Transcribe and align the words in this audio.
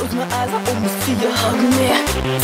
close 0.00 0.16
my 0.16 0.24
eyes, 0.32 0.48
I 0.48 0.60
almost 0.64 0.96
see 1.04 1.12
you 1.12 1.28
hugging 1.28 1.76
me. 1.76 1.92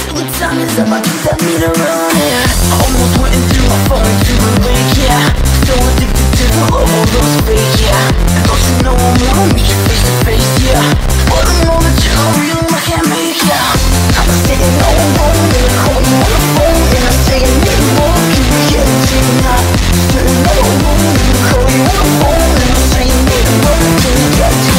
Till 0.05 0.13
the 0.13 0.25
time 0.37 0.61
is 0.61 0.77
up, 0.77 0.93
I 0.93 1.01
keep 1.01 1.21
that 1.25 1.41
meter 1.41 1.73
running 1.73 2.37
Almost 2.85 3.17
went 3.17 3.33
into 3.33 3.61
my 3.65 3.81
phone 3.89 4.05
to 4.05 4.33
the 4.45 4.53
break, 4.61 4.89
yeah. 5.01 5.25
So 5.65 5.73
addicted 5.73 6.29
to 6.37 6.45
the 6.53 6.65
love 6.69 6.85
of 6.85 7.07
those 7.17 7.37
fake, 7.49 7.81
yeah. 7.81 8.37
And 8.37 8.45
don't 8.45 8.61
you 8.61 8.77
know 8.85 8.93
I'm 8.93 9.17
wanna 9.25 9.57
meet 9.57 9.65
you 9.65 9.79
face 9.89 10.05
to 10.05 10.13
face, 10.29 10.53
yeah. 10.69 10.85
But 11.33 11.49
I 11.49 11.55
know 11.65 11.81
that 11.81 11.97
you're 12.05 12.19
not 12.21 12.37
real, 12.37 12.61
I 12.61 12.81
can't 12.85 13.09
make, 13.09 13.41
yeah. 13.41 14.21
I'm 14.21 14.29
no, 14.77 14.89
I'm 14.93 15.11
wrong, 15.17 15.41
and 15.57 15.65
I 15.65 15.73
call 15.81 16.01
you 16.05 16.13
on 16.13 16.33
the 16.37 16.43
phone 16.61 16.83
And 16.93 17.05
I'm 17.09 17.19
saying 17.25 17.57
need 17.57 17.85
more, 17.97 18.17
keep 18.37 18.49
me 18.53 18.61
getting 18.69 19.01
to 19.01 19.17
you 19.17 19.35
now 19.41 19.61
no, 20.45 20.53
I'm 20.61 20.77
wrong, 20.85 21.05
and 21.09 21.25
I 21.25 21.45
call 21.49 21.67
you 21.73 21.83
on 21.89 21.97
the 22.05 22.09
phone 22.21 22.53
And 22.53 22.71
I'm 22.77 22.85
saying 22.93 23.21
need 23.33 23.49
more, 23.65 23.81
can 23.97 24.13
you 24.13 24.31
get 24.37 24.53
to 24.53 24.76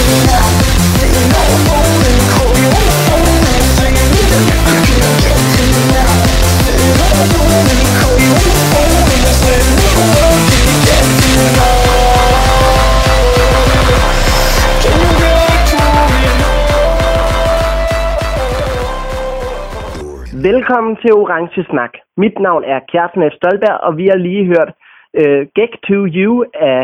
Velkommen 20.49 20.95
til 21.01 21.13
Orange 21.13 21.63
Snak. 21.69 21.93
Mit 22.17 22.39
navn 22.39 22.63
er 22.63 22.79
Kjartan 22.91 23.31
F. 23.31 23.33
Stolberg, 23.35 23.77
og 23.87 23.97
vi 23.97 24.05
har 24.07 24.17
lige 24.17 24.45
hørt 24.45 24.71
øh, 25.19 25.47
Gek 25.55 25.71
to 25.87 25.97
You 26.17 26.45
af 26.53 26.81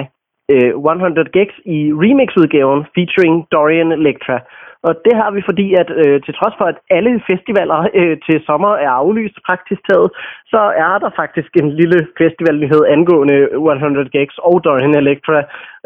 øh, 0.51 0.69
100 0.69 1.29
Gex 1.35 1.49
i 1.65 1.79
remixudgaven 2.03 2.85
featuring 2.95 3.35
Dorian 3.51 3.91
Electra. 3.91 4.39
Og 4.87 4.93
det 5.05 5.13
har 5.21 5.29
vi 5.35 5.41
fordi, 5.49 5.67
at 5.81 5.89
øh, 6.01 6.21
til 6.25 6.33
trods 6.39 6.55
for, 6.57 6.65
at 6.65 6.77
alle 6.97 7.13
festivaler 7.31 7.79
øh, 7.99 8.17
til 8.27 8.37
sommer 8.47 8.71
er 8.85 8.91
aflyst 9.01 9.37
praktisk 9.47 9.81
taget, 9.89 10.09
så 10.53 10.61
er 10.85 10.95
der 11.03 11.09
faktisk 11.21 11.51
en 11.61 11.69
lille 11.79 11.99
festivalnyhed 12.21 12.81
angående 12.95 13.37
100 13.53 14.09
Gigs 14.15 14.37
og 14.37 14.55
Dorian 14.63 14.97
Electra. 15.01 15.39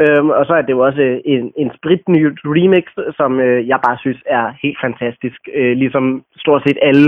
Øhm, 0.04 0.30
og 0.30 0.44
så 0.46 0.54
er 0.60 0.64
det 0.64 0.74
jo 0.76 0.80
også 0.88 1.02
øh, 1.02 1.18
en, 1.26 1.44
en 1.62 1.70
spritny 1.78 2.22
remix, 2.56 2.86
som 3.20 3.32
øh, 3.40 3.68
jeg 3.72 3.80
bare 3.88 3.98
synes 4.04 4.22
er 4.26 4.46
helt 4.64 4.80
fantastisk. 4.86 5.40
Øh, 5.56 5.74
ligesom 5.84 6.24
stort 6.44 6.62
set 6.66 6.80
alle, 6.82 7.08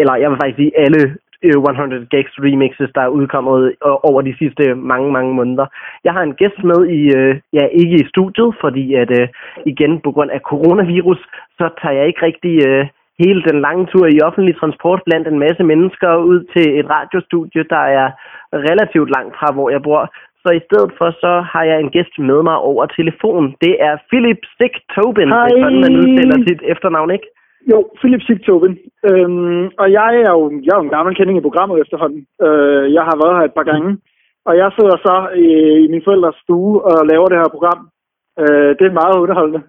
eller 0.00 0.14
jeg 0.16 0.30
vil 0.30 0.40
faktisk 0.42 0.60
sige 0.60 0.78
alle 0.84 1.02
100 1.42 2.06
Gex 2.12 2.26
remixes, 2.44 2.90
der 2.94 3.02
er 3.02 3.14
udkommet 3.18 3.58
øh, 3.86 3.96
over 4.08 4.20
de 4.22 4.34
sidste 4.38 4.74
mange, 4.74 5.12
mange 5.12 5.34
måneder. 5.34 5.66
Jeg 6.04 6.12
har 6.12 6.22
en 6.22 6.34
gæst 6.34 6.62
med 6.64 6.80
i, 6.98 7.00
øh, 7.18 7.34
ja, 7.52 7.64
ikke 7.80 7.96
i 8.02 8.08
studiet, 8.12 8.54
fordi 8.60 8.94
at 8.94 9.10
øh, 9.20 9.28
igen 9.66 10.00
på 10.00 10.10
grund 10.12 10.30
af 10.30 10.40
coronavirus, 10.40 11.20
så 11.58 11.68
tager 11.80 11.94
jeg 11.98 12.06
ikke 12.06 12.22
rigtig 12.26 12.54
øh, 12.68 12.86
hele 13.22 13.42
den 13.48 13.60
lange 13.66 13.86
tur 13.92 14.06
i 14.06 14.20
offentlig 14.28 14.54
transport 14.56 15.00
blandt 15.06 15.28
en 15.28 15.38
masse 15.38 15.64
mennesker 15.64 16.10
ud 16.16 16.40
til 16.54 16.66
et 16.78 16.86
radiostudie, 16.90 17.64
der 17.74 17.84
er 18.00 18.08
relativt 18.52 19.10
langt 19.16 19.34
fra, 19.38 19.52
hvor 19.52 19.70
jeg 19.70 19.82
bor. 19.82 20.02
Så 20.42 20.48
i 20.60 20.66
stedet 20.68 20.92
for, 20.98 21.08
så 21.22 21.32
har 21.52 21.64
jeg 21.70 21.78
en 21.80 21.90
gæst 21.96 22.14
med 22.18 22.42
mig 22.48 22.56
over 22.70 22.86
telefon. 22.86 23.44
Det 23.64 23.74
er 23.88 23.94
Philip 24.10 24.40
Stick 24.54 24.74
Tobin, 24.94 25.28
Hej. 25.28 25.44
er 25.44 25.48
sådan, 25.62 25.80
man 25.86 25.96
udtaler 26.02 26.38
sit 26.48 26.62
efternavn, 26.72 27.10
ikke? 27.16 27.28
Jo, 27.70 27.78
Philip 27.98 28.22
Sigtoven. 28.22 28.78
Øhm, 29.10 29.66
og 29.78 29.92
jeg 29.92 30.10
er, 30.26 30.32
jo, 30.38 30.50
jeg 30.64 30.72
er 30.72 30.78
jo 30.80 30.86
en 30.86 30.96
gammel 30.96 31.16
kending 31.16 31.38
i 31.38 31.46
programmet 31.48 31.80
efterhånden. 31.80 32.26
Øh, 32.46 32.92
jeg 32.96 33.02
har 33.02 33.16
været 33.22 33.36
her 33.38 33.44
et 33.44 33.54
par 33.58 33.68
gange. 33.72 33.98
Og 34.44 34.56
jeg 34.56 34.72
sidder 34.72 34.96
så 35.06 35.16
i, 35.46 35.48
i 35.84 35.88
min 35.92 36.02
forældres 36.04 36.36
stue 36.42 36.82
og 36.82 37.06
laver 37.06 37.26
det 37.28 37.38
her 37.38 37.54
program. 37.54 37.80
Øh, 38.42 38.70
det 38.78 38.86
er 38.86 39.00
meget 39.02 39.16
underholdende. 39.22 39.62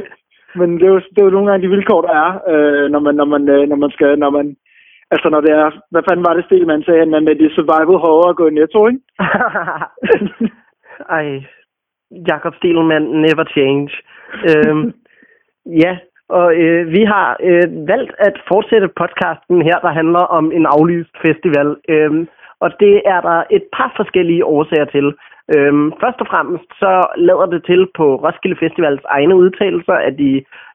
Men 0.58 0.68
det 0.78 0.82
er, 0.82 0.92
jo, 0.94 1.00
det 1.12 1.18
er 1.18 1.24
jo 1.24 1.36
nogle 1.36 1.50
gange 1.50 1.62
de 1.64 1.74
vilkår, 1.74 2.00
der 2.02 2.14
er, 2.24 2.30
øh, 2.52 2.90
når, 2.90 3.00
man, 3.00 3.14
når, 3.14 3.24
man, 3.24 3.48
øh, 3.48 3.68
når 3.68 3.76
man 3.76 3.90
skal... 3.90 4.18
Når 4.18 4.30
man, 4.30 4.56
altså 5.10 5.28
når 5.28 5.40
det 5.40 5.50
er... 5.50 5.70
Hvad 5.90 6.02
fanden 6.08 6.26
var 6.26 6.34
det 6.34 6.44
stil, 6.44 6.66
man 6.66 6.82
sagde? 6.82 7.06
Man 7.06 7.24
med 7.24 7.34
det 7.36 7.52
survival 7.52 7.98
horror 8.04 8.32
gå 8.32 8.46
i 8.48 8.54
netto, 8.54 8.88
ikke? 8.88 9.00
Ej, 11.18 11.44
Jakob 12.28 12.54
Stelman, 12.54 13.02
never 13.02 13.44
change. 13.56 13.90
øhm, 14.50 14.92
ja, 15.84 15.98
og 16.38 16.48
øh, 16.62 16.82
vi 16.96 17.02
har 17.12 17.36
øh, 17.48 17.66
valgt 17.92 18.12
at 18.18 18.36
fortsætte 18.48 18.88
podcasten 19.00 19.62
her, 19.68 19.78
der 19.84 19.92
handler 20.00 20.24
om 20.38 20.52
en 20.52 20.66
aflyst 20.76 21.14
festival. 21.26 21.68
Øhm, 21.88 22.28
og 22.64 22.70
det 22.80 22.94
er 23.14 23.20
der 23.20 23.38
et 23.50 23.64
par 23.76 23.92
forskellige 23.96 24.44
årsager 24.44 24.88
til. 24.96 25.06
Øhm, 25.54 25.92
først 26.02 26.20
og 26.20 26.26
fremmest 26.32 26.68
så 26.82 26.92
lader 27.16 27.46
det 27.46 27.62
til 27.64 27.82
på 27.98 28.06
Roskilde 28.24 28.56
Festivals 28.64 29.04
egne 29.04 29.34
udtalelser, 29.36 29.96
at 30.08 30.14
de 30.18 30.32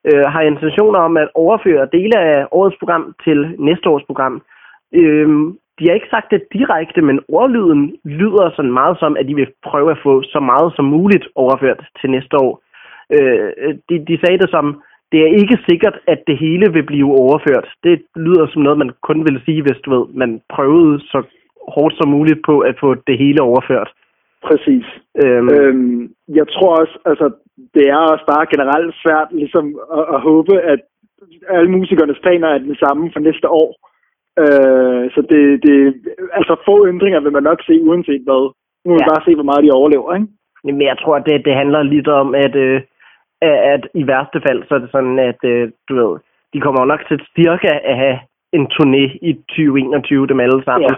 øh, 0.10 0.26
har 0.34 0.42
intentioner 0.42 1.00
om 1.00 1.18
at 1.18 1.30
overføre 1.36 1.90
dele 1.98 2.18
af 2.20 2.48
årets 2.52 2.78
program 2.80 3.16
til 3.26 3.56
næste 3.60 3.90
års 3.90 4.06
program. 4.10 4.42
Øhm, 4.94 5.58
de 5.80 5.88
har 5.88 5.94
ikke 5.94 6.14
sagt 6.16 6.32
det 6.32 6.42
direkte, 6.54 7.02
men 7.02 7.20
ordlyden 7.28 7.96
lyder 8.06 8.52
sådan 8.56 8.72
meget 8.72 8.98
som, 9.00 9.18
at 9.20 9.28
de 9.28 9.36
vil 9.36 9.52
prøve 9.64 9.92
at 9.92 10.02
få 10.04 10.24
så 10.24 10.40
meget 10.40 10.74
som 10.76 10.86
muligt 10.86 11.28
overført 11.36 11.82
til 12.02 12.10
næste 12.10 12.36
år. 12.46 12.54
Øh, 13.16 13.50
de, 13.90 13.96
de 14.10 14.20
sagde 14.24 14.38
det 14.44 14.50
som, 14.50 14.82
det 15.12 15.20
er 15.22 15.32
ikke 15.42 15.58
sikkert, 15.70 15.98
at 16.08 16.20
det 16.28 16.38
hele 16.38 16.74
vil 16.74 16.84
blive 16.84 17.10
overført. 17.24 17.68
Det 17.84 18.02
lyder 18.16 18.48
som 18.48 18.62
noget, 18.62 18.78
man 18.78 18.92
kun 19.02 19.20
ville 19.28 19.42
sige, 19.46 19.62
hvis 19.62 19.80
du 19.86 19.90
ved, 19.96 20.06
man 20.14 20.42
prøvede 20.56 21.00
så 21.00 21.20
hårdt 21.76 21.96
som 21.98 22.10
muligt 22.10 22.40
på 22.46 22.60
at 22.60 22.76
få 22.80 22.96
det 23.08 23.18
hele 23.18 23.42
overført. 23.42 23.90
Præcis. 24.44 24.86
Øhm, 25.24 25.50
Øhm, 25.56 26.10
jeg 26.40 26.48
tror 26.48 26.72
også, 26.82 26.96
altså, 27.06 27.26
det 27.74 27.86
er 27.90 27.98
også 27.98 28.26
bare 28.34 28.46
generelt 28.54 28.96
svært 29.04 29.28
ligesom, 29.32 29.66
at, 29.98 30.06
at 30.16 30.22
håbe, 30.22 30.54
at 30.62 30.80
alle 31.50 31.72
musikernes 31.72 32.20
planer 32.24 32.48
er 32.48 32.58
den 32.58 32.76
samme 32.76 33.12
for 33.14 33.20
næste 33.20 33.50
år. 33.50 33.70
Øh, 34.44 35.04
så 35.14 35.22
det, 35.32 35.44
det, 35.66 35.78
altså 36.34 36.56
få 36.66 36.88
ændringer 36.88 37.20
vil 37.20 37.32
man 37.32 37.44
nok 37.44 37.60
se 37.68 37.82
uanset 37.82 38.22
hvad. 38.28 38.44
Nu 38.84 38.88
må 38.92 38.94
vi 38.98 39.04
Ja. 39.06 39.12
bare 39.14 39.26
se, 39.26 39.36
hvor 39.36 39.50
meget 39.50 39.64
de 39.64 39.78
overlever, 39.80 40.16
ikke? 40.16 40.28
Men 40.64 40.82
jeg 40.82 40.98
tror, 41.02 41.20
det, 41.20 41.46
det 41.46 41.54
handler 41.62 41.84
lidt 41.84 42.08
om, 42.08 42.36
at, 42.36 42.56
øh, 42.56 42.82
at 43.74 43.88
i 43.94 44.08
værste 44.08 44.42
fald, 44.48 44.64
så 44.68 44.76
er 44.76 44.80
det 44.80 44.92
sådan, 44.92 45.20
at 45.20 45.40
øh, 45.44 45.72
du 45.90 45.94
ved, 45.96 46.20
de 46.54 46.62
kommer 46.62 46.82
jo 46.82 46.86
nok 46.86 47.02
til 47.08 47.20
cirka 47.36 47.80
at 47.84 47.98
have 47.98 48.20
en 48.54 48.66
turné 48.76 49.04
i 49.30 49.34
2021, 49.34 50.28
dem 50.28 50.40
alle 50.40 50.64
sammen. 50.64 50.90
Ja. 50.90 50.96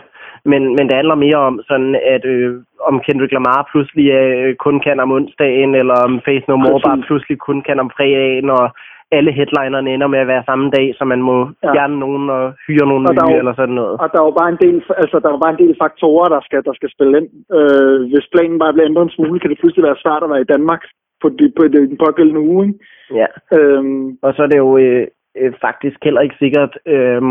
Men, 0.52 0.62
men 0.76 0.88
det 0.88 0.96
handler 0.96 1.16
mere 1.16 1.36
om 1.50 1.60
sådan, 1.68 1.96
at 2.16 2.26
øh, 2.26 2.62
om 2.90 3.00
Kendrick 3.06 3.34
Lamar 3.34 3.70
pludselig 3.72 4.08
øh, 4.12 4.56
kun 4.56 4.80
kan 4.80 5.00
om 5.00 5.12
onsdagen, 5.12 5.76
eller 5.76 5.96
om 6.08 6.14
Face 6.26 6.46
No 6.48 6.56
More 6.56 6.72
Præcis. 6.74 6.88
bare 6.88 7.02
pludselig 7.08 7.38
kun 7.40 7.62
kan 7.62 7.80
om 7.80 7.90
fredagen, 7.98 8.50
og 8.50 8.66
alle 9.12 9.32
headlinerne 9.32 9.94
ender 9.94 10.08
med 10.08 10.20
at 10.20 10.28
være 10.28 10.44
samme 10.50 10.70
dag, 10.78 10.88
så 10.98 11.04
man 11.06 11.22
må 11.30 11.38
Ja. 11.64 11.74
fjerne 11.74 12.00
nogen 12.00 12.30
og 12.30 12.44
hyre 12.68 12.88
nogen 12.92 13.06
Og 13.10 13.14
nye 13.16 13.34
jo- 13.34 13.40
eller 13.42 13.54
sådan 13.56 13.76
noget. 13.82 13.96
Og 14.04 14.08
der 14.12 14.20
er 14.22 14.26
jo 14.30 14.36
bare 14.42 14.50
en 14.56 14.62
del, 14.66 14.78
altså, 15.04 15.16
der 15.24 15.30
er 15.30 15.44
bare 15.46 15.54
en 15.56 15.64
del 15.64 15.76
faktorer, 15.84 16.28
der 16.36 16.42
skal, 16.48 16.64
der 16.68 16.74
skal 16.80 16.90
spille 16.96 17.14
ind. 17.20 17.30
Øh, 17.58 18.00
hvis 18.12 18.28
planen 18.34 18.60
bare 18.60 18.74
bliver 18.74 18.90
ændret 18.90 19.04
en 19.06 19.16
smule, 19.18 19.40
kan 19.40 19.50
det 19.50 19.60
pludselig 19.60 19.84
være 19.90 20.02
svært 20.04 20.24
at 20.24 20.30
være 20.34 20.42
i 20.46 20.52
Danmark 20.56 20.82
på, 21.22 21.30
de, 21.30 21.52
på 21.58 21.64
de, 21.68 21.78
den 21.88 21.98
pågældende 21.98 22.40
uge, 22.40 22.68
ikke? 22.68 22.80
Ja. 23.20 23.28
Øhm, 23.58 24.18
Og 24.22 24.34
så 24.34 24.44
er 24.44 24.48
det 24.48 24.58
jo 24.58 24.78
øh, 24.78 25.08
øh, 25.38 25.54
faktisk 25.62 25.98
heller 26.04 26.22
ikke 26.22 26.36
sikkert, 26.40 26.78
øh, 26.86 27.22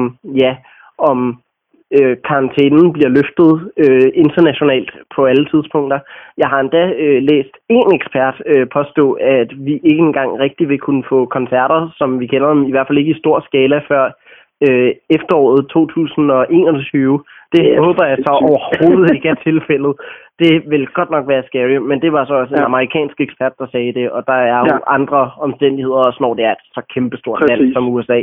ja, 0.43 0.57
om 0.99 1.43
øh, 1.99 2.17
karantænen 2.29 2.93
bliver 2.93 3.09
løftet 3.09 3.53
øh, 3.85 4.09
internationalt 4.15 4.91
på 5.17 5.27
alle 5.27 5.47
tidspunkter. 5.53 5.99
Jeg 6.39 6.49
har 6.49 6.61
endda 6.61 6.93
øh, 7.05 7.23
læst 7.23 7.55
en 7.69 7.95
ekspert 7.95 8.43
øh, 8.47 8.67
påstå, 8.73 9.13
at 9.13 9.51
vi 9.67 9.73
ikke 9.73 10.05
engang 10.09 10.41
rigtig 10.41 10.69
vil 10.69 10.79
kunne 10.79 11.05
få 11.09 11.27
koncerter, 11.27 11.91
som 11.99 12.21
vi 12.21 12.27
kender 12.27 12.49
dem, 12.49 12.65
i 12.67 12.71
hvert 12.71 12.87
fald 12.87 12.99
ikke 12.99 13.15
i 13.15 13.19
stor 13.23 13.41
skala, 13.41 13.79
før 13.89 14.05
øh, 14.69 14.93
efteråret 15.11 15.69
2021. 15.69 17.25
Det 17.53 17.63
er 17.75 17.81
håber 17.87 18.05
jeg 18.05 18.19
så 18.27 18.33
overhovedet 18.33 19.15
ikke 19.15 19.29
er 19.29 19.35
tilfældet. 19.49 19.95
Det 20.39 20.71
vil 20.71 20.87
godt 20.99 21.11
nok 21.11 21.29
være 21.29 21.43
scary, 21.47 21.77
men 21.91 22.03
det 22.03 22.13
var 22.13 22.25
så 22.25 22.35
også 22.35 22.55
en 22.55 22.61
Ja. 22.61 22.65
amerikansk 22.65 23.21
ekspert, 23.21 23.53
der 23.59 23.67
sagde 23.73 23.93
det, 23.93 24.11
og 24.11 24.27
der 24.27 24.39
er 24.53 24.59
jo 24.59 24.67
Ja. 24.75 24.79
andre 24.97 25.31
omstændigheder 25.47 25.97
også, 26.09 26.19
når 26.21 26.35
det 26.35 26.45
er 26.45 26.53
et 26.53 26.65
så 26.75 26.83
kæmpestort 26.95 27.41
land 27.49 27.61
Præcis. 27.61 27.75
som 27.75 27.89
USA. 27.89 28.21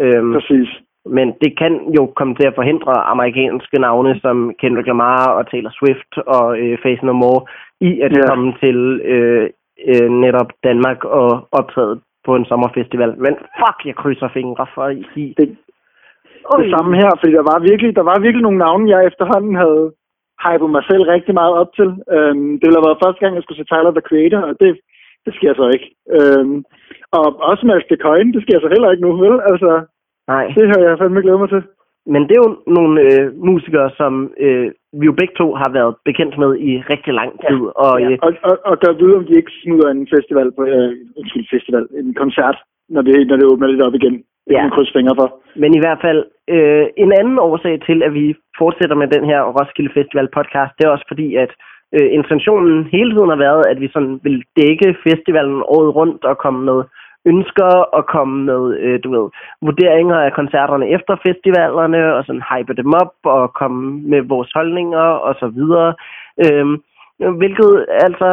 Øhm, 0.00 0.32
præcis. 0.32 0.68
men 1.06 1.28
det 1.42 1.58
kan 1.58 1.72
jo 1.98 2.06
komme 2.06 2.34
til 2.34 2.46
at 2.46 2.54
forhindre 2.54 2.92
amerikanske 3.14 3.78
navne 3.78 4.20
som 4.20 4.54
Kendrick 4.60 4.86
Lamar 4.86 5.26
og 5.38 5.50
Taylor 5.50 5.70
Swift 5.78 6.12
og 6.26 6.58
øh, 6.58 6.78
Face 6.82 7.06
No 7.06 7.12
More 7.12 7.40
i 7.80 8.00
at 8.00 8.16
Ja. 8.16 8.22
komme 8.28 8.54
til 8.62 9.00
øh, 9.04 9.50
øh, 9.90 10.10
netop 10.10 10.50
Danmark 10.64 11.04
og 11.04 11.48
optræde 11.52 12.00
på 12.26 12.34
en 12.36 12.44
sommerfestival. 12.44 13.14
Men 13.18 13.34
fuck, 13.60 13.78
jeg 13.86 13.94
krydser 13.94 14.28
fingre 14.28 14.66
for 14.74 14.88
i. 14.88 15.34
Det, 15.38 15.56
det 16.62 16.70
samme 16.76 16.92
her, 17.02 17.10
fordi 17.20 17.32
der 17.38 17.46
var 17.52 17.58
virkelig, 17.70 17.90
der 18.00 18.06
var 18.10 18.16
virkelig 18.24 18.42
nogle 18.44 18.62
navne, 18.66 18.90
jeg 18.94 19.00
efterhånden 19.10 19.54
havde 19.62 19.84
hypet 20.44 20.70
mig 20.76 20.84
selv 20.90 21.02
rigtig 21.14 21.34
meget 21.40 21.54
op 21.62 21.70
til. 21.78 21.88
Øhm, 22.16 22.48
det 22.58 22.64
ville 22.66 22.78
have 22.78 22.88
været 22.88 23.02
første 23.04 23.20
gang, 23.22 23.32
jeg 23.34 23.42
skulle 23.44 23.60
se 23.60 23.68
Tyler, 23.70 23.92
The 23.94 24.08
Creator, 24.08 24.40
og 24.50 24.54
det, 24.62 24.70
det 25.24 25.32
sker 25.38 25.52
så 25.54 25.64
ikke. 25.74 25.88
Øhm, 26.16 26.56
og 27.18 27.26
også 27.50 27.62
Mads 27.66 27.84
de 27.90 27.96
Coyne, 28.06 28.32
det 28.34 28.42
sker 28.42 28.58
så 28.60 28.68
heller 28.74 28.90
ikke 28.90 29.04
nu, 29.06 29.12
vel? 29.24 29.36
Altså, 29.50 29.70
Nej. 30.34 30.44
det 30.56 30.64
har 30.70 30.78
jeg 30.86 30.98
fandme 30.98 31.20
glædet 31.24 31.40
mig 31.44 31.48
til. 31.54 31.62
Men 32.12 32.22
det 32.28 32.34
er 32.36 32.44
jo 32.46 32.52
nogle 32.78 32.94
øh, 33.06 33.24
musikere, 33.50 33.90
som 34.00 34.12
øh, 34.44 34.66
vi 34.98 35.04
jo 35.10 35.12
begge 35.20 35.34
to 35.40 35.46
har 35.62 35.70
været 35.78 35.94
bekendt 36.08 36.34
med 36.42 36.50
i 36.68 36.72
rigtig 36.92 37.12
lang 37.20 37.30
tid. 37.48 37.60
Og, 37.84 37.94
Ja. 38.00 38.10
øh, 38.10 38.18
Og, 38.26 38.30
og, 38.48 38.54
og 38.70 38.74
gør 38.82 38.92
videre, 39.00 39.18
om 39.20 39.26
de 39.26 39.34
ikke 39.40 39.52
smider 39.62 39.88
en 39.90 40.08
festival 40.14 40.48
på, 40.56 40.62
øh, 40.74 40.92
undskyld, 41.18 41.46
festival, 41.54 41.84
en 42.00 42.14
koncert 42.14 42.56
når 42.94 43.02
det, 43.02 43.26
når 43.28 43.36
det 43.36 43.50
åbner 43.52 43.66
lidt 43.68 43.82
op 43.82 43.94
igen. 43.94 44.16
Det 44.52 44.56
Ja. 44.58 44.62
kan 44.62 44.68
man 44.70 44.76
krydse 44.76 44.92
fingre 44.96 45.16
for. 45.20 45.28
Men 45.62 45.70
i 45.74 45.80
hvert 45.84 46.00
fald, 46.06 46.20
øh, 46.54 46.86
en 46.96 47.12
anden 47.20 47.38
årsag 47.38 47.74
til, 47.88 48.02
at 48.02 48.14
vi 48.14 48.34
fortsætter 48.58 48.96
med 48.96 49.08
den 49.08 49.24
her 49.30 49.40
Roskilde 49.56 49.92
Festival 49.98 50.28
podcast, 50.36 50.72
det 50.78 50.84
er 50.84 50.94
også 50.94 51.04
fordi, 51.08 51.28
at 51.44 51.50
øh, 51.96 52.08
intentionen 52.18 52.84
hele 52.96 53.10
tiden 53.14 53.28
har 53.34 53.40
været, 53.46 53.62
at 53.72 53.80
vi 53.80 53.88
sådan 53.92 54.20
vil 54.22 54.44
dække 54.60 54.88
festivalen 55.08 55.62
året 55.74 55.90
rundt 55.98 56.24
og 56.24 56.38
komme 56.38 56.60
med 56.70 56.78
ønsker 57.26 57.70
og 57.98 58.06
komme 58.06 58.34
med, 58.50 58.62
øh, 58.84 59.00
du 59.04 59.08
ved, 59.16 59.26
vurderinger 59.62 60.18
af 60.26 60.32
koncerterne 60.32 60.88
efter 60.96 61.16
festivalerne 61.26 62.14
og 62.16 62.24
sådan 62.24 62.42
hype 62.50 62.74
dem 62.74 62.92
op 63.02 63.12
og 63.24 63.52
komme 63.60 63.82
med 64.12 64.20
vores 64.20 64.50
holdninger 64.54 65.06
og 65.26 65.34
så 65.40 65.46
videre. 65.46 65.94
Øhm, 66.44 66.76
hvilket, 67.40 67.86
altså, 67.88 68.28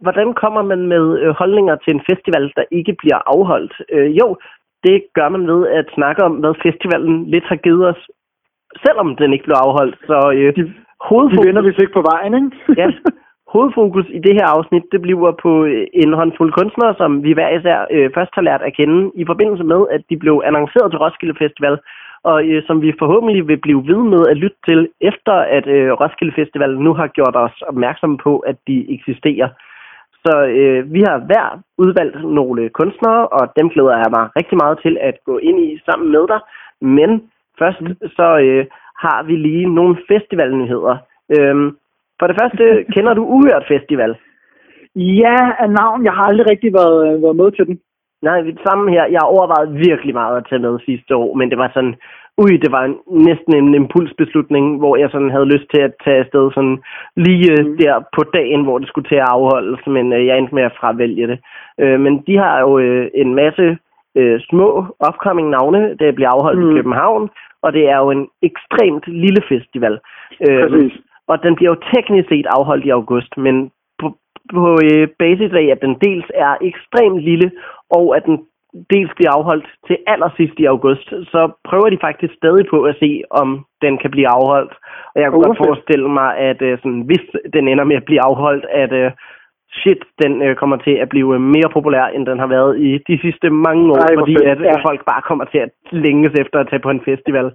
hvordan 0.00 0.32
kommer 0.34 0.62
man 0.62 0.82
med 0.86 1.18
øh, 1.20 1.30
holdninger 1.40 1.76
til 1.76 1.94
en 1.94 2.02
festival, 2.10 2.52
der 2.56 2.64
ikke 2.70 2.94
bliver 2.98 3.20
afholdt? 3.26 3.74
Øh, 3.92 4.10
jo, 4.20 4.36
det 4.86 4.96
gør 5.14 5.28
man 5.28 5.46
ved 5.52 5.68
at 5.68 5.86
snakke 5.94 6.20
om, 6.28 6.32
hvad 6.32 6.54
festivalen 6.66 7.30
lidt 7.30 7.44
har 7.44 7.56
givet 7.56 7.88
os, 7.88 8.00
selvom 8.84 9.16
den 9.16 9.32
ikke 9.32 9.44
blev 9.44 9.58
afholdt. 9.66 9.96
Så 10.06 10.18
øh, 10.36 10.56
De, 10.56 10.62
de 10.62 10.72
hovedfokus, 11.08 11.46
vender 11.46 11.62
vi 11.62 11.68
ikke 11.68 11.98
på 11.98 12.06
vejen, 12.12 12.32
ikke? 12.34 12.50
ja, 12.80 12.86
hovedfokus 13.54 14.06
i 14.18 14.20
det 14.26 14.34
her 14.38 14.46
afsnit, 14.56 14.84
det 14.92 15.00
bliver 15.02 15.32
på 15.44 15.52
øh, 15.64 15.86
en 16.02 16.12
håndfuld 16.20 16.52
kunstnere, 16.58 16.94
som 17.00 17.10
vi 17.24 17.32
hver 17.32 17.50
især 17.58 17.78
øh, 17.94 18.10
først 18.16 18.32
har 18.34 18.44
lært 18.48 18.62
at 18.62 18.76
kende 18.78 19.10
i 19.22 19.24
forbindelse 19.30 19.64
med, 19.72 19.80
at 19.94 20.02
de 20.10 20.16
blev 20.22 20.42
annonceret 20.48 20.90
til 20.90 20.98
Roskilde 20.98 21.36
Festival, 21.42 21.76
og 22.30 22.38
øh, 22.48 22.62
som 22.66 22.82
vi 22.82 22.98
forhåbentlig 22.98 23.48
vil 23.48 23.60
blive 23.66 23.82
ved 23.90 24.02
med 24.14 24.22
at 24.30 24.36
lytte 24.36 24.60
til, 24.68 24.88
efter 25.00 25.32
at 25.56 25.66
øh, 25.66 25.92
Roskilde 26.00 26.34
Festival 26.40 26.72
nu 26.86 26.92
har 26.94 27.06
gjort 27.06 27.36
os 27.44 27.56
opmærksomme 27.70 28.18
på, 28.18 28.38
at 28.38 28.56
de 28.68 28.76
eksisterer. 28.96 29.48
Så 30.24 30.32
øh, 30.58 30.92
vi 30.94 31.00
har 31.08 31.18
hver 31.18 31.46
udvalgt 31.78 32.16
nogle 32.38 32.68
kunstnere, 32.68 33.28
og 33.28 33.52
dem 33.58 33.68
glæder 33.70 33.96
jeg 34.02 34.10
mig 34.16 34.24
rigtig 34.38 34.56
meget 34.62 34.78
til 34.84 34.98
at 35.00 35.16
gå 35.24 35.38
ind 35.38 35.58
i 35.68 35.80
sammen 35.86 36.08
med 36.12 36.24
dig. 36.32 36.40
Men 36.80 37.10
først 37.58 37.78
så 38.18 38.28
øh, 38.46 38.66
har 39.04 39.22
vi 39.22 39.36
lige 39.36 39.74
nogle 39.74 39.96
festivalnyheder. 40.10 40.96
Øhm, 41.36 41.68
for 42.18 42.26
det 42.26 42.36
første, 42.40 42.64
kender 42.94 43.14
du 43.14 43.24
Uhørt 43.24 43.64
Festival? 43.68 44.16
Ja, 44.96 45.36
af 45.58 45.70
navn. 45.70 46.04
Jeg 46.04 46.12
har 46.12 46.24
aldrig 46.24 46.50
rigtig 46.50 46.72
været, 46.72 47.22
været 47.22 47.36
med 47.36 47.50
til 47.52 47.66
den. 47.66 47.80
Nej, 48.22 48.40
det 48.40 48.58
samme 48.66 48.90
her. 48.90 49.04
Jeg 49.16 49.22
overvejede 49.22 49.72
virkelig 49.88 50.14
meget 50.14 50.36
at 50.36 50.46
tage 50.48 50.62
med 50.66 50.78
sidste 50.88 51.16
år, 51.16 51.34
men 51.34 51.50
det 51.50 51.58
var 51.58 51.70
sådan, 51.74 51.94
ui, 52.42 52.56
det 52.64 52.72
var 52.72 52.84
en, 52.84 52.96
næsten 53.28 53.52
en 53.54 53.74
impulsbeslutning, 53.74 54.78
hvor 54.78 54.96
jeg 54.96 55.08
sådan 55.10 55.30
havde 55.30 55.52
lyst 55.54 55.68
til 55.74 55.80
at 55.82 55.92
tage 56.04 56.18
afsted 56.24 56.50
sådan 56.54 56.78
lige 57.16 57.52
mm. 57.62 57.76
der 57.76 57.94
på 58.16 58.22
dagen, 58.38 58.62
hvor 58.64 58.78
det 58.78 58.88
skulle 58.88 59.08
til 59.08 59.20
at 59.22 59.30
afholdes, 59.34 59.86
men 59.86 60.12
øh, 60.12 60.26
jeg 60.26 60.38
endte 60.38 60.54
med 60.54 60.62
at 60.62 60.76
fravælge 60.80 61.26
det. 61.26 61.38
Øh, 61.80 62.00
men 62.00 62.22
de 62.26 62.36
har 62.36 62.60
jo 62.60 62.78
øh, 62.78 63.10
en 63.14 63.34
masse 63.34 63.78
øh, 64.18 64.40
små 64.48 64.68
upcoming 65.08 65.48
navne, 65.50 65.96
der 66.00 66.12
bliver 66.12 66.30
afholdt 66.36 66.60
mm. 66.60 66.70
i. 66.70 66.74
København, 66.74 67.30
og 67.62 67.72
det 67.72 67.84
er 67.88 67.98
jo 67.98 68.10
en 68.10 68.28
ekstremt 68.42 69.04
lille 69.06 69.42
festival. 69.48 69.98
Øh, 70.48 70.90
og 71.30 71.42
den 71.42 71.54
bliver 71.56 71.70
jo 71.70 71.82
teknisk 71.94 72.28
set 72.28 72.46
afholdt 72.56 72.84
i 72.84 72.90
august, 72.90 73.36
men 73.36 73.70
på, 74.00 74.06
på 74.54 74.78
øh, 74.84 75.08
basis 75.18 75.52
af, 75.52 75.66
at 75.74 75.82
den 75.82 75.94
dels 76.06 76.28
er 76.34 76.54
ekstremt 76.60 77.20
lille, 77.20 77.50
og 77.90 78.16
at 78.16 78.22
den 78.26 78.38
dels 78.92 79.12
bliver 79.16 79.32
afholdt 79.38 79.68
til 79.86 79.96
allersidst 80.12 80.56
i 80.58 80.64
august, 80.74 81.08
så 81.32 81.40
prøver 81.68 81.88
de 81.90 81.98
faktisk 82.06 82.32
stadig 82.34 82.64
på 82.70 82.78
at 82.90 82.96
se, 83.02 83.10
om 83.30 83.48
den 83.84 83.98
kan 84.02 84.10
blive 84.10 84.28
afholdt. 84.38 84.74
Og 85.14 85.18
jeg 85.20 85.28
kunne 85.30 85.44
Oh, 85.44 85.46
godt 85.48 85.62
forestille 85.66 86.08
mig, 86.20 86.30
at 86.50 86.62
øh, 86.62 86.78
sådan, 86.78 87.02
hvis 87.08 87.24
den 87.54 87.68
ender 87.68 87.84
med 87.84 87.96
at 87.96 88.04
blive 88.08 88.22
afholdt, 88.28 88.64
at 88.82 88.92
øh, 88.92 89.10
shit, 89.80 90.02
den 90.22 90.32
øh, 90.42 90.56
kommer 90.60 90.76
til 90.76 90.94
at 91.04 91.08
blive 91.08 91.38
mere 91.54 91.70
populær, 91.76 92.04
end 92.14 92.26
den 92.26 92.38
har 92.38 92.46
været 92.56 92.72
i 92.86 92.90
de 93.08 93.16
sidste 93.24 93.50
mange 93.50 93.84
år, 93.92 94.00
Ej, 94.08 94.14
fordi 94.18 94.34
fedt. 94.38 94.48
at 94.52 94.58
øh, 94.58 94.64
Ja. 94.64 94.76
folk 94.88 95.00
bare 95.12 95.22
kommer 95.28 95.44
til 95.44 95.58
at 95.66 95.70
længes 95.92 96.32
efter 96.42 96.58
at 96.60 96.68
tage 96.70 96.84
på 96.86 96.90
en 96.90 97.02
festival. 97.10 97.48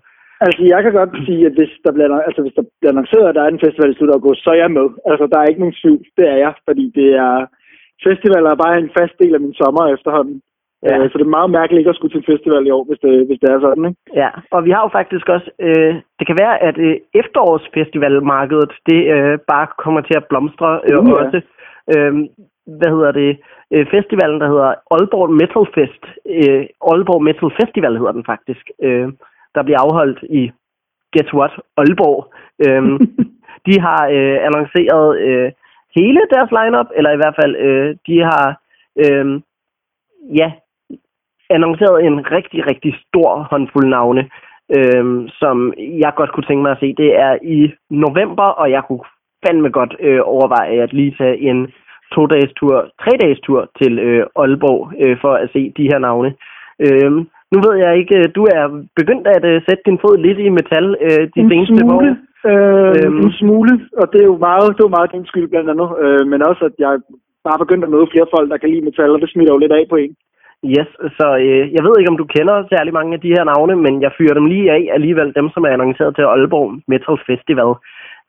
Altså, 0.46 0.62
jeg 0.74 0.80
kan 0.84 0.94
godt 1.00 1.14
sige, 1.28 1.46
at 1.50 1.54
hvis 1.60 1.74
der 1.86 1.92
bliver, 1.96 2.10
altså, 2.28 2.42
hvis 2.42 2.56
der 2.58 2.64
bliver 2.80 2.92
annonceret, 2.94 3.28
at 3.30 3.36
der 3.36 3.44
er 3.44 3.52
en 3.52 3.64
festival 3.66 3.92
i 3.92 3.96
slut 3.98 4.16
august, 4.18 4.44
så 4.44 4.50
er 4.50 4.60
jeg 4.64 4.72
med. 4.80 4.88
Altså, 5.12 5.26
der 5.32 5.38
er 5.40 5.46
ikke 5.50 5.64
nogen 5.64 5.80
tvivl. 5.82 6.02
Det 6.18 6.26
er 6.34 6.38
jeg, 6.46 6.54
fordi 6.68 6.86
det 7.00 7.10
er... 7.28 7.36
Festivaler 8.08 8.50
er 8.52 8.64
bare 8.66 8.78
en 8.80 8.90
fast 9.00 9.16
del 9.22 9.34
af 9.36 9.42
min 9.46 9.54
sommer 9.62 9.84
efterhånden. 9.96 10.38
Ja. 10.86 10.96
Ja. 11.02 11.08
Så 11.10 11.18
det 11.18 11.26
er 11.26 11.38
meget 11.38 11.52
mærkeligt 11.58 11.80
ikke 11.80 11.94
at 11.94 11.96
skulle 11.96 12.14
til 12.14 12.24
en 12.24 12.32
festival 12.34 12.68
i 12.68 12.76
år, 12.78 12.84
hvis 12.88 13.00
det, 13.06 13.14
hvis 13.28 13.40
det 13.42 13.50
er 13.50 13.60
sådan, 13.60 13.86
ikke? 13.90 14.00
Ja, 14.22 14.30
og 14.56 14.66
vi 14.66 14.72
har 14.76 14.82
jo 14.86 14.90
faktisk 15.00 15.26
også, 15.36 15.50
øh, 15.68 15.94
det 16.20 16.26
kan 16.28 16.38
være, 16.44 16.56
at 16.68 16.78
øh, 16.78 16.96
efterårsfestivalmarkedet, 17.22 18.72
det 18.90 19.02
øh, 19.16 19.40
bare 19.52 19.68
kommer 19.84 20.02
til 20.02 20.16
at 20.18 20.28
blomstre 20.30 20.70
øh, 20.88 21.00
Uh, 21.00 21.10
ja. 21.10 21.16
også. 21.22 21.40
Øh, 21.94 22.14
hvad 22.80 22.90
hedder 22.96 23.12
det? 23.12 23.32
Øh, 23.74 23.86
festivalen, 23.96 24.40
der 24.42 24.48
hedder 24.54 24.70
Aalborg 24.96 25.30
Metal 25.42 25.66
Fest. 25.76 26.04
Øh, 26.36 26.64
Aalborg 26.90 27.22
Metal 27.24 27.52
Festival 27.60 27.98
hedder 27.98 28.16
den 28.18 28.26
faktisk. 28.26 28.66
Øh, 28.86 29.08
der 29.56 29.64
bliver 29.64 29.80
afholdt 29.86 30.20
i, 30.40 30.52
guess 31.14 31.34
what, 31.34 31.54
Aalborg. 31.78 32.20
Øh, 32.66 32.84
de 33.68 33.76
har 33.86 34.02
øh, 34.16 34.38
annonceret 34.48 35.08
øh, 35.28 35.52
hele 35.98 36.22
deres 36.34 36.50
lineup, 36.58 36.90
eller 36.98 37.12
i 37.14 37.20
hvert 37.22 37.38
fald, 37.42 37.56
øh, 37.56 37.96
de 38.08 38.18
har, 38.30 38.48
øh, 39.04 39.42
ja, 40.40 40.52
annonceret 41.50 42.06
en 42.06 42.32
rigtig, 42.32 42.60
rigtig 42.72 42.94
stor 43.08 43.48
håndfuld 43.52 43.88
navne, 43.90 44.24
øhm, 44.78 45.28
som 45.42 45.74
jeg 45.78 46.12
godt 46.16 46.32
kunne 46.32 46.48
tænke 46.48 46.62
mig 46.64 46.72
at 46.72 46.80
se. 46.80 46.94
Det 47.04 47.10
er 47.28 47.34
i 47.44 47.72
november, 47.90 48.48
og 48.62 48.72
jeg 48.72 48.82
kunne 48.88 49.04
fandme 49.48 49.70
godt 49.70 49.94
øh, 50.00 50.22
overveje 50.24 50.82
at 50.86 50.94
lige 50.94 51.16
tage 51.18 51.38
en 51.50 51.68
to-dages 52.14 52.54
tur, 52.60 52.76
tre-dages 53.02 53.40
tur 53.40 53.70
til 53.82 54.00
øh, 54.00 54.26
Aalborg 54.36 54.82
øh, 55.04 55.18
for 55.22 55.34
at 55.34 55.50
se 55.54 55.74
de 55.78 55.90
her 55.92 56.00
navne. 56.00 56.34
Øhm, 56.86 57.20
nu 57.52 57.58
ved 57.66 57.76
jeg 57.84 57.98
ikke, 57.98 58.18
øh, 58.20 58.26
du 58.36 58.44
er 58.58 58.66
begyndt 59.00 59.28
at 59.28 59.46
øh, 59.52 59.62
sætte 59.68 59.84
din 59.86 60.00
fod 60.04 60.18
lidt 60.18 60.40
i 60.40 60.50
metal 60.50 60.88
øh, 61.08 61.24
de 61.36 61.40
en 61.42 61.50
seneste 61.50 61.74
år. 61.86 61.90
smule, 61.90 62.10
øh, 62.50 62.94
Øhm. 62.98 63.16
øhm. 63.16 63.18
en 63.26 63.32
smule, 63.42 63.74
og 64.02 64.06
det 64.14 64.20
er 64.22 64.30
jo 64.34 64.38
meget, 64.50 64.68
det 64.76 64.82
er 64.82 64.88
jo 64.90 64.98
meget 64.98 65.12
din 65.16 65.26
skyld 65.32 65.48
blandt 65.54 65.70
andet, 65.74 65.90
øh, 66.04 66.24
men 66.32 66.40
også, 66.50 66.62
at 66.70 66.76
jeg 66.80 66.92
bare 67.48 67.62
begyndt 67.64 67.84
at 67.86 67.94
møde 67.96 68.08
flere 68.14 68.28
folk, 68.36 68.48
der 68.52 68.58
kan 68.58 68.70
lide 68.70 68.86
metal, 68.88 69.10
og 69.16 69.22
det 69.22 69.30
smitter 69.32 69.54
jo 69.54 69.60
lidt 69.64 69.72
af 69.80 69.86
på 69.90 69.96
en. 70.04 70.14
Yes, 70.74 70.90
så 71.18 71.28
øh, 71.48 71.74
jeg 71.76 71.84
ved 71.84 71.94
ikke, 72.00 72.12
om 72.14 72.18
du 72.18 72.26
kender 72.36 72.68
særlig 72.74 72.94
mange 72.94 73.14
af 73.14 73.22
de 73.22 73.34
her 73.36 73.44
navne, 73.44 73.76
men 73.76 74.02
jeg 74.02 74.12
fyrer 74.18 74.34
dem 74.34 74.46
lige 74.46 74.72
af 74.72 74.82
alligevel, 74.94 75.36
dem 75.36 75.50
som 75.50 75.64
er 75.64 75.70
annonceret 75.70 76.16
til 76.16 76.22
Aalborg 76.24 76.70
Metal 76.88 77.18
Festival. 77.28 77.72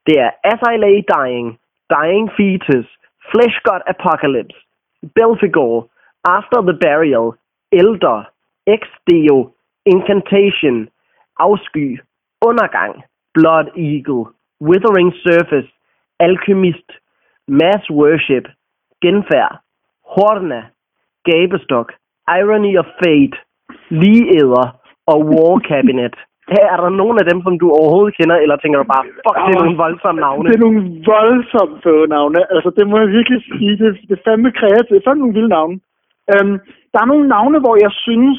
Det 0.07 0.17
er 0.27 0.31
As 0.53 0.61
I 0.73 0.77
Lay 0.85 0.97
Dying, 1.15 1.49
Dying 1.95 2.29
Fetus, 2.37 2.87
Flesh 3.31 3.57
God 3.69 3.83
Apocalypse, 3.95 4.59
Belphegor, 5.17 5.77
After 6.37 6.61
the 6.69 6.77
Burial, 6.85 7.29
Elder, 7.81 8.19
Ex-Deo, 8.75 9.39
Incantation, 9.95 10.89
Afsky, 11.39 12.01
Undergang, 12.49 12.95
Blood 13.35 13.67
Eagle, 13.77 14.25
Withering 14.61 15.13
Surface, 15.27 15.71
Alchemist, 16.21 16.89
Mass 17.49 17.83
Worship, 17.91 18.47
Genfærd, 19.03 19.53
Horna, 20.13 20.63
Gabestok, 21.25 21.93
Irony 22.41 22.73
of 22.83 22.89
Fate, 23.01 23.37
Ligeæder 24.03 24.67
og 25.13 25.19
War 25.31 25.55
Cabinet. 25.71 26.15
Her 26.55 26.65
er 26.75 26.79
der 26.85 26.99
nogen 27.01 27.17
af 27.21 27.27
dem, 27.31 27.39
som 27.47 27.55
du 27.63 27.67
overhovedet 27.79 28.17
kender, 28.19 28.37
eller 28.45 28.57
tænker 28.57 28.79
du 28.83 28.89
bare, 28.95 29.05
fuck, 29.25 29.37
det 29.47 29.53
er 29.55 29.63
nogle 29.65 29.83
voldsomme 29.85 30.21
navne. 30.27 30.49
Det 30.49 30.57
er 30.59 30.67
nogle 30.67 30.83
voldsomt 31.15 31.77
fede 31.85 32.07
navne. 32.17 32.41
Altså, 32.55 32.71
det 32.77 32.85
må 32.91 32.97
jeg 33.03 33.09
virkelig 33.19 33.41
sige. 33.59 33.73
Det, 33.83 33.89
det 34.09 34.15
er 34.19 34.25
fandme 34.27 34.51
kreativt. 34.61 34.95
Det 34.95 35.01
er 35.01 35.07
fandme 35.09 35.23
nogle 35.23 35.37
vilde 35.39 35.53
navne. 35.57 35.77
Øhm, 36.33 36.57
der 36.93 36.99
er 37.01 37.11
nogle 37.13 37.27
navne, 37.35 37.59
hvor 37.65 37.77
jeg 37.85 37.93
synes, 38.07 38.39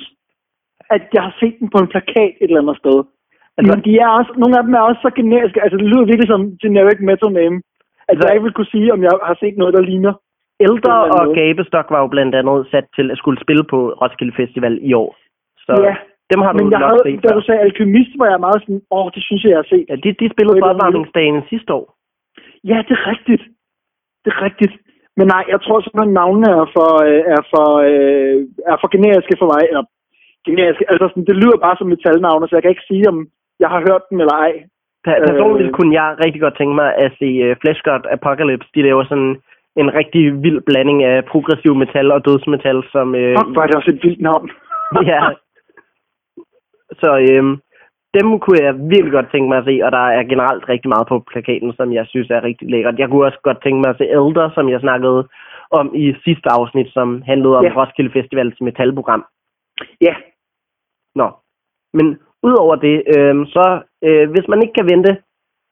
at 0.95 1.03
jeg 1.15 1.23
har 1.27 1.33
set 1.41 1.55
dem 1.59 1.67
på 1.73 1.77
en 1.81 1.91
plakat 1.93 2.33
et 2.41 2.49
eller 2.49 2.61
andet 2.63 2.77
sted. 2.83 2.97
Altså, 3.57 3.69
Men 3.69 3.79
de 3.85 3.91
er 4.03 4.09
også, 4.19 4.31
nogle 4.41 4.57
af 4.57 4.63
dem 4.65 4.73
er 4.79 4.83
også 4.89 5.01
så 5.05 5.11
generiske. 5.19 5.61
Altså, 5.63 5.77
det 5.77 5.87
lyder 5.91 6.09
virkelig 6.11 6.29
som 6.33 6.41
generic 6.63 6.99
metal 7.09 7.31
name. 7.41 7.57
At 8.09 8.15
jeg 8.17 8.33
ikke 8.33 8.47
vil 8.47 8.57
kunne 8.57 8.73
sige, 8.75 8.93
om 8.95 9.01
jeg 9.07 9.13
har 9.29 9.37
set 9.41 9.57
noget, 9.57 9.73
der 9.77 9.89
ligner. 9.91 10.13
Anden 10.59 10.79
og 11.17 11.25
måde. 11.25 11.35
Gabestok 11.39 11.87
var 11.93 11.99
jo 12.03 12.07
blandt 12.15 12.33
andet 12.39 12.67
sat 12.71 12.85
til 12.97 13.11
at 13.11 13.17
skulle 13.17 13.39
spille 13.45 13.63
på 13.73 13.79
Roskilde 14.01 14.35
Festival 14.39 14.73
i 14.89 14.93
år. 14.93 15.09
Så 15.65 15.71
Ja, 15.87 15.95
dem 16.31 16.39
har 16.45 16.51
du 16.51 16.57
Men 16.57 16.71
jeg 16.71 16.79
nok 16.79 16.89
havde, 16.91 17.03
set 17.07 17.23
da 17.23 17.29
du 17.37 17.41
sagde 17.47 17.61
alkymist, 17.67 18.13
var 18.21 18.29
jeg 18.33 18.39
meget 18.45 18.59
sådan, 18.63 18.81
åh, 18.97 19.07
det 19.15 19.23
synes 19.27 19.41
jeg, 19.43 19.51
jeg 19.53 19.61
har 19.63 19.69
set. 19.73 19.85
Ja, 19.89 19.95
de, 20.03 20.09
de 20.21 20.33
spillede 20.33 20.55
på 20.61 20.67
da 20.67 20.71
opvarmningsdagen 20.73 21.41
sidste 21.53 21.71
år. 21.79 21.85
Ja, 22.71 22.77
det 22.87 22.93
er 22.99 23.03
rigtigt. 23.13 23.43
Det 24.23 24.29
er 24.35 24.41
rigtigt. 24.47 24.73
Men 25.17 25.25
nej, 25.35 25.43
jeg 25.53 25.59
tror 25.61 25.77
simpelthen, 25.79 26.11
at 26.13 26.19
navnene 26.21 26.49
er 26.61 26.67
for, 26.77 26.91
øh, 27.07 27.21
er 27.37 27.43
for, 27.53 27.67
øh, 27.89 28.37
er 28.71 28.77
for 28.81 28.89
generiske 28.95 29.35
for 29.41 29.47
mig. 29.53 29.61
Eller, 29.69 29.83
generiske, 30.47 30.85
altså 30.91 31.05
sådan, 31.07 31.27
det 31.29 31.35
lyder 31.41 31.57
bare 31.65 31.77
som 31.77 31.87
metalnavne, 31.93 32.47
så 32.47 32.53
jeg 32.55 32.63
kan 32.63 32.73
ikke 32.75 32.89
sige, 32.91 33.05
om 33.11 33.17
jeg 33.63 33.69
har 33.73 33.81
hørt 33.87 34.03
dem 34.09 34.19
eller 34.23 34.35
ej. 34.45 34.53
Per- 35.05 35.21
Personligt 35.29 35.69
Øh. 35.71 35.75
kunne 35.77 35.93
jeg 35.99 36.07
rigtig 36.25 36.41
godt 36.41 36.57
tænke 36.57 36.75
mig 36.81 36.89
at 37.03 37.11
se 37.19 37.27
uh, 37.45 37.55
Flesh 37.61 37.81
God 37.87 38.03
Apocalypse. 38.17 38.69
De 38.75 38.81
laver 38.87 39.03
sådan 39.11 39.33
en 39.81 39.93
rigtig 39.99 40.43
vild 40.43 40.61
blanding 40.61 41.03
af 41.03 41.25
progressiv 41.25 41.75
metal 41.75 42.11
og 42.11 42.25
dødsmetal, 42.25 42.83
som... 42.91 43.07
Uh, 43.09 43.33
Fuck, 43.37 43.57
er 43.57 43.67
det 43.67 43.75
også 43.75 43.91
et 43.93 44.03
vildt 44.03 44.21
navn. 44.21 44.51
ja. 45.11 45.19
Så 47.01 47.09
øhm, 47.29 47.55
dem 48.17 48.39
kunne 48.39 48.63
jeg 48.63 48.73
virkelig 48.93 49.11
godt 49.11 49.31
tænke 49.31 49.47
mig 49.49 49.57
at 49.57 49.67
se, 49.69 49.75
og 49.85 49.91
der 49.91 50.05
er 50.17 50.23
generelt 50.23 50.69
rigtig 50.69 50.89
meget 50.89 51.07
på 51.07 51.19
plakaten, 51.31 51.73
som 51.73 51.93
jeg 51.93 52.05
synes 52.07 52.29
er 52.29 52.43
rigtig 52.43 52.69
lækkert. 52.69 52.99
Jeg 52.99 53.09
kunne 53.09 53.25
også 53.25 53.39
godt 53.43 53.63
tænke 53.63 53.79
mig 53.81 53.89
at 53.89 53.97
se 53.97 54.05
Elder, 54.17 54.49
som 54.55 54.69
jeg 54.69 54.79
snakkede 54.79 55.27
om 55.71 55.95
i 55.95 56.15
sidste 56.25 56.49
afsnit, 56.57 56.89
som 56.93 57.21
handlede 57.21 57.57
om 57.57 57.63
Ja. 57.65 57.73
Roskilde 57.75 58.11
Festivals 58.11 58.61
metalprogram. 58.61 59.25
Ja. 60.01 60.15
Nå. 61.15 61.27
Men 61.93 62.19
udover 62.43 62.75
det, 62.75 63.03
øh, 63.15 63.35
så 63.55 63.81
øh, 64.03 64.29
hvis 64.29 64.47
man 64.47 64.61
ikke 64.61 64.73
kan 64.73 64.89
vente 64.93 65.17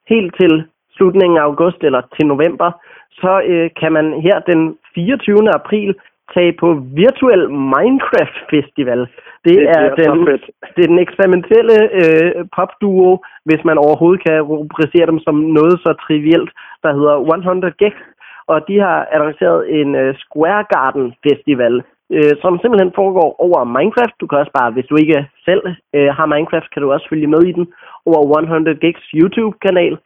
helt 0.07 0.35
til 0.39 0.63
slutningen 0.95 1.37
af 1.37 1.43
august 1.43 1.83
eller 1.83 2.01
til 2.15 2.25
november, 2.27 2.71
så 3.11 3.41
øh, 3.51 3.69
kan 3.79 3.91
man 3.93 4.21
her 4.21 4.39
den 4.39 4.77
24. 4.95 5.53
april 5.53 5.95
tage 6.33 6.53
på 6.61 6.67
virtuel 7.03 7.43
Minecraft 7.75 8.37
Festival. 8.53 8.99
Det, 9.45 9.53
Det 9.55 9.69
er, 9.77 9.83
den, 9.95 10.27
det 10.75 10.81
er 10.83 10.91
den 10.93 10.99
eksperimentelle 11.07 11.77
øh, 12.01 12.45
popduo, 12.55 13.23
hvis 13.47 13.61
man 13.69 13.77
overhovedet 13.77 14.23
kan 14.27 14.41
rubricere 14.41 15.05
dem 15.11 15.19
som 15.19 15.35
noget 15.35 15.75
så 15.85 15.91
trivielt, 16.05 16.49
der 16.83 16.91
hedder 16.97 17.15
100 17.37 17.73
Gex. 17.79 17.93
Og 18.47 18.57
de 18.67 18.75
har 18.79 19.07
annonceret 19.11 19.59
en 19.79 19.95
øh, 19.95 20.15
Square 20.23 20.63
Garden 20.75 21.13
Festival, 21.25 21.83
øh, 22.15 22.33
som 22.41 22.59
simpelthen 22.61 22.91
foregår 22.95 23.29
over 23.45 23.59
Minecraft. 23.75 24.15
Du 24.21 24.27
kan 24.27 24.37
også 24.37 24.53
bare, 24.59 24.71
hvis 24.71 24.89
du 24.91 24.95
ikke 24.95 25.29
selv 25.47 25.63
øh, 25.95 26.09
har 26.17 26.25
Minecraft, 26.25 26.69
kan 26.73 26.81
du 26.81 26.91
også 26.91 27.07
følge 27.09 27.27
med 27.27 27.41
i 27.43 27.51
den 27.51 27.65
over 28.05 28.39
100 28.41 28.77
Gex 28.83 28.97
YouTube-kanal. 29.19 29.97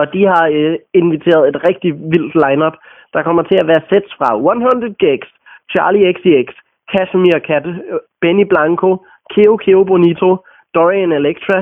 Og 0.00 0.06
de 0.14 0.22
har 0.32 0.44
øh, 0.58 0.76
inviteret 1.00 1.48
et 1.48 1.58
rigtig 1.68 1.90
vildt 2.12 2.34
lineup. 2.44 2.76
Der 3.14 3.22
kommer 3.22 3.42
til 3.42 3.58
at 3.60 3.66
være 3.72 3.86
sets 3.90 4.12
fra 4.18 4.28
100 4.36 4.94
Gigs, 5.02 5.30
Charlie 5.72 6.12
XCX, 6.14 6.48
Casimir 6.92 7.38
Cat, 7.48 7.66
øh, 7.66 8.00
Benny 8.20 8.46
Blanco, 8.52 8.90
Keo 9.32 9.56
Keo 9.56 9.84
Bonito, 9.84 10.28
Dorian 10.74 11.12
Electra, 11.12 11.58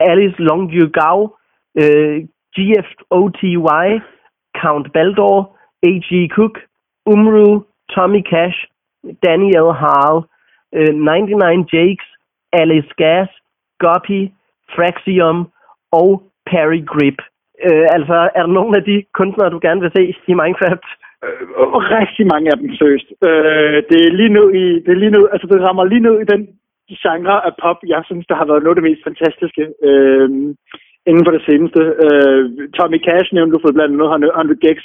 Alice 0.00 0.38
Longyugao, 0.38 1.36
øh, 1.82 2.16
GFOTY, 2.56 3.52
Count 4.62 4.92
Baldor, 4.92 5.56
A.G. 5.88 6.10
Cook, 6.36 6.54
Umru, 7.06 7.62
Tommy 7.94 8.22
Cash, 8.32 8.58
Daniel 9.26 9.68
Harl, 9.82 10.24
øh, 10.72 10.94
99 10.94 11.72
Jakes, 11.72 12.06
Alice 12.52 12.92
Gas, 12.96 13.28
Guppy, 13.78 14.20
Fraxium 14.74 15.38
og 15.92 16.22
Perry 16.46 16.84
Grip. 16.86 17.18
Øh, 17.66 17.86
altså, 17.96 18.16
er 18.36 18.42
der 18.46 18.56
nogen 18.58 18.74
af 18.78 18.84
de 18.90 18.96
kunstnere, 19.18 19.50
du 19.50 19.58
gerne 19.62 19.80
vil 19.80 19.92
se 19.96 20.02
i 20.30 20.34
Minecraft? 20.40 20.88
Øh, 21.24 21.42
rigtig 21.98 22.26
mange 22.32 22.46
af 22.52 22.56
dem, 22.58 22.68
seriøst. 22.78 23.08
Øh, 23.28 23.76
det 23.90 23.98
er 24.06 24.16
lige 24.20 24.34
nu 24.38 24.42
i, 24.62 24.64
det 24.84 24.90
er 24.92 25.02
lige 25.02 25.16
nu, 25.16 25.20
altså 25.32 25.46
det 25.46 25.62
rammer 25.66 25.84
lige 25.84 26.06
nu 26.08 26.12
i 26.18 26.26
den 26.32 26.42
genre 27.04 27.36
af 27.48 27.52
pop, 27.62 27.78
jeg 27.94 28.02
synes, 28.04 28.26
der 28.26 28.36
har 28.40 28.46
været 28.50 28.62
noget 28.62 28.74
af 28.76 28.78
det 28.80 28.88
mest 28.90 29.02
fantastiske 29.08 29.64
øh, 29.88 30.28
inden 31.08 31.24
for 31.26 31.32
det 31.36 31.42
seneste. 31.48 31.82
Øh, 32.04 32.42
Tommy 32.76 32.98
Cash 33.06 33.28
nævnte 33.34 33.54
du 33.54 33.60
for 33.62 33.72
blandt 33.76 33.92
andet, 33.94 34.28
100 34.28 34.62
Gex, 34.64 34.78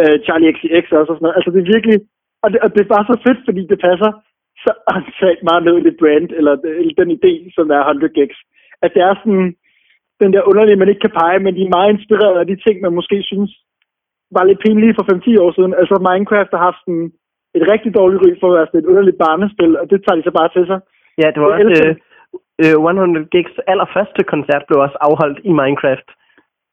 øh, 0.00 0.16
Charlie 0.24 0.52
XCX 0.54 0.86
og 0.98 1.06
sådan 1.06 1.22
noget. 1.24 1.36
Altså 1.38 1.50
det 1.50 1.60
er 1.60 1.72
virkelig, 1.74 1.98
og 2.42 2.48
det, 2.52 2.58
og 2.64 2.68
det 2.74 2.80
er 2.82 2.94
bare 2.94 3.06
så 3.10 3.16
fedt, 3.26 3.40
fordi 3.48 3.62
det 3.70 3.78
passer 3.88 4.10
så 4.64 4.70
åndssvagt 4.94 5.42
meget 5.48 5.62
ned 5.64 5.76
i 5.78 5.86
det 5.88 5.96
brand, 6.00 6.28
eller, 6.38 6.54
eller 6.80 6.94
den 7.00 7.10
idé, 7.18 7.32
som 7.56 7.66
er 7.76 7.80
100 7.80 8.16
Gex. 8.16 8.30
At 8.84 8.90
det 8.94 9.02
er 9.08 9.14
sådan, 9.20 9.48
den 10.22 10.32
der 10.34 10.48
underlige, 10.50 10.80
man 10.80 10.90
ikke 10.90 11.04
kan 11.06 11.16
pege, 11.20 11.38
men 11.44 11.54
de 11.56 11.62
er 11.64 11.76
meget 11.76 11.90
inspireret 11.92 12.36
af 12.38 12.46
de 12.46 12.56
ting, 12.64 12.76
man 12.80 12.94
måske 12.98 13.16
synes 13.30 13.50
var 14.36 14.44
lidt 14.44 14.62
pinlige 14.64 14.96
for 14.98 15.04
5-10 15.12 15.44
år 15.44 15.52
siden. 15.56 15.72
Altså 15.80 15.94
Minecraft 16.08 16.52
har 16.54 16.62
haft 16.68 16.80
sådan 16.84 17.06
et 17.58 17.64
rigtig 17.72 17.90
dårligt 17.98 18.22
ry 18.24 18.30
for 18.40 18.48
at 18.48 18.56
være 18.56 18.68
sådan 18.68 18.80
et 18.82 18.90
underligt 18.90 19.18
barnespil, 19.24 19.72
og 19.80 19.84
det 19.90 19.98
tager 20.00 20.18
de 20.18 20.26
så 20.28 20.32
bare 20.38 20.50
til 20.56 20.64
sig. 20.70 20.80
Ja, 21.20 21.26
det 21.32 21.38
var 21.40 21.48
Jeg 21.50 21.66
også 21.66 21.86
øh, 22.62 22.76
øh, 22.76 23.04
100 23.04 23.32
Gigs 23.34 23.54
allerførste 23.72 24.22
koncert 24.32 24.62
blev 24.68 24.78
også 24.86 24.98
afholdt 25.06 25.38
i 25.50 25.52
Minecraft. 25.60 26.08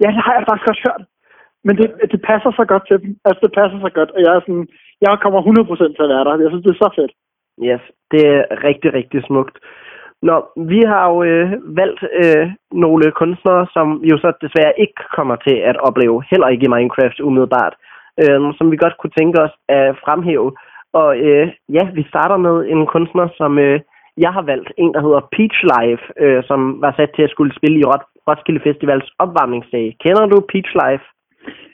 Ja, 0.04 0.08
det 0.16 0.22
har 0.26 0.34
jeg 0.38 0.46
faktisk 0.48 0.70
også 0.72 0.84
hørt. 0.90 1.04
Men 1.66 1.74
det, 1.80 1.88
det 2.12 2.20
passer 2.30 2.52
så 2.60 2.64
godt 2.72 2.86
til 2.88 2.98
dem. 3.04 3.12
Altså, 3.28 3.40
det 3.46 3.52
passer 3.60 3.80
så 3.86 3.90
godt, 3.98 4.12
og 4.16 4.20
jeg 4.26 4.32
er 4.36 4.42
sådan, 4.44 4.68
jeg 5.04 5.22
kommer 5.24 5.40
100% 5.42 5.96
til 5.96 6.06
at 6.06 6.12
være 6.14 6.26
der. 6.26 6.44
Jeg 6.44 6.52
synes, 6.52 6.66
det 6.66 6.74
er 6.74 6.84
så 6.84 6.90
fedt. 7.00 7.14
Yes, 7.68 7.84
det 8.12 8.22
er 8.36 8.42
rigtig, 8.68 8.90
rigtig 9.00 9.20
smukt. 9.30 9.56
Nå, 10.22 10.36
vi 10.56 10.80
har 10.92 11.10
jo 11.12 11.24
øh, 11.24 11.52
valgt 11.78 12.04
øh, 12.24 12.48
nogle 12.72 13.12
kunstnere, 13.12 13.68
som 13.74 13.88
jo 14.04 14.18
så 14.18 14.30
desværre 14.42 14.80
ikke 14.80 15.02
kommer 15.16 15.36
til 15.36 15.56
at 15.56 15.78
opleve, 15.78 16.24
heller 16.32 16.48
ikke 16.48 16.66
i 16.66 16.70
Minecraft 16.70 17.20
umiddelbart, 17.20 17.76
øh, 18.22 18.40
som 18.58 18.72
vi 18.72 18.78
godt 18.78 18.98
kunne 18.98 19.16
tænke 19.18 19.42
os 19.42 19.56
at 19.70 19.96
fremhæve. 20.06 20.52
Og 20.94 21.10
øh, 21.28 21.48
ja, 21.70 21.84
vi 21.98 22.04
starter 22.10 22.38
med 22.38 22.56
en 22.74 22.86
kunstner, 22.86 23.28
som 23.38 23.60
øh, 23.60 23.80
jeg 24.18 24.32
har 24.34 24.42
valgt. 24.42 24.72
En, 24.78 24.94
der 24.94 25.02
hedder 25.02 25.30
Peach 25.36 25.60
Life, 25.74 26.04
øh, 26.24 26.44
som 26.50 26.82
var 26.82 26.94
sat 26.98 27.12
til 27.16 27.24
at 27.24 27.34
skulle 27.34 27.56
spille 27.56 27.80
i 27.80 27.88
Rot- 27.92 28.12
Roskilde 28.28 28.62
Festivals 28.68 29.10
opvarmningsdag. 29.20 29.96
Kender 30.04 30.26
du 30.26 30.38
Peach 30.52 30.72
Life? 30.84 31.06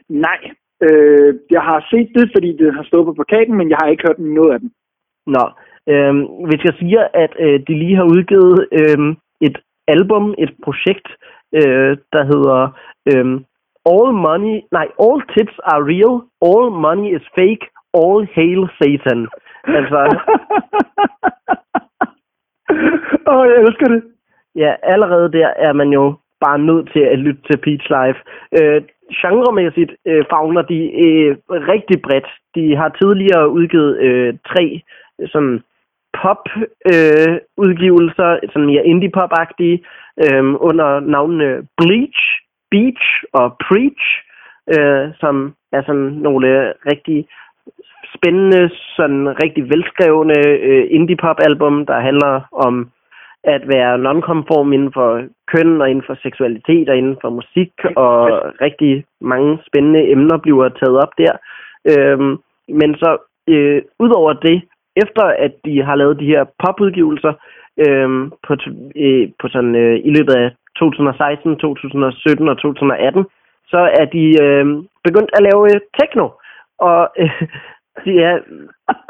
Nej, 0.09 0.39
øh, 0.85 1.29
jeg 1.55 1.61
har 1.61 1.87
set 1.91 2.09
det, 2.17 2.25
fordi 2.35 2.49
det 2.57 2.73
har 2.77 2.83
stået 2.83 3.05
på 3.05 3.13
plakaten, 3.13 3.55
men 3.57 3.69
jeg 3.69 3.77
har 3.81 3.87
ikke 3.89 4.05
hørt 4.07 4.19
noget 4.19 4.53
af 4.53 4.59
den. 4.59 4.71
Nå, 5.27 5.43
øh, 5.91 6.15
hvis 6.47 6.63
jeg 6.63 6.73
siger, 6.79 7.07
at 7.13 7.33
øh, 7.39 7.59
de 7.67 7.73
lige 7.81 7.95
har 7.95 8.03
udgivet 8.03 8.67
øh, 8.71 9.15
et 9.41 9.57
album, 9.87 10.35
et 10.37 10.51
projekt, 10.63 11.07
øh, 11.53 11.97
der 12.13 12.23
hedder 12.31 12.59
øh, 13.11 13.25
All 13.93 14.11
Money, 14.27 14.55
nej, 14.71 14.87
All 15.05 15.19
Tits 15.33 15.57
Are 15.71 15.83
Real, 15.91 16.15
All 16.49 16.67
Money 16.85 17.09
Is 17.17 17.25
Fake, 17.37 17.63
All 18.01 18.19
Hail 18.35 18.61
Satan. 18.79 19.27
Altså, 19.77 19.99
Åh, 23.27 23.37
oh, 23.37 23.47
jeg 23.47 23.57
elsker 23.61 23.87
det. 23.87 24.03
ja, 24.55 24.75
allerede 24.83 25.31
der 25.31 25.47
er 25.47 25.73
man 25.73 25.89
jo 25.89 26.13
bare 26.45 26.59
nødt 26.59 26.91
til 26.93 26.99
at 26.99 27.19
lytte 27.19 27.41
til 27.41 27.57
Peach 27.57 27.85
Life. 27.97 28.19
Øh, 28.59 28.81
genremæssigt 29.21 29.91
øh, 30.05 30.23
fagner 30.31 30.61
de 30.61 30.79
øh, 31.05 31.37
rigtig 31.73 32.01
bredt. 32.01 32.27
De 32.55 32.75
har 32.75 32.89
tidligere 32.89 33.49
udgivet 33.49 33.97
øh, 33.99 34.33
tre 34.47 34.81
sådan 35.33 35.63
pop 36.21 36.43
øh, 36.93 37.35
udgivelser, 37.57 38.29
sådan 38.51 38.65
mere 38.71 38.85
indie 38.85 39.11
pop 39.11 39.31
agtige 39.31 39.83
øh, 40.23 40.43
under 40.69 40.99
navnene 40.99 41.67
Bleach, 41.77 42.21
Beach 42.71 43.05
og 43.33 43.47
Preach, 43.65 44.03
øh, 44.75 45.05
som 45.21 45.35
er 45.71 45.81
sådan 45.87 46.11
nogle 46.27 46.73
rigtig 46.91 47.27
spændende, 48.15 48.69
sådan 48.97 49.43
rigtig 49.43 49.63
velskrevne 49.63 50.47
øh, 50.47 50.87
indie 50.89 51.15
pop 51.15 51.39
album, 51.39 51.85
der 51.85 51.99
handler 51.99 52.41
om 52.51 52.91
at 53.43 53.67
være 53.67 53.97
nonkonform 53.97 54.73
inden 54.73 54.93
for 54.93 55.09
køn 55.47 55.81
og 55.81 55.89
inden 55.89 56.05
for 56.07 56.17
seksualitet 56.21 56.89
og 56.89 56.97
inden 56.97 57.17
for 57.21 57.29
musik, 57.29 57.71
og 57.95 58.19
rigtig 58.61 59.05
mange 59.21 59.59
spændende 59.67 60.11
emner 60.11 60.37
bliver 60.37 60.69
taget 60.69 60.97
op 61.03 61.13
der. 61.17 61.33
Øhm, 61.91 62.37
men 62.69 62.95
så 62.95 63.17
øh, 63.47 63.81
udover 63.99 64.33
det, 64.33 64.61
efter 64.95 65.23
at 65.45 65.53
de 65.65 65.83
har 65.83 65.95
lavet 65.95 66.19
de 66.19 66.31
her 66.33 66.43
popudgivelser 66.63 67.33
øhm, 67.85 68.31
på, 68.47 68.53
øh, 68.95 69.29
på 69.41 69.47
sådan, 69.47 69.75
øh, 69.75 69.99
i 70.03 70.09
løbet 70.17 70.33
af 70.33 70.51
2016, 70.79 71.57
2017 71.57 72.47
og 72.49 72.57
2018, 72.57 73.25
så 73.67 73.81
er 73.99 74.05
de 74.05 74.25
øh, 74.43 74.65
begyndt 75.03 75.31
at 75.33 75.43
lave 75.47 75.63
øh, 75.73 75.79
techno. 75.99 76.25
Og 76.79 77.01
øh, 77.19 77.41
de 78.05 78.11
er 78.29 78.35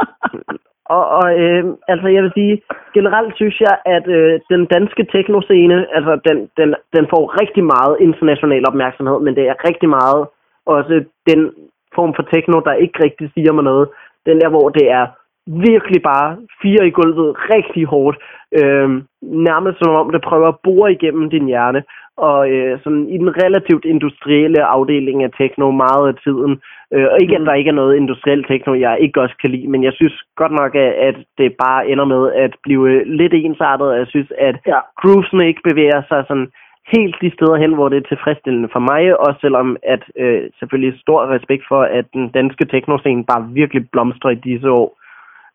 og, 0.95 1.03
og 1.19 1.39
øh, 1.39 1.63
altså 1.87 2.07
jeg 2.07 2.23
vil 2.23 2.31
sige, 2.35 2.61
generelt 2.93 3.35
synes 3.35 3.57
jeg, 3.61 3.75
at 3.85 4.07
øh, 4.07 4.39
den 4.49 4.65
danske 4.65 5.03
teknoscene, 5.13 5.95
altså 5.95 6.13
den, 6.27 6.37
den, 6.57 6.75
den 6.95 7.05
får 7.13 7.23
rigtig 7.41 7.63
meget 7.63 7.97
international 7.99 8.63
opmærksomhed, 8.67 9.19
men 9.19 9.35
det 9.35 9.45
er 9.47 9.67
rigtig 9.67 9.89
meget 9.89 10.27
også 10.65 11.03
den 11.29 11.51
form 11.95 12.13
for 12.15 12.23
techno, 12.33 12.59
der 12.59 12.73
ikke 12.73 13.03
rigtig 13.03 13.31
siger 13.33 13.51
mig 13.51 13.63
noget. 13.63 13.89
Den 14.25 14.41
der, 14.41 14.49
hvor 14.49 14.69
det 14.69 14.91
er 14.91 15.05
virkelig 15.47 16.01
bare 16.01 16.37
fire 16.61 16.87
i 16.87 16.91
gulvet 16.91 17.35
rigtig 17.53 17.85
hårdt. 17.85 18.17
Øh, 18.59 18.89
nærmest 19.21 19.77
som 19.79 19.95
om 19.95 20.11
det 20.11 20.21
prøver 20.21 20.47
at 20.47 20.59
bore 20.63 20.91
igennem 20.91 21.29
din 21.29 21.45
hjerne. 21.45 21.83
Og 22.17 22.51
øh, 22.51 22.79
sådan 22.83 23.07
i 23.09 23.17
den 23.17 23.43
relativt 23.43 23.85
industrielle 23.85 24.63
afdeling 24.63 25.23
af 25.23 25.31
techno 25.37 25.71
meget 25.71 26.07
af 26.07 26.15
tiden. 26.23 26.61
Øh, 26.93 27.07
og 27.11 27.17
ikke 27.21 27.35
at 27.35 27.45
der 27.47 27.53
ikke 27.53 27.69
er 27.69 27.81
noget 27.81 27.95
industriel 27.95 28.43
techno, 28.43 28.73
jeg 28.73 28.97
ikke 28.99 29.21
også 29.21 29.35
kan 29.41 29.51
lide, 29.51 29.67
men 29.67 29.83
jeg 29.83 29.93
synes 29.93 30.23
godt 30.35 30.51
nok, 30.51 30.75
at, 30.75 30.93
at 31.07 31.15
det 31.37 31.55
bare 31.65 31.87
ender 31.87 32.05
med 32.05 32.31
at 32.33 32.53
blive 32.63 33.03
lidt 33.17 33.33
ensartet. 33.33 33.87
Og 33.87 33.97
jeg 33.97 34.07
synes, 34.07 34.31
at 34.37 34.55
Ja. 34.67 34.79
groovesene 35.01 35.47
ikke 35.47 35.61
bevæger 35.69 36.01
sig 36.07 36.25
sådan 36.27 36.47
helt 36.95 37.15
de 37.21 37.31
steder 37.33 37.55
hen, 37.55 37.73
hvor 37.73 37.89
det 37.89 37.97
er 37.97 38.07
tilfredsstillende 38.09 38.69
for 38.71 38.79
mig, 38.79 39.19
også 39.19 39.39
selvom 39.41 39.77
at 39.83 40.03
øh, 40.19 40.41
selvfølgelig 40.59 40.99
stor 40.99 41.27
respekt 41.35 41.63
for, 41.67 41.81
at 41.81 42.05
den 42.13 42.29
danske 42.29 42.65
techno-scene 42.65 43.25
bare 43.25 43.47
virkelig 43.53 43.89
blomstrer 43.91 44.31
i 44.31 44.43
disse 44.49 44.69
år. 44.71 44.97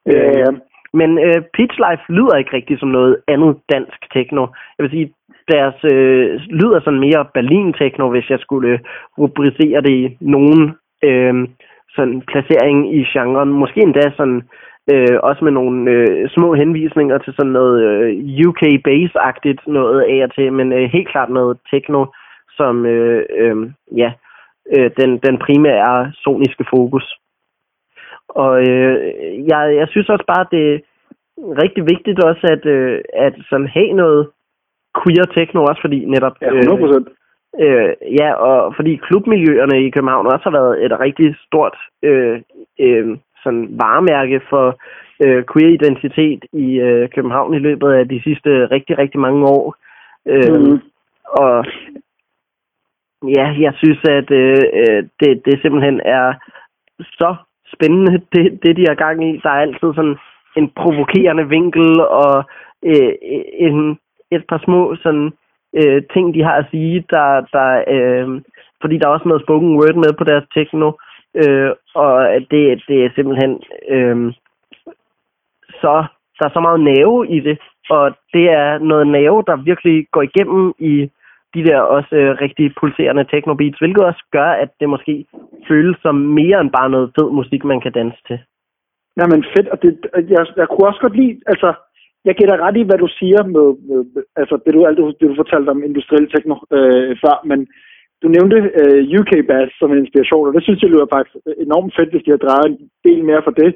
Øh. 0.07 0.55
Men 0.93 1.19
øh, 1.19 1.43
Pitch 1.55 1.76
Life 1.87 2.05
lyder 2.09 2.37
ikke 2.37 2.57
rigtig 2.57 2.78
som 2.78 2.88
noget 2.88 3.17
andet 3.28 3.57
dansk 3.73 4.12
techno. 4.12 4.47
Jeg 4.78 4.83
vil 4.83 4.90
sige, 4.90 5.12
deres 5.52 5.78
øh, 5.93 6.40
lyder 6.61 6.81
sådan 6.81 7.00
mere 7.00 7.26
Berlin-techno, 7.35 8.11
hvis 8.11 8.31
jeg 8.31 8.38
skulle 8.40 8.69
øh, 8.69 8.78
rubricere 9.19 9.81
det 9.81 9.90
i 9.90 10.17
nogen 10.21 10.76
øh, 11.05 11.49
sådan 11.97 12.23
placering 12.31 12.95
i 12.97 13.05
genren. 13.12 13.52
Måske 13.52 13.81
endda 13.81 14.11
sådan 14.17 14.43
øh, 14.93 15.19
også 15.23 15.45
med 15.45 15.52
nogle 15.52 15.90
øh, 15.90 16.28
små 16.28 16.55
henvisninger 16.55 17.19
til 17.19 17.33
sådan 17.37 17.52
noget 17.52 17.76
øh, 17.85 18.49
UK 18.49 18.62
bass-agtigt 18.87 19.62
noget 19.67 20.00
af 20.02 20.25
og 20.25 20.35
til, 20.35 20.52
men 20.52 20.73
øh, 20.73 20.90
helt 20.93 21.09
klart 21.09 21.31
noget 21.31 21.59
techno, 21.71 22.07
som 22.57 22.87
øh, 22.87 23.23
øh, 23.38 23.57
ja, 23.97 24.12
øh, 24.76 24.90
den, 25.00 25.19
den 25.19 25.38
primære 25.38 26.12
soniske 26.14 26.64
fokus. 26.71 27.19
Og 28.28 28.68
øh, 28.68 28.94
jeg, 29.50 29.76
jeg 29.76 29.87
synes 29.90 30.08
også 30.08 30.25
bare, 30.26 30.47
det, 30.50 30.82
rigtig 31.62 31.82
vigtigt 31.92 32.25
også 32.25 32.47
at, 32.54 32.66
øh, 32.66 33.00
at 33.14 33.35
sådan 33.50 33.66
have 33.66 33.92
noget 33.92 34.28
queer 35.00 35.26
techno 35.35 35.64
også, 35.64 35.80
fordi 35.80 36.04
netop... 36.04 36.37
Ja, 36.42 36.50
100% 36.50 37.14
Øh, 37.61 37.94
ja, 38.20 38.32
og 38.32 38.75
fordi 38.76 38.97
klubmiljøerne 38.97 39.87
i 39.87 39.90
København 39.90 40.26
også 40.26 40.44
har 40.50 40.58
været 40.61 40.85
et 40.85 41.00
rigtig 41.00 41.37
stort 41.47 41.76
øh, 42.02 42.40
øh, 42.80 43.18
sådan 43.42 43.68
varemærke 43.70 44.40
for 44.50 44.78
øh, 45.25 45.44
queer-identitet 45.52 46.44
i 46.52 46.80
øh, 46.80 47.08
København 47.08 47.54
i 47.54 47.58
løbet 47.58 47.92
af 47.92 48.08
de 48.08 48.20
sidste 48.23 48.66
rigtig, 48.66 48.99
rigtig 48.99 49.20
mange 49.20 49.44
år. 49.44 49.76
Øh, 50.26 50.61
mm. 50.61 50.80
Og 51.25 51.64
ja, 53.37 53.47
jeg 53.61 53.73
synes, 53.76 53.99
at 54.04 54.30
øh, 54.30 54.62
øh, 54.73 55.02
det, 55.20 55.42
det 55.44 55.61
simpelthen 55.62 56.00
er 56.04 56.35
så 57.00 57.37
spændende, 57.75 58.13
det, 58.33 58.59
det 58.63 58.77
de 58.77 58.85
har 58.89 58.95
gang 58.95 59.29
i. 59.29 59.41
Der 59.43 59.51
er 59.51 59.61
altid 59.61 59.95
sådan 59.95 60.17
en 60.57 60.71
provokerende 60.71 61.49
vinkel 61.49 62.01
og 62.01 62.45
øh, 62.85 63.13
en, 63.67 63.99
et 64.31 64.45
par 64.49 64.61
små 64.65 64.97
sådan 65.03 65.33
øh, 65.79 66.03
ting, 66.13 66.35
de 66.35 66.43
har 66.43 66.57
at 66.57 66.67
sige, 66.71 67.05
der, 67.11 67.41
der 67.53 67.85
øh, 67.95 68.41
fordi 68.81 68.99
der 68.99 69.07
er 69.09 69.13
også 69.13 69.29
noget 69.29 69.43
spoken 69.43 69.77
word 69.77 69.95
med 69.95 70.13
på 70.19 70.25
deres 70.25 70.45
techno, 70.55 70.93
øh, 71.35 71.71
og 71.95 72.29
det, 72.51 72.83
det 72.89 73.05
er 73.05 73.11
simpelthen 73.15 73.63
øh, 73.89 74.33
så, 75.81 76.05
der 76.39 76.45
er 76.47 76.53
så 76.55 76.61
meget 76.61 76.81
nerve 76.81 77.29
i 77.29 77.41
det, 77.41 77.59
og 77.91 78.15
det 78.33 78.51
er 78.51 78.79
noget 78.79 79.07
nerve, 79.07 79.43
der 79.47 79.57
virkelig 79.57 80.07
går 80.11 80.23
igennem 80.23 80.75
i 80.79 81.11
de 81.55 81.64
der 81.69 81.81
også 81.81 82.14
øh, 82.21 82.31
rigtig 82.45 82.67
pulserende 82.81 83.25
technobeats, 83.25 83.78
hvilket 83.78 84.05
også 84.05 84.23
gør, 84.37 84.50
at 84.64 84.71
det 84.81 84.88
måske 84.88 85.14
føles 85.69 85.97
som 86.02 86.14
mere 86.14 86.61
end 86.61 86.71
bare 86.78 86.90
noget 86.90 87.12
fed 87.17 87.31
musik, 87.40 87.64
man 87.64 87.81
kan 87.81 87.93
danse 87.93 88.21
til. 88.28 88.38
Jamen 89.19 89.45
fedt, 89.55 89.69
og 89.69 89.83
det, 89.83 89.90
jeg, 90.35 90.47
jeg 90.61 90.69
kunne 90.69 90.88
også 90.90 91.00
godt 91.00 91.17
lide, 91.17 91.40
altså, 91.47 91.71
jeg 92.25 92.35
giver 92.35 92.50
dig 92.50 92.61
ret 92.64 92.76
i, 92.76 92.83
hvad 92.88 92.99
du 93.05 93.09
siger 93.21 93.40
med, 93.55 93.69
med 93.88 94.00
altså 94.40 94.55
det 94.64 94.75
du, 94.75 94.81
alt 94.85 94.99
det, 94.99 95.21
du 95.21 95.43
fortalte 95.43 95.71
om 95.75 95.83
industriel 95.90 96.26
techno 96.31 96.55
øh, 96.76 97.17
før, 97.23 97.37
men 97.50 97.59
du 98.23 98.26
nævnte 98.37 98.57
øh, 98.81 99.00
UK 99.19 99.33
Bass 99.49 99.71
som 99.78 99.93
en 99.93 100.02
inspiration, 100.05 100.49
og 100.49 100.55
det 100.55 100.62
synes 100.62 100.83
jeg 100.83 100.90
lyder 100.90 101.12
faktisk 101.14 101.37
enormt 101.67 101.93
fedt, 101.97 102.11
hvis 102.12 102.25
de 102.25 102.35
har 102.35 102.43
drejet 102.47 102.67
en 102.69 102.78
del 103.07 103.25
mere 103.25 103.43
for 103.47 103.55
det. 103.61 103.71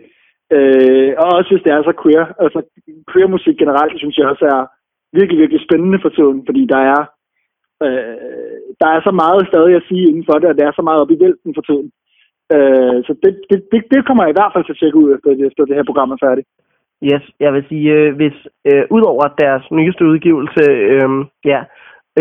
Øh, 0.55 1.11
og 1.23 1.29
også 1.38 1.50
hvis 1.52 1.64
det 1.64 1.73
er 1.73 1.83
så 1.83 1.95
queer. 2.02 2.26
Altså 2.45 2.61
queer 3.11 3.29
musik 3.37 3.57
generelt, 3.62 3.95
synes 3.99 4.17
jeg 4.19 4.26
også 4.33 4.45
er 4.57 4.62
virkelig, 5.19 5.38
virkelig 5.43 5.62
spændende 5.67 5.99
for 6.02 6.09
tiden, 6.09 6.38
fordi 6.49 6.62
der 6.75 6.81
er, 6.95 7.00
øh, 7.87 8.17
der 8.81 8.89
er 8.97 9.01
så 9.05 9.12
meget 9.23 9.49
stadig 9.51 9.75
at 9.77 9.89
sige 9.89 10.09
inden 10.09 10.27
for 10.29 10.37
det, 10.39 10.49
og 10.49 10.55
det 10.57 10.65
er 10.65 10.73
så 10.75 10.83
meget 10.83 11.01
op 11.03 11.11
i 11.11 11.21
vælten 11.25 11.55
for 11.57 11.65
tiden. 11.69 11.89
Øh, 12.55 12.97
så 13.07 13.12
det, 13.23 13.33
det, 13.51 13.59
det, 13.73 13.81
det 13.93 14.07
kommer 14.07 14.23
jeg 14.23 14.33
i 14.33 14.39
hvert 14.39 14.53
fald 14.53 14.65
til 14.65 14.77
at 14.77 14.81
tjekke 14.81 14.99
ud 15.03 15.09
efter, 15.15 15.29
efter 15.49 15.65
det 15.65 15.77
her 15.77 15.89
program 15.91 16.11
er 16.11 16.25
færdigt. 16.27 16.49
Yes, 17.11 17.25
jeg 17.41 17.53
vil 17.55 17.65
sige, 17.69 17.93
øh, 17.93 18.15
hvis 18.19 18.37
øh, 18.71 18.85
udover 18.97 19.27
deres 19.43 19.65
nyeste 19.71 20.03
udgivelse, 20.12 20.65
øh, 20.95 21.09
ja, 21.53 21.61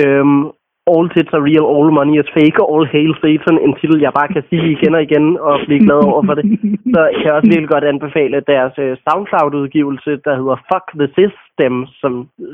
øh, 0.01 0.25
All 0.93 1.07
Tits 1.13 1.33
Are 1.37 1.45
Real, 1.47 1.65
All 1.75 1.89
Money 1.97 2.15
Is 2.21 2.29
Fake 2.37 2.57
og 2.61 2.67
All 2.73 2.85
Hail 2.93 3.13
Satan, 3.21 3.57
en 3.65 3.75
titel, 3.79 3.99
jeg 4.05 4.13
bare 4.19 4.33
kan 4.35 4.43
sige 4.49 4.71
igen 4.75 4.95
og 4.95 5.03
igen 5.07 5.25
og 5.47 5.55
blive 5.67 5.83
glad 5.85 6.01
over 6.11 6.21
for 6.27 6.33
det, 6.37 6.45
så 6.93 7.01
kan 7.15 7.25
jeg 7.25 7.33
også 7.37 7.49
virkelig 7.51 7.73
godt 7.75 7.91
anbefale 7.93 8.37
deres 8.53 8.73
øh, 8.85 8.97
SoundCloud-udgivelse, 9.05 10.11
der 10.25 10.33
hedder 10.39 10.57
Fuck 10.69 10.87
the 11.01 11.07
System, 11.17 11.73
som 12.01 12.13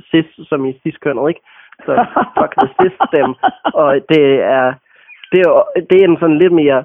cis, 0.10 0.30
som 0.50 0.60
i 0.70 0.72
cis-kønnet, 0.82 1.30
ikke? 1.32 1.42
Så 1.86 1.92
Fuck 2.38 2.54
the 2.62 2.70
System, 2.82 3.30
og 3.82 3.90
det 4.12 4.26
er 4.58 4.74
det 5.32 5.40
er, 5.48 5.64
det 5.90 5.98
er 6.00 6.08
en 6.08 6.20
sådan 6.20 6.42
lidt 6.44 6.54
mere 6.54 6.80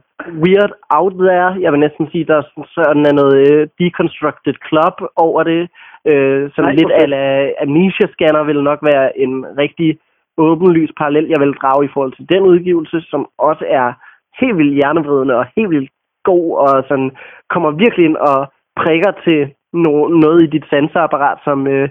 weird 0.44 0.72
out 0.98 1.14
there. 1.26 1.48
Jeg 1.64 1.72
vil 1.72 1.80
næsten 1.80 2.10
sige, 2.10 2.24
der 2.24 2.36
er 2.36 2.46
sådan 2.74 3.06
er 3.06 3.14
noget 3.20 3.36
uh, 3.52 3.68
deconstructed 3.80 4.54
club 4.68 4.96
over 5.16 5.42
det. 5.42 5.62
Uh, 6.10 6.42
sådan 6.54 6.72
Nej, 6.72 6.78
lidt 6.78 6.92
ala 7.02 7.22
Amnesia 7.62 8.06
Scanner 8.12 8.42
vil 8.42 8.62
nok 8.62 8.80
være 8.90 9.18
en 9.18 9.46
rigtig 9.58 9.98
åbenlys 10.36 10.92
parallel, 10.98 11.26
jeg 11.28 11.40
vil 11.40 11.58
drage 11.62 11.84
i 11.84 11.92
forhold 11.94 12.12
til 12.16 12.28
den 12.32 12.42
udgivelse, 12.42 13.00
som 13.10 13.28
også 13.38 13.64
er 13.68 13.92
helt 14.40 14.56
vildt 14.58 14.74
hjernevridende 14.74 15.34
og 15.34 15.46
helt 15.56 15.70
vildt 15.70 15.90
god, 16.24 16.56
og 16.58 16.84
sådan 16.88 17.10
kommer 17.50 17.70
virkelig 17.70 18.04
ind 18.06 18.16
og 18.16 18.52
prikker 18.76 19.12
til 19.26 19.40
no, 19.72 20.08
noget 20.08 20.42
i 20.42 20.46
dit 20.46 20.64
sanseapparat, 20.70 21.38
som, 21.44 21.66
uh, 21.66 21.88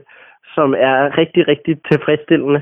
som 0.55 0.73
er 0.77 1.17
rigtig, 1.17 1.47
rigtig 1.47 1.73
tilfredsstillende. 1.91 2.61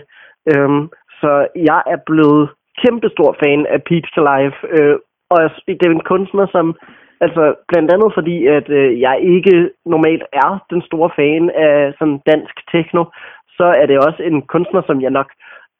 Um, 0.56 0.92
så 1.22 1.48
jeg 1.56 1.82
er 1.94 2.00
blevet 2.06 2.50
kæmpestor 2.82 3.36
fan 3.44 3.66
af 3.66 3.84
Peach 3.84 4.08
to 4.16 4.22
Life, 4.32 4.58
øh, 4.76 4.96
og 5.30 5.40
det 5.68 5.86
er 5.86 5.92
en 5.92 6.10
kunstner, 6.14 6.48
som 6.52 6.76
altså 7.22 7.44
blandt 7.68 7.94
andet 7.94 8.12
fordi, 8.14 8.48
at 8.48 8.70
øh, 8.70 9.00
jeg 9.00 9.16
ikke 9.22 9.70
normalt 9.86 10.24
er 10.34 10.52
den 10.70 10.82
store 10.82 11.10
fan 11.16 11.50
af 11.50 11.94
sådan 12.00 12.20
dansk 12.32 12.56
techno, 12.72 13.04
så 13.58 13.66
er 13.82 13.86
det 13.86 13.98
også 14.08 14.24
en 14.24 14.42
kunstner, 14.42 14.82
som 14.88 15.02
jeg 15.02 15.10
nok 15.10 15.30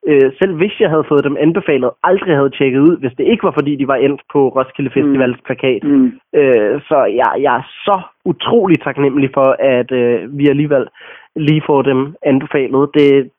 øh, 0.08 0.32
selv 0.40 0.54
hvis 0.56 0.80
jeg 0.80 0.90
havde 0.90 1.10
fået 1.10 1.24
dem 1.24 1.38
anbefalet, 1.40 1.90
aldrig 2.04 2.36
havde 2.36 2.56
tjekket 2.58 2.80
ud, 2.80 2.98
hvis 2.98 3.14
det 3.18 3.26
ikke 3.28 3.44
var 3.44 3.52
fordi, 3.52 3.76
de 3.76 3.88
var 3.88 3.96
endt 3.96 4.22
på 4.34 4.50
Roskilde 4.50 4.92
Festivals 4.92 5.38
mm. 5.38 5.46
plakat. 5.46 5.84
Mm. 5.84 6.12
Øh, 6.36 6.82
så 6.82 6.98
jeg, 7.20 7.32
jeg 7.46 7.56
er 7.58 7.66
så 7.88 8.02
utrolig 8.26 8.82
taknemmelig 8.82 9.30
for, 9.34 9.56
at 9.60 9.92
øh, 9.92 10.38
vi 10.38 10.50
alligevel 10.50 10.88
lige 11.36 11.64
får 11.66 11.82
dem 11.82 12.16
anbefalet. 12.22 12.90
Det, 12.94 13.30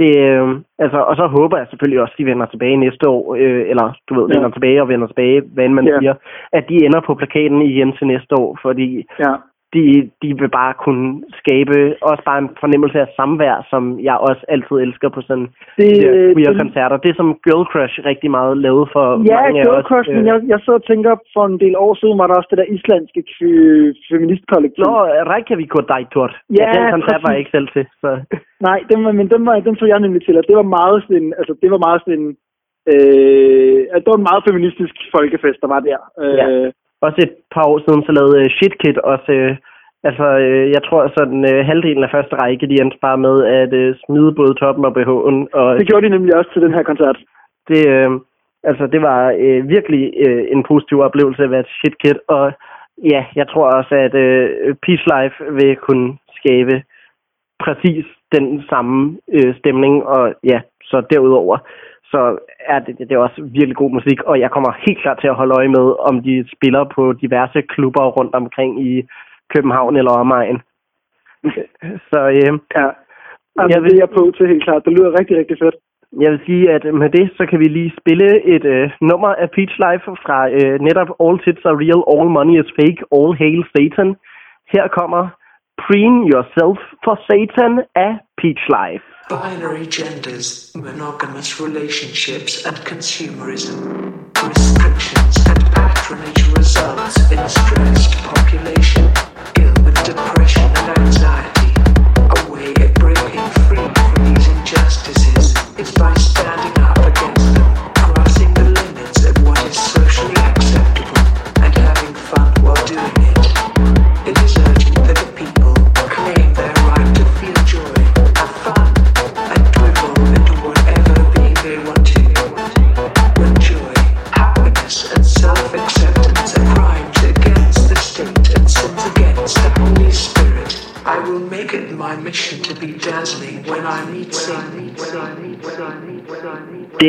det, 0.00 0.12
øh, 0.28 0.46
altså, 0.84 0.98
og 1.08 1.14
så 1.16 1.24
håber 1.36 1.56
jeg 1.58 1.66
selvfølgelig 1.70 2.00
også, 2.02 2.14
at 2.14 2.18
de 2.18 2.30
vender 2.30 2.46
tilbage 2.46 2.76
næste 2.76 3.08
år, 3.08 3.24
øh, 3.42 3.62
eller 3.70 3.86
du 4.08 4.12
ved, 4.14 4.26
ja. 4.28 4.34
vender 4.34 4.50
tilbage 4.50 4.82
og 4.82 4.88
vender 4.88 5.06
tilbage, 5.06 5.40
hvad 5.54 5.68
man 5.68 5.86
ja. 5.86 5.98
siger, 5.98 6.14
at 6.52 6.64
de 6.68 6.76
ender 6.86 7.00
på 7.00 7.14
plakaten 7.14 7.62
igen 7.62 7.92
til 7.92 8.06
næste 8.06 8.34
år, 8.42 8.58
fordi 8.62 8.88
ja. 9.24 9.34
De, 9.74 9.84
de 10.22 10.28
vil 10.40 10.50
bare 10.60 10.74
kunne 10.84 11.06
skabe 11.40 11.76
også 12.10 12.22
bare 12.28 12.38
en 12.44 12.50
fornemmelse 12.62 12.98
af 13.04 13.08
samvær, 13.18 13.56
som 13.72 13.82
jeg 14.08 14.16
også 14.28 14.42
altid 14.54 14.76
elsker 14.86 15.08
på 15.08 15.20
sådan 15.28 15.48
det, 15.78 15.90
de 16.36 16.58
koncerter. 16.62 16.96
Det 17.06 17.16
som 17.16 17.28
Girl 17.46 17.64
Crush 17.72 17.94
rigtig 18.10 18.30
meget 18.36 18.54
lavet 18.66 18.86
for 18.94 19.06
ja, 19.30 19.40
mange 19.40 19.62
Girl 19.64 19.76
af 19.76 19.82
os. 19.82 19.88
Crush, 19.88 20.08
men 20.16 20.24
øh, 20.24 20.30
jeg, 20.30 20.36
jeg 20.52 20.58
så 20.66 20.72
og 20.80 20.84
tænker, 20.90 21.12
for 21.34 21.44
en 21.46 21.60
del 21.64 21.74
år 21.84 21.94
siden 22.00 22.18
var 22.20 22.26
der 22.26 22.34
også 22.38 22.50
det 22.52 22.60
der 22.62 22.72
islandske 22.76 23.22
feministkollektiv. 24.10 24.84
Nå, 24.84 24.96
Reykjavik 25.32 25.74
og 25.78 25.84
Dejtort. 25.92 26.34
Ja, 26.58 26.66
ja, 26.66 26.72
den 26.76 26.92
koncert 26.94 27.20
var 27.22 27.30
jeg 27.32 27.40
ikke 27.42 27.56
selv 27.56 27.68
til. 27.74 27.84
Så. 28.02 28.10
Nej, 28.68 28.78
den 28.90 28.98
var, 29.04 29.12
men 29.12 29.26
den, 29.34 29.46
var, 29.46 29.54
den 29.68 29.76
så 29.76 29.86
jeg 29.92 30.00
nemlig 30.00 30.22
til, 30.24 30.38
og 30.40 30.44
det 30.48 30.56
var 30.60 30.68
meget 30.78 30.98
sådan 31.06 31.28
altså 31.38 31.52
det 31.62 31.70
var 31.74 31.80
meget 31.86 32.00
sådan 32.04 32.28
øh, 32.92 33.80
det 34.02 34.10
var 34.12 34.18
en 34.20 34.28
meget 34.30 34.46
feministisk 34.48 34.94
folkefest, 35.16 35.58
der 35.62 35.68
var 35.74 35.80
der. 35.88 35.98
Øh, 36.22 36.38
ja. 36.40 36.46
Også 37.06 37.18
et 37.26 37.34
par 37.54 37.64
år 37.70 37.78
siden, 37.84 38.02
så 38.06 38.12
lavede 38.12 38.38
uh, 38.40 38.50
Shitkid 38.56 38.98
også, 39.12 39.30
uh, 39.40 39.56
altså 40.08 40.26
uh, 40.46 40.66
jeg 40.74 40.82
tror 40.86 41.12
sådan 41.18 41.40
uh, 41.50 41.66
halvdelen 41.68 42.04
af 42.04 42.10
første 42.14 42.34
række, 42.42 42.66
de 42.70 42.80
endte 42.82 42.98
bare 43.06 43.18
med 43.26 43.36
at 43.60 43.72
uh, 43.82 43.96
smide 44.04 44.32
både 44.40 44.54
toppen 44.54 44.84
og 44.88 44.92
BH'en. 44.96 45.36
Og, 45.58 45.68
det 45.78 45.88
gjorde 45.88 46.04
de 46.06 46.14
nemlig 46.16 46.36
også 46.36 46.50
til 46.52 46.62
den 46.62 46.74
her 46.76 46.82
koncert. 46.82 47.18
Det, 47.68 47.80
uh, 47.96 48.20
altså 48.70 48.84
det 48.86 49.00
var 49.02 49.20
uh, 49.44 49.68
virkelig 49.74 50.02
uh, 50.26 50.42
en 50.54 50.62
positiv 50.70 51.00
oplevelse 51.06 51.42
at 51.44 51.50
være 51.50 51.64
Shitkid, 51.78 52.18
og 52.28 52.52
ja, 53.12 53.22
jeg 53.36 53.46
tror 53.48 53.66
også, 53.78 53.94
at 54.06 54.14
uh, 54.24 54.74
Peace 54.84 55.06
Life 55.14 55.36
vil 55.58 55.76
kunne 55.76 56.08
skabe 56.38 56.82
præcis 57.64 58.04
den 58.36 58.62
samme 58.70 59.18
øh, 59.32 59.54
stemning, 59.58 59.94
og 60.06 60.34
ja, 60.44 60.60
så 60.82 61.02
derudover, 61.10 61.58
så 62.12 62.20
er 62.66 62.78
det, 62.78 62.98
det 62.98 63.12
er 63.12 63.26
også 63.28 63.42
virkelig 63.42 63.76
god 63.76 63.90
musik, 63.90 64.22
og 64.22 64.40
jeg 64.40 64.50
kommer 64.50 64.80
helt 64.86 65.00
klart 65.02 65.18
til 65.20 65.28
at 65.28 65.38
holde 65.40 65.56
øje 65.60 65.68
med, 65.68 65.86
om 66.08 66.22
de 66.22 66.34
spiller 66.54 66.84
på 66.94 67.12
diverse 67.12 67.62
klubber 67.62 68.04
rundt 68.18 68.34
omkring 68.34 68.72
i 68.90 68.92
København 69.54 69.96
eller 69.96 70.12
omegn. 70.22 70.58
så 72.10 72.20
øh, 72.38 72.52
ja, 72.76 72.88
altså, 73.60 73.70
jeg 73.72 73.82
vil, 73.82 73.90
det 73.90 73.98
er 73.98 74.04
jeg 74.04 74.16
på 74.18 74.22
til 74.36 74.46
helt 74.52 74.64
klart. 74.64 74.84
Det 74.84 74.92
lyder 74.92 75.18
rigtig, 75.18 75.36
rigtig 75.36 75.58
fedt. 75.62 75.76
Jeg 76.24 76.30
vil 76.32 76.40
sige, 76.46 76.70
at 76.76 76.94
med 76.94 77.10
det, 77.10 77.30
så 77.36 77.46
kan 77.50 77.58
vi 77.60 77.64
lige 77.64 77.96
spille 78.00 78.42
et 78.54 78.64
øh, 78.64 78.90
nummer 79.00 79.28
af 79.42 79.50
Peach 79.50 79.74
Life 79.84 80.04
fra 80.24 80.38
øh, 80.58 80.80
netop 80.86 81.10
All 81.24 81.38
Tits 81.44 81.64
Are 81.68 81.78
Real, 81.82 82.02
All 82.14 82.28
Money 82.36 82.56
Is 82.62 82.70
Fake, 82.78 83.00
All 83.16 83.32
Hail 83.40 83.62
Satan. 83.74 84.10
Her 84.74 84.84
kommer 84.98 85.22
Preen 85.84 86.14
Yourself 86.32 86.78
for 87.04 87.14
Satan 87.28 87.72
a 88.06 88.08
Peach 88.40 88.64
Life. 88.78 89.09
Binary 89.28 89.86
genders, 89.86 90.72
monogamous 90.74 91.60
relationships 91.60 92.64
and 92.64 92.76
consumerism. 92.78 94.26
Restrictions 94.42 95.36
and 95.46 95.72
patronage 95.72 96.48
results 96.56 97.18
in 97.30 97.48
stressed 97.48 98.16
population, 98.18 99.04
ill 99.58 99.74
with 99.84 100.02
depression 100.04 100.62
and 100.64 100.98
anxiety. 100.98 101.72
A 102.18 102.50
way 102.50 102.70
of 102.84 102.94
breaking 102.94 103.50
free 103.66 103.88
from 103.94 104.34
these 104.34 104.48
injustices 104.48 105.54
is 105.78 105.92
by 105.92 106.09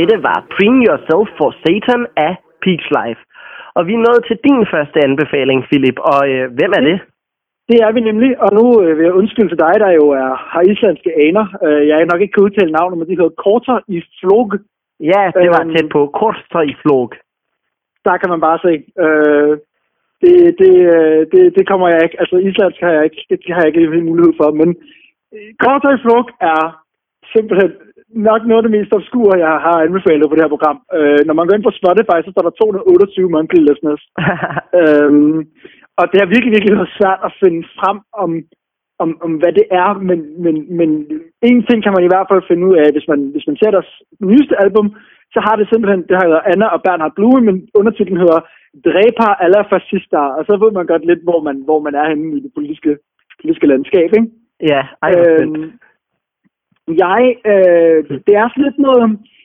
Dette 0.02 0.18
var 0.28 0.38
Bring 0.56 0.78
Yourself 0.88 1.28
for 1.40 1.50
Satan 1.64 2.02
af 2.28 2.34
Peach 2.64 2.86
Life. 3.00 3.22
Og 3.78 3.82
vi 3.88 3.94
er 3.94 4.06
nået 4.08 4.22
til 4.28 4.38
din 4.48 4.62
første 4.74 4.98
anbefaling, 5.08 5.60
Philip. 5.70 5.98
Og 6.12 6.22
øh, 6.34 6.46
hvem 6.58 6.72
er 6.80 6.84
det? 6.90 6.98
Det 7.70 7.78
er 7.86 7.92
vi 7.96 8.02
nemlig, 8.10 8.32
og 8.46 8.50
nu 8.58 8.66
øh, 8.84 8.98
vil 8.98 9.04
jeg 9.08 9.14
undskylde 9.20 9.50
til 9.52 9.64
dig, 9.66 9.76
der 9.84 9.92
jo 10.00 10.06
er, 10.24 10.32
har 10.54 10.62
islandske 10.72 11.12
aner. 11.26 11.46
Øh, 11.66 11.82
jeg 11.90 11.96
er 12.02 12.06
nok 12.12 12.22
ikke 12.22 12.34
kan 12.36 12.44
udtale 12.48 12.72
navnet, 12.72 12.98
men 12.98 13.08
de 13.08 13.18
hedder 13.20 13.40
Korter 13.46 13.78
i 13.96 13.98
Flog. 14.20 14.48
Ja, 15.12 15.24
det 15.42 15.50
var 15.56 15.64
Øhm. 15.64 15.74
tæt 15.76 15.90
på. 15.96 16.02
Korster 16.22 16.62
i 16.72 16.74
flog. 16.82 17.12
Der 18.08 18.16
kan 18.18 18.30
man 18.34 18.42
bare 18.48 18.60
se. 18.66 18.74
Øh, 19.04 19.54
det, 20.22 20.34
det, 20.62 20.74
øh, 20.96 21.22
det, 21.32 21.42
det 21.58 21.64
kommer 21.70 21.88
jeg 21.90 22.00
ikke, 22.04 22.20
altså 22.22 22.36
islandsk 22.50 22.80
har 22.82 22.92
jeg 22.98 23.04
ikke, 23.04 23.22
det 23.30 23.54
har 23.56 23.62
jeg 23.62 23.68
ikke 23.78 24.02
mulighed 24.12 24.34
for, 24.42 24.50
men 24.62 24.70
øh, 25.34 25.50
Korter 25.64 25.92
i 25.96 26.02
Flog 26.04 26.26
er 26.54 26.62
simpelthen 27.36 27.72
nok 28.30 28.42
noget 28.46 28.60
af 28.62 28.66
det 28.66 28.76
mest 28.78 28.94
obskure, 28.98 29.44
jeg 29.46 29.54
har 29.66 29.78
anbefalet 29.86 30.30
på 30.30 30.36
det 30.36 30.44
her 30.44 30.56
program. 30.56 30.78
Øh, 30.98 31.22
når 31.28 31.36
man 31.36 31.46
går 31.46 31.56
ind 31.56 31.68
på 31.68 31.78
Spotify, 31.80 32.18
så 32.22 32.32
står 32.32 32.44
der 32.46 32.58
228 32.60 33.30
monthly 33.36 33.62
listeners. 33.68 34.04
Øhm, 34.82 35.38
og 36.00 36.06
det 36.12 36.18
har 36.20 36.34
virkelig, 36.34 36.52
virkelig 36.54 36.76
været 36.78 36.98
svært 37.00 37.22
at 37.28 37.36
finde 37.42 37.62
frem 37.80 37.98
om, 38.24 38.32
om, 39.04 39.10
om 39.26 39.32
hvad 39.42 39.54
det 39.60 39.66
er, 39.84 39.90
men, 40.10 40.20
men, 40.44 40.56
men 40.80 40.90
en 41.50 41.60
ting 41.68 41.80
kan 41.84 41.94
man 41.96 42.04
i 42.06 42.12
hvert 42.12 42.30
fald 42.30 42.44
finde 42.50 42.64
ud 42.70 42.76
af, 42.82 42.88
hvis 42.96 43.08
man, 43.12 43.20
hvis 43.34 43.48
man 43.50 43.58
ser 43.58 43.72
deres 43.72 43.92
nyeste 44.30 44.56
album, 44.66 44.88
så 45.34 45.40
har 45.46 45.56
det 45.56 45.68
simpelthen, 45.68 46.02
det 46.08 46.16
har 46.18 46.26
hedder 46.28 46.50
Anna 46.52 46.68
og 46.76 46.82
Bernhard 46.86 47.16
Blume, 47.18 47.42
men 47.48 47.56
undertitlen 47.80 48.18
hedder 48.24 48.40
Dræber 48.86 49.30
alla 49.44 49.62
fascister, 49.72 50.24
og 50.38 50.42
så 50.48 50.54
ved 50.64 50.72
man 50.72 50.86
godt 50.92 51.06
lidt, 51.06 51.24
hvor 51.28 51.40
man, 51.48 51.58
hvor 51.68 51.80
man 51.86 51.96
er 52.02 52.06
henne 52.10 52.38
i 52.38 52.42
det 52.46 52.52
politiske, 52.58 52.92
politiske 53.42 53.68
landskab, 53.72 54.10
ikke? 54.18 54.30
ja, 54.72 54.82
ej. 55.06 55.12
Øhm, 55.20 55.72
jeg, 57.06 57.22
øh, 57.52 58.00
det 58.28 58.34
er 58.42 58.46
sådan 58.50 58.66
lidt 58.68 58.80
noget, 58.88 59.02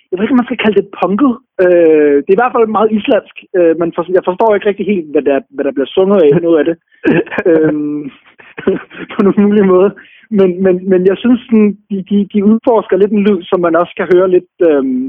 jeg 0.09 0.15
ved 0.17 0.25
ikke, 0.25 0.35
om 0.37 0.41
man 0.43 0.51
skal 0.51 0.63
kalde 0.65 0.79
det 0.81 0.89
punket. 1.03 1.33
Øh, 1.65 2.17
det 2.25 2.31
er 2.31 2.39
i 2.39 2.43
hvert 2.43 2.55
fald 2.57 2.77
meget 2.77 2.95
islandsk. 2.99 3.37
Øh, 3.59 3.73
man 3.81 3.91
for, 3.95 4.03
jeg 4.19 4.25
forstår 4.29 4.51
ikke 4.55 4.69
rigtig 4.69 4.87
helt, 4.93 5.09
hvad 5.13 5.23
der, 5.29 5.39
hvad 5.55 5.65
der 5.65 5.73
bliver 5.77 5.91
sunget 5.97 6.19
af, 6.25 6.31
noget 6.47 6.59
af 6.61 6.65
det. 6.69 6.77
øhm, 7.51 8.03
på 9.13 9.19
nogen 9.25 9.43
mulig 9.47 9.67
måde. 9.75 9.91
Men, 10.39 10.49
men, 10.65 10.75
men 10.91 11.01
jeg 11.11 11.17
synes, 11.23 11.41
sådan, 11.47 11.71
de, 11.91 11.97
de, 12.11 12.19
de 12.33 12.45
udforsker 12.51 12.97
lidt 12.97 13.13
en 13.13 13.25
lyd, 13.27 13.41
som 13.51 13.59
man 13.67 13.77
også 13.83 13.93
kan 13.97 14.07
høre 14.15 14.29
lidt... 14.37 14.53
Øhm, 14.71 15.07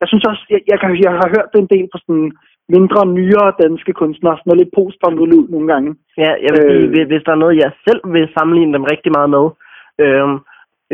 jeg 0.00 0.08
synes 0.08 0.24
også, 0.30 0.42
jeg, 0.50 0.60
jeg, 0.70 0.78
kan, 0.80 0.90
jeg 1.06 1.12
har 1.20 1.28
hørt 1.34 1.48
det 1.52 1.60
en 1.60 1.72
del 1.74 1.86
på 1.92 1.98
sådan 2.04 2.32
mindre, 2.76 3.00
nyere 3.18 3.48
danske 3.64 3.92
kunstnere, 4.00 4.36
sådan 4.36 4.48
noget 4.48 4.60
lidt 4.62 4.76
postpunket 4.78 5.26
lyd 5.32 5.44
nogle 5.54 5.68
gange. 5.72 5.90
Ja, 6.24 6.30
jeg 6.44 6.50
vil 6.52 6.62
sige, 6.66 7.00
Øh. 7.02 7.06
hvis- 7.08 7.24
der 7.26 7.32
er 7.34 7.42
noget, 7.44 7.56
jeg 7.64 7.70
selv 7.88 8.00
vil 8.14 8.28
sammenligne 8.36 8.72
dem 8.76 8.84
rigtig 8.92 9.10
meget 9.16 9.30
med, 9.36 9.44
øhm, 10.04 10.36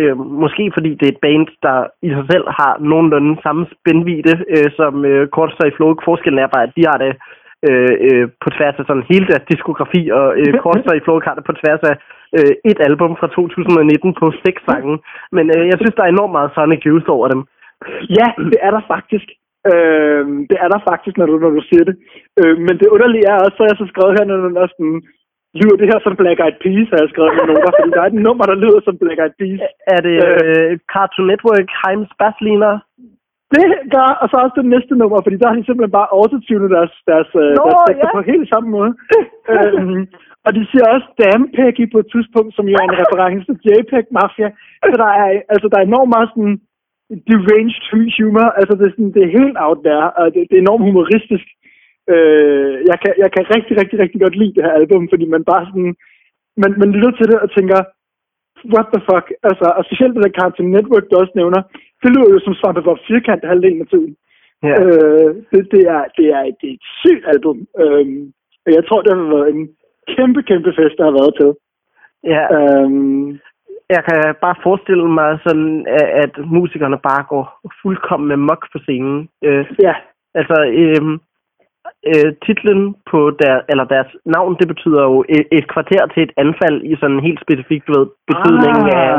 øh, 0.00 0.16
måske 0.42 0.64
fordi 0.76 0.90
det 0.98 1.06
er 1.06 1.14
et 1.14 1.24
band, 1.26 1.48
der 1.66 1.78
i 2.06 2.08
sig 2.16 2.24
selv 2.32 2.46
har 2.58 2.72
nogenlunde 2.90 3.42
samme 3.42 3.62
spændvidde 3.74 4.34
øh, 4.54 4.68
som 4.78 5.04
øh, 5.04 5.28
Kortstøj 5.34 5.68
i 5.68 5.76
Flog. 5.76 5.92
Forskellen 6.04 6.42
er 6.42 6.54
bare, 6.54 6.66
at 6.68 6.76
de 6.76 6.84
har 6.90 6.98
det 7.04 7.12
øh, 7.68 7.94
øh, 8.06 8.26
på 8.42 8.48
tværs 8.56 8.76
af 8.80 8.84
sådan 8.86 9.10
hele 9.12 9.26
deres 9.30 9.48
diskografi, 9.52 10.02
og 10.18 10.26
øh, 10.40 10.52
Kortstøj 10.62 10.96
i 10.98 11.04
Flog 11.04 11.22
har 11.28 11.34
det 11.38 11.44
på 11.48 11.54
tværs 11.60 11.82
af 11.90 11.94
øh, 12.38 12.54
et 12.70 12.78
album 12.88 13.12
fra 13.20 13.28
2019 13.28 14.14
på 14.20 14.26
seks 14.44 14.60
sange. 14.68 14.94
Men 15.36 15.46
øh, 15.56 15.64
jeg 15.70 15.76
synes, 15.78 15.94
der 15.96 16.04
er 16.04 16.14
enormt 16.14 16.36
meget 16.36 16.54
Sonic 16.54 16.82
Youth 16.90 17.08
over 17.16 17.28
dem. 17.32 17.40
Ja, 18.18 18.28
det 18.50 18.58
er 18.66 18.72
der 18.76 18.82
faktisk. 18.94 19.28
Øh, 19.72 20.24
det 20.50 20.56
er 20.64 20.68
der 20.74 20.80
faktisk, 20.90 21.14
når 21.18 21.26
du, 21.26 21.34
når 21.44 21.52
du 21.58 21.62
siger 21.70 21.84
det. 21.88 21.96
Øh, 22.40 22.56
men 22.66 22.74
det 22.80 22.88
underlige 22.94 23.28
er 23.32 23.36
også, 23.44 23.56
så 23.56 23.62
jeg 23.68 23.76
så 23.78 23.86
skrevet 23.88 24.16
her, 24.16 24.24
når 24.24 24.36
du 24.36 24.48
næsten 24.62 24.88
lyder 25.60 25.76
det 25.80 25.90
her 25.90 26.00
som 26.02 26.14
Black 26.20 26.38
Eyed 26.44 26.58
Peas, 26.62 26.88
har 26.92 27.00
jeg 27.02 27.10
skrevet 27.12 27.32
med 27.36 27.46
noter, 27.48 27.72
fordi 27.76 27.90
der 27.96 28.02
er 28.02 28.10
et 28.10 28.22
nummer, 28.26 28.44
der 28.50 28.62
lyder 28.64 28.80
som 28.84 28.94
Black 29.02 29.18
Eyed 29.22 29.36
Peas. 29.40 29.60
Er 29.94 30.00
det 30.08 30.16
øh, 30.30 30.70
Cartoon 30.92 31.26
Network, 31.30 31.68
Heims 31.80 32.12
Bassliner? 32.20 32.74
Det 33.54 33.66
gør, 33.94 34.10
og 34.22 34.26
så 34.28 34.36
også 34.44 34.56
det 34.60 34.72
næste 34.74 34.94
nummer, 35.02 35.18
fordi 35.22 35.36
der 35.40 35.48
har 35.48 35.56
de 35.56 35.66
simpelthen 35.66 35.98
bare 35.98 36.12
autotunet 36.16 36.70
deres, 36.76 36.94
deres, 37.10 37.30
øh, 37.42 37.52
Nå, 37.58 37.64
deres 37.66 37.80
tekster 37.86 38.08
ja. 38.10 38.14
på 38.16 38.20
helt 38.32 38.46
samme 38.52 38.68
måde. 38.76 38.90
øhm, 39.52 40.02
og 40.46 40.50
de 40.56 40.62
siger 40.70 40.86
også 40.94 41.08
Damn 41.20 41.44
Peggy 41.56 41.84
på 41.92 41.98
et 42.02 42.08
tidspunkt, 42.14 42.52
som 42.56 42.64
jo 42.70 42.74
er 42.80 42.86
en 42.86 43.00
reference 43.02 43.44
til 43.48 43.56
JPEG 43.66 44.06
Mafia. 44.16 44.48
Så 44.90 44.96
der 45.02 45.10
er, 45.20 45.28
altså, 45.54 45.66
der 45.70 45.78
er 45.78 45.86
enormt 45.86 46.12
meget 46.14 46.28
sådan 46.32 46.56
deranged 47.30 47.84
humor. 48.18 48.48
Altså, 48.58 48.72
det 48.78 48.84
er, 48.86 48.94
sådan, 48.94 49.12
det 49.16 49.22
er 49.24 49.36
helt 49.40 49.56
out 49.66 49.80
there, 49.88 50.08
og 50.18 50.24
det, 50.34 50.40
det 50.48 50.56
er 50.56 50.64
enormt 50.66 50.84
humoristisk. 50.88 51.46
Øh, 52.14 52.74
jeg, 52.90 52.98
kan, 53.02 53.12
jeg 53.22 53.30
kan 53.32 53.44
rigtig, 53.56 53.74
rigtig, 53.80 53.98
rigtig 53.98 54.20
godt 54.20 54.36
lide 54.36 54.54
det 54.54 54.64
her 54.64 54.72
album, 54.80 55.08
fordi 55.12 55.24
man 55.34 55.44
bare 55.44 55.64
sådan, 55.66 55.94
man, 56.62 56.70
man 56.82 56.90
lytter 56.92 57.12
til 57.16 57.26
det 57.30 57.38
og 57.44 57.50
tænker, 57.56 57.78
what 58.74 58.86
the 58.92 59.00
fuck? 59.08 59.26
Altså, 59.48 59.66
og 59.78 59.82
specielt 59.84 60.14
det 60.14 60.24
der 60.24 60.38
Cartoon 60.38 60.70
Network, 60.76 61.04
du 61.06 61.16
også 61.16 61.34
nævner, 61.34 61.60
det 62.02 62.10
lyder 62.14 62.28
jo 62.34 62.38
som 62.42 62.54
Svampe 62.54 62.82
Bob 62.82 62.98
firkant 63.08 63.44
halvdelen 63.50 63.80
af 63.84 63.88
tiden. 63.92 64.16
Ja. 64.62 64.74
Øh, 64.82 65.30
det, 65.52 65.62
det, 65.72 65.82
er, 65.96 66.02
det, 66.16 66.26
er, 66.36 66.42
et, 66.50 66.56
det 66.60 66.68
er 66.70 66.74
et 66.78 66.86
sygt 67.02 67.24
album. 67.34 67.58
Øhm, 67.82 68.32
og 68.66 68.70
jeg 68.76 68.82
tror, 68.86 69.02
det 69.02 69.16
har 69.16 69.34
været 69.36 69.48
en 69.54 69.68
kæmpe, 70.16 70.42
kæmpe 70.42 70.72
fest, 70.78 70.96
der 70.98 71.04
har 71.04 71.16
været 71.20 71.34
til. 71.40 71.50
ja. 72.32 72.42
Øhm, 72.56 73.40
jeg 73.94 74.02
kan 74.08 74.34
bare 74.44 74.62
forestille 74.62 75.08
mig 75.20 75.38
sådan, 75.46 75.86
at, 76.00 76.08
at 76.22 76.32
musikerne 76.56 76.98
bare 77.08 77.22
går 77.32 77.44
fuldkommen 77.82 78.28
med 78.28 78.36
mok 78.36 78.62
på 78.72 78.78
scenen. 78.84 79.28
Øh, 79.44 79.66
ja, 79.82 79.94
altså, 80.34 80.56
øh, 80.82 81.02
øh, 82.10 82.30
titlen 82.46 82.82
på 83.10 83.20
der, 83.42 83.54
eller 83.70 83.84
deres 83.84 84.10
navn, 84.24 84.56
det 84.60 84.68
betyder 84.68 85.02
jo 85.10 85.24
et, 85.28 85.46
et 85.58 85.66
kvarter 85.72 86.02
til 86.06 86.22
et 86.22 86.32
anfald 86.36 86.78
i 86.92 86.94
sådan 87.00 87.16
en 87.16 87.26
helt 87.28 87.40
specifik 87.44 87.82
du 87.86 87.92
ved, 87.98 88.06
betydning 88.30 88.78
ah. 88.94 89.00
af, 89.02 89.12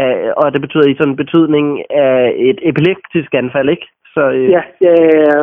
af, 0.00 0.32
og 0.36 0.52
det 0.52 0.60
betyder 0.60 0.86
i 0.88 0.96
sådan 0.98 1.12
en 1.12 1.22
betydning 1.22 1.66
af 1.90 2.34
et 2.36 2.58
epileptisk 2.70 3.30
anfald, 3.34 3.68
ikke? 3.68 3.86
Så 4.14 4.22
øh, 4.30 4.50
ja, 4.56 4.62
ja, 4.86 4.94
ja. 5.24 5.38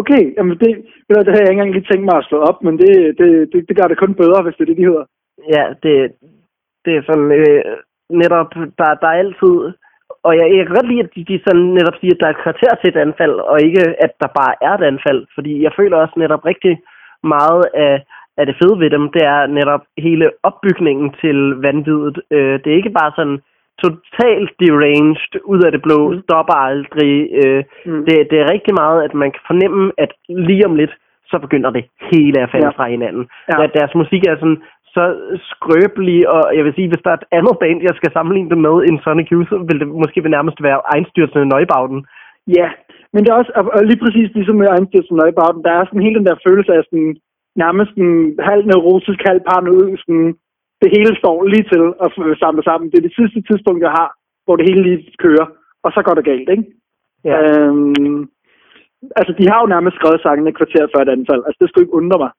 Okay, 0.00 0.22
jamen 0.36 0.58
det, 0.62 0.70
du, 1.08 1.12
det 1.24 1.32
havde 1.32 1.44
jeg 1.44 1.50
ikke 1.50 1.60
engang 1.60 1.74
lige 1.74 1.90
tænkt 1.90 2.04
mig 2.04 2.16
at 2.18 2.28
slå 2.28 2.38
op, 2.38 2.62
men 2.62 2.78
det, 2.78 2.92
det, 3.18 3.28
det, 3.52 3.68
det 3.68 3.76
gør 3.76 3.88
det 3.88 3.98
kun 3.98 4.14
bedre, 4.14 4.42
hvis 4.42 4.54
det 4.54 4.62
er 4.62 4.70
det, 4.70 4.76
de 4.76 4.88
hedder. 4.90 5.04
ja, 5.56 5.64
det, 5.82 5.94
det 6.84 6.92
er 6.96 7.02
sådan 7.08 7.30
øh, 7.40 7.62
netop, 8.10 8.50
der, 8.78 8.90
der 9.02 9.08
er 9.08 9.20
altid, 9.24 9.56
og 10.26 10.32
jeg, 10.38 10.46
jeg 10.56 10.62
kan 10.66 10.74
godt 10.76 10.88
lide, 10.90 11.02
at 11.06 11.10
de, 11.16 11.24
de 11.30 11.40
sådan 11.46 11.66
netop 11.78 11.96
siger, 12.00 12.14
at 12.14 12.20
der 12.20 12.26
er 12.26 12.34
et 12.36 12.42
kvarter 12.44 12.72
til 12.76 12.88
et 12.90 13.00
anfald, 13.06 13.36
og 13.50 13.56
ikke, 13.66 13.82
at 14.04 14.12
der 14.22 14.28
bare 14.40 14.54
er 14.66 14.72
et 14.78 14.84
anfald, 14.92 15.20
fordi 15.34 15.62
jeg 15.62 15.72
føler 15.78 15.96
også 15.96 16.14
netop 16.16 16.44
rigtig 16.44 16.74
meget 17.34 17.64
af, 17.74 17.94
af 18.36 18.46
det 18.46 18.56
fede 18.60 18.80
ved 18.82 18.90
dem, 18.90 19.04
det 19.16 19.22
er 19.34 19.46
netop 19.46 19.82
hele 19.98 20.30
opbygningen 20.42 21.08
til 21.20 21.36
vanviddet. 21.66 22.16
Øh, 22.30 22.54
det 22.62 22.68
er 22.72 22.76
ikke 22.80 22.98
bare 23.00 23.12
sådan 23.16 23.38
totalt 23.84 24.50
deranged, 24.60 25.32
ud 25.44 25.60
af 25.66 25.72
det 25.72 25.82
blå, 25.82 25.98
Mm. 26.10 26.22
stopper 26.22 26.54
aldrig. 26.68 27.14
Øh, 27.44 27.64
Mm. 27.86 28.04
det, 28.06 28.16
det 28.30 28.38
er 28.40 28.52
rigtig 28.54 28.74
meget, 28.74 28.98
at 29.06 29.14
man 29.14 29.30
kan 29.30 29.42
fornemme, 29.46 29.92
at 29.98 30.12
lige 30.28 30.66
om 30.66 30.74
lidt, 30.76 30.94
så 31.30 31.38
begynder 31.38 31.70
det 31.70 31.84
hele 32.12 32.40
at 32.42 32.50
falde 32.50 32.66
Ja. 32.66 32.76
fra 32.76 32.86
hinanden. 32.94 33.24
Ja. 33.48 33.62
At 33.64 33.70
deres 33.78 33.94
musik 33.94 34.22
er 34.26 34.36
sådan 34.36 34.62
så 34.94 35.04
skrøbelig, 35.50 36.18
og 36.34 36.42
jeg 36.56 36.64
vil 36.64 36.74
sige, 36.74 36.88
hvis 36.90 37.04
der 37.04 37.10
er 37.12 37.18
et 37.20 37.30
andet 37.38 37.54
band, 37.62 37.78
jeg 37.88 37.94
skal 37.96 38.12
sammenligne 38.12 38.50
det 38.52 38.58
med 38.66 38.76
en 38.88 38.98
Sonic 39.04 39.28
Youth, 39.32 39.48
så 39.50 39.56
vil 39.68 39.80
det 39.80 39.88
måske 39.88 40.20
nærmest 40.36 40.58
være 40.68 40.80
Einstürzende 40.94 41.48
Neubauten. 41.52 42.00
Ja, 42.58 42.68
men 43.12 43.20
det 43.22 43.30
er 43.30 43.40
også 43.40 43.52
og- 43.56 43.84
lige 43.90 44.02
præcis 44.04 44.28
ligesom 44.34 44.56
med 44.56 44.68
som 45.08 45.16
Neubauten, 45.20 45.64
der 45.66 45.72
er 45.72 45.84
sådan 45.84 46.02
hele 46.06 46.18
den 46.18 46.26
der 46.26 46.42
følelse 46.48 46.72
af 46.78 46.82
sådan, 46.84 47.16
nærmest 47.64 47.92
en 48.04 48.12
halv 48.48 48.62
neurotisk, 48.66 49.20
halv 49.30 49.40
paranoid, 49.48 49.96
sådan, 50.02 50.30
det 50.82 50.88
hele 50.96 51.16
står 51.22 51.36
lige 51.52 51.66
til 51.72 51.82
at 52.04 52.08
samle 52.44 52.62
sammen. 52.68 52.90
Det 52.90 52.98
er 52.98 53.06
det 53.08 53.18
sidste 53.20 53.40
tidspunkt, 53.48 53.80
jeg 53.86 53.92
har, 54.00 54.08
hvor 54.44 54.56
det 54.56 54.68
hele 54.68 54.82
lige 54.82 55.12
kører, 55.24 55.46
og 55.84 55.90
så 55.94 56.00
går 56.02 56.14
det 56.14 56.24
galt, 56.24 56.48
ikke? 56.54 56.64
Ja. 57.24 57.36
Øhm, 57.42 58.28
altså, 59.16 59.32
de 59.38 59.44
har 59.50 59.58
jo 59.60 59.66
nærmest 59.74 59.96
skrevet 59.96 60.20
sangen 60.22 60.46
et 60.48 60.56
kvarter 60.56 60.84
før 60.92 61.00
et 61.02 61.14
anfald. 61.16 61.42
Altså, 61.46 61.58
det 61.60 61.68
skulle 61.68 61.84
ikke 61.84 61.98
undre 62.00 62.18
mig. 62.24 62.30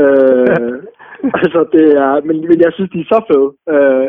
Øh, 0.00 0.78
altså, 1.42 1.60
det 1.74 1.86
er, 2.04 2.12
men, 2.28 2.36
men 2.50 2.58
jeg 2.64 2.72
synes, 2.72 2.90
de 2.90 3.00
er 3.00 3.12
så 3.14 3.20
fede. 3.28 3.48
Øh, 3.74 4.08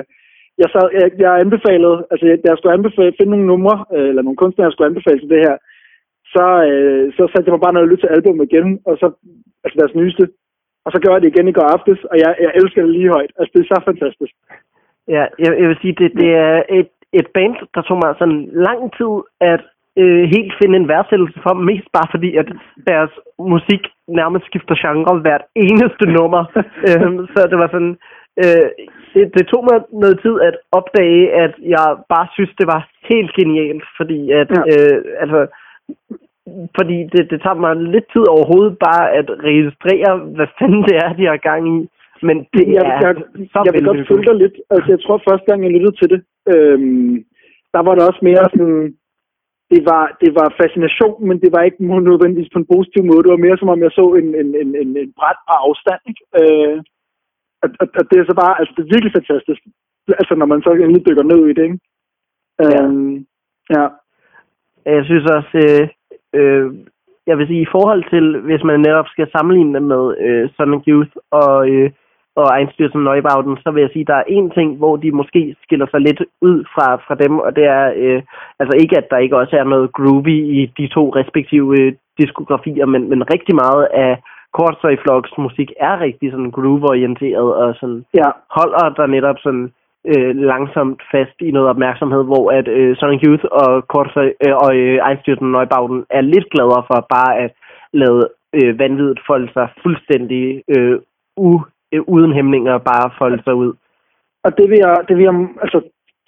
jeg, 0.62 0.70
sad, 0.74 0.86
jeg, 1.00 1.08
jeg 1.24 1.32
anbefalede, 1.44 1.98
altså, 2.12 2.26
jeg, 2.30 2.38
jeg 2.48 2.56
skulle 2.58 2.78
anbefale, 2.78 3.18
finde 3.20 3.32
nogle 3.32 3.50
numre, 3.52 3.78
øh, 3.96 4.08
eller 4.10 4.24
nogle 4.24 4.42
kunstnere, 4.42 4.68
jeg 4.68 4.74
skulle 4.74 4.92
anbefale 4.92 5.20
til 5.20 5.34
det 5.34 5.42
her. 5.48 5.56
Så, 6.34 6.46
øh, 6.70 7.06
så 7.16 7.22
satte 7.28 7.46
jeg 7.48 7.54
mig 7.56 7.66
bare 7.66 7.76
noget 7.76 7.90
lytte 7.90 8.04
til 8.04 8.14
albumet 8.16 8.48
igen, 8.48 8.68
og 8.88 8.94
så, 9.02 9.08
altså 9.64 9.76
deres 9.82 9.96
nyeste. 10.00 10.24
Og 10.86 10.90
så 10.92 10.98
gjorde 11.00 11.16
jeg 11.16 11.22
det 11.24 11.32
igen 11.32 11.48
i 11.48 11.58
går 11.58 11.68
aftes, 11.76 12.00
og 12.12 12.16
jeg, 12.24 12.32
jeg 12.46 12.52
elsker 12.60 12.82
det 12.82 12.92
lige 12.92 13.14
højt. 13.16 13.32
Altså, 13.38 13.52
det 13.54 13.60
er 13.62 13.70
så 13.74 13.82
fantastisk. 13.90 14.34
Ja, 15.16 15.24
jeg, 15.44 15.52
jeg 15.62 15.68
vil 15.70 15.82
sige, 15.82 15.96
det, 16.00 16.10
det 16.22 16.32
er 16.48 16.64
et, 16.80 16.92
et 17.20 17.28
band, 17.36 17.56
der 17.76 17.82
tog 17.82 17.98
mig 18.04 18.12
sådan 18.20 18.42
lang 18.68 18.82
tid 18.98 19.14
at 19.52 19.64
øh, 20.00 20.24
helt 20.36 20.54
finde 20.62 20.76
en 20.78 20.88
værdsættelse 20.88 21.40
for, 21.44 21.54
mest 21.54 21.88
bare 21.94 22.10
fordi, 22.12 22.30
at 22.42 22.48
deres 22.88 23.12
musik 23.40 23.84
nærmest 24.08 24.46
skifter 24.46 24.76
genre 24.84 25.20
hvert 25.20 25.46
eneste 25.56 26.06
nummer. 26.18 26.44
øhm, 26.90 27.28
så 27.34 27.40
det 27.52 27.58
var 27.58 27.70
sådan, 27.76 27.96
øh, 28.44 28.68
det, 29.14 29.24
det 29.36 29.48
tog 29.48 29.64
mig 29.70 29.78
noget 30.04 30.18
tid 30.26 30.36
at 30.50 30.56
opdage, 30.72 31.24
at 31.44 31.54
jeg 31.76 31.88
bare 32.14 32.28
synes, 32.36 32.52
det 32.60 32.68
var 32.74 32.82
helt 33.12 33.32
genialt, 33.40 33.86
fordi 33.98 34.32
at, 34.32 34.50
Ja. 34.58 34.62
øh, 34.74 34.98
altså, 35.24 35.40
fordi 36.78 36.98
det, 37.14 37.24
det 37.32 37.42
tager 37.42 37.64
mig 37.66 37.76
lidt 37.76 38.08
tid 38.14 38.26
overhovedet 38.36 38.78
bare 38.88 39.06
at 39.20 39.28
registrere, 39.50 40.12
hvad 40.36 40.48
fanden 40.60 40.84
det 40.90 40.96
er, 41.04 41.14
de 41.14 41.26
har 41.26 41.38
gang 41.38 41.64
i. 41.76 41.78
Men 42.28 42.38
det 42.54 42.68
jeg, 42.68 42.84
er 42.92 43.08
jeg, 43.08 43.16
så 43.52 43.62
jeg 43.66 43.74
vil 43.74 43.86
godt 43.86 44.08
følge 44.08 44.28
dig 44.30 44.36
lidt. 44.36 44.56
Altså, 44.74 44.88
jeg 44.94 45.00
tror 45.02 45.22
første 45.30 45.46
gang, 45.50 45.64
jeg 45.64 45.72
lyttede 45.72 45.98
til 46.02 46.10
det, 46.14 46.22
øhm, 46.54 47.14
der 47.74 47.82
var 47.86 47.94
det 47.96 48.04
også 48.10 48.20
mere 48.22 48.44
sådan, 48.54 48.94
det 49.72 49.82
var, 49.92 50.04
det 50.22 50.32
var 50.40 50.58
fascination, 50.62 51.28
men 51.28 51.38
det 51.44 51.50
var 51.56 51.62
ikke 51.62 51.82
nødvendigvis 52.10 52.54
på 52.54 52.60
en 52.60 52.72
positiv 52.74 53.02
måde. 53.06 53.24
Det 53.24 53.34
var 53.36 53.46
mere 53.46 53.58
som 53.58 53.70
om, 53.74 53.84
jeg 53.86 53.92
så 54.00 54.06
en, 54.20 54.28
en, 54.42 54.50
en, 54.62 54.70
en, 54.82 54.90
en 55.04 55.12
bræt 55.18 55.40
på 55.48 55.54
afstand. 55.68 56.02
Ikke? 56.12 56.24
Øh, 56.40 56.78
og, 57.64 57.70
og, 57.82 57.88
og, 58.00 58.04
det 58.10 58.18
er 58.18 58.26
så 58.28 58.36
bare, 58.44 58.54
altså 58.60 58.72
det 58.76 58.82
er 58.84 58.94
virkelig 58.94 59.14
fantastisk. 59.20 59.62
Altså 60.22 60.34
når 60.36 60.48
man 60.52 60.62
så 60.62 60.70
endelig 60.72 61.04
dykker 61.08 61.26
ned 61.32 61.42
i 61.48 61.54
det, 61.58 61.64
ikke? 61.70 61.80
Øhm, 62.64 63.14
ja. 63.76 63.86
Jeg 64.86 65.06
synes 65.06 65.26
også, 65.38 65.58
øh, 65.66 65.86
øh, 66.38 66.68
jeg 67.30 67.38
vil 67.38 67.48
sige, 67.48 67.62
i 67.62 67.74
forhold 67.76 68.04
til, 68.14 68.26
hvis 68.48 68.64
man 68.64 68.80
netop 68.80 69.08
skal 69.14 69.28
sammenligne 69.32 69.74
det 69.74 69.84
med 69.94 70.04
øh, 70.26 70.50
Sonic 70.56 70.84
Youth 70.88 71.16
og, 71.32 71.70
øh, 71.70 71.92
og 72.36 72.48
Einstürzen 72.58 73.04
Neubauten, 73.04 73.58
så 73.64 73.72
vil 73.72 73.82
jeg 73.82 73.90
sige, 73.94 74.02
at 74.02 74.08
der 74.08 74.16
er 74.16 74.34
en 74.38 74.50
ting, 74.58 74.78
hvor 74.78 74.96
de 74.96 75.12
måske 75.12 75.56
skiller 75.64 75.88
sig 75.92 76.02
lidt 76.02 76.22
ud 76.42 76.64
fra, 76.74 76.88
fra 76.96 77.16
dem, 77.16 77.40
og 77.40 77.56
det 77.56 77.66
er 77.66 77.94
øh, 77.96 78.22
altså 78.60 78.74
ikke, 78.82 78.98
at 78.98 79.08
der 79.12 79.18
ikke 79.18 79.38
også 79.38 79.56
er 79.58 79.64
noget 79.64 79.94
groovy 79.94 80.38
i 80.60 80.72
de 80.78 80.88
to 80.88 81.04
respektive 81.10 81.82
øh, 81.82 81.94
diskografier, 82.18 82.86
men, 82.86 83.10
men 83.10 83.34
rigtig 83.34 83.56
meget 83.56 83.84
af 83.94 84.18
Kortstøj 84.54 84.96
Vlogs 85.04 85.38
musik 85.38 85.70
er 85.80 86.00
rigtig 86.00 86.32
sådan 86.32 86.52
groove-orienteret 86.52 87.54
og 87.62 87.76
sådan 87.80 88.06
Ja, 88.14 88.30
holder 88.58 88.90
der 88.98 89.06
netop 89.06 89.38
sådan 89.44 89.74
øh, 90.12 90.36
langsomt 90.36 91.02
fast 91.12 91.36
i 91.40 91.52
noget 91.52 91.70
opmærksomhed, 91.70 92.24
hvor 92.24 92.52
at 92.52 92.68
øh, 92.68 92.96
Sonic 92.98 93.22
Youth 93.28 93.46
og 93.52 93.88
Kortøj 93.88 94.34
øh, 94.48 94.56
og 94.56 94.76
øh, 94.76 94.98
Einstürzen 95.08 95.46
Neubauten 95.46 96.06
er 96.10 96.22
lidt 96.22 96.50
gladere 96.54 96.84
for 96.88 97.06
bare 97.16 97.38
at 97.38 97.52
lade 97.94 98.30
øh, 98.54 98.80
vanvittigt 98.80 99.26
folde 99.28 99.50
sig 99.54 99.68
fuldstændig 99.84 100.64
øh, 100.78 101.00
u, 101.38 101.60
øh, 101.92 102.02
uden 102.08 102.34
hæmninger 102.34 102.78
bare 102.78 103.12
folde 103.18 103.44
sig 103.44 103.56
ud. 103.56 103.72
og 104.46 104.58
det 104.58 104.70
vil 104.70 104.78
jeg, 104.86 104.96
det 105.08 105.18
vil 105.18 105.24
jeg 105.24 105.36
altså, 105.64 105.80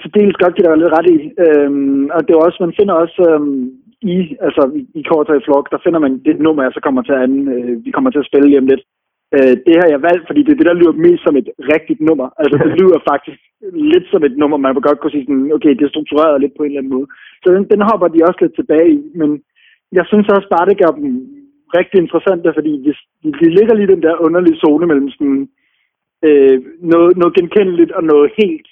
til 0.02 0.14
dels 0.18 0.36
godt 0.42 0.56
give 0.56 0.68
dig 0.68 0.78
lidt 0.78 0.96
ret 0.98 1.10
i. 1.16 1.18
Øhm, 1.46 2.06
og 2.16 2.20
det 2.26 2.32
er 2.34 2.46
også, 2.46 2.58
man 2.66 2.78
finder 2.80 2.96
også 3.04 3.20
øhm, 3.30 3.72
i, 4.16 4.18
altså 4.48 4.64
i, 4.80 4.82
i 5.00 5.02
Kortøj 5.10 5.40
Vlog, 5.46 5.68
der 5.72 5.84
finder 5.86 6.00
man 6.06 6.14
det 6.26 6.36
nummer, 6.46 6.64
jeg 6.64 6.74
så 6.76 6.82
kommer 6.84 7.02
til 7.02 7.14
at 7.16 7.24
anden, 7.26 7.44
øh, 7.56 7.86
vi 7.86 7.92
kommer 7.92 8.10
til 8.12 8.24
at 8.24 8.30
spille 8.30 8.58
om 8.62 8.68
lidt. 8.72 8.84
Øh, 9.36 9.56
det 9.68 9.76
har 9.82 9.88
jeg 9.94 10.02
valgt, 10.10 10.26
fordi 10.28 10.42
det 10.44 10.52
er 10.52 10.60
det, 10.60 10.70
der 10.70 10.80
lyder 10.80 11.02
mest 11.06 11.22
som 11.24 11.36
et 11.42 11.50
rigtigt 11.74 12.02
nummer. 12.10 12.28
Altså 12.42 12.56
det 12.64 12.72
lyder 12.82 13.00
faktisk 13.12 13.40
lidt 13.94 14.08
som 14.12 14.24
et 14.24 14.36
nummer, 14.42 14.58
man 14.58 14.76
vil 14.76 14.88
godt 14.88 15.00
kunne 15.00 15.16
sige 15.16 15.26
sådan, 15.26 15.52
okay, 15.58 15.72
det 15.78 15.84
er 15.86 15.94
struktureret 15.94 16.42
lidt 16.42 16.56
på 16.56 16.64
en 16.64 16.70
eller 16.70 16.82
anden 16.82 16.96
måde. 16.96 17.08
Så 17.44 17.48
den, 17.56 17.64
den 17.74 17.82
hopper 17.90 18.08
de 18.08 18.26
også 18.28 18.40
lidt 18.42 18.56
tilbage 18.56 18.90
i, 18.98 19.02
men 19.20 19.30
jeg 19.98 20.06
synes 20.08 20.28
også 20.36 20.48
bare, 20.56 20.70
det 20.70 20.78
gør 20.82 20.92
dem 20.98 21.10
rigtig 21.80 21.98
interessante, 22.00 22.54
fordi 22.54 22.72
de, 22.86 22.92
de, 23.24 23.50
ligger 23.58 23.74
lige 23.76 23.94
den 23.96 24.04
der 24.04 24.24
underlige 24.26 24.60
zone 24.64 24.86
mellem 24.88 25.10
sådan, 25.10 25.50
øh, 26.26 26.58
noget, 26.92 27.18
noget 27.18 27.36
genkendeligt 27.36 27.92
og 27.92 28.04
noget 28.04 28.32
helt 28.38 28.68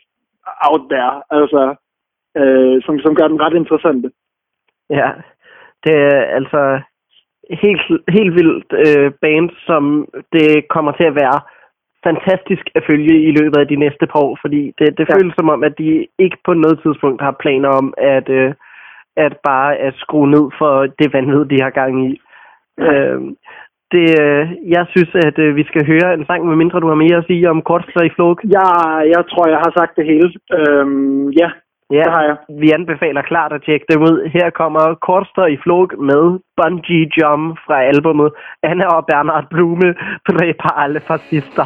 out 0.70 0.84
there, 0.94 1.16
altså, 1.30 1.76
øh, 2.40 2.82
som, 2.86 3.00
som 3.00 3.16
gør 3.16 3.28
dem 3.28 3.38
ret 3.44 3.56
interessante. 3.56 4.12
Ja, 4.90 5.10
det 5.84 5.96
er 5.96 6.22
altså 6.40 6.62
helt, 7.64 7.82
helt 8.18 8.34
vildt 8.40 8.70
øh, 8.88 9.12
band, 9.22 9.50
som 9.68 9.84
det 10.34 10.68
kommer 10.68 10.92
til 10.92 11.04
at 11.04 11.16
være 11.16 11.40
fantastisk 12.04 12.66
at 12.76 12.84
følge 12.90 13.16
i 13.28 13.32
løbet 13.32 13.58
af 13.58 13.68
de 13.68 13.76
næste 13.76 14.06
par 14.08 14.20
år, 14.20 14.38
fordi 14.42 14.74
det, 14.80 14.98
det 14.98 15.06
Ja. 15.10 15.16
føles 15.16 15.34
som 15.38 15.50
om, 15.50 15.64
at 15.64 15.78
de 15.78 16.08
ikke 16.20 16.38
på 16.46 16.54
noget 16.54 16.80
tidspunkt 16.84 17.22
har 17.22 17.36
planer 17.44 17.70
om 17.70 17.94
at, 17.98 18.30
øh, 18.30 18.54
at 19.16 19.34
bare 19.44 19.78
at 19.78 19.94
skrue 19.98 20.30
ned 20.32 20.46
for 20.58 20.74
det 21.00 21.14
vanvid, 21.14 21.46
de 21.46 21.62
har 21.62 21.70
gang 21.70 22.12
i. 22.12 22.22
Øh, 22.90 23.22
det, 23.94 24.08
jeg 24.76 24.86
synes, 24.94 25.12
at 25.28 25.40
øh, 25.40 25.56
vi 25.56 25.64
skal 25.64 25.86
høre 25.86 26.14
en 26.14 26.26
sang, 26.26 26.46
med 26.48 26.56
mindre 26.56 26.80
du 26.80 26.88
har 26.88 26.96
mere 26.96 27.18
at 27.18 27.28
sige 27.28 27.50
om 27.50 27.62
Kortstøj 27.62 28.10
Flog. 28.16 28.38
Jeg, 28.44 28.70
jeg 29.16 29.24
tror, 29.32 29.46
jeg 29.48 29.58
har 29.66 29.74
sagt 29.78 29.96
det 29.98 30.06
hele. 30.06 30.30
Øhm, 30.58 31.30
ja, 31.30 31.50
Ja, 31.92 32.04
det 32.04 32.12
har 32.16 32.24
jeg. 32.24 32.36
vi 32.62 32.72
anbefaler 32.72 33.22
klart 33.22 33.54
at 33.54 33.64
tjekke 33.66 33.86
dem 33.92 34.02
ud. 34.02 34.30
Her 34.34 34.50
kommer 34.50 34.96
Korster 35.08 35.46
i 35.46 35.58
flog 35.64 35.90
med 36.00 36.40
Bungee 36.58 37.10
Jump 37.18 37.60
fra 37.66 37.84
albumet 37.84 38.30
Anna 38.64 38.86
og 38.86 39.06
Bernhard 39.06 39.48
Blume, 39.50 39.90
Dræber 40.28 40.72
alle 40.84 41.00
fascister. 41.00 41.66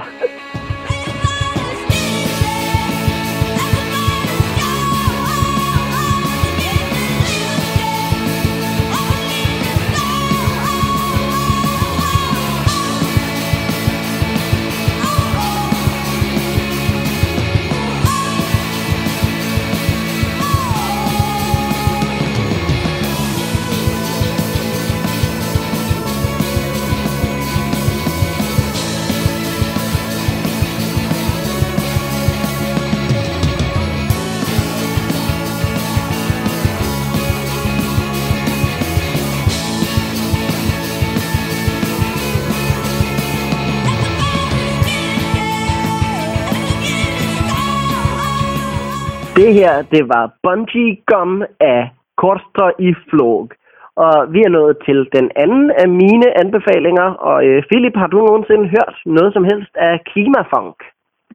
Det 49.39 49.53
her, 49.53 49.73
det 49.93 50.03
var 50.13 50.33
Bungee 50.43 50.97
Gum 51.09 51.43
af 51.59 51.89
Korster 52.17 52.69
i 52.79 52.89
flog. 53.09 53.49
Og 53.95 54.33
vi 54.33 54.39
er 54.47 54.49
nået 54.49 54.77
til 54.85 55.09
den 55.17 55.31
anden 55.35 55.71
af 55.71 55.89
mine 55.89 56.27
anbefalinger. 56.43 57.07
Og 57.29 57.45
øh, 57.47 57.63
Philip, 57.69 57.95
har 57.95 58.07
du 58.07 58.17
nogensinde 58.17 58.67
hørt 58.67 58.95
noget 59.05 59.33
som 59.33 59.43
helst 59.43 59.73
af 59.75 60.03
Klimafunk? 60.09 60.77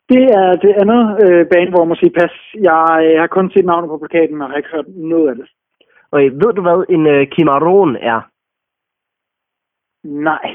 Det 0.08 0.24
er 0.40 0.50
det 0.64 0.72
andet 0.82 1.02
øh, 1.24 1.46
band, 1.52 1.68
hvor 1.74 1.84
man 1.84 1.96
siger 1.96 2.14
pas. 2.20 2.34
Jeg, 2.54 3.10
jeg 3.12 3.20
har 3.20 3.26
kun 3.36 3.50
set 3.50 3.64
navnet 3.64 3.88
på 3.88 3.98
plakaten 3.98 4.42
og 4.42 4.48
har 4.48 4.56
ikke 4.56 4.74
hørt 4.74 4.88
noget 4.88 5.28
af 5.30 5.36
det. 5.36 5.46
Og 6.10 6.24
øh, 6.24 6.32
ved 6.40 6.52
du, 6.52 6.62
hvad 6.62 6.84
en 6.94 7.06
øh, 7.06 7.26
Kimaron 7.26 7.96
er? 7.96 8.20
Nej. 10.04 10.50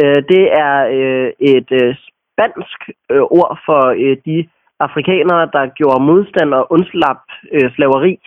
Øh, 0.00 0.22
det 0.32 0.44
er 0.64 0.74
øh, 0.96 1.30
et 1.40 1.68
øh, 1.82 1.96
spansk 2.04 2.80
øh, 3.10 3.22
ord 3.22 3.58
for 3.66 3.82
øh, 4.04 4.16
de 4.26 4.48
afrikanere, 4.80 5.48
der 5.52 5.74
gjorde 5.78 6.02
modstand 6.10 6.54
og 6.54 6.66
undslap 6.72 7.20
øh, 7.52 7.70
slaveri. 7.74 8.18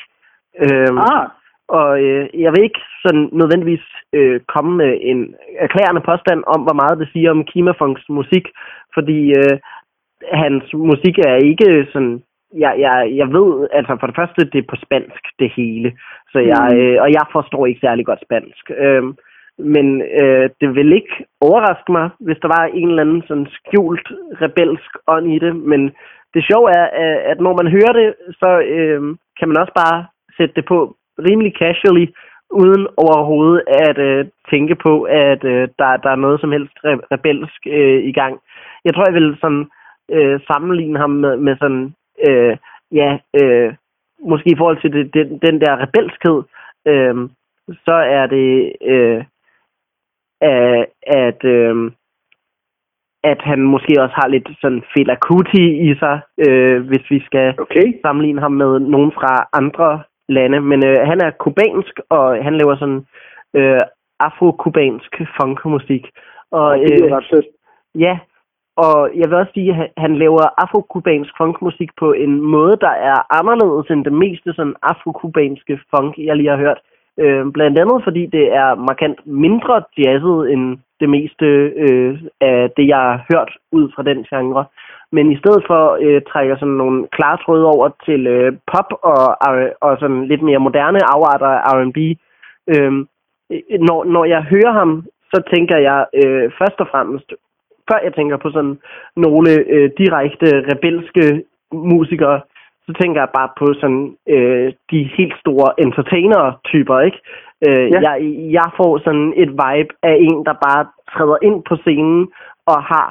Øh, 0.63 0.91
Ah, 1.11 1.27
Og 1.67 2.01
øh, 2.03 2.29
jeg 2.43 2.51
vil 2.51 2.63
ikke 2.63 2.81
sådan 3.03 3.29
nødvendigvis 3.31 3.85
øh, 4.13 4.39
komme 4.53 4.71
med 4.77 4.97
en 5.01 5.35
erklærende 5.59 6.01
påstand 6.01 6.43
om, 6.47 6.61
hvor 6.65 6.73
meget 6.81 6.99
det 6.99 7.09
siger 7.13 7.31
om 7.31 7.43
Kimafunks 7.43 8.03
musik, 8.09 8.45
fordi 8.93 9.19
øh, 9.39 9.55
hans 10.33 10.63
musik 10.73 11.15
er 11.19 11.35
ikke 11.35 11.87
sådan... 11.93 12.23
Jeg, 12.55 12.73
jeg, 12.79 13.11
jeg 13.15 13.27
ved, 13.37 13.67
altså 13.73 13.97
for 13.99 14.07
det 14.07 14.15
første, 14.15 14.41
det 14.51 14.59
er 14.59 14.69
på 14.69 14.75
spansk, 14.85 15.23
det 15.39 15.51
hele. 15.55 15.89
Så 16.31 16.39
jeg, 16.39 16.67
Mm. 16.71 16.77
øh, 16.77 16.97
og 17.03 17.09
jeg 17.17 17.25
forstår 17.31 17.65
ikke 17.65 17.79
særlig 17.87 18.05
godt 18.05 18.21
spansk. 18.27 18.71
Øh, 18.77 19.03
men 19.73 20.01
øh, 20.21 20.49
det 20.61 20.75
vil 20.75 20.93
ikke 20.93 21.15
overraske 21.41 21.91
mig, 21.91 22.09
hvis 22.19 22.37
der 22.41 22.47
var 22.47 22.63
en 22.65 22.89
eller 22.89 23.01
anden 23.01 23.23
sådan 23.27 23.47
skjult 23.57 24.07
rebelsk 24.41 24.91
ånd 25.07 25.27
i 25.35 25.39
det. 25.39 25.55
Men 25.55 25.91
det 26.33 26.41
sjove 26.49 26.69
er, 26.79 26.85
at- 27.31 27.41
når 27.41 27.53
man 27.63 27.71
hører 27.71 27.93
det, 27.99 28.15
så 28.41 28.49
øh, 28.75 29.01
kan 29.39 29.47
man 29.47 29.57
også 29.57 29.73
bare 29.83 30.05
sætte 30.37 30.55
det 30.55 30.65
på 30.65 30.95
rimelig 31.27 31.53
casually, 31.59 32.05
uden 32.51 32.87
overhovedet 32.97 33.61
at 33.67 33.97
øh, 33.97 34.25
tænke 34.51 34.75
på, 34.75 35.03
at 35.03 35.43
øh, 35.43 35.67
der, 35.79 35.97
der 35.97 36.09
er 36.11 36.23
noget 36.25 36.41
som 36.41 36.51
helst 36.51 36.73
re- 36.87 37.05
rebelsk 37.11 37.61
øh, 37.67 38.03
i 38.03 38.11
gang. 38.11 38.39
Jeg 38.85 38.93
tror, 38.93 39.03
jeg 39.07 39.13
vil 39.13 39.37
sådan 39.41 39.65
øh, 40.11 40.39
sammenligne 40.51 40.99
ham 40.99 41.09
med, 41.09 41.37
med 41.37 41.55
sådan, 41.57 41.93
øh, 42.27 42.57
ja, 42.91 43.17
øh, 43.41 43.73
måske 44.23 44.49
i 44.51 44.57
forhold 44.57 44.81
til 44.81 44.91
det, 44.93 45.13
den, 45.13 45.37
den 45.37 45.61
der 45.61 45.81
rebelskhed, 45.83 46.39
øh, 46.87 47.15
så 47.85 47.95
er 48.19 48.25
det, 48.27 48.73
øh, 48.81 49.23
at, 50.41 50.85
at, 51.01 51.43
øh, 51.45 51.91
at 53.23 53.41
han 53.41 53.59
måske 53.61 53.93
også 54.03 54.15
har 54.21 54.27
lidt 54.27 54.49
sådan 54.61 54.83
Fela 54.93 55.15
Kuti 55.15 55.65
i 55.89 55.95
sig, 55.95 56.19
øh, 56.47 56.87
hvis 56.87 57.05
vi 57.09 57.19
skal 57.25 57.55
okay. 57.59 57.87
sammenligne 58.05 58.41
ham 58.41 58.51
med 58.51 58.79
nogen 58.79 59.11
fra 59.11 59.47
andre 59.53 60.01
lande. 60.29 60.59
Men 60.61 60.85
øh, 60.87 60.97
han 61.05 61.21
er 61.21 61.31
kubansk, 61.31 61.99
og 62.09 62.43
han 62.43 62.55
laver 62.57 62.75
sådan 62.77 63.05
øh, 63.55 63.79
afro-kubansk 64.19 65.21
funkmusik. 65.41 66.05
Og 66.51 66.77
det 66.79 66.89
lyder 66.89 67.05
øh, 67.05 67.11
ret 67.31 67.45
ja, 67.95 68.19
og 68.77 69.09
jeg 69.15 69.29
vil 69.29 69.37
også 69.37 69.51
sige, 69.53 69.69
at 69.69 69.75
han- 69.75 69.93
han 69.97 70.15
laver 70.17 70.45
afro-kubansk 70.63 71.33
funkmusik 71.37 71.89
på 71.99 72.11
en 72.13 72.41
måde, 72.41 72.77
der 72.81 72.89
er 73.11 73.37
anderledes 73.39 73.87
end 73.91 74.05
det 74.05 74.13
meste 74.13 74.53
sådan 74.53 74.75
afro-kubanske 74.83 75.79
funk, 75.95 76.17
jeg 76.17 76.35
lige 76.35 76.49
har 76.49 76.57
hørt. 76.57 76.79
Øh, 77.21 77.51
blandt 77.51 77.79
andet 77.79 78.03
fordi 78.03 78.25
det 78.25 78.45
er 78.53 78.75
markant 78.75 79.19
mindre 79.25 79.83
jazzet 79.97 80.51
end 80.51 80.77
det 80.99 81.09
meste 81.09 81.45
øh, 81.85 82.19
af 82.41 82.69
det, 82.77 82.87
jeg 82.87 82.97
har 82.97 83.25
hørt 83.31 83.51
ud 83.71 83.91
fra 83.95 84.03
den 84.03 84.23
genre. 84.29 84.65
Men 85.11 85.31
i 85.31 85.37
stedet 85.37 85.63
for 85.67 85.97
øh, 86.01 86.21
trækker 86.31 86.55
sådan 86.55 86.79
nogle 86.83 87.07
klare 87.11 87.37
tråde 87.37 87.65
over 87.65 87.89
til 88.05 88.27
øh, 88.27 88.53
pop 88.71 88.89
og, 89.11 89.21
øh, 89.57 89.71
og 89.81 89.97
sådan 89.99 90.25
lidt 90.27 90.41
mere 90.41 90.59
moderne 90.59 90.99
afarter 91.13 91.47
af 91.47 91.71
R&B. 91.73 91.99
Øh, 92.73 92.93
når, 93.87 94.03
når 94.03 94.25
jeg 94.25 94.41
hører 94.43 94.71
ham, 94.71 95.05
så 95.33 95.41
tænker 95.53 95.77
jeg 95.77 96.05
øh, 96.21 96.51
først 96.59 96.79
og 96.79 96.87
fremmest, 96.91 97.33
før 97.89 97.99
jeg 98.03 98.13
tænker 98.13 98.37
på 98.37 98.49
sådan 98.51 98.79
nogle 99.15 99.51
øh, 99.73 99.91
direkte 99.97 100.47
rebelske 100.71 101.43
musikere, 101.71 102.41
så 102.89 102.93
tænker 103.01 103.21
jeg 103.21 103.29
bare 103.39 103.49
på 103.59 103.65
sådan 103.81 104.05
øh, 104.35 104.67
de 104.91 104.99
helt 105.17 105.35
store 105.43 105.69
entertainer-typer, 105.85 106.99
ikke? 107.07 107.19
Øh, 107.67 107.87
Ja. 107.91 107.99
jeg, 108.07 108.15
jeg 108.57 108.67
får 108.77 108.91
sådan 109.05 109.33
et 109.43 109.49
vibe 109.61 109.91
af 110.03 110.15
en, 110.27 110.39
der 110.47 110.55
bare 110.67 110.83
træder 111.13 111.37
ind 111.47 111.57
på 111.69 111.75
scenen 111.83 112.27
og 112.71 112.79
har 112.83 113.07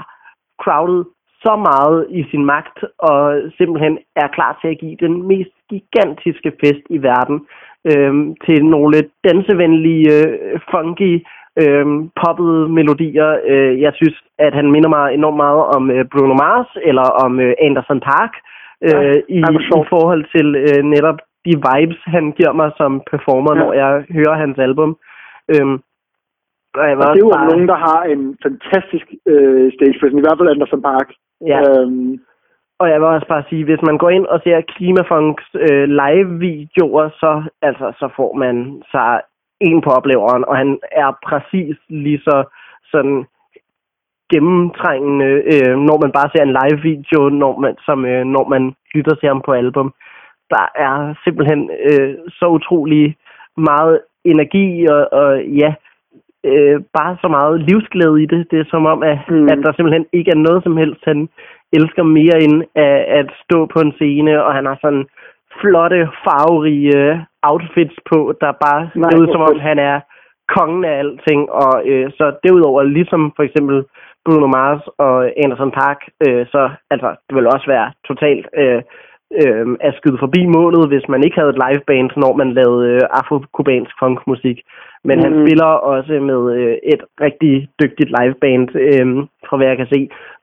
crowdet 0.63 1.07
så 1.45 1.57
meget 1.69 2.07
i 2.11 2.23
sin 2.31 2.45
magt 2.45 2.79
og 2.99 3.41
simpelthen 3.59 3.99
er 4.17 4.29
klar 4.37 4.59
til 4.61 4.69
at 4.69 4.79
give 4.79 4.97
den 5.01 5.15
mest 5.23 5.55
gigantiske 5.71 6.53
fest 6.61 6.85
i 6.91 6.99
verden 7.03 7.39
øhm, 7.91 8.37
til 8.47 8.65
nogle 8.65 8.97
dansevenlige, 9.29 10.13
øh, 10.19 10.61
funky, 10.71 11.13
øhm, 11.63 12.11
poppede 12.23 12.69
melodier. 12.69 13.31
Øh, 13.53 13.81
jeg 13.81 13.93
synes, 13.95 14.17
at 14.39 14.55
han 14.55 14.71
minder 14.71 14.89
mig 14.89 15.15
enormt 15.15 15.37
meget 15.37 15.63
om 15.77 15.91
øh, 15.91 16.05
Bruno 16.13 16.35
Mars 16.35 16.71
eller 16.83 17.07
om 17.25 17.41
øh, 17.41 17.55
Anderson 17.67 18.01
Park 18.01 18.33
øh, 18.37 18.58
Ja, 18.83 19.13
i, 19.29 19.39
i 19.39 19.83
forhold 19.95 20.25
til 20.35 20.47
øh, 20.57 20.83
netop 20.95 21.19
de 21.47 21.53
vibes, 21.69 22.01
han 22.15 22.33
giver 22.33 22.53
mig 22.53 22.71
som 22.77 23.03
performer, 23.11 23.53
Ja. 23.55 23.61
når 23.61 23.73
jeg 23.73 24.05
hører 24.17 24.35
hans 24.45 24.59
album. 24.59 24.91
Øhm, 25.55 25.77
og 26.75 26.85
jeg 26.89 26.97
Og 26.97 26.99
var 27.03 27.13
det 27.15 27.21
er 27.23 27.27
jo 27.27 27.33
bare, 27.37 27.49
nogen, 27.51 27.69
der 27.69 27.79
har 27.89 28.03
en 28.15 28.37
fantastisk 28.43 29.07
øh, 29.33 29.73
stage 29.75 29.97
presence, 30.01 30.19
i 30.21 30.25
hvert 30.27 30.39
fald 30.39 30.49
Anderson 30.55 30.83
Park. 30.83 31.09
ja. 31.53 31.61
Øhm, 31.71 32.19
Og 32.81 32.89
jeg 32.91 33.01
vil 33.01 33.09
også 33.09 33.27
bare 33.29 33.45
sige, 33.49 33.65
hvis 33.65 33.83
man 33.83 33.99
går 33.99 34.11
ind 34.11 34.27
og 34.27 34.41
ser 34.45 34.61
Klimafunks 34.61 35.45
øh, 35.55 35.87
live-videoer, 36.03 37.09
så, 37.23 37.43
altså, 37.63 37.87
så 38.01 38.09
får 38.17 38.33
man 38.35 38.83
sig 38.91 39.21
en 39.61 39.81
på 39.81 39.91
opleveren, 39.91 40.45
og 40.45 40.57
han 40.57 40.79
er 40.93 41.11
præcis 41.29 41.77
lige 41.89 42.21
så 42.29 42.45
sådan 42.93 43.27
gennemtrængende, 44.33 45.31
øh, 45.53 45.75
når 45.89 45.97
man 46.03 46.13
bare 46.13 46.31
ser 46.33 46.43
en 46.45 46.57
live-video, 46.61 47.29
når 47.29 47.59
man, 47.63 47.75
som 47.87 48.05
øh, 48.05 48.25
når 48.25 48.45
man 48.49 48.63
lytter 48.95 49.15
til 49.15 49.29
ham 49.29 49.43
på 49.47 49.53
album. 49.53 49.93
Der 50.51 50.67
er 50.75 51.15
simpelthen 51.25 51.71
øh, 51.89 52.15
så 52.39 52.47
utrolig 52.47 53.17
meget 53.57 54.01
energi 54.25 54.87
og, 54.87 55.03
og 55.13 55.45
ja, 55.45 55.75
øh, 56.45 56.81
bare 56.99 57.17
så 57.23 57.29
meget 57.29 57.61
livsglæde 57.61 58.23
i 58.23 58.27
det. 58.27 58.47
Det 58.51 58.59
er 58.61 58.71
som 58.71 58.87
om, 58.87 59.03
at, 59.03 59.19
Mm. 59.29 59.45
at 59.53 59.59
der 59.65 59.73
simpelthen 59.73 60.07
ikke 60.13 60.31
er 60.31 60.45
noget 60.47 60.63
som 60.63 60.77
helst, 60.77 61.03
han 61.05 61.29
elsker 61.73 62.03
mere 62.03 62.37
end 62.45 62.57
at, 62.75 63.01
at 63.21 63.29
stå 63.45 63.67
på 63.67 63.79
en 63.81 63.93
scene, 63.93 64.45
og 64.45 64.55
han 64.55 64.67
har 64.67 64.79
sådan 64.81 65.05
flotte, 65.61 66.09
farverige 66.25 67.27
outfits 67.43 67.97
på, 68.11 68.19
der 68.41 68.53
bare 68.67 68.91
ser 68.95 69.19
ud 69.21 69.29
som 69.33 69.41
om, 69.41 69.61
han 69.61 69.79
er 69.79 70.01
kongen 70.57 70.85
af 70.85 70.99
alting. 70.99 71.51
Og 71.51 71.75
øh, 71.91 72.11
så 72.11 72.25
derudover, 72.45 72.83
ligesom 72.83 73.33
for 73.37 73.43
eksempel 73.43 73.85
Bruno 74.29 74.47
Mars 74.47 74.83
og 74.99 75.17
Anderson 75.43 75.73
Park, 75.81 76.01
øh, 76.27 76.47
så 76.53 76.71
altså, 76.91 77.09
det 77.27 77.35
vil 77.37 77.47
også 77.55 77.67
være 77.75 77.89
totalt 78.09 78.47
øh, 78.63 78.83
øh, 79.43 79.67
at 79.81 79.95
skyde 79.99 80.23
forbi 80.25 80.43
målet, 80.47 80.89
hvis 80.89 81.09
man 81.09 81.25
ikke 81.25 81.39
havde 81.39 81.53
et 81.55 81.63
liveband, 81.65 82.11
når 82.17 82.33
man 82.41 82.51
lavede 82.59 82.83
øh, 82.95 83.01
afro-kubansk 83.19 83.95
funkmusik. 84.03 84.59
Men 85.05 85.17
mm. 85.19 85.25
han 85.25 85.33
spiller 85.43 85.71
også 85.93 86.13
med 86.31 86.41
øh, 86.57 86.77
et 86.93 87.03
rigtig 87.21 87.69
dygtigt 87.83 88.11
liveband, 88.19 88.69
øh, 88.87 89.07
fra 89.49 89.57
hvad 89.57 89.67
jeg 89.67 89.77
kan 89.77 89.93
se, 89.95 90.01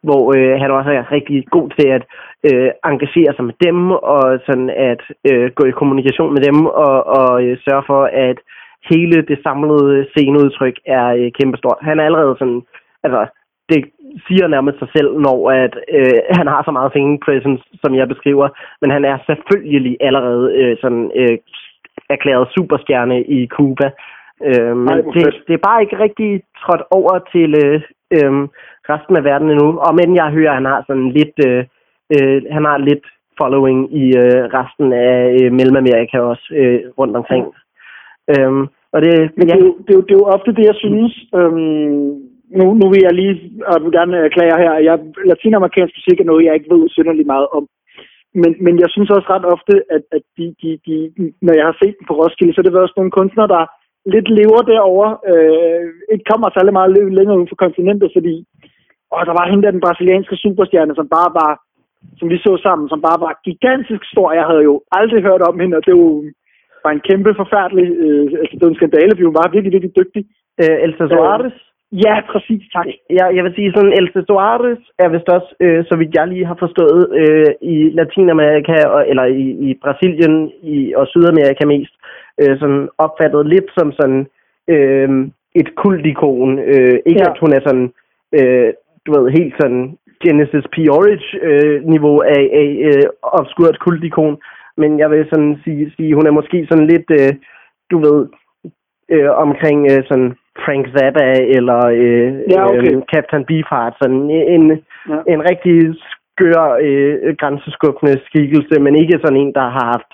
hvor 0.07 0.23
øh, 0.37 0.59
han 0.61 0.71
også 0.71 0.91
er 0.91 1.11
rigtig 1.11 1.45
god 1.55 1.67
til 1.77 1.87
at 1.97 2.03
øh, 2.49 2.69
engagere 2.91 3.33
sig 3.35 3.45
med 3.49 3.55
dem, 3.65 3.91
og 3.91 4.39
sådan 4.45 4.69
at 4.69 5.01
øh, 5.29 5.51
gå 5.57 5.63
i 5.67 5.77
kommunikation 5.79 6.33
med 6.33 6.41
dem, 6.49 6.65
og, 6.65 6.97
og 7.19 7.43
øh, 7.43 7.57
sørge 7.65 7.83
for, 7.91 8.03
at 8.27 8.37
hele 8.91 9.17
det 9.29 9.37
samlede 9.43 10.07
sceneudtryk 10.11 10.77
er 10.85 11.07
øh, 11.19 11.31
kæmpestort. 11.39 11.79
Han 11.81 11.99
er 11.99 12.05
allerede 12.05 12.35
sådan, 12.39 12.61
altså, 13.03 13.21
det 13.69 13.79
siger 14.27 14.47
nærmest 14.47 14.79
sig 14.79 14.89
selv, 14.95 15.09
når 15.25 15.51
at, 15.51 15.73
øh, 15.97 16.19
han 16.39 16.47
har 16.47 16.61
så 16.63 16.71
meget 16.71 16.91
scene 16.91 17.19
presence, 17.25 17.63
som 17.83 17.95
jeg 17.95 18.07
beskriver, 18.07 18.47
men 18.81 18.91
han 18.91 19.05
er 19.05 19.17
selvfølgelig 19.25 19.97
allerede 20.01 20.45
øh, 20.59 20.77
sådan 20.81 21.11
øh, 21.15 21.37
erklæret 22.09 22.47
superstjerne 22.57 23.23
i 23.23 23.47
Cuba. 23.47 23.87
Øh, 24.47 24.77
men 24.77 24.89
Ej, 24.89 25.01
det, 25.13 25.23
fedt. 25.23 25.43
det 25.47 25.53
er 25.53 25.67
bare 25.69 25.81
ikke 25.81 25.99
rigtig 25.99 26.41
trådt 26.61 26.83
over 26.91 27.13
til 27.33 27.49
øh, 27.65 27.81
øh, 28.15 28.33
resten 28.91 29.17
af 29.17 29.23
verden 29.23 29.49
endnu. 29.49 29.69
Og 29.85 29.95
men 29.95 30.15
jeg 30.15 30.35
hører, 30.37 30.51
at 30.51 30.59
han 30.61 30.65
har 30.65 30.83
sådan 30.87 31.09
lidt, 31.19 31.35
øh, 31.47 31.63
øh, 32.15 32.41
han 32.51 32.65
har 32.65 32.77
lidt 32.77 33.05
following 33.41 33.79
i 34.01 34.05
øh, 34.23 34.41
resten 34.57 34.93
af 34.93 35.15
øh, 35.41 35.51
Mellemamerika 35.57 36.17
også 36.19 36.47
øh, 36.61 36.79
rundt 36.99 37.15
omkring. 37.17 37.45
Øhm, 38.33 38.63
og 38.93 39.01
det, 39.01 39.13
Men 39.37 39.47
ja, 39.47 39.53
det, 39.55 39.61
er 39.61 39.65
jo, 39.65 39.77
det, 39.85 39.89
er 39.93 39.97
jo, 39.99 40.01
det 40.01 40.11
er 40.11 40.19
jo 40.21 40.31
ofte 40.35 40.51
det, 40.57 40.65
jeg 40.71 40.75
synes. 40.75 41.13
Øhm, 41.35 42.24
nu, 42.59 42.65
nu 42.79 42.85
vil 42.89 43.01
jeg 43.07 43.13
lige 43.13 43.35
og 43.67 43.83
vil 43.83 43.91
gerne 43.91 44.17
erklære 44.17 44.57
her, 44.63 44.71
at 44.79 44.83
jeg, 44.89 44.99
latinamerikansk 45.25 45.93
musik 45.97 46.19
er 46.19 46.29
noget, 46.29 46.45
jeg 46.45 46.55
ikke 46.55 46.73
ved 46.73 46.89
synderligt 46.89 47.31
meget 47.33 47.47
om. 47.57 47.63
Men, 48.41 48.51
men 48.65 48.79
jeg 48.83 48.89
synes 48.89 49.09
også 49.09 49.27
ret 49.29 49.45
ofte, 49.55 49.73
at, 49.95 50.03
at 50.15 50.23
de, 50.37 50.45
de, 50.61 50.69
de, 50.85 50.95
når 51.45 51.53
jeg 51.59 51.65
har 51.69 51.77
set 51.81 51.95
dem 51.97 52.05
på 52.07 52.13
Roskilde, 52.19 52.53
så 52.53 52.57
har 52.59 52.65
det 52.67 52.73
været 52.73 52.87
også 52.87 52.97
nogle 52.97 53.17
kunstnere, 53.19 53.47
der 53.55 53.63
lidt 54.13 54.29
lever 54.39 54.61
derovre. 54.71 55.11
Øh, 55.31 55.85
ikke 56.13 56.29
kommer 56.31 56.47
særlig 56.49 56.73
meget 56.73 56.91
læ- 56.95 57.15
længere 57.19 57.39
ud 57.39 57.47
fra 57.49 57.61
kontinentet, 57.63 58.09
fordi 58.15 58.35
og 59.15 59.25
der 59.27 59.33
var 59.39 59.49
hende 59.49 59.63
der, 59.63 59.71
den 59.77 59.85
brasilianske 59.85 60.35
superstjerne, 60.43 60.93
som 60.95 61.07
bare 61.17 61.31
var, 61.41 61.51
som 62.19 62.27
vi 62.29 62.37
så 62.37 62.53
sammen, 62.65 62.89
som 62.89 63.01
bare 63.07 63.19
var 63.25 63.33
gigantisk 63.47 64.03
stor. 64.13 64.27
Jeg 64.39 64.45
havde 64.49 64.63
jo 64.69 64.75
aldrig 64.99 65.21
hørt 65.23 65.41
om 65.49 65.59
hende, 65.59 65.77
og 65.77 65.85
det 65.85 65.93
var 65.97 66.31
var 66.85 66.91
en 66.91 67.05
kæmpe 67.09 67.31
forfærdelig, 67.41 67.87
øh, 68.03 68.25
altså 68.41 68.53
det 68.57 68.63
var 68.65 68.73
en 68.73 68.81
skandale, 68.81 69.11
fordi 69.11 69.29
hun 69.29 69.39
var 69.41 69.53
virkelig, 69.55 69.73
virkelig 69.75 69.95
dygtig. 70.01 70.23
øh, 70.61 70.77
Elsa 70.85 71.03
Suarez. 71.07 71.57
Ja, 72.03 72.15
præcis, 72.31 72.63
tak. 72.73 72.87
Jeg, 73.09 73.27
jeg 73.35 73.43
vil 73.43 73.55
sige 73.55 73.73
sådan, 73.75 73.93
Elsa 73.99 74.21
Suarez 74.27 74.81
er 74.99 75.09
vist 75.09 75.29
også, 75.29 75.55
øh, 75.59 75.85
så 75.89 75.95
vidt 75.97 76.15
jeg 76.15 76.27
lige 76.27 76.45
har 76.45 76.57
forstået, 76.59 77.01
øh, 77.21 77.51
i 77.61 77.89
Latinamerika, 77.89 78.77
og, 78.95 79.09
eller 79.09 79.25
i, 79.25 79.45
i 79.67 79.79
Brasilien 79.83 80.51
i, 80.61 80.93
og 80.97 81.07
Sydamerika 81.07 81.65
mest, 81.65 81.93
øh, 82.41 82.59
sådan 82.59 82.89
opfattet 82.97 83.47
lidt 83.53 83.69
som 83.77 83.91
sådan 83.91 84.27
øh, 84.67 85.09
et 85.55 85.75
kultikon. 85.75 86.59
Øh, 86.59 86.97
ikke 87.05 87.23
Ja. 87.25 87.31
at 87.31 87.37
hun 87.39 87.53
er 87.53 87.61
sådan, 87.67 87.87
øh, 88.37 88.69
du 89.05 89.09
ved, 89.15 89.31
helt 89.37 89.55
sådan 89.59 89.97
Genesis 90.23 90.65
P. 90.73 90.77
Orridge 90.97 91.29
øh, 91.47 91.83
niveau 91.93 92.17
af, 92.19 92.43
af 92.61 92.69
øh, 92.89 93.05
obskurt 93.21 93.79
kultikon, 93.79 94.37
men 94.77 94.99
jeg 94.99 95.11
vil 95.11 95.27
sådan 95.29 95.61
sige, 95.63 95.93
sige 95.95 96.15
hun 96.15 96.27
er 96.27 96.31
måske 96.31 96.67
sådan 96.69 96.87
lidt, 96.87 97.09
øh, 97.19 97.33
du 97.91 97.97
ved, 98.05 98.27
øh, 99.09 99.31
omkring 99.45 99.79
øh, 99.91 100.03
sådan 100.09 100.35
Frank 100.65 100.83
Zappa 100.95 101.27
eller 101.57 101.79
øh, 102.01 102.29
Ja, 102.53 102.61
okay. 102.69 102.91
øh, 102.95 103.01
Captain 103.13 103.43
Beefheart. 103.49 103.93
Sådan 104.01 104.21
en, 104.55 104.63
Ja. 105.11 105.19
en 105.33 105.39
rigtig 105.49 105.75
skør, 106.11 106.63
øh, 106.85 107.15
grænseskubbende 107.41 108.15
skikkelse, 108.27 108.75
men 108.85 108.93
ikke 109.01 109.19
sådan 109.23 109.39
en, 109.43 109.51
der 109.59 109.67
har 109.77 109.85
haft 109.95 110.11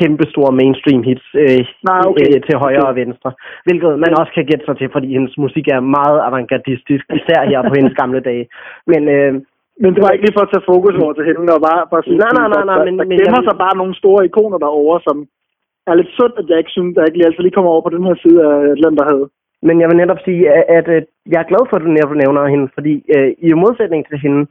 kæmpe 0.00 0.24
store 0.32 0.52
mainstream 0.60 1.00
hits 1.08 1.26
øh, 1.42 1.60
Nej, 1.90 2.00
okay. 2.10 2.26
øh, 2.34 2.38
til 2.46 2.54
højre 2.64 2.84
Okay. 2.86 2.90
og 2.90 2.96
venstre. 3.02 3.30
Hvilket 3.66 3.90
man 4.04 4.12
også 4.20 4.32
kan 4.36 4.46
gætte 4.50 4.64
sig 4.66 4.76
til, 4.78 4.88
fordi 4.94 5.08
hendes 5.16 5.34
musik 5.44 5.66
er 5.76 5.80
meget 5.98 6.18
avantgardistisk, 6.28 7.04
især 7.18 7.40
her 7.50 7.60
på 7.68 7.74
hendes 7.78 7.94
gamle 8.00 8.20
dage. 8.30 8.44
Men 8.92 9.02
øh, 9.16 9.32
Men 9.82 9.90
det 9.94 10.00
var 10.04 10.10
ikke 10.12 10.24
lige 10.26 10.36
for 10.38 10.44
at 10.46 10.52
tage 10.52 10.68
fokus 10.72 10.94
over 11.04 11.12
til 11.14 11.24
hende, 11.28 11.42
der 11.52 11.58
var 11.68 11.76
bare 11.92 12.02
sådan, 12.04 12.20
Nej, 12.24 12.32
nej, 12.40 12.48
nej, 12.54 12.64
nej, 12.70 12.78
der, 12.78 12.84
men- 12.88 12.98
der 13.00 13.04
men 13.10 13.16
gemmer 13.20 13.40
jeg- 13.42 13.48
sig 13.48 13.56
bare 13.64 13.76
nogle 13.80 13.94
store 14.02 14.20
ikoner 14.28 14.58
derovre, 14.64 14.98
som 15.06 15.16
er 15.90 15.94
lidt 16.00 16.10
sundt, 16.18 16.36
at 16.40 16.46
jeg 16.50 16.58
ikke 16.62 16.76
synes, 16.76 16.92
at 16.92 16.98
jeg 17.00 17.06
ikke 17.08 17.18
lige 17.18 17.28
altid 17.28 17.42
lige 17.44 17.56
kommer 17.58 17.70
over 17.74 17.84
på 17.84 17.92
den 17.96 18.04
her 18.08 18.16
side 18.24 18.38
af 18.50 18.56
Atlanterhavet. 18.76 19.28
Men 19.66 19.80
jeg 19.80 19.88
vil 19.88 19.96
netop 19.96 20.20
sige, 20.24 20.42
at, 20.50 20.64
at, 20.78 20.86
at 20.98 21.06
jeg 21.32 21.40
er 21.40 21.50
glad 21.50 21.62
for, 21.66 21.76
at 21.76 21.82
du 21.82 21.88
netop 21.88 22.14
nævner 22.16 22.52
hende, 22.54 22.68
fordi 22.74 22.94
øh, 23.16 23.30
i 23.38 23.52
modsætning 23.64 24.02
til 24.08 24.18
hende, 24.24 24.46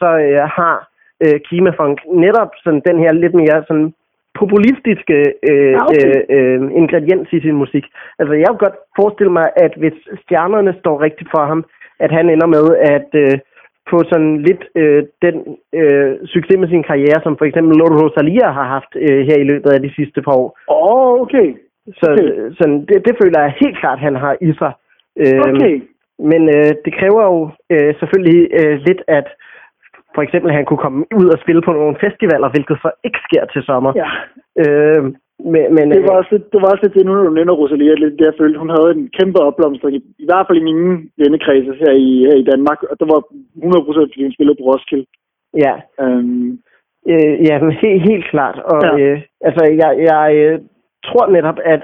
så 0.00 0.08
øh, 0.26 0.42
har 0.58 0.76
øh, 1.24 1.36
Klimafunk 1.46 1.98
netop 2.24 2.50
sådan 2.64 2.82
den 2.88 2.98
her 2.98 3.12
lidt 3.12 3.34
mere 3.34 3.64
sådan 3.68 3.94
populistiske 4.40 5.18
øh, 5.50 5.72
Ja, 5.72 5.84
okay. 5.84 6.06
øh, 6.06 6.22
øh, 6.36 6.60
ingrediens 6.80 7.28
i 7.32 7.40
sin 7.40 7.56
musik. 7.62 7.84
Altså 8.18 8.34
jeg 8.34 8.46
kunne 8.48 8.64
godt 8.66 8.78
forestille 9.00 9.32
mig, 9.32 9.46
at 9.56 9.72
hvis 9.76 9.98
stjernerne 10.22 10.72
står 10.80 11.02
rigtigt 11.06 11.30
for 11.34 11.44
ham, 11.50 11.64
at 12.04 12.10
han 12.10 12.30
ender 12.30 12.46
med 12.56 12.66
at 12.94 13.08
øh, 13.24 13.38
få 13.90 13.98
sådan 14.12 14.42
lidt 14.48 14.62
øh, 14.74 15.02
den 15.22 15.36
øh, 15.80 16.12
succes 16.34 16.58
med 16.58 16.68
sin 16.68 16.82
karriere, 16.90 17.20
som 17.22 17.36
for 17.38 17.44
eksempel 17.44 17.76
Lord 17.76 17.94
Rosalia 18.02 18.48
har 18.58 18.66
haft 18.76 18.92
øh, 18.96 19.20
her 19.28 19.38
i 19.40 19.48
løbet 19.50 19.70
af 19.70 19.80
de 19.82 19.94
sidste 19.98 20.22
par 20.22 20.34
år. 20.42 20.48
Åh, 20.68 20.76
oh, 20.76 21.20
okay. 21.20 21.48
Så 22.00 22.06
Okay. 22.12 22.50
sådan, 22.58 22.78
det, 22.88 22.96
det 23.06 23.14
føler 23.22 23.38
jeg 23.40 23.54
helt 23.62 23.78
klart, 23.78 23.98
han 23.98 24.14
har 24.16 24.36
i 24.40 24.52
sig. 24.60 24.72
Øhm, 25.22 25.40
Okay. 25.56 25.74
Men 26.18 26.42
øh, 26.56 26.72
det 26.84 26.92
kræver 27.00 27.22
jo 27.32 27.40
øh, 27.74 27.94
selvfølgelig 28.00 28.40
øh, 28.60 28.74
lidt, 28.86 29.02
at 29.08 29.26
for 30.14 30.22
eksempel 30.22 30.50
han 30.52 30.64
kunne 30.64 30.82
komme 30.84 31.04
ud 31.20 31.26
og 31.34 31.38
spille 31.44 31.62
på 31.62 31.72
nogle 31.72 31.96
festivaler, 32.04 32.48
hvilket 32.54 32.76
så 32.82 32.90
ikke 33.06 33.18
sker 33.28 33.44
til 33.52 33.62
sommer. 33.62 33.92
Ja. 34.02 34.08
Øh, 34.62 35.04
Men, 35.52 35.64
men, 35.76 35.86
Det 35.96 36.02
var 36.08 36.12
øh, 36.16 36.20
også, 36.20 36.30
lidt- 36.34 36.52
det 36.52 36.58
var 36.62 36.68
også 36.72 36.82
lidt 36.84 36.94
det, 36.94 37.06
nu 37.06 37.12
når 37.14 37.22
du 37.28 37.34
nævner 37.34 37.52
Rosalia, 37.62 37.94
lidt 37.94 38.18
det 38.18 38.24
jeg 38.30 38.38
følte, 38.40 38.58
hun 38.58 38.70
havde 38.76 38.90
en 38.96 39.10
kæmpe 39.18 39.38
opblomstring, 39.48 39.96
i, 39.96 40.00
i 40.24 40.26
hvert 40.28 40.46
fald 40.46 40.58
i 40.60 40.64
mine 40.70 40.86
vennekredse 41.18 41.72
her 41.82 41.92
i, 42.06 42.10
her 42.28 42.36
i 42.42 42.48
Danmark, 42.52 42.80
og 42.90 42.94
det 43.00 43.06
var 43.12 43.20
100% 43.20 44.10
fordi 44.12 44.22
hun 44.22 44.32
spillede 44.36 44.56
på 44.58 44.64
Roskilde. 44.70 45.06
ja, 45.64 45.74
Øhm, 46.02 46.58
øh, 47.12 47.34
ja 47.48 47.54
helt, 47.82 48.02
helt 48.10 48.26
klart. 48.32 48.58
Og 48.72 48.80
Ja. 48.84 48.98
øh, 49.00 49.20
altså, 49.48 49.62
jeg, 49.82 49.90
jeg 50.10 50.26
øh, 50.42 50.58
tror 51.06 51.26
netop, 51.36 51.58
at 51.64 51.82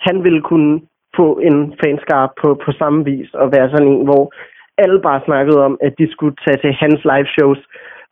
han 0.00 0.24
ville 0.24 0.42
kunne 0.42 0.80
få 1.16 1.38
en 1.48 1.74
fanskare 1.84 2.28
på, 2.42 2.48
på 2.64 2.72
samme 2.72 3.04
vis 3.04 3.30
og 3.34 3.52
være 3.56 3.70
sådan 3.70 3.88
en, 3.88 4.04
hvor 4.04 4.32
alle 4.78 5.00
bare 5.08 5.20
snakkede 5.24 5.64
om, 5.64 5.78
at 5.86 5.94
de 5.98 6.12
skulle 6.12 6.36
tage 6.46 6.58
til 6.64 6.72
hans 6.72 7.00
live 7.10 7.28
shows. 7.36 7.60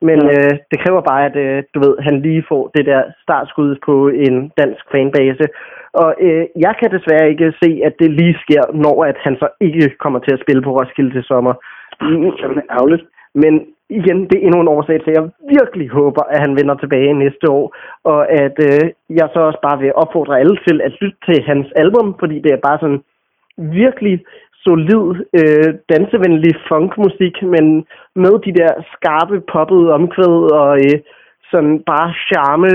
Men 0.08 0.18
Ja. 0.26 0.32
øh, 0.32 0.52
det 0.70 0.78
kræver 0.84 1.02
bare, 1.10 1.24
at 1.30 1.36
øh, 1.36 1.62
du 1.74 1.78
ved, 1.84 1.94
han 2.06 2.22
lige 2.22 2.44
får 2.48 2.70
det 2.74 2.86
der 2.86 3.02
startskud 3.22 3.76
på 3.86 4.08
en 4.08 4.52
dansk 4.60 4.82
fanbase. 4.92 5.46
Og 5.92 6.14
øh, 6.20 6.44
jeg 6.66 6.74
kan 6.80 6.90
desværre 6.96 7.30
ikke 7.30 7.52
se, 7.62 7.70
at 7.84 7.94
det 8.00 8.10
lige 8.10 8.38
sker, 8.44 8.62
når 8.84 9.04
at 9.04 9.16
han 9.24 9.36
så 9.36 9.48
ikke 9.60 9.96
kommer 10.02 10.18
til 10.18 10.32
at 10.34 10.42
spille 10.44 10.62
på 10.62 10.72
Roskilde 10.78 11.12
til 11.12 11.24
sommer. 11.24 11.54
det 12.00 12.62
er 12.62 12.74
ærgerligt. 12.78 13.04
Men 13.34 13.54
igen, 13.98 14.18
det 14.28 14.36
er 14.36 14.44
endnu 14.46 14.60
en 14.60 14.74
årsag 14.76 14.98
til, 15.00 15.10
at 15.10 15.16
jeg 15.16 15.30
virkelig 15.58 15.88
håber, 15.88 16.22
at 16.22 16.40
han 16.44 16.56
vender 16.58 16.74
tilbage 16.74 17.20
næste 17.24 17.46
år. 17.50 17.64
Og 18.04 18.20
at 18.32 18.56
øh, 18.68 18.84
jeg 19.18 19.28
så 19.32 19.40
også 19.48 19.60
bare 19.62 19.78
vil 19.78 19.98
opfordre 20.02 20.40
alle 20.40 20.56
til 20.66 20.80
at 20.86 20.92
lytte 21.00 21.18
til 21.28 21.38
hans 21.42 21.66
album, 21.76 22.14
fordi 22.20 22.36
det 22.44 22.52
er 22.52 22.66
bare 22.68 22.78
sådan 22.80 23.02
virkelig 23.56 24.24
solid, 24.64 25.06
øh, 25.40 25.70
dansevenlig 25.94 26.54
funkmusik, 26.68 27.42
men 27.42 27.86
med 28.14 28.34
de 28.46 28.52
der 28.60 28.72
skarpe, 28.94 29.40
poppede 29.52 29.92
omkvæd 29.92 30.36
og 30.62 30.78
øh, 30.86 30.98
sådan 31.50 31.82
bare 31.90 32.08
charme, 32.28 32.72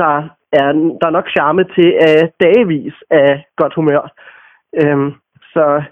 der 0.00 0.16
er, 0.60 0.70
der 1.00 1.06
er 1.06 1.16
nok 1.18 1.28
charme 1.36 1.64
til 1.76 1.88
øh, 2.06 2.24
dagevis 2.44 2.94
af 3.10 3.44
godt 3.56 3.74
humør. 3.74 4.02
Øhm, 4.80 5.12
så 5.52 5.82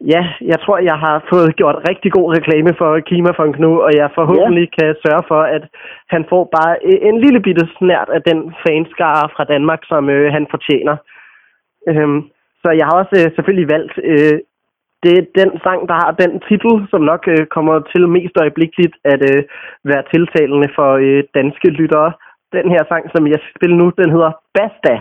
ja, 0.00 0.22
jeg 0.40 0.60
tror, 0.60 0.78
jeg 0.78 0.98
har 0.98 1.24
fået 1.32 1.56
gjort 1.56 1.88
rigtig 1.88 2.12
god 2.12 2.36
reklame 2.36 2.72
for 2.78 3.00
Klimafunk 3.00 3.58
nu, 3.58 3.82
og 3.82 3.90
jeg 3.96 4.10
forhåbentlig 4.14 4.68
ja. 4.70 4.74
kan 4.76 4.96
sørge 5.04 5.24
for, 5.28 5.42
at 5.56 5.64
han 6.08 6.24
får 6.30 6.44
bare 6.56 6.72
en 7.08 7.20
lille 7.20 7.40
bitte 7.40 7.68
snært 7.78 8.08
af 8.16 8.22
den 8.22 8.54
fanskare 8.66 9.28
fra 9.36 9.44
Danmark, 9.44 9.80
som 9.84 10.10
øh, 10.10 10.32
han 10.32 10.46
fortjener. 10.50 10.96
Øhm, 11.88 12.20
så 12.62 12.68
jeg 12.78 12.86
har 12.86 12.96
også 13.02 13.14
øh, 13.20 13.34
selvfølgelig 13.36 13.68
valgt 13.68 13.94
øh, 14.04 14.38
det 15.02 15.12
er 15.18 15.24
den 15.40 15.50
sang, 15.64 15.80
der 15.90 15.96
har 16.02 16.10
den 16.22 16.32
titel, 16.48 16.74
som 16.90 17.00
nok 17.12 17.22
øh, 17.34 17.46
kommer 17.56 17.76
til 17.92 18.08
mest 18.08 18.34
øjeblikkeligt 18.42 18.94
at 19.04 19.20
øh, 19.32 19.42
være 19.90 20.04
tiltalende 20.12 20.68
for 20.76 20.90
øh, 21.06 21.22
danske 21.34 21.68
lyttere. 21.68 22.12
Den 22.52 22.66
her 22.74 22.82
sang, 22.88 23.04
som 23.14 23.26
jeg 23.26 23.38
skal 23.40 23.56
spille 23.58 23.76
nu, 23.76 23.86
den 24.00 24.10
hedder 24.14 24.32
Basta. 24.54 24.94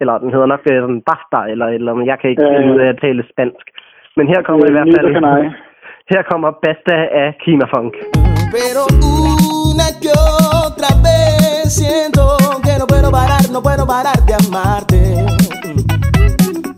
Eller 0.00 0.18
den 0.18 0.30
hedder 0.32 0.46
nok 0.46 0.64
øh, 0.72 0.78
sådan 0.82 1.02
Basta, 1.08 1.40
eller, 1.52 1.66
eller 1.66 1.92
jeg 2.10 2.18
kan 2.18 2.30
ikke 2.30 2.48
finde 2.54 2.74
ud 2.74 2.80
af 2.84 2.88
at 2.88 3.00
tale 3.00 3.22
spansk. 3.32 3.66
Men 4.18 4.26
her 4.26 4.42
kommer 4.42 4.66
i 4.66 4.72
hvert 4.72 4.86
neither 4.86 5.02
fald... 5.02 5.14
can 5.14 5.24
I. 5.38 5.50
Her 6.10 6.22
kommer 6.30 6.50
Basta 6.62 6.96
af 7.20 7.28
Klimafunk. 7.42 7.94
Pero 8.54 8.82
una 9.70 9.88
que 10.02 10.12
otra 10.66 10.90
vez 11.06 11.74
siento 11.80 12.22
que 12.64 12.72
no 12.80 12.86
puedo 12.86 13.10
parar, 13.12 13.42
no 13.52 13.62
puedo 13.62 13.86
parar 13.86 14.18
de 14.28 14.34
amarte. 14.42 15.00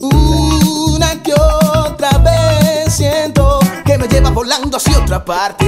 Una 0.01 1.11
que 1.24 1.32
otra 1.86 2.12
vez 2.28 2.93
siento 3.01 3.61
que 3.86 3.97
me 3.97 4.07
lleva 4.09 4.30
volando 4.30 4.76
hacia 4.76 4.99
otra 5.03 5.24
parte. 5.24 5.66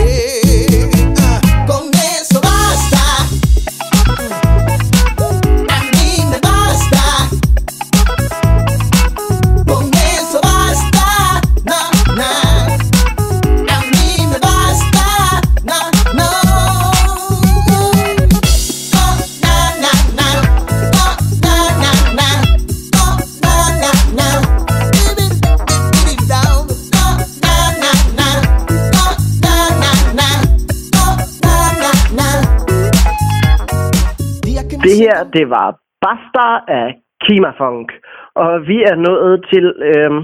Her, 35.03 35.17
det 35.37 35.45
var 35.57 35.69
Basta 36.03 36.47
af 36.81 36.87
Klimafunk. 37.25 37.89
Og 38.35 38.53
vi 38.71 38.77
er 38.91 38.97
nået 39.09 39.35
til, 39.53 39.65
øhm, 39.91 40.21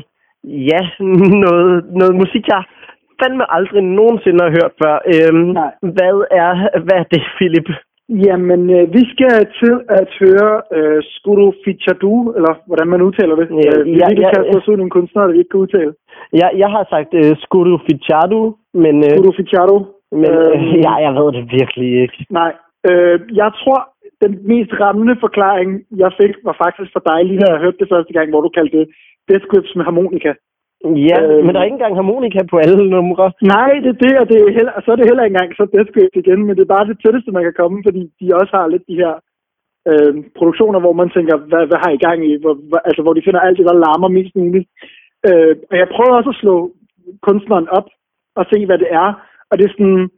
ja, 0.71 0.81
noget, 1.45 1.85
noget 2.01 2.15
musik, 2.23 2.45
jeg 2.49 2.63
fandme 3.23 3.45
aldrig 3.57 3.83
nogensinde 3.83 4.41
har 4.45 4.53
hørt 4.59 4.73
før. 4.83 4.97
Nej. 5.33 5.73
hvad, 5.97 6.17
er, 6.43 6.51
hvad 6.85 6.97
er 7.03 7.07
det, 7.15 7.23
Philip? 7.37 7.69
Jamen, 8.27 8.63
øh, 8.77 8.85
vi 8.97 9.03
skal 9.13 9.35
til 9.61 9.75
at 10.01 10.11
høre 10.23 10.53
øh, 10.77 11.03
Skuru 11.15 11.53
Fichadu, 11.65 12.33
eller 12.37 12.53
hvordan 12.67 12.89
man 12.89 13.03
udtaler 13.03 13.37
det. 13.41 13.49
Ja, 13.65 13.71
øh, 13.79 13.87
vi 13.87 13.91
ja, 13.91 13.97
ja, 13.99 14.15
lige 14.15 14.29
ja, 14.35 14.61
ja. 14.69 14.77
nogle 14.77 14.91
kunstnere, 14.91 15.27
der 15.27 15.33
vi 15.33 15.39
ikke 15.39 15.51
kan 15.51 15.61
udtale. 15.61 15.93
Jeg, 16.33 16.51
jeg 16.63 16.71
har 16.77 16.85
sagt 16.93 17.11
øh, 17.15 17.37
Skuru 17.43 17.79
Fichadu, 17.87 18.43
men, 18.75 18.97
øh, 19.07 19.11
Skuru 19.11 19.33
Fichadu. 19.39 19.79
men 20.13 20.31
øh, 20.31 20.53
Øhm, 20.53 20.81
ja, 20.87 20.95
jeg 21.07 21.13
ved 21.19 21.29
det 21.37 21.45
virkelig 21.59 22.03
ikke. 22.03 22.27
Nej, 22.31 22.53
øh, 22.91 23.21
jeg 23.41 23.51
tror, 23.61 23.79
den 24.23 24.33
mest 24.51 24.73
rammende 24.83 25.17
forklaring, 25.25 25.71
jeg 26.03 26.11
fik, 26.21 26.35
var 26.49 26.57
faktisk 26.65 26.91
for 26.93 27.03
dig, 27.11 27.19
lige 27.25 27.41
da 27.41 27.47
jeg 27.53 27.63
hørte 27.65 27.81
det 27.83 27.93
første 27.95 28.13
gang, 28.17 28.27
hvor 28.31 28.41
du 28.45 28.49
kaldte 28.57 28.79
det 28.79 28.87
Death 29.29 29.47
Grips 29.51 29.73
med 29.77 29.85
harmonika. 29.85 30.33
Ja, 31.09 31.17
Øhm. 31.23 31.45
men 31.45 31.51
der 31.53 31.61
er 31.61 31.69
ikke 31.69 31.79
engang 31.81 31.97
harmonika 32.01 32.41
på 32.51 32.57
alle 32.65 32.91
numre. 32.97 33.27
Nej, 33.55 33.71
det 33.85 33.91
er 33.95 34.01
det, 34.07 34.15
og, 34.21 34.27
det 34.31 34.37
er 34.41 34.57
heller, 34.59 34.73
og 34.77 34.83
så 34.83 34.89
er 34.93 34.97
det 34.97 35.09
heller 35.11 35.25
ikke 35.25 35.35
engang 35.35 35.53
så 35.57 35.65
Death 35.75 35.91
Grips 35.95 36.17
igen, 36.23 36.41
men 36.47 36.53
det 36.57 36.63
er 36.63 36.75
bare 36.77 36.89
det 36.91 36.99
tætteste, 37.05 37.31
man 37.37 37.45
kan 37.47 37.57
komme, 37.61 37.79
fordi 37.87 38.03
de 38.21 38.27
også 38.41 38.53
har 38.59 38.67
lidt 38.75 38.85
de 38.91 39.01
her 39.03 39.13
øh, 39.91 40.13
produktioner, 40.39 40.81
hvor 40.81 40.95
man 41.01 41.11
tænker, 41.17 41.37
hvad, 41.51 41.63
hvad 41.69 41.79
har 41.85 41.91
I 41.97 42.03
gang 42.07 42.19
i? 42.31 42.33
Hvor, 42.43 42.55
hvor, 42.69 42.81
altså, 42.89 43.03
hvor 43.03 43.15
de 43.15 43.23
finder 43.27 43.41
alt 43.41 43.59
det, 43.59 43.67
der 43.71 43.83
larmer 43.85 44.09
mest 44.09 44.37
muligt. 44.37 44.67
Øh, 45.29 45.53
og 45.71 45.75
jeg 45.81 45.89
prøvede 45.95 46.17
også 46.19 46.31
at 46.35 46.41
slå 46.43 46.55
kunstneren 47.29 47.69
op 47.79 47.89
og 48.41 48.45
se, 48.53 48.67
hvad 48.67 48.79
det 48.79 48.89
er. 49.05 49.09
Og 49.51 49.55
det 49.59 49.65
er 49.65 49.73
sådan, 49.77 50.11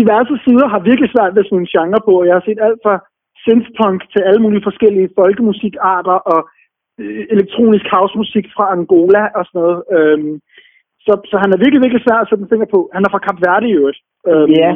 diverse 0.00 0.34
sider 0.44 0.66
har 0.74 0.80
virkelig 0.88 1.10
svært 1.14 1.34
ved 1.36 1.44
sådan 1.44 1.58
en 1.62 1.72
genre 1.74 2.00
på, 2.06 2.12
og 2.20 2.26
jeg 2.26 2.34
har 2.38 2.44
set 2.46 2.60
alt 2.66 2.80
fra 2.84 2.94
synthpunk 3.44 3.98
til 4.12 4.20
alle 4.28 4.42
mulige 4.44 4.66
forskellige 4.68 5.08
folkemusikarter 5.18 6.16
og 6.32 6.40
øh, 7.00 7.22
elektronisk 7.34 7.86
housemusik 7.94 8.46
fra 8.56 8.64
Angola 8.74 9.22
og 9.38 9.42
sådan 9.46 9.60
noget. 9.60 9.78
Øhm, 9.96 10.34
så, 11.06 11.12
så 11.30 11.36
han 11.42 11.50
er 11.52 11.58
virkelig, 11.62 11.80
virkelig 11.84 12.02
svær 12.04 12.18
at 12.20 12.28
sætte 12.28 12.42
en 12.44 12.52
finger 12.52 12.68
på. 12.74 12.80
Han 12.94 13.02
er 13.06 13.10
fra 13.12 13.24
Kap 13.26 13.38
Verde 13.46 13.66
i 13.68 13.76
øvrigt. 13.80 14.00
Øhm, 14.28 14.50
Ja. 14.62 14.70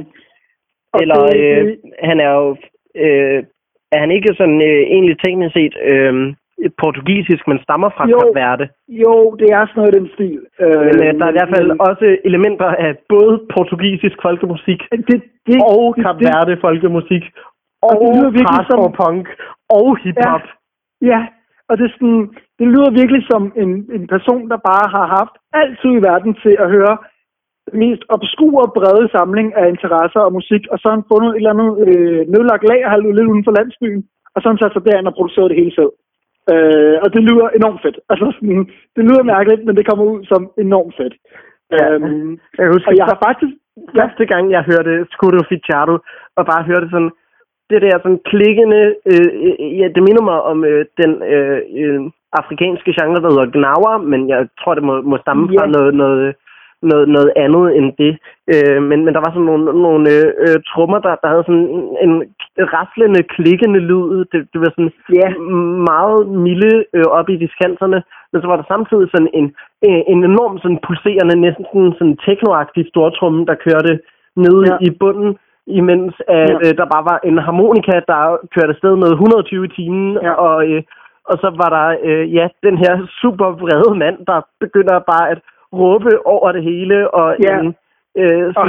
Eller 1.02 1.18
det- 1.26 1.38
øh, 1.38 1.76
han 2.08 2.20
er 2.26 2.30
jo... 2.40 2.48
Øh, 3.02 3.40
er 3.94 3.98
han 4.04 4.10
ikke 4.10 4.34
sådan 4.40 4.60
øh, 4.70 4.82
egentlig 4.94 5.16
teknisk 5.18 5.52
set 5.54 5.74
øh, 5.92 6.14
portugisisk, 6.82 7.42
men 7.50 7.58
stammer 7.66 7.90
fra 7.96 8.04
Jo. 8.14 8.18
Verde? 8.40 8.64
Jo, 9.04 9.14
det 9.40 9.48
er 9.56 9.62
sådan 9.66 9.78
noget 9.80 9.94
i 9.94 9.98
den 9.98 10.08
stil. 10.14 10.38
Øh, 10.64 10.84
Men 10.88 10.96
øh, 11.06 11.10
der 11.18 11.24
er 11.26 11.32
i 11.34 11.38
hvert 11.38 11.54
fald 11.56 11.68
men- 11.72 11.80
også 11.88 12.06
elementer 12.28 12.70
af 12.86 12.90
både 13.14 13.34
portugisisk 13.54 14.16
folkemusik 14.26 14.80
det, 15.08 15.18
det, 15.48 15.56
og 15.74 15.82
det- 15.96 16.04
Kap 16.04 16.16
det- 16.18 16.26
Verde 16.28 16.54
folkemusik 16.66 17.24
Og 17.82 17.90
og 17.90 17.96
det 18.00 18.08
lyder 18.16 18.30
virkelig 18.38 18.56
hardcore 18.58 18.90
som- 18.92 18.98
punk 19.00 19.26
og 19.78 19.88
hiphop. 20.02 20.44
Ja, 21.12 21.20
og 21.68 21.72
det, 21.78 21.84
er 21.86 21.92
sådan, 21.96 22.22
det 22.58 22.66
lyder 22.74 22.90
virkelig 23.00 23.22
som 23.32 23.42
en, 23.62 23.70
en 23.96 24.04
person, 24.14 24.42
der 24.52 24.58
bare 24.70 24.86
har 24.96 25.06
haft 25.18 25.34
altid 25.62 25.90
i 25.98 26.04
verden 26.10 26.32
til 26.42 26.54
at 26.64 26.70
høre 26.76 26.94
mest 27.84 28.02
obskure 28.16 28.66
brede 28.76 29.06
samling 29.16 29.48
af 29.60 29.66
interesser 29.74 30.20
og 30.26 30.32
musik, 30.38 30.62
og 30.72 30.76
så 30.78 30.84
har 30.88 30.96
han 30.98 31.08
fundet 31.12 31.30
et 31.30 31.36
eller 31.36 31.54
andet 31.54 31.70
øh, 31.88 32.20
nedlagt 32.34 32.64
lagerhal 32.70 33.02
lidt 33.16 33.30
uden 33.32 33.44
for 33.46 33.54
landsbyen, 33.58 34.02
og 34.34 34.38
så 34.38 34.44
har 34.46 34.54
han 34.54 34.62
sat 34.62 34.72
sig 34.74 34.84
derind 34.88 35.06
og 35.10 35.14
produceret 35.18 35.50
det 35.50 35.58
hele 35.60 35.74
selv. 35.78 35.92
Øh, 36.53 36.97
og 37.05 37.09
det 37.14 37.22
lyder 37.28 37.49
enormt 37.59 37.82
fedt. 37.84 37.99
Altså, 38.11 38.26
sådan, 38.36 38.64
det 38.97 39.03
lyder 39.09 39.22
mærkeligt, 39.34 39.64
men 39.66 39.76
det 39.76 39.86
kommer 39.88 40.05
ud 40.05 40.24
som 40.24 40.43
enormt 40.59 40.95
fedt. 41.01 41.14
Ja. 41.72 41.84
Øhm, 41.95 42.30
Jeg 42.59 42.62
kan 42.64 42.72
huske, 42.74 42.88
og 42.90 42.97
jeg 43.01 43.07
har 43.11 43.18
faktisk... 43.26 43.53
første 43.99 44.24
gang, 44.32 44.45
jeg 44.51 44.62
hørte 44.70 45.07
Scudo 45.12 45.40
Ficciardo, 45.49 45.95
og 46.36 46.43
bare 46.51 46.62
hørte 46.70 46.88
sådan, 46.90 47.11
det 47.70 47.82
der 47.82 47.99
sådan 48.03 48.20
klikkende, 48.32 48.82
øh, 49.12 49.28
øh, 49.47 49.78
ja, 49.80 49.86
det 49.95 50.03
minder 50.09 50.24
mig 50.30 50.38
om 50.53 50.59
øh, 50.64 50.84
den 51.01 51.11
øh, 51.34 51.61
øh, 51.80 52.01
afrikanske 52.40 52.95
genre, 52.99 53.20
der 53.24 53.30
hedder 53.34 53.53
Gnawa, 53.57 53.93
men 54.12 54.28
jeg 54.28 54.40
tror, 54.61 54.74
det 54.74 54.84
må, 54.88 54.95
må 55.11 55.16
stamme 55.24 55.45
fra 55.49 55.64
Ja. 55.66 55.72
noget, 55.76 55.95
noget, 55.95 56.34
noget, 56.91 57.07
noget 57.16 57.30
andet 57.45 57.64
end 57.78 57.89
det. 58.03 58.12
Øh, 58.55 58.78
men, 58.89 58.99
men 59.05 59.12
der 59.14 59.22
var 59.24 59.33
sådan 59.33 59.49
nogle, 59.51 59.64
nogle 59.87 60.11
øh, 60.45 60.59
trommer, 60.70 60.99
der, 61.07 61.14
der 61.22 61.28
havde 61.33 61.45
sådan 61.49 61.68
en 62.05 62.12
raslende, 62.74 63.22
klikkende 63.35 63.80
lyd. 63.91 64.07
Det, 64.33 64.41
det 64.53 64.59
var 64.64 64.70
sådan 64.76 64.93
Ja. 65.20 65.28
meget 65.93 66.20
milde 66.47 66.74
øh, 66.97 67.07
op 67.18 67.28
i 67.35 67.37
diskanterne, 67.45 67.99
men 68.33 68.39
så 68.43 68.47
var 68.49 68.57
der 68.57 68.66
samtidig 68.74 69.09
sådan 69.14 69.30
en, 69.39 69.47
øh, 69.87 70.03
en 70.12 70.20
enorm 70.30 70.55
sådan 70.59 70.80
pulserende, 70.87 71.35
næsten 71.47 71.64
sådan, 71.72 71.93
sådan 71.99 72.16
technoagtig 72.26 72.83
stortrumme, 72.93 73.41
der 73.51 73.62
kørte 73.66 73.93
nede 74.37 74.62
Ja. 74.70 74.76
i 74.87 74.91
bunden, 75.01 75.30
imens 75.66 76.14
at, 76.28 76.51
Ja. 76.51 76.55
øh, 76.64 76.72
der 76.80 76.87
bare 76.95 77.05
var 77.11 77.18
en 77.28 77.39
harmonika, 77.47 77.95
der 78.12 78.20
kørte 78.55 78.72
afsted 78.74 78.95
med 79.03 79.11
120 79.12 79.64
i 79.64 79.68
timen, 79.78 80.18
Ja. 80.22 80.33
og, 80.47 80.59
øh, 80.70 80.83
og 81.30 81.37
så 81.43 81.49
var 81.62 81.68
der 81.76 81.87
øh, 82.09 82.35
ja, 82.35 82.49
den 82.66 82.76
her 82.78 82.93
super 83.22 83.49
vrede 83.62 83.99
mand, 84.03 84.16
der 84.30 84.39
begynder 84.61 84.99
bare 85.12 85.30
at 85.30 85.39
råbe 85.81 86.27
over 86.35 86.53
det 86.53 86.62
hele, 86.70 86.97
og 87.20 87.37
Ja. 87.47 87.59
en 87.61 87.66
øh, 88.20 88.47
Og 88.49 88.55
sådan 88.55 88.68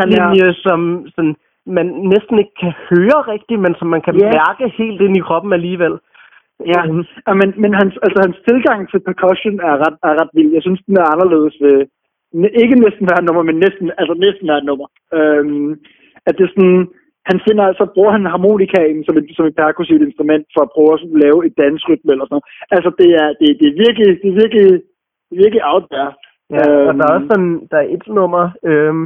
han 0.00 0.08
en 0.08 0.20
er- 0.44 0.60
som 0.66 0.80
sådan, 1.14 1.36
man 1.66 1.86
næsten 2.14 2.38
ikke 2.42 2.54
kan 2.64 2.72
høre 2.90 3.18
rigtigt, 3.34 3.60
men 3.64 3.74
som 3.78 3.88
man 3.94 4.02
kan 4.06 4.14
Ja. 4.16 4.30
mærke 4.40 4.64
helt 4.80 5.00
ind 5.06 5.16
i 5.16 5.26
kroppen 5.28 5.52
alligevel. 5.52 5.94
Ja, 6.72 6.80
Øhm, 6.86 7.04
ja 7.28 7.32
men, 7.40 7.48
men 7.62 7.72
hans, 7.80 7.94
altså, 8.06 8.18
hans 8.26 8.38
tilgang 8.48 8.80
til 8.90 9.00
percussion 9.08 9.56
er 9.70 9.74
ret, 9.84 9.96
er 10.08 10.14
ret 10.20 10.32
vild. 10.36 10.50
Jeg 10.56 10.62
synes, 10.62 10.80
den 10.86 10.96
er 11.02 11.06
anderledes 11.14 11.56
ved, 11.64 11.76
ikke 12.62 12.76
næsten 12.84 13.04
hvert 13.06 13.24
nummer, 13.26 13.42
men 13.48 13.56
næsten, 13.64 13.86
altså 14.00 14.14
næsten 14.24 14.46
hvert 14.48 14.64
nummer. 14.70 14.86
Øhm, 15.18 15.70
at 16.26 16.32
det 16.38 16.44
er 16.44 16.52
sådan, 16.54 16.80
han 17.30 17.38
finder, 17.48 17.64
altså 17.70 17.84
bruger 17.94 18.12
han 18.16 18.24
harmonikaen 18.34 19.04
som 19.06 19.14
et, 19.20 19.26
som 19.36 19.44
et 19.46 19.56
perkussivt 19.62 20.02
instrument 20.08 20.44
for 20.54 20.62
at 20.64 20.72
prøve 20.74 20.92
at 20.94 21.00
lave 21.24 21.38
et 21.46 21.54
dansrytme 21.62 22.10
eller 22.12 22.24
sådan 22.26 22.34
noget. 22.36 22.48
Altså 22.76 22.90
det 23.00 23.08
er, 23.22 23.28
det, 23.40 23.48
det 23.60 23.66
er 23.72 23.76
virkelig, 23.86 24.08
det 24.22 24.28
er 24.32 24.36
virkelig, 24.42 24.66
det 25.28 25.34
er 25.36 25.42
virkelig 25.44 25.62
out 25.72 25.86
there. 25.94 26.10
Ja, 26.54 26.62
og 26.88 26.92
der 26.98 27.04
er 27.06 27.14
Øhm. 27.14 27.16
også 27.16 27.26
sådan, 27.32 27.52
der 27.70 27.78
er 27.78 27.88
et 27.96 28.04
nummer, 28.18 28.44
øhm, 28.70 29.04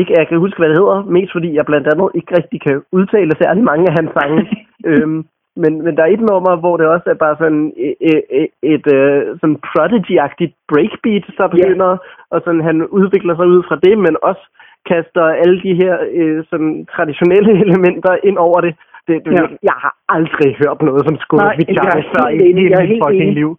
ikke 0.00 0.12
jeg 0.18 0.28
kan 0.28 0.38
huske, 0.38 0.58
hvad 0.58 0.68
det 0.68 0.78
hedder, 0.82 0.98
mest 1.16 1.32
fordi 1.32 1.54
jeg 1.54 1.66
blandt 1.66 1.86
andet 1.92 2.08
ikke 2.14 2.32
rigtig 2.38 2.58
kan 2.66 2.82
udtale 2.92 3.32
særlig 3.42 3.62
mange 3.70 3.84
af 3.90 3.94
hans 3.98 4.10
sange. 4.18 4.40
øhm, 4.90 5.18
men, 5.62 5.72
men 5.84 5.96
der 5.96 6.02
er 6.04 6.12
et 6.16 6.24
nummer, 6.30 6.56
hvor 6.56 6.76
det 6.76 6.86
også 6.86 7.06
er 7.10 7.14
bare 7.24 7.36
sådan 7.38 7.72
et, 7.76 7.94
et, 8.40 8.48
et 8.74 8.86
øh, 8.98 9.20
sådan 9.40 9.58
prodigy-agtigt 9.68 10.54
breakbeat, 10.72 11.24
der 11.38 11.46
begynder, 11.56 11.90
og 12.30 12.38
sådan 12.44 12.64
han 12.68 12.78
udvikler 12.86 13.34
sig 13.36 13.46
ud 13.46 13.62
fra 13.68 13.76
det, 13.84 13.98
men 13.98 14.16
også 14.22 14.44
kaster 14.90 15.22
alle 15.42 15.62
de 15.66 15.72
her 15.82 15.94
øh, 16.12 16.44
sådan 16.50 16.86
traditionelle 16.96 17.52
elementer 17.64 18.14
ind 18.28 18.38
over 18.38 18.60
det. 18.60 18.74
det, 19.08 19.14
det 19.24 19.32
Ja. 19.32 19.42
Jeg 19.70 19.76
har 19.84 19.94
aldrig 20.08 20.50
hørt 20.62 20.82
noget 20.82 21.02
som 21.08 21.16
skulle 21.24 21.44
Nej, 21.44 21.56
jeg 21.68 22.04
før 22.14 22.26
i 22.28 22.70
jeg 22.70 23.00
fucking 23.04 23.22
enig. 23.22 23.34
liv. 23.40 23.50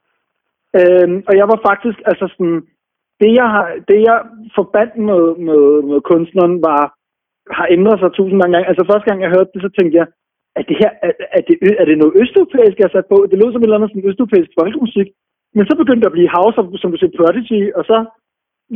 Øhm, 0.80 1.18
og 1.28 1.34
jeg 1.40 1.48
var 1.52 1.60
faktisk, 1.70 1.98
altså 2.06 2.26
sådan, 2.34 2.62
det 3.24 3.32
jeg, 3.40 3.48
har, 3.56 3.68
det 3.90 4.00
jeg 4.10 4.18
forbandt 4.58 4.96
med, 5.10 5.24
med, 5.48 5.62
med 5.90 6.00
kunstneren 6.12 6.56
var, 6.70 6.82
har 7.58 7.68
ændret 7.76 7.98
sig 8.00 8.10
tusind 8.12 8.38
mange 8.40 8.54
gange. 8.54 8.70
Altså 8.72 8.84
første 8.92 9.08
gang 9.10 9.20
jeg 9.22 9.34
hørte 9.36 9.52
det, 9.54 9.62
så 9.66 9.70
tænkte 9.78 9.96
jeg, 10.00 10.08
at 10.60 10.66
det 10.70 10.78
her, 10.82 10.92
er, 11.08 11.12
er, 11.38 11.42
det, 11.48 11.56
er 11.82 11.86
det 11.90 11.98
noget 11.98 12.18
østeuropæisk, 12.22 12.76
jeg 12.78 12.88
har 12.88 12.96
sat 12.96 13.12
på? 13.14 13.18
Det 13.30 13.38
lød 13.40 13.50
som 13.52 13.62
et 13.62 13.68
eller 13.68 13.80
andet 13.80 13.92
sådan 13.92 14.10
østeuropæisk 14.10 14.52
folkemusik. 14.60 15.08
Men 15.56 15.64
så 15.66 15.74
begyndte 15.82 16.04
det 16.04 16.12
at 16.12 16.18
blive 16.18 16.34
house, 16.38 16.56
som 16.82 16.92
du 16.92 16.98
siger, 16.98 17.18
Prodigy, 17.18 17.62
og 17.78 17.84
så 17.92 17.98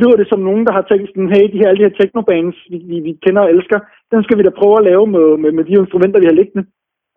lyder 0.02 0.18
det 0.20 0.28
som 0.30 0.42
nogen, 0.48 0.64
der 0.68 0.74
har 0.78 0.86
tænkt 0.88 1.08
sådan, 1.10 1.34
hey, 1.36 1.46
de 1.54 1.60
her, 1.60 1.68
alle 1.70 1.82
de 1.82 1.88
her 1.88 1.98
technobands, 2.00 2.58
vi, 2.72 2.78
vi, 2.90 2.98
vi 3.08 3.12
kender 3.26 3.42
og 3.46 3.52
elsker, 3.56 3.80
den 4.12 4.24
skal 4.24 4.38
vi 4.38 4.44
da 4.46 4.60
prøve 4.60 4.78
at 4.80 4.88
lave 4.90 5.06
med, 5.16 5.28
med, 5.42 5.52
med 5.58 5.64
de 5.66 5.80
instrumenter, 5.82 6.20
vi 6.20 6.30
har 6.30 6.40
liggende. 6.40 6.64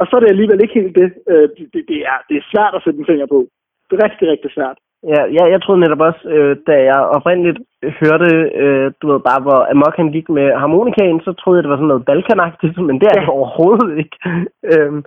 Og 0.00 0.04
så 0.06 0.12
er 0.16 0.20
det 0.20 0.32
alligevel 0.32 0.62
ikke 0.62 0.78
helt 0.80 0.94
det. 1.00 1.08
Øh, 1.32 1.46
det, 1.56 1.64
det, 1.72 1.82
det, 1.90 1.98
er, 2.12 2.18
det 2.28 2.36
er 2.36 2.48
svært 2.52 2.74
at 2.76 2.82
sætte 2.82 2.98
en 3.00 3.10
finger 3.10 3.26
på. 3.34 3.38
Det 3.86 3.94
er 3.96 4.04
rigtig, 4.06 4.26
rigtig 4.32 4.50
svært. 4.56 4.78
Ja, 5.12 5.20
jeg, 5.36 5.44
jeg 5.52 5.62
troede 5.62 5.80
netop 5.80 6.00
også, 6.00 6.22
øh, 6.28 6.56
da 6.66 6.74
jeg 6.90 7.00
oprindeligt 7.16 7.58
hørte, 8.00 8.30
øh, 8.62 8.92
du 9.02 9.12
ved 9.12 9.20
bare, 9.28 9.40
hvor 9.42 9.58
amok 9.70 9.96
han 9.96 10.10
gik 10.12 10.28
med 10.28 10.46
harmonikaen, 10.62 11.20
så 11.20 11.32
troede 11.32 11.56
jeg, 11.56 11.62
det 11.64 11.70
var 11.70 11.76
sådan 11.76 11.92
noget 11.92 12.04
balkanagtigt, 12.04 12.76
men 12.88 12.96
det 13.00 13.06
er 13.08 13.16
det 13.20 13.26
Ja. 13.26 13.32
overhovedet 13.36 13.98
ikke. 14.02 14.16
øhm, 14.72 15.04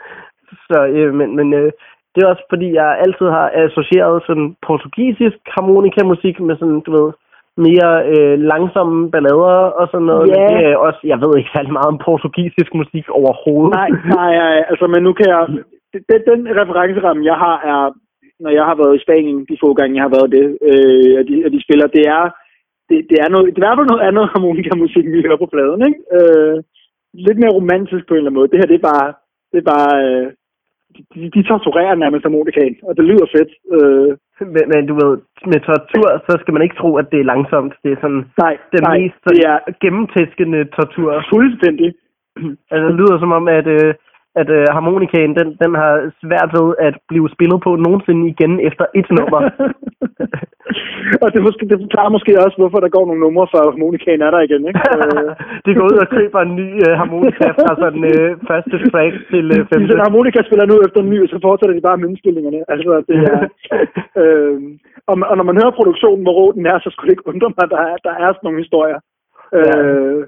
så, 0.68 0.78
øh, 0.98 1.14
men, 1.14 1.36
men 1.36 1.54
øh, 1.54 1.72
det 2.16 2.24
er 2.24 2.28
også 2.34 2.46
fordi, 2.50 2.74
jeg 2.74 2.98
altid 3.06 3.28
har 3.38 3.48
associeret 3.54 4.24
sådan 4.28 4.56
portugisisk 4.68 5.40
harmonikamusik 5.56 6.40
med 6.40 6.56
sådan, 6.58 6.80
du 6.88 6.92
ved, 6.98 7.10
mere 7.58 7.92
øh, 8.14 8.40
langsomme 8.52 9.12
ballader 9.12 9.60
og 9.80 9.86
sådan 9.92 10.06
noget. 10.12 10.28
Ja. 10.30 10.34
Men 10.40 10.50
det 10.50 10.66
er 10.72 10.78
også, 10.78 11.00
jeg 11.04 11.18
ved 11.24 11.32
ikke 11.38 11.54
særlig 11.56 11.74
meget 11.74 11.92
om 11.94 11.98
portugisisk 12.06 12.74
musik 12.74 13.06
overhovedet. 13.10 13.76
Nej, 13.80 13.90
nej, 14.20 14.32
nej, 14.44 14.56
altså, 14.70 14.86
men 14.88 15.04
nu 15.04 15.14
kan 15.14 15.28
jeg... 15.34 15.42
Den, 16.10 16.22
den 16.32 16.42
referenceramme, 16.60 17.26
jeg 17.26 17.38
har, 17.46 17.58
er, 17.72 17.80
når 18.44 18.52
jeg 18.58 18.66
har 18.70 18.76
været 18.82 18.96
i 18.96 19.04
Spanien, 19.06 19.40
de 19.50 19.62
få 19.64 19.70
gange, 19.80 19.96
jeg 19.98 20.06
har 20.08 20.16
været 20.18 20.30
det, 20.38 20.46
øh, 20.70 21.14
og, 21.20 21.24
de, 21.30 21.36
og 21.46 21.50
de 21.56 21.64
spiller, 21.66 21.88
det 21.98 22.04
er, 22.18 22.24
det, 22.90 22.98
det 23.10 23.18
er 23.24 23.30
noget, 23.34 23.46
det 23.46 23.58
er 23.58 23.62
i 23.62 23.66
hvert 23.66 23.80
fald 23.80 23.92
noget 23.92 24.08
andet 24.10 24.26
harmonikamusik, 24.34 25.06
vi 25.14 25.24
hører 25.26 25.42
på 25.44 25.50
pladen, 25.54 25.82
ikke? 25.90 26.00
Øh, 26.18 26.56
lidt 27.28 27.40
mere 27.42 27.58
romantisk 27.60 28.04
på 28.06 28.14
en 28.14 28.18
eller 28.18 28.30
anden 28.30 28.40
måde. 28.40 28.52
Det 28.52 28.60
her, 28.60 28.70
det 28.72 28.78
er 28.80 28.88
bare, 28.92 29.08
det 29.52 29.58
er 29.60 29.68
bare, 29.76 29.92
øh, 30.06 30.28
de, 31.14 31.22
de 31.36 31.42
torturerer 31.50 31.96
nærmest 31.96 32.24
harmonikaen, 32.28 32.76
og 32.88 32.92
det 32.98 33.06
lyder 33.10 33.28
fedt. 33.36 33.52
Øh, 33.76 34.12
Men, 34.56 34.66
men 34.74 34.84
du 34.90 34.94
ved, 35.02 35.14
med 35.52 35.60
tortur, 35.68 36.08
så 36.28 36.34
skal 36.42 36.54
man 36.54 36.64
ikke 36.66 36.80
tro, 36.82 36.90
at 37.02 37.08
det 37.12 37.20
er 37.20 37.32
langsomt. 37.34 37.74
Det 37.84 37.90
er 37.92 38.00
sådan 38.02 38.24
nej, 38.44 38.54
den 38.74 38.82
nej, 38.84 38.98
mest 38.98 39.20
det 39.30 39.40
er 39.52 39.58
gennemtæskende 39.84 40.62
tortur. 40.78 41.10
fuldstændig. 41.34 41.90
Altså, 42.72 42.86
det 42.90 42.96
lyder 43.02 43.18
som 43.20 43.32
om, 43.40 43.46
at, 43.60 43.68
øh, 43.78 43.94
at 44.42 44.50
øh, 44.58 44.66
harmonikaen, 44.76 45.34
den, 45.40 45.48
den 45.64 45.72
har 45.82 45.94
svært 46.24 46.50
ved 46.58 46.68
at 46.88 46.96
blive 47.10 47.28
spillet 47.36 47.60
på 47.66 47.72
nogensinde 47.86 48.24
igen 48.34 48.54
efter 48.70 48.86
et 49.00 49.10
nummer. 49.18 49.42
og 51.24 51.28
det, 51.34 51.42
måske, 51.48 51.64
det 51.72 51.78
forklarer 51.86 52.16
måske 52.16 52.32
også, 52.46 52.58
hvorfor 52.60 52.80
der 52.82 52.96
går 52.96 53.06
nogle 53.06 53.24
numre, 53.26 53.48
før 53.54 53.64
harmonikaen 53.72 54.22
er 54.22 54.32
der 54.32 54.42
igen, 54.48 54.64
ikke? 54.70 54.82
Øh, 54.94 55.30
de 55.66 55.72
går 55.78 55.86
ud 55.92 55.98
og 56.04 56.10
køber 56.18 56.40
en 56.42 56.56
ny 56.62 56.68
øh, 56.86 56.94
harmonika 57.02 57.48
fra 57.60 57.74
sådan 57.84 58.04
øh, 58.14 58.30
første 58.50 58.76
track 58.90 59.14
til 59.32 59.46
øh, 59.56 59.62
femte. 59.70 59.88
sender 59.88 60.08
harmonikaspiller 60.08 60.66
nu 60.68 60.76
efter 60.86 61.00
en 61.02 61.12
ny, 61.14 61.20
så 61.32 61.38
fortsætter 61.46 61.76
de 61.76 61.88
bare 61.88 61.98
med 61.98 62.10
indspillingerne. 62.10 62.62
Altså, 62.74 62.92
det 63.10 63.18
er... 63.34 63.40
øh, 64.22 64.58
og, 65.10 65.16
og 65.32 65.36
når 65.38 65.46
man 65.50 65.60
hører 65.62 65.78
produktionen, 65.80 66.24
hvor 66.24 66.36
rå 66.40 66.46
den 66.58 66.66
er, 66.66 66.78
så 66.80 66.90
skulle 66.90 67.08
det 67.10 67.16
ikke 67.16 67.30
undre 67.32 67.50
mig, 67.56 67.66
at 67.66 67.74
der 67.76 67.82
er, 67.90 67.96
der 68.08 68.14
er 68.24 68.30
sådan 68.30 68.46
nogle 68.48 68.64
historier. 68.64 69.00
Øh, 69.58 70.20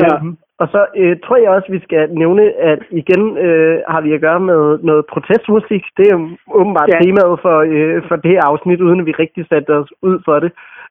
ja. 0.00 0.14
Øhm, 0.16 0.36
og 0.62 0.68
så 0.74 0.80
øh, 1.00 1.16
tror 1.24 1.36
jeg 1.36 1.50
også, 1.50 1.68
vi 1.72 1.80
skal 1.86 2.10
nævne, 2.22 2.44
at 2.70 2.80
igen 2.90 3.38
øh, 3.46 3.76
har 3.88 4.00
vi 4.00 4.12
at 4.12 4.20
gøre 4.20 4.40
med 4.40 4.78
noget 4.88 5.04
protestmusik. 5.12 5.84
Det 5.96 6.04
er 6.06 6.14
jo 6.18 6.28
åbenbart 6.60 6.88
ja. 6.92 6.98
temaet 7.02 7.36
for, 7.44 7.56
øh, 7.74 8.02
for 8.08 8.16
det 8.16 8.30
her 8.30 8.42
afsnit, 8.50 8.80
uden 8.80 9.00
at 9.00 9.06
vi 9.06 9.20
rigtig 9.24 9.44
satte 9.48 9.70
os 9.80 9.90
ud 10.02 10.16
for 10.24 10.36
det. 10.44 10.50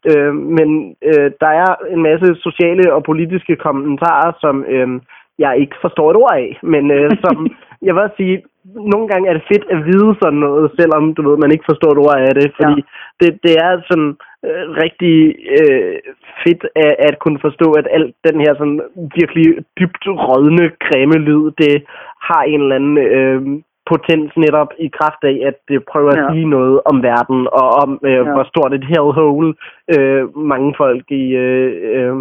Øh, 0.09 0.33
men 0.57 0.69
øh, 1.09 1.31
der 1.41 1.51
er 1.63 1.71
en 1.95 2.01
masse 2.09 2.27
sociale 2.47 2.93
og 2.95 3.03
politiske 3.03 3.55
kommentarer, 3.55 4.31
som 4.43 4.55
øh, 4.75 4.89
jeg 5.39 5.51
ikke 5.57 5.75
forstår 5.81 6.07
et 6.11 6.17
ord 6.23 6.33
af. 6.33 6.59
Men 6.63 6.91
øh, 6.91 7.11
som 7.23 7.35
jeg 7.85 7.91
vil 7.93 8.03
også 8.03 8.17
sige, 8.17 8.37
nogle 8.93 9.07
gange 9.07 9.29
er 9.29 9.33
det 9.33 9.49
fedt 9.51 9.65
at 9.73 9.85
vide 9.89 10.11
sådan 10.21 10.39
noget, 10.45 10.71
selvom 10.79 11.03
du 11.15 11.21
ved, 11.29 11.37
man 11.37 11.51
ikke 11.51 11.69
forstår 11.71 11.91
et 11.91 12.01
ord 12.05 12.17
af 12.27 12.33
det. 12.39 12.47
Fordi 12.57 12.77
Ja. 12.81 12.87
det, 13.21 13.29
det 13.45 13.53
er 13.65 13.71
sådan 13.89 14.11
øh, 14.47 14.65
rigtig 14.83 15.15
øh, 15.59 15.95
fedt 16.43 16.63
at, 16.75 16.95
at 17.07 17.19
kunne 17.19 17.39
forstå, 17.47 17.67
at 17.79 17.87
alt 17.91 18.15
den 18.27 18.37
her 18.43 18.53
sådan 18.59 18.81
virkelig 19.19 19.47
dybt 19.79 20.03
rådne 20.07 20.65
cremelyd, 20.85 21.51
det 21.61 21.83
har 22.27 22.41
en 22.43 22.61
eller 22.61 22.75
anden 22.75 22.97
øh, 22.97 23.41
potens 23.89 24.31
netop 24.37 24.69
i 24.79 24.87
kraft 24.99 25.21
af, 25.23 25.35
at 25.49 25.55
det 25.69 25.79
prøver 25.91 26.11
Ja. 26.17 26.19
at 26.25 26.33
sige 26.33 26.49
noget 26.49 26.79
om 26.85 27.03
verden, 27.03 27.39
og 27.59 27.67
om 27.83 27.99
øh, 28.03 28.11
Ja. 28.13 28.23
hvor 28.23 28.43
stort 28.51 28.73
et 28.73 28.85
hellhole 28.93 29.53
øh, 29.95 30.37
mange 30.51 30.73
folk 30.77 31.05
i, 31.11 31.25
øh, 31.45 31.69
øh, 31.97 32.15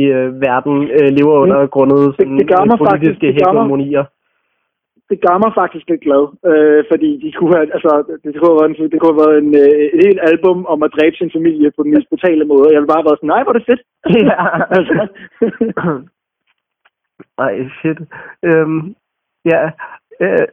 i, 0.00 0.02
øh, 0.16 0.40
verden 0.46 0.76
øh, 0.98 1.08
lever 1.18 1.36
under 1.44 1.66
grundet 1.66 2.14
sådan, 2.16 2.38
det 2.38 2.48
gør 2.52 2.64
mig 2.64 2.78
politiske 2.78 2.90
faktisk- 2.90 3.20
det 3.20 3.44
gør 3.44 3.52
mig-. 3.52 4.06
Det 5.10 5.18
gør 5.26 5.36
mig 5.42 5.50
faktisk 5.60 5.86
lidt 5.88 6.04
glad, 6.06 6.24
øh, 6.50 6.80
fordi 6.90 7.10
de 7.24 7.28
kunne 7.36 7.52
have, 7.56 7.66
altså, 7.76 7.90
det 8.24 8.30
kunne 8.34 8.50
have 8.52 8.60
været, 8.60 8.70
en, 8.70 8.90
det 8.92 8.98
kunne 8.98 9.12
have 9.12 9.22
været 9.24 9.36
en, 9.42 9.50
øh, 9.62 9.82
et 9.94 10.00
helt 10.06 10.20
album 10.30 10.58
om 10.72 10.78
at 10.86 10.94
dræbe 10.96 11.16
sin 11.16 11.30
familie 11.36 11.68
på 11.76 11.80
den 11.82 11.92
mest 11.94 12.08
brutale 12.10 12.44
måde. 12.52 12.72
Jeg 12.72 12.78
ville 12.78 12.92
bare 12.92 13.02
have 13.02 13.10
været 13.10 13.20
sådan, 13.20 13.32
nej, 13.34 13.42
hvor 13.42 13.52
er 13.52 13.58
det 13.58 13.68
fedt. 13.70 13.82
ja. 14.30 14.42
altså, 14.76 14.94
Ej, 17.44 17.54
shit. 17.78 17.98
Øhm, 18.48 18.80
ja, 19.52 19.62
øh, 20.22 20.46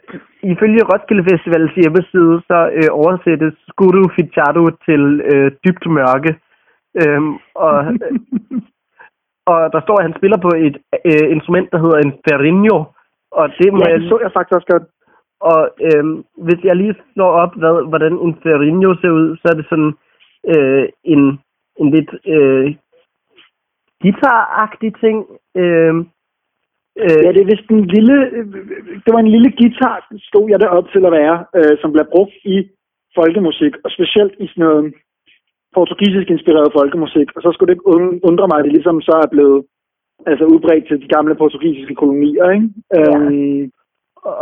ifølge 0.53 0.87
Roskilde 0.89 1.23
Festivals 1.29 1.73
hjemmeside, 1.81 2.35
så 2.49 2.57
øh, 2.77 2.89
oversættes 2.91 3.53
Skuru 3.69 4.03
Fichado 4.15 4.63
til 4.87 5.03
øh, 5.31 5.51
dybt 5.63 5.85
mørke. 5.97 6.31
Øhm, 7.01 7.33
og, 7.65 7.73
og 9.51 9.59
der 9.73 9.81
står, 9.81 9.97
at 9.97 10.07
han 10.07 10.17
spiller 10.17 10.37
på 10.37 10.51
et 10.67 10.75
øh, 11.09 11.27
instrument, 11.35 11.67
der 11.71 11.79
hedder 11.83 11.99
en 11.99 12.13
ferrinho. 12.25 12.79
Og 13.31 13.49
det 13.59 13.73
må 13.73 13.79
ja, 13.85 13.91
jeg 13.91 13.99
det 13.99 14.09
så 14.09 14.19
jeg 14.23 14.31
faktisk 14.33 14.55
også 14.55 14.69
godt. 14.73 14.85
og 15.49 15.59
øhm, 15.87 16.23
hvis 16.45 16.61
jeg 16.63 16.75
lige 16.75 16.95
slår 17.13 17.31
op, 17.43 17.53
hvad, 17.55 17.87
hvordan 17.89 18.13
en 18.13 18.33
Ferrigno 18.43 18.95
ser 19.01 19.11
ud, 19.19 19.37
så 19.37 19.45
er 19.51 19.55
det 19.59 19.65
sådan 19.69 19.93
øh, 20.53 20.85
en, 21.03 21.21
en 21.81 21.87
lidt 21.95 22.11
øh, 22.33 22.75
guitar-agtig 24.03 24.91
ting. 25.03 25.17
Øh, 25.61 25.95
øh, 27.03 27.19
Ja, 27.25 27.29
det 27.33 27.41
er 27.41 27.51
vist 27.51 27.69
en 27.69 27.85
lille, 27.95 28.17
det 29.03 29.11
var 29.13 29.19
en 29.21 29.33
lille 29.35 29.51
guitar, 29.59 29.95
stod 30.29 30.45
jeg 30.49 30.59
derop 30.59 30.87
til 30.93 31.05
at 31.05 31.11
være, 31.11 31.37
øh, 31.57 31.75
som 31.81 31.91
blev 31.91 32.05
brugt 32.13 32.35
i 32.55 32.57
folkemusik, 33.17 33.73
og 33.83 33.89
specielt 33.91 34.33
i 34.39 34.47
sådan 34.47 34.63
noget 34.65 34.93
portugisisk 35.75 36.27
inspireret 36.29 36.75
folkemusik. 36.79 37.27
Og 37.35 37.41
så 37.41 37.49
skulle 37.51 37.67
det 37.69 37.75
ikke 37.75 37.89
und- 37.93 38.19
undre 38.29 38.47
mig, 38.47 38.57
at 38.59 38.65
det 38.65 38.73
ligesom 38.73 39.01
så 39.01 39.13
er 39.23 39.29
blevet 39.35 39.65
altså 40.25 40.45
udbredt 40.45 40.87
til 40.87 41.01
de 41.01 41.07
gamle 41.07 41.35
portugisiske 41.35 41.95
kolonier, 41.95 42.49
ikke? 42.49 42.69
Øhm, 42.97 43.71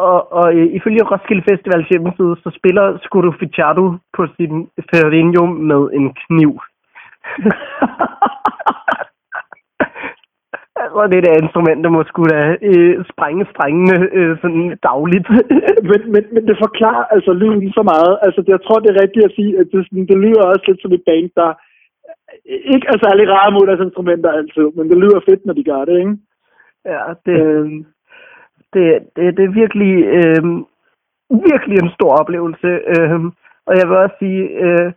og, 0.10 0.32
og 0.32 0.56
øh, 0.56 0.68
ifølge 0.78 1.04
Roskilde 1.12 1.44
Festivals 1.50 1.88
hjemmeside, 1.88 2.36
så 2.44 2.50
spiller 2.60 2.98
Skuru 3.04 3.32
Fichado 3.40 3.86
på 4.18 4.28
sin 4.38 4.70
Ferrigno 4.90 5.46
med 5.46 5.82
en 5.94 6.14
kniv. 6.24 6.60
altså, 10.86 10.96
smadre 10.96 11.14
det 11.14 11.26
der 11.26 11.44
instrument, 11.44 11.84
det 11.84 11.92
må 11.92 12.02
sgu 12.04 12.22
da 12.36 12.42
øh, 12.70 12.96
sprænge 13.12 13.46
strængene 13.54 13.98
øh, 14.18 14.34
sådan 14.42 14.78
dagligt. 14.90 15.28
men, 15.90 16.02
men, 16.14 16.24
men 16.34 16.44
det 16.50 16.58
forklarer 16.66 17.06
altså 17.16 17.32
lyden 17.34 17.72
så 17.78 17.84
meget. 17.92 18.14
Altså, 18.26 18.42
jeg 18.54 18.60
tror, 18.62 18.78
det 18.80 18.90
er 18.92 19.02
rigtigt 19.04 19.26
at 19.26 19.36
sige, 19.38 19.52
at 19.60 19.68
det, 19.72 19.80
sådan, 19.86 20.08
det 20.12 20.18
lyder 20.24 20.44
også 20.52 20.66
lidt 20.68 20.82
som 20.82 20.94
et 20.98 21.04
band, 21.10 21.30
der 21.40 21.50
ikke 22.74 22.88
er 22.94 22.98
særlig 23.06 23.26
rare 23.30 23.52
mod 23.52 23.68
deres 23.68 23.86
instrumenter 23.88 24.32
altid, 24.32 24.68
men 24.76 24.90
det 24.90 24.98
lyder 24.98 25.20
fedt, 25.30 25.46
når 25.46 25.54
de 25.54 25.64
gør 25.64 25.86
det, 25.86 26.00
ikke? 26.00 26.16
ja, 26.86 27.02
det, 27.26 27.38
det, 28.74 28.84
det, 29.16 29.38
det 29.38 29.44
er 29.46 29.60
virkelig, 29.62 29.94
øh, 30.18 30.44
virkelig 31.50 31.78
en 31.78 31.96
stor 31.98 32.12
oplevelse. 32.22 32.70
Øh, 32.94 33.20
og 33.68 33.74
jeg 33.80 33.86
vil 33.88 33.98
også 33.98 34.16
sige, 34.20 34.42
øh, 34.66 34.92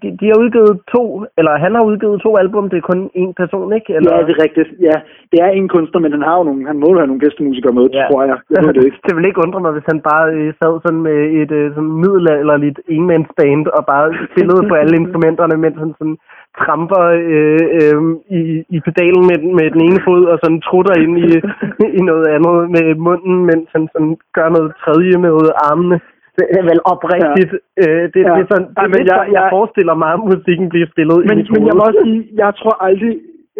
de, 0.00 0.08
de 0.20 0.26
har 0.30 0.38
udgivet 0.44 0.74
to, 0.94 1.04
eller 1.38 1.52
han 1.64 1.74
har 1.74 1.84
udgivet 1.90 2.22
to 2.22 2.30
album, 2.42 2.64
det 2.70 2.76
er 2.78 2.90
kun 2.92 3.00
én 3.22 3.32
person, 3.40 3.72
ikke? 3.78 3.90
Eller, 3.96 4.12
ja, 4.14 4.22
det 4.26 4.32
er 4.36 4.42
rigtigt. 4.46 4.70
Ja, 4.88 4.96
det 5.32 5.38
er 5.46 5.50
en 5.50 5.68
kunstner, 5.68 6.00
men 6.00 6.12
han 6.16 6.22
har 6.28 6.36
jo 6.38 6.44
nogle, 6.44 6.66
han 6.66 6.78
må 6.80 6.86
jo 6.90 6.98
have 6.98 7.10
nogle 7.10 7.24
gæstemusikere 7.24 7.72
med, 7.78 7.86
ja. 7.92 8.06
tror 8.10 8.22
jeg. 8.30 8.38
Jeg 8.54 8.60
ved 8.64 8.72
det 8.74 8.84
ikke. 8.84 9.00
det 9.06 9.16
vil 9.16 9.28
ikke 9.28 9.44
undre 9.46 9.60
mig, 9.60 9.72
hvis 9.72 9.90
han 9.92 10.00
bare 10.10 10.26
øh, 10.36 10.48
sad 10.60 10.74
sådan 10.84 11.02
med 11.08 11.18
et 11.40 11.52
øh, 11.60 11.74
sådan 11.74 11.94
middelalderligt 12.02 12.80
enmandsband 12.96 13.66
og 13.78 13.82
bare 13.92 14.06
spillede 14.32 14.62
på 14.68 14.74
alle 14.80 14.94
instrumenterne, 15.02 15.56
mens 15.64 15.78
han 15.84 15.92
sådan 15.98 16.18
tramper 16.58 17.02
øh, 17.32 17.64
øh, 17.78 18.00
i, 18.38 18.40
i 18.76 18.78
pedalen 18.86 19.24
med, 19.30 19.36
den- 19.42 19.54
med 19.60 19.66
den 19.74 19.80
ene 19.88 20.00
fod 20.06 20.24
og 20.32 20.38
sådan 20.42 20.60
trutter 20.68 20.94
ind 21.04 21.14
i, 21.26 21.28
i 21.98 22.00
noget 22.10 22.26
andet 22.34 22.56
med 22.76 22.86
munden, 23.08 23.36
mens 23.50 23.66
han 23.74 23.84
sådan 23.92 24.16
gør 24.36 24.48
noget 24.56 24.70
tredje 24.84 25.14
med 25.24 25.32
armene. 25.70 26.00
Det 26.38 26.46
er 26.58 26.62
vel 26.70 26.80
oprigtigt. 26.92 27.52
Ja. 27.80 27.82
Øh, 27.82 28.04
det, 28.14 28.20
Ja. 28.26 28.30
det 28.34 28.40
er 28.44 28.48
sådan, 28.52 28.68
det 28.80 28.90
men 28.94 29.02
jeg- 29.10 29.26
jeg, 29.26 29.32
jeg- 29.36 29.48
forestiller 29.56 29.94
mig, 30.02 30.10
at 30.16 30.20
musikken 30.32 30.68
bliver 30.72 30.86
spillet 30.92 31.18
Men, 31.18 31.32
i 31.38 31.40
mit 31.40 31.50
men 31.54 31.66
jeg 31.68 31.74
må 31.76 31.82
også 31.88 32.00
sige, 32.04 32.20
jeg 32.42 32.50
tror 32.60 32.74
aldrig, 32.88 33.14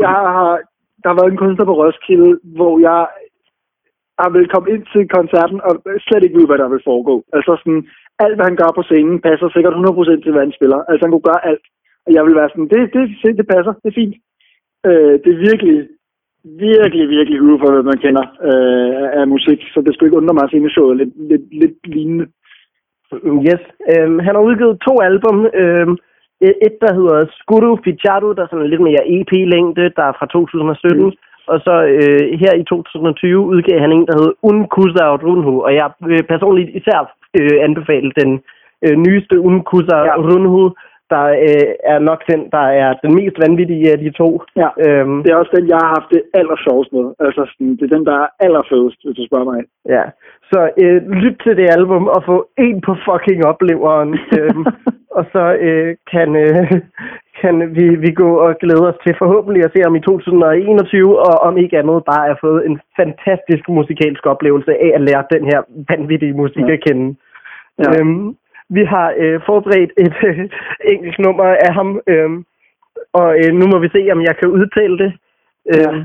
jeg 0.05 0.09
har, 0.37 0.51
der 1.03 1.09
har 1.11 1.17
været 1.21 1.33
en 1.33 1.43
kunstner 1.43 1.67
på 1.69 1.75
Roskilde, 1.81 2.31
hvor 2.59 2.75
jeg 2.89 3.01
har 4.23 4.31
vel 4.37 4.47
kommet 4.53 4.71
ind 4.75 4.85
til 4.93 5.03
koncerten 5.19 5.59
og 5.67 5.73
slet 6.07 6.23
ikke 6.25 6.39
ved, 6.41 6.47
hvad 6.49 6.59
der 6.63 6.69
vil 6.75 6.87
foregå. 6.91 7.15
Altså 7.37 7.53
sådan, 7.61 7.83
alt 8.25 8.35
hvad 8.37 8.47
han 8.51 8.57
gør 8.63 8.71
på 8.77 8.83
scenen 8.89 9.17
passer 9.27 9.49
sikkert 9.49 9.75
100% 9.75 10.23
til, 10.23 10.33
hvad 10.33 10.43
han 10.47 10.57
spiller. 10.59 10.79
Altså 10.91 11.03
han 11.05 11.13
kunne 11.13 11.29
gøre 11.33 11.47
alt. 11.51 11.65
Jeg 12.17 12.23
vil 12.27 12.35
være 12.41 12.51
sådan, 12.53 12.69
det, 12.73 12.81
det, 12.95 13.03
det, 13.23 13.37
det 13.39 13.47
passer, 13.55 13.73
det 13.83 13.89
er 13.91 13.99
fint. 14.01 14.15
Øh, 14.89 15.15
det 15.23 15.31
er 15.33 15.45
virkelig, 15.51 15.77
virkelig, 16.45 17.05
virkelig 17.17 17.43
ude 17.43 17.59
for, 17.61 17.69
hvad 17.73 17.83
man 17.91 17.99
kender 18.05 18.25
øh, 18.49 19.21
af- 19.21 19.29
musik. 19.29 19.61
Så 19.75 19.79
det 19.81 19.95
skulle 19.95 20.09
ikke 20.09 20.21
undre 20.21 20.35
mig 20.35 20.45
at 20.45 20.51
se 20.53 20.61
med 20.61 20.71
showet 20.71 20.97
lidt, 20.97 21.13
lidt, 21.31 21.47
lidt 21.63 21.77
lignende. 21.95 22.27
Yes. 23.49 23.63
Øhm, 23.93 24.19
han 24.27 24.35
har 24.35 24.43
udgivet 24.49 24.83
to 24.87 24.95
album. 25.09 25.37
Øhm, 25.63 25.97
et, 26.67 26.77
der 26.85 26.93
hedder 26.99 27.19
Skuru 27.41 27.77
Fichadu, 27.85 28.33
der 28.33 28.43
er 28.43 28.51
sådan 28.51 28.71
lidt 28.73 28.87
mere 28.89 29.03
EP-længde, 29.17 29.85
der 29.97 30.05
er 30.11 30.15
fra 30.19 30.27
2017. 30.27 31.05
Mm. 31.05 31.13
Og 31.53 31.59
så 31.67 31.75
øh, 31.97 32.39
her 32.43 32.53
i 32.63 32.65
2020 32.65 33.39
udgav 33.53 33.79
han 33.81 33.93
en, 33.93 34.07
der 34.07 34.15
hedder 34.19 34.39
Unkusa 34.43 35.05
Runhu. 35.27 35.55
Og 35.67 35.75
jeg 35.75 35.89
vil 36.01 36.23
personligt 36.33 36.71
især 36.79 36.99
øh, 37.41 37.57
anbefale 37.67 38.11
den 38.21 38.31
øh, 38.85 38.97
nyeste 39.07 39.41
Unkusa 39.41 39.97
ja. 39.97 40.17
Runhu, 40.17 40.63
der 41.15 41.25
øh, 41.49 41.73
er 41.93 41.99
nok 41.99 42.21
den, 42.31 42.41
der 42.57 42.67
er 42.83 42.91
den 43.03 43.13
mest 43.19 43.37
vanvittige 43.45 43.93
af 43.93 43.99
de 43.99 44.11
to. 44.11 44.29
Ja. 44.63 44.69
Øhm, 44.87 45.23
Det 45.23 45.31
er 45.33 45.37
også 45.43 45.53
den, 45.57 45.69
jeg 45.69 45.79
har 45.83 45.91
haft 45.97 46.11
det 46.15 46.23
allersjovest 46.41 46.93
med. 46.93 47.07
Altså 47.27 47.43
sådan, 47.51 47.77
det 47.77 47.85
er 47.87 47.97
den, 47.97 48.07
der 48.07 48.17
er 48.25 48.29
allerfedest, 48.47 48.99
hvis 49.05 49.17
du 49.19 49.25
spørger 49.27 49.49
mig. 49.53 49.61
Ja, 49.97 50.05
så 50.51 50.61
øh, 50.83 51.11
lyt 51.23 51.37
til 51.45 51.57
det 51.57 51.69
album 51.79 52.05
og 52.17 52.21
få 52.31 52.37
en 52.59 52.81
på 52.87 52.93
fucking 53.07 53.41
opleveren. 53.53 54.11
øhm, 54.39 54.65
og 55.19 55.25
så 55.33 55.45
øh, 55.67 55.97
kan, 56.13 56.29
øh, 56.45 56.71
kan 57.41 57.55
vi, 57.77 57.87
vi 58.05 58.11
gå 58.23 58.31
og 58.47 58.51
glæde 58.63 58.89
os 58.91 58.99
til 59.05 59.15
forhåbentlig 59.23 59.65
at 59.65 59.73
se 59.75 59.81
ham 59.87 59.97
i 59.97 60.01
2021, 60.01 61.19
og 61.29 61.35
om 61.49 61.57
ikke 61.57 61.79
andet 61.79 62.03
bare 62.13 62.29
at 62.33 62.39
få 62.41 62.53
en 62.69 62.81
fantastisk 63.01 63.65
musikalsk 63.69 64.27
oplevelse 64.27 64.73
af 64.87 64.91
at 64.95 65.01
lære 65.09 65.25
den 65.35 65.45
her 65.51 65.61
vanvittige 65.91 66.35
musik 66.43 66.67
Ja. 66.69 66.73
at 66.73 66.81
kende. 66.87 67.17
Ja. 67.79 67.91
Øhm, 68.01 68.37
vi 68.77 68.83
har 68.85 69.15
øh, 69.23 69.41
forberedt 69.47 69.93
et 70.05 70.17
øh, 70.29 70.39
enkelt 70.93 71.19
nummer 71.19 71.45
af 71.67 71.75
ham, 71.75 72.01
øhm, 72.07 72.45
og 73.13 73.29
øh, 73.41 73.53
nu 73.59 73.65
må 73.67 73.79
vi 73.79 73.89
se, 73.89 74.09
om 74.13 74.21
jeg 74.23 74.37
kan 74.37 74.49
udtale 74.49 74.99
det. 74.99 75.13
Ja. 75.67 75.93
Øh, 75.93 76.05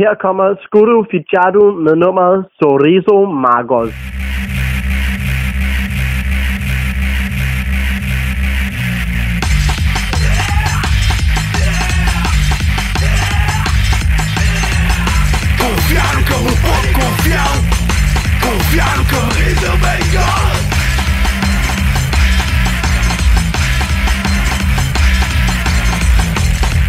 her 0.00 0.14
kommer 0.14 0.54
Skuru 0.60 1.04
Fichadu 1.10 1.64
med 1.84 1.94
nummeret 1.96 2.46
Sorriso 2.58 3.16
Magos. 3.44 3.92
Confiaram 15.60 16.22
como 19.10 20.35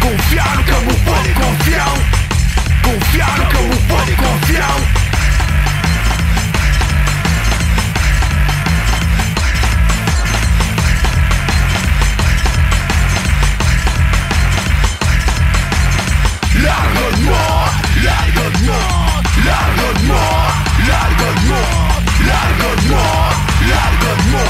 confiar 0.08 0.56
no 0.56 0.64
que 0.64 0.70
eu 0.70 0.80
não 0.80 0.94
pode 1.04 1.34
confiar. 1.34 1.92
Confiar 2.82 3.38
no 3.38 3.46
que 3.46 3.56
eu 3.56 3.68
pode 3.88 4.16
confiar. 4.16 4.76
moi, 17.24 17.68
largue-moi, 18.04 18.82
moi, 18.88 19.38
largue-moi, 19.46 20.32
moi. 22.98 23.28
largue-moi. 23.70 24.48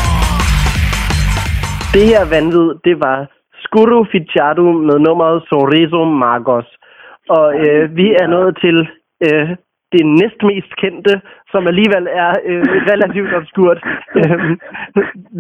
Det 1.93 2.07
her 2.07 2.25
vanvid, 2.25 2.81
det 2.85 2.95
var 2.95 3.38
Skuru 3.65 4.05
Fichadu 4.13 4.67
med 4.73 4.99
nummeret 5.07 5.43
Sorriso 5.49 6.05
Magos. 6.05 6.69
Og 7.29 7.47
øh, 7.67 7.97
vi 7.97 8.07
er 8.23 8.27
nået 8.27 8.57
til 8.65 8.77
øh, 9.27 9.49
det 9.93 10.07
næstmest 10.07 10.73
kendte, 10.83 11.21
som 11.53 11.67
alligevel 11.67 12.07
er 12.11 12.33
øh, 12.51 12.63
relativt 12.93 13.35
obskurt. 13.35 13.79
Øhm, 14.21 14.55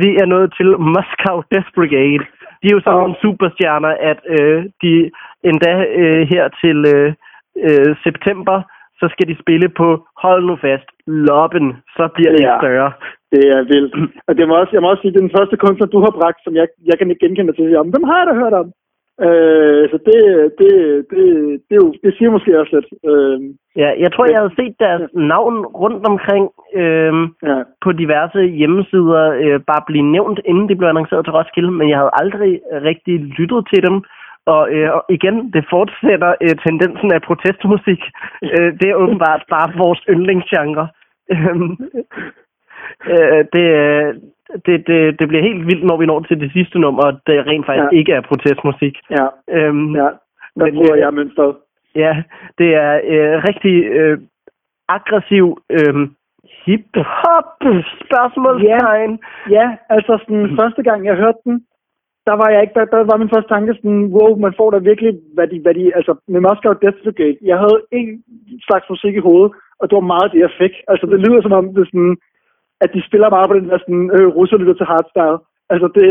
vi 0.02 0.08
er 0.22 0.26
nået 0.26 0.54
til 0.58 0.68
Moscow 0.94 1.36
Death 1.52 1.70
Brigade. 1.74 2.24
De 2.62 2.66
er 2.68 2.74
jo 2.76 2.80
sådan 2.80 2.98
nogle 2.98 3.14
superstjerner, 3.22 3.92
at 4.10 4.20
øh, 4.38 4.64
de 4.82 5.10
endda 5.44 5.74
øh, 6.00 6.22
her 6.32 6.44
til 6.62 6.78
øh, 6.94 7.12
øh, 7.68 7.96
september, 8.06 8.62
så 9.00 9.08
skal 9.12 9.28
de 9.28 9.36
spille 9.42 9.68
på, 9.68 10.06
hold 10.22 10.44
nu 10.46 10.56
fast, 10.56 10.88
Loppen, 11.06 11.76
så 11.96 12.08
bliver 12.14 12.32
det 12.32 12.40
Ja. 12.44 12.58
større. 12.60 12.92
Det 13.32 13.44
er 13.56 13.62
vildt. 13.72 13.94
Og 14.28 14.32
det 14.36 14.48
må 14.48 14.54
også, 14.60 14.72
jeg 14.74 14.82
må 14.82 14.90
også 14.90 15.02
sige, 15.02 15.12
det 15.12 15.20
er 15.20 15.28
den 15.28 15.36
første 15.38 15.56
kunstner, 15.56 15.86
du 15.86 16.00
har 16.04 16.12
bragt, 16.20 16.40
som 16.44 16.54
jeg, 16.60 16.66
jeg 16.88 16.98
kan 16.98 17.10
ikke 17.10 17.26
genkende 17.26 17.52
til. 17.52 17.76
Om, 17.76 17.92
dem 17.92 18.04
har 18.08 18.18
jeg 18.18 18.26
da 18.28 18.34
hørt 18.42 18.54
om. 18.62 18.68
Øh, 19.26 19.84
så 19.92 19.96
det, 20.08 20.18
det, 20.60 20.70
det, 21.12 21.24
det, 21.68 21.76
jo, 21.80 21.86
det 22.04 22.14
siger 22.16 22.30
måske 22.30 22.60
også 22.60 22.72
lidt. 22.76 22.88
Øh, 23.10 23.38
Ja, 23.82 23.90
jeg 24.04 24.10
tror, 24.12 24.24
jeg 24.30 24.38
havde 24.40 24.58
set 24.60 24.74
deres 24.86 25.04
navn 25.14 25.56
rundt 25.82 26.02
omkring 26.12 26.44
øhm, 26.82 27.24
ja. 27.48 27.58
på 27.84 27.92
diverse 27.92 28.40
hjemmesider 28.60 29.24
øh, 29.44 29.60
bare 29.70 29.82
blive 29.86 30.10
nævnt, 30.16 30.40
inden 30.44 30.68
de 30.68 30.76
blev 30.76 30.88
annonceret 30.88 31.24
til 31.24 31.36
Roskilde, 31.36 31.70
men 31.70 31.88
jeg 31.88 31.98
havde 31.98 32.18
aldrig 32.22 32.52
rigtig 32.88 33.14
lyttet 33.38 33.60
til 33.72 33.80
dem. 33.86 33.96
Og, 34.54 34.62
øh, 34.74 34.88
og 34.96 35.02
igen, 35.16 35.36
det 35.54 35.64
fortsætter 35.74 36.30
øh, 36.44 36.54
tendensen 36.64 37.10
af 37.16 37.22
protestmusik. 37.28 38.02
Øh, 38.54 38.70
det 38.80 38.86
er 38.88 39.00
åbenbart 39.02 39.42
bare 39.54 39.68
vores 39.84 40.00
yndlingsgenre. 40.12 40.88
Øh, 43.12 43.44
det, 43.54 43.66
øh, 43.82 44.14
det, 44.66 44.86
det, 44.86 45.18
det 45.18 45.28
bliver 45.28 45.42
helt 45.48 45.66
vildt, 45.66 45.84
når 45.84 45.96
vi 45.96 46.06
når 46.06 46.20
til 46.20 46.40
det 46.40 46.52
sidste 46.52 46.78
nummer, 46.78 47.02
og 47.02 47.12
det 47.26 47.46
rent 47.46 47.66
faktisk 47.66 47.92
Ja. 47.92 47.98
ikke 47.98 48.12
er 48.12 48.20
protestmusik. 48.20 48.94
Ja, 49.10 49.26
Øhm, 49.56 49.94
ja. 49.94 50.08
Der 50.58 50.64
Men, 50.64 50.74
bruger 50.74 50.94
øh, 50.94 51.00
jeg 51.00 51.14
mønstret. 51.14 51.54
Ja, 51.94 52.22
det 52.58 52.74
er 52.74 52.92
øh, 53.04 53.34
rigtig 53.48 53.84
øh, 53.84 54.18
aggressiv 54.88 55.58
øh, 55.70 55.94
hip-hop 56.64 57.50
spørgsmålstegn. 58.04 59.12
Ja, 59.50 59.66
altså 59.88 60.12
sådan, 60.22 60.56
første 60.60 60.82
gang 60.82 61.04
jeg 61.06 61.16
hørte 61.16 61.38
den, 61.44 61.56
der 62.28 62.34
var 62.42 62.48
jeg 62.52 62.60
ikke, 62.62 62.74
der, 62.78 62.84
der 62.84 63.00
var 63.10 63.16
min 63.16 63.32
første 63.34 63.50
tanke 63.54 63.74
sådan, 63.74 64.04
wow, 64.16 64.30
man 64.44 64.54
får 64.58 64.70
da 64.70 64.78
virkelig, 64.78 65.12
hvad 65.34 65.46
de, 65.52 65.60
hvad 65.64 65.74
de, 65.74 65.84
altså 65.98 66.12
med 66.28 66.40
Moscow 66.40 66.72
Death 66.82 66.98
Brigade, 67.04 67.38
jeg 67.50 67.58
havde 67.64 67.78
en 67.98 68.08
slags 68.66 68.86
musik 68.90 69.14
i 69.16 69.26
hovedet, 69.28 69.52
og 69.80 69.84
det 69.88 69.94
var 69.96 70.12
meget 70.14 70.32
det, 70.32 70.40
jeg 70.46 70.52
fik. 70.62 70.74
Altså 70.88 71.06
det 71.06 71.18
lyder 71.24 71.40
som 71.42 71.52
om, 71.58 71.74
det 71.74 71.86
sådan, 71.86 72.16
at 72.80 72.90
de 72.94 73.06
spiller 73.08 73.30
meget 73.30 73.48
på 73.48 73.54
den 73.58 73.68
der 73.68 73.78
sådan, 73.78 74.10
øh, 74.16 74.26
russer 74.36 74.56
lytter 74.56 74.74
til 74.74 74.86
hardstyle. 74.86 75.38
Altså 75.72 75.88
det, 75.96 76.08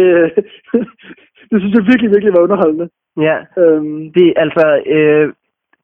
det 1.50 1.58
synes 1.60 1.76
jeg 1.76 1.90
virkelig, 1.92 2.10
virkelig 2.16 2.34
var 2.34 2.46
underholdende. 2.48 2.90
Ja, 3.28 3.38
Øhm, 3.62 4.12
det 4.16 4.26
er 4.28 4.34
altså 4.46 4.66
øh, 4.96 5.34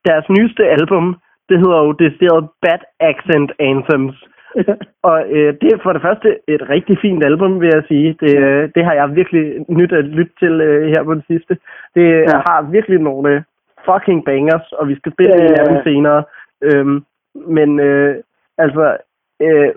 deres 0.05 0.25
nyeste 0.29 0.63
album, 0.77 1.05
det 1.49 1.57
hedder 1.57 1.79
jo 1.85 1.91
decideret 1.91 2.49
Bad 2.61 2.81
Accent 2.99 3.51
Anthems. 3.59 4.17
Og 5.09 5.17
øh, 5.35 5.53
det 5.61 5.69
er 5.73 5.79
for 5.83 5.93
det 5.93 6.01
første 6.01 6.29
et 6.47 6.69
rigtig 6.69 6.97
fint 7.01 7.25
album, 7.25 7.61
vil 7.61 7.69
jeg 7.73 7.83
sige. 7.87 8.17
Det, 8.19 8.37
øh, 8.37 8.69
det 8.75 8.85
har 8.85 8.93
jeg 8.93 9.15
virkelig 9.15 9.65
nyt 9.69 9.91
at 9.91 10.05
lytte 10.05 10.33
til 10.39 10.61
øh, 10.61 10.87
her 10.87 11.03
på 11.03 11.13
det 11.13 11.23
sidste. 11.27 11.57
Det 11.95 12.07
ja. 12.09 12.37
har 12.47 12.71
virkelig 12.71 12.99
nogle 12.99 13.29
øh, 13.33 13.41
fucking 13.87 14.25
bangers, 14.25 14.71
og 14.71 14.87
vi 14.87 14.95
skal 14.95 15.13
spille 15.13 15.35
Ja, 15.35 15.45
en 15.45 15.55
ja, 15.55 15.61
af 15.61 15.65
dem 15.67 15.75
ja. 15.75 15.83
senere. 15.83 16.23
Øhm, 16.61 17.03
men 17.47 17.79
øh, 17.79 18.15
altså, 18.57 18.97
øh, 19.41 19.69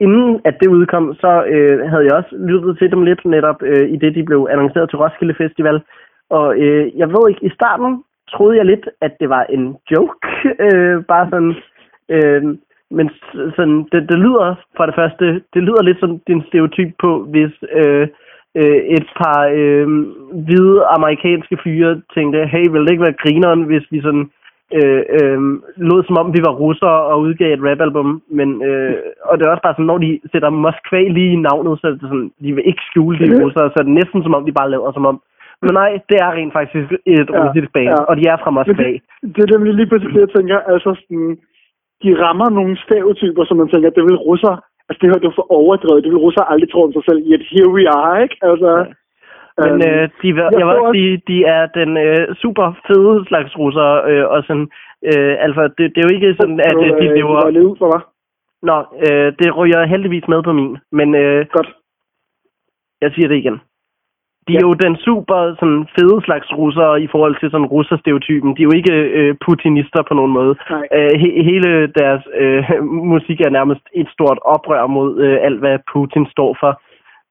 inden 0.00 0.40
at 0.44 0.56
det 0.60 0.68
udkom, 0.68 1.14
så 1.14 1.44
øh, 1.54 1.90
havde 1.90 2.04
jeg 2.04 2.14
også 2.14 2.36
lyttet 2.36 2.78
til 2.78 2.90
dem 2.90 3.02
lidt 3.02 3.24
netop 3.24 3.62
øh, 3.62 3.88
i 3.94 3.96
det, 3.96 4.14
de 4.14 4.22
blev 4.22 4.48
annonceret 4.50 4.90
til 4.90 4.98
Roskilde 4.98 5.34
Festival. 5.34 5.80
Og 6.30 6.58
øh, 6.58 6.98
jeg 6.98 7.08
ved 7.08 7.28
ikke, 7.28 7.44
i 7.44 7.50
starten 7.58 8.04
troede 8.32 8.56
jeg 8.56 8.66
lidt, 8.66 8.88
at 9.00 9.12
det 9.20 9.28
var 9.28 9.44
en 9.44 9.76
joke. 9.90 10.18
Øh, 10.66 11.04
bare 11.04 11.26
sådan, 11.30 11.54
øh, 12.14 12.42
men 12.90 13.10
sådan, 13.56 13.78
det, 13.92 14.00
det 14.10 14.18
lyder 14.18 14.54
for 14.76 14.86
det 14.86 14.94
første, 14.94 15.24
det 15.54 15.62
lyder 15.62 15.82
lidt 15.82 16.00
som 16.00 16.20
din 16.26 16.42
stereotyp 16.48 16.90
på, 17.02 17.10
hvis 17.32 17.52
øh, 17.72 18.08
øh, 18.60 18.80
et 18.96 19.06
par 19.20 19.40
øh, 19.60 19.88
hvide 20.44 20.78
amerikanske 20.96 21.56
fyre 21.64 22.02
tænkte, 22.14 22.46
hey, 22.46 22.64
vil 22.70 22.84
det 22.84 22.90
ikke 22.90 23.06
være 23.08 23.22
grineren, 23.22 23.62
hvis 23.62 23.86
vi 23.90 24.00
sådan 24.00 24.30
øh, 24.78 25.02
øh, 25.16 25.38
lod 25.88 26.00
som 26.04 26.16
om 26.22 26.28
vi 26.36 26.40
var 26.48 26.54
russere 26.64 26.98
og 27.10 27.16
udgav 27.24 27.50
et 27.54 27.64
rapalbum, 27.68 28.22
men 28.38 28.48
øh, 28.68 28.94
og 29.28 29.32
det 29.38 29.42
er 29.44 29.50
også 29.50 29.64
bare 29.66 29.74
sådan, 29.76 29.90
når 29.92 29.98
de 30.04 30.10
sætter 30.32 30.50
Moskva 30.64 31.00
lige 31.16 31.32
i 31.36 31.42
navnet, 31.48 31.72
så 31.80 31.84
er 31.86 31.90
det 31.90 32.00
sådan, 32.12 32.30
de 32.44 32.50
vil 32.56 32.68
ikke 32.70 32.82
skjule 32.88 33.18
de 33.18 33.24
er 33.32 33.40
russere, 33.44 33.70
så 33.70 33.76
er 33.80 33.86
det 33.88 33.98
næsten 34.00 34.20
som 34.22 34.34
om, 34.36 34.44
de 34.46 34.58
bare 34.60 34.70
laver 34.70 34.92
som 34.92 35.06
om. 35.12 35.16
Men 35.64 35.72
nej, 35.80 35.90
det 36.10 36.16
er 36.24 36.30
rent 36.38 36.52
faktisk 36.58 36.88
et 37.14 37.28
Ja, 37.30 37.40
russisk 37.40 37.68
band, 37.76 37.94
ja. 37.98 38.02
og 38.10 38.14
de 38.18 38.24
er 38.32 38.36
fra 38.42 38.50
Men 38.50 38.56
Moskva. 38.56 38.72
det, 38.82 39.00
det 39.34 39.40
er 39.44 39.52
nemlig 39.54 39.72
lige 39.74 39.90
præcis 39.92 40.12
det, 40.14 40.20
jeg 40.26 40.32
tænker. 40.36 40.58
Altså 40.72 40.90
sådan, 41.00 41.30
de 42.02 42.10
rammer 42.24 42.48
nogle 42.58 42.74
stereotyper, 42.84 43.42
som 43.44 43.56
man 43.60 43.68
tænker, 43.72 43.90
det 43.90 44.04
vil 44.08 44.24
russere, 44.30 44.56
altså 44.88 44.98
det 45.00 45.08
her 45.10 45.18
det 45.22 45.28
er 45.30 45.38
for 45.40 45.48
overdrevet, 45.60 46.04
det 46.04 46.12
vil 46.12 46.24
russere 46.26 46.50
aldrig 46.52 46.68
tro 46.70 46.80
om 46.86 46.92
sig 46.92 47.04
selv, 47.08 47.20
yet 47.30 47.42
here 47.52 47.70
we 47.76 47.82
are, 48.00 48.22
ikke? 48.24 48.36
Altså, 48.50 48.70
Men 49.64 49.72
øhm, 49.88 49.90
øh, 49.90 50.08
de, 50.22 50.28
jeg 50.28 50.50
jeg 50.58 50.66
vil 50.66 50.76
også 50.76 50.92
sige, 50.94 51.22
de 51.30 51.38
er 51.56 51.62
den 51.78 51.90
øh, 52.06 52.34
super 52.42 52.66
fede 52.86 53.24
slags 53.28 53.58
russere, 53.58 53.94
øh, 54.10 54.24
og 54.34 54.42
sådan, 54.46 54.68
øh, 55.10 55.34
altså, 55.46 55.62
det, 55.76 55.84
det 55.92 55.98
er 56.00 56.08
jo 56.08 56.14
ikke 56.16 56.36
sådan, 56.40 56.60
at 56.70 56.78
øh, 56.86 56.90
de 57.00 57.06
lever... 57.18 57.40
Det 57.40 57.62
ud 57.70 57.76
for 57.78 57.88
mig. 57.94 58.02
Nå, 58.68 58.76
øh, 59.06 59.32
det 59.40 59.56
ryger 59.56 59.86
heldigvis 59.86 60.28
med 60.28 60.42
på 60.42 60.52
min, 60.52 60.78
men 60.92 61.14
øh, 61.14 61.46
Godt. 61.52 61.70
jeg 63.00 63.10
siger 63.14 63.28
det 63.28 63.36
igen. 63.36 63.60
De 64.48 64.52
er 64.54 64.60
Ja. 64.62 64.66
jo 64.68 64.72
den 64.74 64.96
super 64.96 65.54
sådan, 65.60 65.86
fede 65.98 66.18
slags 66.24 66.48
russere 66.60 67.02
i 67.02 67.06
forhold 67.06 67.36
til 67.40 67.50
sådan 67.50 67.66
russerstereotypen. 67.74 68.56
De 68.56 68.62
er 68.62 68.68
jo 68.70 68.76
ikke 68.80 68.94
øh, 69.18 69.34
putinister 69.46 70.02
på 70.08 70.14
nogen 70.14 70.32
måde. 70.32 70.54
Nej. 70.70 70.86
Øh, 70.96 71.12
he, 71.20 71.28
hele 71.50 71.86
deres 71.86 72.22
øh, 72.34 72.62
musik 73.14 73.40
er 73.40 73.50
nærmest 73.50 73.84
et 73.94 74.08
stort 74.12 74.38
oprør 74.44 74.86
mod 74.86 75.20
øh, 75.24 75.38
alt, 75.46 75.58
hvad 75.58 75.78
Putin 75.92 76.26
står 76.26 76.56
for. 76.60 76.72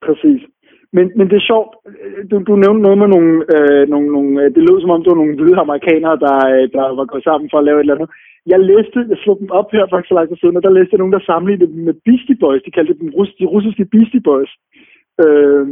Præcis. 0.06 0.40
Men, 0.96 1.06
men 1.16 1.26
det 1.30 1.36
er 1.38 1.48
sjovt, 1.50 1.70
du, 2.30 2.34
du 2.48 2.52
nævnte 2.56 2.82
noget 2.86 2.98
med 3.02 3.08
nogle, 3.14 3.32
øh, 3.54 3.82
nogle, 3.92 4.08
nogle, 4.16 4.30
øh, 4.40 4.48
det 4.54 4.62
lød 4.66 4.80
som 4.80 4.94
om 4.94 5.02
det 5.02 5.10
var 5.12 5.20
nogle 5.22 5.36
hvide 5.36 5.64
amerikanere, 5.64 6.16
der, 6.24 6.36
øh, 6.52 6.64
der 6.74 6.84
var 6.98 7.06
gået 7.12 7.24
sammen 7.28 7.50
for 7.50 7.58
at 7.58 7.66
lave 7.66 7.78
et 7.78 7.84
eller 7.84 7.96
andet. 7.96 8.10
Jeg 8.52 8.60
læste, 8.70 8.98
jeg 9.12 9.18
slog 9.22 9.36
dem 9.40 9.50
op 9.58 9.68
her 9.74 9.84
for 9.86 9.96
ikke 9.96 10.10
så 10.12 10.16
lang 10.18 10.28
tid 10.28 10.38
siden, 10.40 10.56
og 10.56 10.62
der 10.62 10.76
læste 10.76 10.92
jeg 10.92 11.02
nogen, 11.02 11.16
der 11.16 11.28
sammenlignede 11.28 11.72
dem 11.72 11.82
med 11.88 11.94
Beastie 12.06 12.40
Boys. 12.42 12.62
De 12.66 12.76
kaldte 12.76 13.00
dem 13.00 13.10
rus, 13.16 13.30
de 13.40 13.46
russiske 13.54 13.84
Beastie 13.92 14.22
Boys. 14.28 14.52
Øh, 15.22 15.64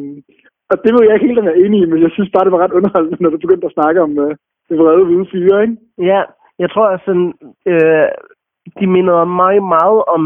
og 0.71 0.77
det 0.83 0.91
var 0.93 1.03
jeg 1.03 1.15
ikke 1.15 1.29
helt 1.29 1.45
være 1.51 1.63
enig 1.65 1.79
i, 1.83 1.91
men 1.91 2.03
jeg 2.07 2.11
synes 2.13 2.31
bare, 2.33 2.45
det 2.45 2.55
var 2.55 2.65
ret 2.65 2.77
underholdende, 2.79 3.23
når 3.23 3.31
du 3.31 3.39
begyndte 3.45 3.67
at 3.67 3.77
snakke 3.79 4.01
om 4.07 4.13
øh, 4.25 4.33
det 4.69 4.79
vrede 4.79 5.05
hvide 5.05 5.31
fyre, 5.33 5.63
ikke? 5.63 5.77
Ja, 6.11 6.21
jeg 6.63 6.69
tror, 6.71 6.87
at 6.95 7.01
sådan, 7.07 7.33
øh, 7.71 8.09
de 8.81 8.87
mindede 8.87 9.27
mig 9.43 9.55
meget 9.77 10.01
om 10.17 10.23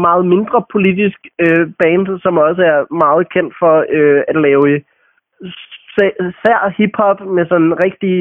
meget 0.00 0.26
mindre 0.26 0.64
politisk 0.72 1.18
øh, 1.44 1.66
band, 1.80 2.20
som 2.22 2.38
også 2.38 2.62
er 2.62 2.94
meget 3.04 3.28
kendt 3.34 3.54
for 3.58 3.84
øh, 3.90 4.22
at 4.28 4.36
lave 4.36 4.80
sa- 5.94 6.18
sær 6.42 6.72
hiphop 6.78 7.20
med 7.36 7.46
sådan 7.46 7.72
rigtig 7.84 8.14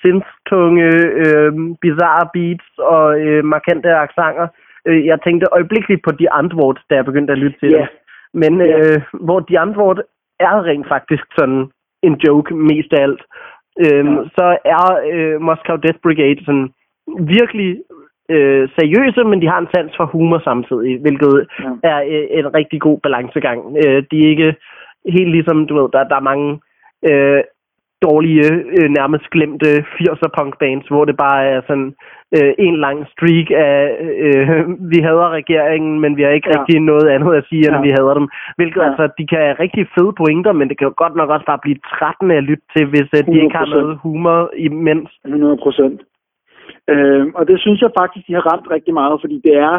synth-tunge, 0.00 0.88
øh, 1.24 1.52
bizarre 1.82 2.26
beats 2.34 2.68
og 2.78 3.20
øh, 3.20 3.44
markante 3.44 3.88
accenter. 4.06 4.46
Øh, 4.86 5.06
jeg 5.06 5.18
tænkte 5.24 5.46
øjeblikkeligt 5.52 6.02
på 6.04 6.10
de 6.10 6.32
antwort, 6.32 6.78
da 6.90 6.94
jeg 6.94 7.04
begyndte 7.04 7.32
at 7.32 7.38
lytte 7.38 7.58
til 7.60 7.70
Ja. 7.72 7.78
det. 7.80 7.88
Men 8.34 8.60
Ja. 8.60 8.78
øh, 8.78 9.00
hvor 9.26 9.40
de 9.40 9.58
antwort 9.58 10.02
er 10.40 10.64
rent 10.64 10.88
faktisk 10.88 11.24
sådan 11.38 11.70
en 12.02 12.14
joke 12.26 12.54
mest 12.54 12.92
af 12.92 13.02
alt. 13.02 13.22
Øhm, 13.84 14.14
Ja. 14.16 14.24
Så 14.36 14.56
er 14.64 14.84
øh, 15.12 15.40
Moscow 15.40 15.76
Death 15.76 15.98
Brigade 16.02 16.44
sådan 16.44 16.68
virkelig 17.38 17.70
øh, 18.34 18.68
seriøse, 18.78 19.24
men 19.24 19.42
de 19.42 19.48
har 19.52 19.58
en 19.60 19.68
sans 19.74 19.92
for 19.96 20.04
humor 20.14 20.40
samtidig, 20.44 20.92
hvilket 21.04 21.34
Ja. 21.60 21.70
er 21.92 21.98
øh, 22.14 22.26
en 22.38 22.54
rigtig 22.54 22.80
god 22.80 22.98
balancegang. 23.02 23.60
Øh, 23.86 24.02
de 24.10 24.16
er 24.24 24.28
ikke 24.34 24.54
helt 25.16 25.30
ligesom, 25.30 25.66
du 25.66 25.74
ved, 25.80 25.88
der, 25.92 26.08
der 26.10 26.16
er 26.16 26.28
mange 26.30 26.48
øh, 27.10 27.42
dårlige, 28.08 28.48
øh, 28.78 28.88
nærmest 28.98 29.30
glemte 29.30 29.68
80'er 29.96 30.30
punk 30.38 30.58
bands, 30.58 30.86
hvor 30.88 31.04
det 31.04 31.16
bare 31.16 31.44
er 31.54 31.60
sådan 31.66 31.94
øh, 32.36 32.52
en 32.58 32.76
lang 32.86 32.98
streak 33.12 33.48
af, 33.50 33.80
øh, 34.24 34.48
vi 34.92 34.98
hader 35.06 35.28
regeringen, 35.38 36.00
men 36.00 36.16
vi 36.16 36.22
har 36.22 36.30
ikke 36.30 36.48
Ja. 36.52 36.60
rigtig 36.60 36.80
noget 36.80 37.08
andet 37.08 37.34
at 37.34 37.44
sige, 37.48 37.64
end 37.68 37.76
Ja. 37.76 37.82
vi 37.86 37.90
hader 37.98 38.14
dem. 38.14 38.28
Hvilket 38.56 38.80
Ja. 38.80 38.86
altså, 38.88 39.04
de 39.18 39.26
kan 39.26 39.38
have 39.38 39.54
rigtig 39.64 39.86
fede 39.98 40.12
pointer, 40.22 40.52
men 40.52 40.68
det 40.68 40.78
kan 40.78 40.86
jo 40.88 40.94
godt 40.96 41.14
nok 41.16 41.30
også 41.30 41.46
bare 41.46 41.58
blive 41.64 41.78
trættende 41.92 42.34
at 42.34 42.44
lytte 42.50 42.64
til, 42.76 42.84
hvis 42.86 43.08
øh, 43.16 43.20
de 43.26 43.42
ikke 43.42 43.56
har 43.56 43.66
100%. 43.66 43.70
noget 43.80 43.98
humor 44.02 44.50
imens. 44.56 45.10
100 45.24 45.56
procent. 45.62 46.00
Øh, 46.90 47.26
og 47.38 47.42
det 47.48 47.60
synes 47.60 47.80
jeg 47.80 47.98
faktisk, 48.00 48.24
de 48.26 48.34
har 48.34 48.44
ramt 48.50 48.70
rigtig 48.70 48.94
meget, 48.94 49.16
fordi 49.20 49.36
det 49.46 49.54
er 49.68 49.76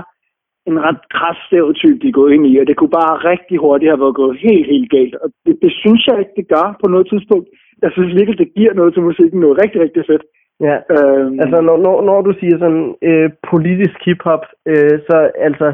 en 0.69 0.77
ret 0.85 1.01
kras 1.15 1.37
stereotyp, 1.47 2.01
de 2.01 2.07
er 2.07 2.19
gået 2.19 2.33
ind 2.33 2.45
i, 2.51 2.57
og 2.61 2.67
det 2.67 2.75
kunne 2.77 2.97
bare 3.01 3.21
rigtig 3.31 3.57
hurtigt 3.57 3.91
have 3.91 4.03
været 4.03 4.19
gået 4.21 4.37
helt, 4.45 4.67
helt 4.73 4.89
galt. 4.95 5.15
Og 5.15 5.27
det, 5.45 5.55
det 5.63 5.71
synes 5.81 6.01
jeg 6.07 6.19
ikke, 6.19 6.35
det 6.39 6.47
gør 6.55 6.67
på 6.81 6.87
noget 6.93 7.07
tidspunkt. 7.11 7.47
Jeg 7.81 7.91
synes 7.91 8.15
virkelig, 8.19 8.39
det 8.39 8.53
giver 8.57 8.73
noget 8.73 8.93
til 8.93 9.03
musikken, 9.09 9.39
noget 9.39 9.61
rigtig, 9.63 9.81
rigtig 9.81 10.03
fedt. 10.09 10.23
Ja. 10.67 10.75
Øh, 10.95 11.25
Altså, 11.43 11.57
når, 11.67 11.77
når, 11.85 11.95
når 12.09 12.21
du 12.21 12.31
siger 12.39 12.57
sådan 12.59 12.95
øh, 13.09 13.29
politisk 13.51 13.97
hiphop, 14.05 14.43
øh, 14.71 14.95
så 15.07 15.15
altså 15.47 15.67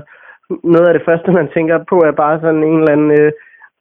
noget 0.74 0.88
af 0.88 0.94
det 0.94 1.08
første, 1.08 1.32
man 1.32 1.48
tænker 1.56 1.78
på, 1.90 1.96
er 2.10 2.22
bare 2.24 2.40
sådan 2.42 2.64
en 2.64 2.80
eller 2.80 2.92
anden 2.96 3.12
øh, 3.22 3.32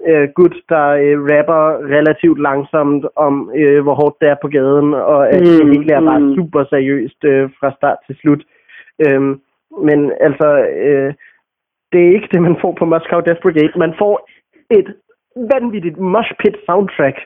øh, 0.07 0.29
gut, 0.35 0.55
der 0.69 0.87
øh, 0.89 1.19
rapper 1.31 1.63
relativt 1.97 2.39
langsomt 2.41 3.07
om, 3.17 3.51
øh, 3.57 3.83
hvor 3.83 3.95
hårdt 3.95 4.17
det 4.21 4.29
er 4.29 4.37
på 4.43 4.49
gaden, 4.49 4.95
og 4.95 5.29
at 5.29 5.41
mm, 5.41 5.47
det 5.47 5.77
hele 5.77 5.93
er 5.93 6.01
bare 6.01 6.21
mm. 6.21 6.35
super 6.35 6.65
seriøst 6.65 7.25
øh, 7.25 7.51
fra 7.61 7.73
start 7.77 7.99
til 8.07 8.17
slut. 8.21 8.43
Øhm, 9.07 9.41
men 9.89 10.13
altså, 10.21 10.49
øh, 10.87 11.15
det 11.93 12.01
er 12.01 12.15
ikke 12.17 12.29
det, 12.33 12.43
man 12.43 12.57
får 12.61 12.73
på 12.79 12.85
Moscow 12.85 13.21
Death 13.21 13.41
Brigade. 13.43 13.79
Man 13.79 13.95
får 13.99 14.29
et 14.71 14.95
vanvittigt 15.55 15.99
mosh 15.99 16.33
pit 16.41 16.57
soundtrack. 16.67 17.17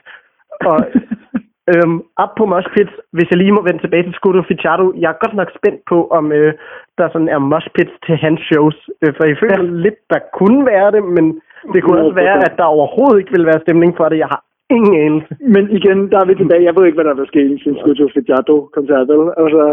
Og 0.69 0.79
øhm, 1.71 1.97
op 2.23 2.31
på 2.37 2.45
mosh 2.45 2.69
pit, 2.75 2.89
hvis 3.11 3.29
jeg 3.29 3.37
lige 3.37 3.51
må 3.57 3.61
vende 3.61 3.81
tilbage 3.81 4.03
til 4.03 4.13
Scudo 4.13 4.41
Ficciardo, 4.47 4.93
jeg 5.01 5.09
er 5.09 5.21
godt 5.23 5.35
nok 5.35 5.49
spændt 5.57 5.81
på, 5.89 6.07
om 6.07 6.31
øh, 6.31 6.53
der 6.97 7.09
sådan 7.09 7.29
er 7.29 7.39
mosh 7.39 7.67
pits 7.75 7.95
til 8.05 8.15
hans 8.15 8.41
shows. 8.49 8.89
Øh, 9.01 9.13
for 9.17 9.23
jeg 9.25 9.37
føler 9.39 9.61
lidt, 9.85 9.99
der 10.09 10.19
kunne 10.39 10.65
være 10.65 10.91
det, 10.91 11.03
men 11.03 11.41
det 11.73 11.83
kunne 11.83 12.01
også 12.01 12.15
være, 12.23 12.37
at 12.47 12.53
der 12.57 12.73
overhovedet 12.75 13.19
ikke 13.19 13.33
ville 13.35 13.49
være 13.51 13.63
stemning 13.65 13.91
for 13.97 14.05
det. 14.09 14.17
Jeg 14.23 14.31
har 14.33 14.41
ingen 14.77 14.95
anelse. 15.05 15.33
men 15.55 15.63
igen, 15.77 15.99
der 16.11 16.17
er 16.19 16.27
vi 16.29 16.35
tilbage. 16.35 16.67
Jeg 16.67 16.75
ved 16.75 16.85
ikke, 16.85 16.99
hvad 16.99 17.09
der 17.09 17.19
vil 17.19 17.31
ske 17.31 17.41
i 17.55 17.57
sin 17.63 17.75
Scudo 17.79 18.05
Figiato-koncert, 18.15 19.07
vel? 19.11 19.23
Altså, 19.43 19.63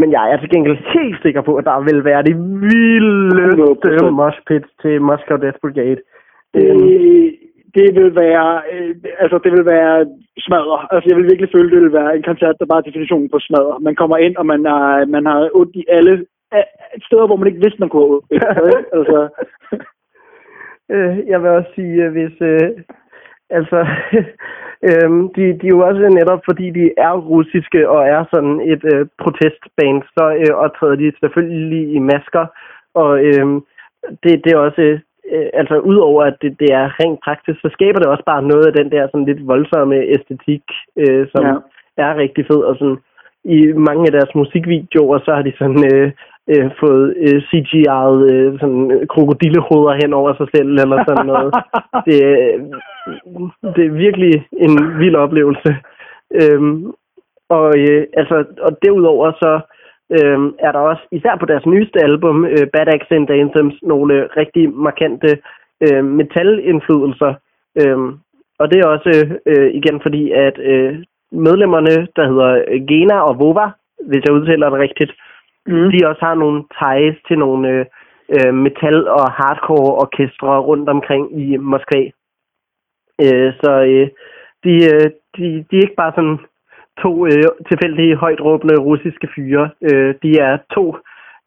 Men 0.00 0.08
jeg 0.16 0.24
er 0.32 0.36
til 0.38 0.50
gengæld 0.54 0.78
helt 0.96 1.18
sikker 1.22 1.42
på, 1.48 1.52
at 1.60 1.64
der 1.64 1.86
vil 1.88 2.00
være 2.10 2.22
de 2.28 2.34
vildeste 2.70 4.06
100%. 4.06 4.10
mosh 4.20 4.38
pits 4.48 4.70
til 4.82 4.94
Moscow 5.08 5.36
Death 5.44 5.58
Brigade. 5.62 6.00
det, 6.54 6.68
det 7.76 7.88
vil 7.98 8.10
være, 8.24 8.62
øh, 8.72 8.94
altså 9.22 9.36
det 9.44 9.50
vil 9.56 9.66
være 9.74 9.96
smadre. 10.46 10.78
Altså 10.92 11.06
jeg 11.10 11.16
vil 11.16 11.30
virkelig 11.30 11.50
føle, 11.54 11.70
det 11.70 11.80
vil 11.84 11.92
være 12.00 12.16
en 12.16 12.22
koncert, 12.30 12.56
der 12.60 12.66
bare 12.70 12.80
er 12.82 12.88
definitionen 12.88 13.28
på 13.30 13.38
smadre. 13.46 13.74
Man 13.80 13.94
kommer 14.00 14.16
ind, 14.16 14.36
og 14.36 14.46
man 14.46 14.64
har, 14.64 15.04
man 15.16 15.24
har 15.26 15.38
ondt 15.60 15.74
i 15.82 15.84
alle 15.88 16.14
øh, 16.54 16.66
steder, 17.06 17.26
hvor 17.26 17.36
man 17.36 17.48
ikke 17.48 17.64
vidste, 17.64 17.80
man 17.80 17.92
kunne 17.94 18.20
have 18.56 18.78
altså, 18.98 19.18
Øh, 20.90 21.18
jeg 21.28 21.42
vil 21.42 21.50
også 21.50 21.70
sige, 21.74 22.04
at 22.04 22.10
hvis... 22.12 22.36
Øh, 22.40 22.70
altså, 23.50 23.78
øhm, 24.88 25.22
de, 25.34 25.42
de 25.60 25.66
er 25.66 25.74
jo 25.76 25.80
også 25.88 26.08
netop, 26.08 26.40
fordi 26.44 26.70
de 26.70 26.90
er 26.96 27.12
russiske 27.32 27.88
og 27.88 28.08
er 28.08 28.24
sådan 28.32 28.60
et 28.72 28.84
øh, 28.94 29.06
protestband, 29.22 30.02
så 30.16 30.24
øh, 30.42 30.54
optræder 30.64 30.96
de 30.96 31.12
selvfølgelig 31.20 31.94
i 31.96 31.98
masker. 31.98 32.46
Og 32.94 33.24
øh, 33.24 33.46
det, 34.22 34.32
det 34.44 34.52
er 34.52 34.58
også... 34.58 34.82
Øh, 35.32 35.48
altså, 35.52 35.78
udover 35.78 36.22
at 36.24 36.36
det, 36.42 36.60
det 36.60 36.68
er 36.72 37.00
rent 37.00 37.20
praktisk, 37.24 37.60
så 37.60 37.68
skaber 37.72 37.98
det 37.98 38.08
også 38.08 38.24
bare 38.26 38.42
noget 38.42 38.66
af 38.66 38.72
den 38.72 38.92
der 38.92 39.06
sådan 39.06 39.26
lidt 39.26 39.46
voldsomme 39.46 39.96
æstetik, 39.96 40.62
øh, 40.96 41.26
som 41.32 41.44
ja. 41.46 41.54
er 41.96 42.16
rigtig 42.16 42.46
fed. 42.46 42.60
Og 42.70 42.76
sådan, 42.76 42.98
i 43.44 43.58
mange 43.72 44.06
af 44.06 44.12
deres 44.12 44.34
musikvideoer, 44.34 45.18
så 45.18 45.30
har 45.34 45.42
de 45.42 45.52
sådan 45.58 45.82
øh, 45.94 46.12
øh, 46.48 46.70
fået 46.80 47.14
øh, 47.26 47.42
CGI'et 47.48 48.32
øh, 48.32 48.58
sådan 48.60 48.90
øh, 48.90 49.06
krokodillehoveder 49.06 49.94
hen 50.02 50.12
over 50.12 50.34
sig 50.34 50.46
selv, 50.54 50.68
eller 50.78 51.04
sådan 51.08 51.26
noget. 51.26 51.54
det, 52.06 52.16
er- 52.28 52.58
det 53.76 53.86
er 53.86 53.90
virkelig 54.06 54.46
en 54.52 54.98
vild 54.98 55.14
oplevelse. 55.16 55.76
Øhm, 56.34 56.92
og, 57.48 57.78
øh, 57.78 58.06
altså, 58.16 58.44
og 58.60 58.78
derudover 58.82 59.32
så 59.32 59.60
øhm, 60.18 60.54
er 60.58 60.72
der 60.72 60.78
også, 60.78 61.02
især 61.12 61.36
på 61.40 61.46
deres 61.46 61.66
nyeste 61.66 61.98
album, 62.02 62.44
øh, 62.44 62.66
Bad 62.72 62.88
Accent 62.88 63.30
Anthems, 63.30 63.74
nogle 63.82 64.28
rigtig 64.36 64.70
markante 64.74 65.38
øh, 65.80 66.04
metal-indflydelser. 66.04 67.34
Øhm, 67.80 68.18
og 68.58 68.70
det 68.72 68.78
er 68.80 68.86
også 68.86 69.38
øh, 69.46 69.70
igen 69.74 70.00
fordi, 70.02 70.30
at 70.30 70.58
øh, 70.58 70.94
medlemmerne, 71.32 72.06
der 72.16 72.26
hedder 72.30 72.52
Gena 72.88 73.20
og 73.20 73.38
Vova, 73.38 73.66
hvis 74.08 74.22
jeg 74.26 74.34
udtaler 74.34 74.70
det 74.70 74.78
rigtigt, 74.78 75.12
Mm. 75.70 75.90
de 75.90 76.08
også 76.08 76.24
har 76.24 76.34
nogle 76.34 76.60
ties 76.78 77.16
til 77.28 77.38
nogle 77.38 77.68
øh, 77.68 77.84
øh, 78.36 78.54
metal- 78.54 79.08
og 79.08 79.32
hardcore 79.32 79.94
orkestre 80.04 80.60
rundt 80.60 80.88
omkring 80.88 81.40
i 81.42 81.56
Moskva. 81.56 82.02
Øh, 83.24 83.52
så 83.62 83.70
øh, 83.92 84.08
de, 84.64 84.74
øh, 84.92 85.10
de, 85.36 85.44
de 85.70 85.76
er 85.76 85.84
ikke 85.86 86.00
bare 86.02 86.12
sådan 86.16 86.38
to 87.02 87.26
øh, 87.26 87.44
tilfældige 87.68 88.16
højt 88.16 88.40
råbende 88.40 88.76
russiske 88.80 89.28
fyre. 89.34 89.70
Øh, 89.82 90.14
de 90.22 90.38
er 90.38 90.58
to 90.74 90.96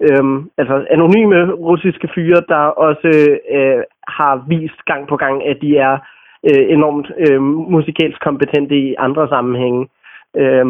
øh, 0.07 0.25
altså 0.57 0.85
anonyme 0.89 1.51
russiske 1.51 2.09
fyre, 2.15 2.41
der 2.49 2.63
også 2.87 3.39
øh, 3.57 3.83
har 4.07 4.45
vist 4.47 4.85
gang 4.85 5.07
på 5.07 5.17
gang, 5.17 5.47
at 5.47 5.57
de 5.61 5.77
er 5.77 5.97
øh, 6.49 6.65
enormt 6.75 7.11
øh, 7.17 7.41
musikalsk 7.75 8.19
kompetente 8.21 8.75
i 8.75 8.95
andre 8.97 9.27
sammenhænge. 9.27 9.87
Øh, 10.37 10.65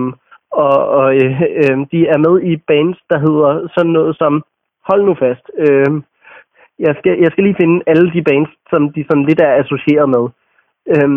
og 0.54 0.78
og 1.00 1.16
øh, 1.16 1.42
øh, 1.42 1.78
de 1.92 2.00
er 2.14 2.18
med 2.26 2.36
i 2.52 2.56
bands, 2.58 3.00
der 3.10 3.20
hedder 3.20 3.68
sådan 3.76 3.92
noget 3.92 4.18
som, 4.18 4.44
hold 4.90 5.04
nu 5.06 5.16
fast, 5.16 5.46
øh, 5.58 5.92
jeg, 6.80 6.96
skal, 7.00 7.20
jeg 7.20 7.32
skal 7.32 7.44
lige 7.44 7.62
finde 7.62 7.84
alle 7.88 8.14
de 8.14 8.24
bands, 8.24 8.50
som 8.70 8.94
de 8.94 9.06
sådan 9.10 9.26
lidt 9.26 9.42
er 9.42 9.54
associeret 9.64 10.10
med. 10.16 10.26
Øh, 10.94 11.10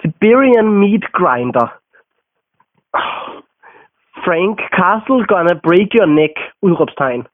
Siberian 0.00 0.68
Meat 0.80 1.04
Grinder. 1.12 1.68
Frank 4.24 4.58
Castle 4.78 5.26
Gonna 5.26 5.54
Break 5.66 5.88
Your 5.98 6.06
Neck, 6.06 6.36
udråbstegn. 6.62 7.26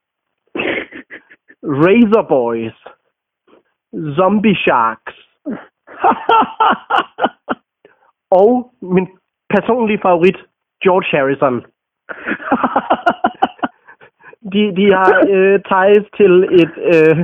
Razor 1.63 2.23
Boys. 2.29 2.77
Zombie 4.17 4.57
Sharks. 4.57 5.15
og 8.41 8.73
min 8.83 9.09
personlige 9.51 10.01
favorit, 10.03 10.37
George 10.85 11.09
Harrison. 11.17 11.57
De, 14.53 14.63
de 14.79 14.87
har 14.99 15.13
øh, 15.35 15.57
ties 15.71 16.07
til 16.19 16.33
et, 16.63 16.75
øh, 16.95 17.17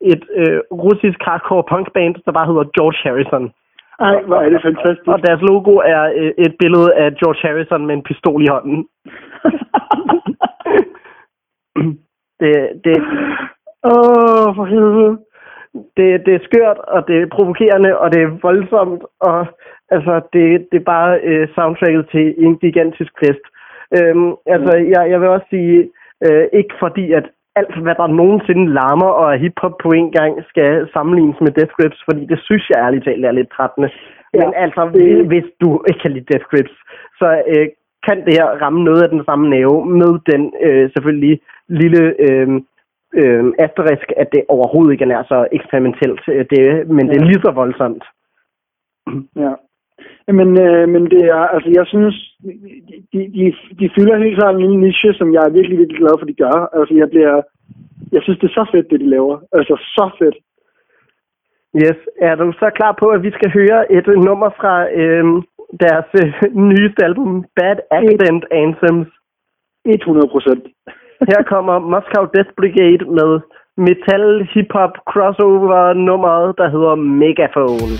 et 0.00 0.24
øh, 0.40 0.60
russisk 0.84 1.18
hardcore 1.20 1.64
punkband, 1.72 2.14
der 2.24 2.32
bare 2.32 2.46
hedder 2.46 2.64
George 2.76 3.00
Harrison. 3.04 3.52
Ej, 4.00 4.22
hvor 4.22 4.36
er 4.36 4.48
det 4.48 4.62
fantastisk. 4.62 5.08
Og 5.08 5.26
deres 5.26 5.40
logo 5.40 5.72
er 5.76 6.02
øh, 6.20 6.32
et 6.38 6.54
billede 6.58 6.94
af 6.94 7.14
George 7.20 7.40
Harrison 7.48 7.86
med 7.86 7.94
en 7.94 8.02
pistol 8.02 8.42
i 8.42 8.46
hånden. 8.54 8.78
det, 12.40 12.54
det, 12.84 12.96
Åh, 13.84 14.46
oh, 14.46 14.56
for 14.56 14.64
helvede. 14.64 15.18
det, 15.96 16.26
det 16.26 16.34
er 16.34 16.46
skørt, 16.48 16.78
og 16.78 17.08
det 17.08 17.16
er 17.22 17.34
provokerende, 17.36 17.98
og 17.98 18.12
det 18.12 18.22
er 18.22 18.38
voldsomt, 18.42 19.02
og 19.20 19.46
altså, 19.96 20.14
det, 20.32 20.44
det 20.72 20.78
er 20.80 20.90
bare 20.96 21.20
øh, 21.28 21.48
soundtracket 21.54 22.04
til 22.12 22.34
en 22.44 22.54
gigantisk 22.64 23.12
fest. 23.22 23.44
Øhm, 23.98 24.30
altså, 24.54 24.72
jeg, 24.94 25.02
jeg 25.12 25.20
vil 25.20 25.28
også 25.28 25.46
sige, 25.50 25.90
øh, 26.26 26.44
ikke 26.52 26.74
fordi, 26.82 27.12
at 27.12 27.26
alt, 27.56 27.76
hvad 27.84 27.94
der 27.94 28.06
nogensinde 28.06 28.72
larmer 28.78 29.10
og 29.20 29.26
er 29.34 29.38
hiphop 29.38 29.74
på 29.82 29.88
en 30.00 30.10
gang, 30.18 30.32
skal 30.50 30.88
sammenlignes 30.92 31.40
med 31.40 31.52
Death 31.58 31.72
Grips, 31.76 32.00
fordi 32.08 32.22
det 32.26 32.38
synes 32.42 32.64
jeg 32.70 32.78
ærligt 32.84 33.04
talt 33.04 33.24
er 33.24 33.32
lidt 33.32 33.50
trættende. 33.56 33.90
Ja, 34.34 34.38
Men 34.44 34.54
altså, 34.64 34.90
det- 34.94 35.26
hvis, 35.26 35.44
du 35.60 35.68
ikke 35.88 36.00
kan 36.02 36.12
lide 36.12 36.28
Death 36.32 36.46
Grips, 36.50 36.74
så 37.20 37.28
øh, 37.52 37.66
kan 38.08 38.18
det 38.26 38.34
her 38.38 38.48
ramme 38.62 38.84
noget 38.84 39.02
af 39.02 39.08
den 39.08 39.24
samme 39.24 39.50
nerve 39.50 39.78
med 40.00 40.12
den 40.32 40.42
øh, 40.66 40.90
selvfølgelig 40.94 41.40
lille 41.68 42.02
øh, 42.26 42.48
øh, 43.20 43.44
asterisk, 43.58 44.08
at 44.16 44.28
det 44.32 44.42
overhovedet 44.48 44.92
ikke 44.92 45.04
er 45.04 45.24
så 45.32 45.48
eksperimentelt, 45.52 46.20
øh, 46.28 46.44
det, 46.50 46.88
men 46.88 47.08
det 47.08 47.16
er 47.16 47.24
lige 47.24 47.42
så 47.44 47.50
voldsomt. 47.50 48.04
Ja. 49.36 49.52
Men, 50.28 50.48
øh, 50.66 50.88
men 50.88 51.02
det 51.10 51.22
er, 51.36 51.44
altså 51.54 51.70
jeg 51.78 51.86
synes, 51.86 52.16
de, 53.12 53.20
de, 53.36 53.44
de 53.80 53.90
fylder 53.96 54.24
helt 54.24 54.38
klart 54.38 54.54
en 54.54 54.60
lille 54.60 54.80
niche, 54.80 55.12
som 55.14 55.32
jeg 55.34 55.42
er 55.44 55.56
virkelig, 55.56 55.78
virkelig 55.78 55.98
glad 55.98 56.14
for, 56.18 56.26
de 56.26 56.40
gør. 56.44 56.56
Altså 56.78 56.94
jeg 56.94 57.08
bliver, 57.10 57.42
jeg 58.12 58.22
synes, 58.22 58.38
det 58.38 58.48
er 58.48 58.58
så 58.60 58.64
fedt, 58.72 58.90
det 58.90 59.00
de 59.00 59.10
laver. 59.10 59.36
Altså 59.52 59.74
så 59.96 60.10
fedt. 60.18 60.36
Yes, 61.82 61.98
er 62.28 62.34
du 62.34 62.52
så 62.52 62.70
klar 62.78 62.92
på, 63.00 63.06
at 63.06 63.22
vi 63.22 63.30
skal 63.30 63.50
høre 63.58 63.92
et 63.92 64.06
nummer 64.28 64.50
fra 64.60 64.74
øh, 65.00 65.24
deres 65.84 66.08
øh, 66.22 66.56
nyeste 66.70 67.04
album, 67.04 67.44
Bad 67.56 67.78
Accident 67.90 68.44
Anthems? 68.50 69.08
100 69.84 70.28
procent. 70.28 70.64
Her 71.30 71.42
kommer 71.52 71.78
Moscow 71.78 72.24
Death 72.34 72.50
Brigade 72.56 73.04
med 73.18 73.40
metal 73.76 74.48
hip-hop 74.52 74.94
crossover 75.10 75.92
nummeret, 75.92 76.58
der 76.58 76.68
hedder 76.74 76.94
Megaphone. 76.94 77.94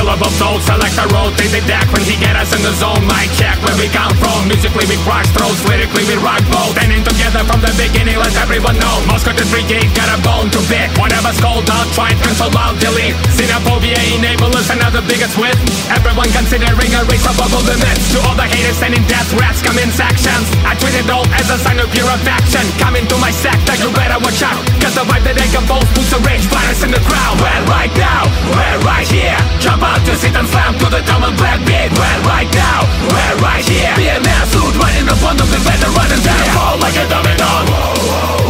Syllable 0.00 0.32
soul, 0.40 0.56
select 0.64 0.96
a 0.96 1.04
road, 1.12 1.36
they 1.36 1.44
the 1.52 1.60
deck 1.68 1.84
when 1.92 2.00
he 2.08 2.16
get 2.16 2.32
us 2.32 2.56
in 2.56 2.64
the 2.64 2.72
zone. 2.80 3.04
Mic 3.04 3.28
check 3.36 3.60
where 3.60 3.76
we 3.76 3.84
come 3.92 4.16
from. 4.16 4.48
Musically 4.48 4.88
we 4.88 4.96
rock 5.04 5.28
throws, 5.36 5.60
lyrically 5.68 6.08
we 6.08 6.16
rock 6.24 6.40
both. 6.48 6.72
Standing 6.72 7.04
together 7.04 7.44
from 7.44 7.60
the 7.60 7.68
beginning, 7.76 8.16
let 8.16 8.32
everyone 8.40 8.80
know. 8.80 8.96
Moscow 9.04 9.36
the 9.36 9.44
brigade 9.52 9.92
got 9.92 10.08
a 10.08 10.16
bone 10.24 10.48
to 10.56 10.60
pick. 10.72 10.88
Whatever's 10.96 11.36
called 11.36 11.68
out, 11.68 11.84
try 11.92 12.16
and 12.16 12.20
cancel 12.24 12.48
out, 12.56 12.80
delete. 12.80 13.12
Xenophobia 13.36 14.00
enable 14.16 14.48
us 14.56 14.72
another 14.72 15.04
biggest 15.04 15.36
with. 15.36 15.60
Everyone 15.92 16.32
considering 16.32 16.96
a 16.96 17.04
race 17.04 17.28
above 17.28 17.52
all 17.52 17.60
limits. 17.68 18.00
To 18.16 18.24
all 18.24 18.32
the 18.40 18.48
haters 18.48 18.80
sending 18.80 19.04
death 19.04 19.28
threats, 19.36 19.60
come 19.60 19.76
in 19.76 19.92
sections. 19.92 20.48
I 20.64 20.80
treat 20.80 20.96
it 20.96 21.12
all 21.12 21.28
as 21.36 21.52
a 21.52 21.60
sign 21.60 21.76
of 21.76 21.92
pure 21.92 22.08
affection. 22.08 22.64
Come 22.80 22.96
into 22.96 23.20
my 23.20 23.36
sector, 23.36 23.76
you 23.76 23.92
better 23.92 24.16
watch 24.16 24.40
out. 24.40 24.64
Cause 24.80 24.96
the 24.96 25.04
vibe 25.04 25.28
that 25.28 25.36
I 25.36 25.44
compose 25.52 25.84
puts 25.92 26.08
a 26.16 26.20
rage 26.24 26.48
virus 26.48 26.80
in 26.88 26.88
the 26.88 27.04
crowd. 27.04 27.36
Well, 27.36 27.62
right 27.68 27.92
now, 28.00 28.24
we're 28.48 28.80
right 28.80 29.04
here. 29.04 29.36
Jump 29.60 29.89
out 29.90 30.00
to 30.06 30.14
sit 30.22 30.34
and 30.40 30.48
slam 30.52 30.72
to 30.78 30.86
the 30.94 31.02
dumb 31.08 31.24
and 31.26 31.36
black 31.40 31.58
beat. 31.66 31.90
Well, 31.98 32.20
right 32.34 32.50
now, 32.54 32.78
we're 33.10 33.36
right 33.42 33.66
here. 33.66 33.92
BMS 33.98 34.46
suit 34.54 34.74
running 34.78 35.06
up 35.10 35.22
on 35.26 35.34
the 35.40 35.46
better 35.66 35.90
running 35.98 36.22
down. 36.22 36.46
Fall 36.54 36.76
like 36.84 36.98
a 37.02 37.06
domino. 37.10 37.50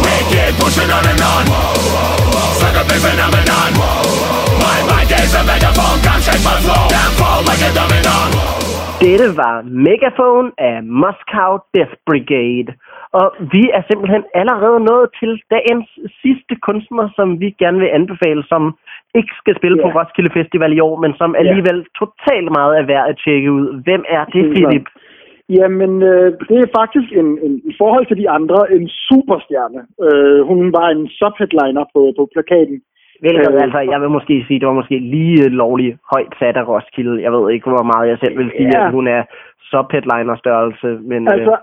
We 0.03 0.13
keep 0.29 0.53
pushing 0.61 0.89
on 0.97 1.05
and 1.11 1.21
on. 1.33 1.43
Like 2.61 2.77
a 2.77 2.83
big 2.89 3.01
phenomenon. 3.01 3.69
My 4.61 4.77
mind 4.89 5.11
is 5.17 5.33
a 5.33 5.41
megaphone, 5.51 5.97
can't 6.05 6.21
shake 6.25 6.43
my 6.45 6.57
flow. 6.61 6.85
Down 6.93 7.11
fall 7.19 7.41
like 7.49 7.63
a 7.65 7.71
domino. 7.73 8.15
Dette 9.01 9.29
var 9.41 9.55
Megaphone 9.89 10.47
af 10.69 10.77
Moscow 11.03 11.51
Death 11.75 11.95
Brigade. 12.07 12.69
Og 13.19 13.27
vi 13.53 13.63
er 13.77 13.83
simpelthen 13.89 14.23
allerede 14.41 14.79
nået 14.89 15.07
til 15.19 15.31
dagens 15.55 15.89
sidste 16.21 16.53
kunstner, 16.67 17.05
som 17.17 17.27
vi 17.41 17.47
gerne 17.63 17.79
vil 17.83 17.95
anbefale, 17.99 18.43
som 18.51 18.63
ikke 19.19 19.33
skal 19.41 19.55
spille 19.59 19.77
på 19.83 19.87
Ja. 19.89 19.95
Roskilde 19.97 20.31
Festival 20.39 20.71
i 20.77 20.79
år, 20.87 20.95
men 21.03 21.11
som 21.19 21.35
alligevel 21.41 21.79
totalt 22.01 22.49
meget 22.57 22.73
er 22.79 22.85
værd 22.91 23.09
at 23.09 23.19
tjekke 23.23 23.51
ud. 23.51 23.67
Hvem 23.85 24.03
er 24.17 24.23
det, 24.33 24.43
Philip? 24.53 24.87
Jamen, 25.57 25.93
øh, 26.11 26.27
det 26.49 26.57
er 26.65 26.75
faktisk 26.79 27.09
en, 27.21 27.29
en, 27.45 27.53
i 27.71 27.73
forhold 27.81 28.05
til 28.07 28.17
de 28.21 28.29
andre 28.37 28.59
en 28.75 28.87
superstjerne. 29.07 29.81
Øh, 30.05 30.39
hun 30.49 30.59
var 30.77 30.87
en 30.95 31.03
subheadliner 31.19 31.85
på, 31.95 32.01
på 32.17 32.23
plakaten. 32.33 32.77
Hvilket, 33.23 33.53
Øh, 33.53 33.63
altså, 33.65 33.79
jeg 33.93 34.01
vil 34.01 34.09
måske 34.17 34.35
sige, 34.47 34.59
det 34.59 34.67
var 34.67 34.79
måske 34.81 34.97
lige 34.99 35.49
lovligt 35.49 35.97
højt 36.13 36.33
sat 36.39 36.57
af 36.61 36.67
Roskilde. 36.67 37.21
Jeg 37.25 37.31
ved 37.33 37.43
ikke, 37.53 37.69
hvor 37.69 37.85
meget 37.91 38.09
jeg 38.09 38.17
selv 38.23 38.37
vil 38.37 38.51
sige, 38.57 38.71
Ja. 38.77 38.85
at 38.85 38.91
hun 38.97 39.07
er 39.07 39.21
subheadliner 39.71 40.35
størrelse, 40.43 40.87
men... 41.11 41.21
Altså, 41.33 41.55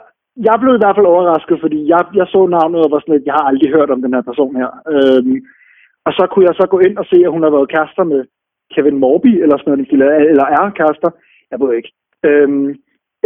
jeg 0.49 0.57
blev 0.61 0.73
i 0.75 0.83
hvert 0.83 0.97
fald 0.97 1.13
overrasket, 1.15 1.57
fordi 1.61 1.79
jeg, 1.93 2.01
jeg 2.21 2.27
så 2.35 2.41
navnet 2.47 2.81
og 2.85 2.91
var 2.93 3.01
sådan 3.01 3.15
lidt, 3.15 3.27
jeg 3.31 3.37
har 3.39 3.47
aldrig 3.51 3.71
hørt 3.77 3.91
om 3.95 4.03
den 4.03 4.15
her 4.17 4.25
person 4.31 4.57
her. 4.61 4.71
Øhm, 4.95 5.37
og 6.09 6.13
så 6.19 6.25
kunne 6.27 6.47
jeg 6.49 6.55
så 6.61 6.67
gå 6.71 6.79
ind 6.87 6.97
og 6.99 7.07
se, 7.11 7.19
at 7.27 7.33
hun 7.35 7.43
har 7.43 7.53
været 7.57 7.73
kærester 7.75 8.05
med 8.13 8.21
Kevin 8.75 8.99
Morby, 9.03 9.33
eller 9.43 9.57
sådan 9.57 9.71
noget, 9.71 10.29
eller, 10.33 10.47
er 10.59 10.71
kærester. 10.79 11.11
Jeg 11.51 11.59
ved 11.61 11.71
ikke. 11.79 11.91
Øhm, 12.29 12.69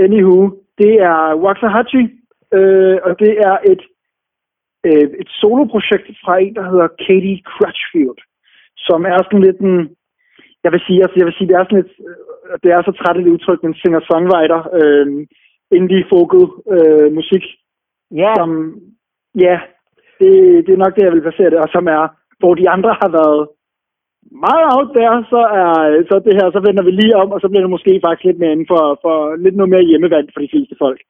anywho, 0.05 0.41
det 0.81 0.93
er 1.11 1.19
Waxahachie, 1.45 2.07
øh, 2.57 2.97
og 3.07 3.13
det 3.23 3.33
er 3.49 3.57
et, 3.73 3.83
øh, 4.89 5.09
et 5.23 5.31
soloprojekt 5.41 6.09
fra 6.25 6.35
en, 6.45 6.55
der 6.59 6.71
hedder 6.71 6.89
Katie 7.05 7.39
Crutchfield, 7.51 8.21
som 8.87 9.01
er 9.13 9.19
sådan 9.23 9.47
lidt 9.47 9.61
en, 9.69 9.77
jeg 10.65 10.73
vil 10.73 10.83
sige, 10.87 11.03
altså, 11.03 11.17
jeg 11.19 11.27
vil 11.27 11.37
sige, 11.39 11.49
det 11.49 11.57
er 11.57 11.65
sådan 11.65 11.83
lidt, 11.83 11.95
øh, 12.09 12.55
det 12.63 12.71
er 12.71 12.81
så 12.83 12.93
træt 12.93 13.17
et 13.17 13.33
udtryk, 13.35 13.61
men 13.63 13.75
singer-songwriter, 13.75 14.61
øh, 14.81 15.07
indie 15.79 16.05
folket 16.13 16.47
øh, 16.75 17.09
musik, 17.19 17.45
ja, 18.23 18.33
som, 18.39 18.51
ja, 19.45 19.57
det, 20.21 20.33
det 20.67 20.73
er 20.73 20.85
nok 20.85 20.95
det, 20.97 21.05
jeg 21.05 21.13
vil 21.13 21.27
placere 21.27 21.51
det, 21.51 21.59
og 21.65 21.69
som 21.73 21.87
er, 21.87 22.05
hvor 22.43 22.55
de 22.61 22.67
andre 22.75 22.93
har 23.03 23.11
været 23.19 23.43
meget 24.47 24.65
out 24.75 24.91
der, 25.01 25.13
så 25.33 25.41
er 25.61 25.71
så 26.11 26.17
det 26.27 26.35
her, 26.39 26.47
så 26.51 26.61
vender 26.67 26.83
vi 26.85 26.91
lige 26.91 27.17
om, 27.23 27.29
og 27.35 27.41
så 27.41 27.49
bliver 27.49 27.65
det 27.65 27.75
måske 27.77 28.01
faktisk 28.05 28.25
lidt 28.25 28.39
mere 28.39 28.53
inden 28.53 28.71
for, 28.73 28.83
for 29.05 29.17
lidt 29.45 29.57
noget 29.57 29.71
mere 29.75 29.89
hjemmevand 29.91 30.27
for 30.33 30.41
de 30.41 30.53
fleste 30.53 30.75
folk. 30.85 31.01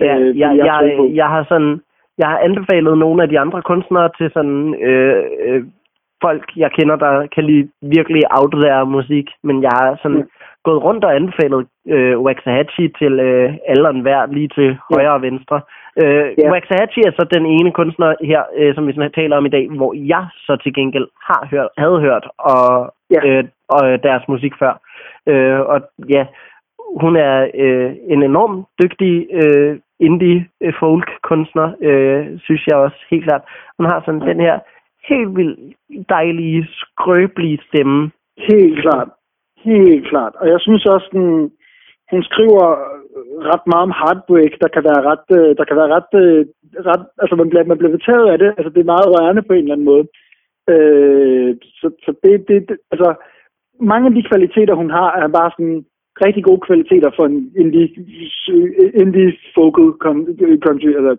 Ja, 0.00 0.18
Øh, 0.18 0.38
jeg, 0.38 0.50
jeg 0.56 0.66
jeg, 0.66 1.16
jeg, 1.20 1.28
har 1.34 1.44
sådan, 1.48 1.80
jeg 2.20 2.28
har 2.32 2.38
anbefalet 2.38 2.98
nogle 2.98 3.22
af 3.22 3.28
de 3.28 3.38
andre 3.44 3.62
kunstnere 3.62 4.10
til 4.18 4.28
sådan 4.36 4.74
øh, 4.88 5.24
øh, 5.46 5.62
folk, 6.24 6.44
jeg 6.56 6.70
kender, 6.78 6.96
der 6.96 7.26
kan 7.34 7.44
lide 7.44 7.68
virkelig 7.96 8.22
out 8.38 8.52
there 8.62 8.86
musik, 8.86 9.26
men 9.42 9.62
jeg 9.62 9.72
har 9.80 9.98
sådan 10.02 10.18
Ja. 10.18 10.43
Gået 10.64 10.82
rundt 10.84 11.04
og 11.04 11.14
anbefalet 11.16 11.66
øh, 11.88 12.20
Waxahachie 12.20 12.88
til 12.98 13.12
øh, 13.20 13.54
alle 13.68 13.88
og 13.88 13.94
enhver, 13.94 14.26
lige 14.26 14.48
til 14.48 14.78
højre 14.92 15.12
og 15.18 15.22
venstre. 15.22 15.60
Øh, 16.02 16.26
Ja. 16.38 16.50
Waxahachie 16.52 17.06
er 17.06 17.12
så 17.18 17.26
den 17.34 17.46
ene 17.46 17.70
kunstner 17.72 18.14
her, 18.30 18.42
øh, 18.56 18.74
som 18.74 18.86
vi 18.86 18.92
sådan 18.92 19.12
taler 19.12 19.36
om 19.36 19.46
i 19.46 19.54
dag, 19.56 19.68
hvor 19.68 19.92
jeg 19.94 20.26
så 20.46 20.56
til 20.62 20.74
gengæld 20.74 21.08
har 21.22 21.48
hørt, 21.50 21.68
havde 21.78 22.00
hørt 22.00 22.26
og, 22.38 22.94
Ja. 23.10 23.20
øh, 23.28 23.44
og 23.68 24.02
deres 24.02 24.24
musik 24.28 24.52
før. 24.58 24.72
Øh, 25.28 25.60
og 25.60 25.80
ja, 26.14 26.26
hun 27.00 27.16
er 27.16 27.48
øh, 27.54 27.92
en 28.08 28.22
enormt 28.22 28.66
dygtig 28.82 29.26
øh, 29.32 29.78
indie 30.00 30.46
øh, 30.62 30.72
folk 30.80 31.08
kunstner, 31.22 31.72
øh, 31.80 32.26
synes 32.44 32.66
jeg 32.66 32.76
også 32.76 32.96
helt 33.10 33.24
klart. 33.24 33.42
Hun 33.78 33.86
har 33.86 34.02
sådan 34.04 34.20
den 34.20 34.40
her 34.40 34.58
helt 35.08 35.36
vildt 35.36 35.58
dejlige, 36.08 36.66
skrøbelige 36.70 37.58
stemme. 37.68 38.10
Helt 38.38 38.80
klart. 38.80 39.08
Helt 39.64 40.06
klart. 40.10 40.34
Og 40.40 40.46
jeg 40.48 40.60
synes 40.60 40.86
også, 40.86 41.08
den, 41.12 41.52
hun 42.10 42.22
skriver 42.22 42.66
ret 43.50 43.64
meget 43.72 43.86
om 43.88 43.94
heartbreak, 44.00 44.52
der 44.62 44.68
kan 44.74 44.84
være 44.90 45.02
ret, 45.10 45.26
øh, 45.38 45.50
der 45.58 45.64
kan 45.64 45.76
være 45.80 45.90
ret, 45.96 46.10
øh, 46.22 46.40
ret 46.90 47.04
altså 47.22 47.34
man 47.36 47.48
bliver, 47.50 47.64
man 47.64 47.78
bliver 47.78 47.96
betaget 47.98 48.26
af 48.32 48.38
det, 48.38 48.50
altså 48.58 48.70
det 48.74 48.80
er 48.80 48.92
meget 48.94 49.12
rørende 49.14 49.42
på 49.42 49.52
en 49.52 49.64
eller 49.64 49.74
anden 49.74 49.90
måde. 49.92 50.04
Øh, 50.72 51.50
så, 51.80 51.86
så 52.04 52.10
det, 52.22 52.32
det, 52.48 52.68
det, 52.68 52.76
altså 52.92 53.08
mange 53.80 54.06
af 54.08 54.14
de 54.14 54.28
kvaliteter, 54.30 54.74
hun 54.74 54.90
har, 54.90 55.08
er 55.22 55.28
bare 55.28 55.50
sådan 55.56 55.84
rigtig 56.24 56.44
gode 56.44 56.60
kvaliteter 56.68 57.10
for 57.16 57.24
en 57.26 57.52
indie, 57.62 57.88
indie 59.02 59.32
folk 59.54 59.74
country, 60.64 60.90
eller 60.98 61.16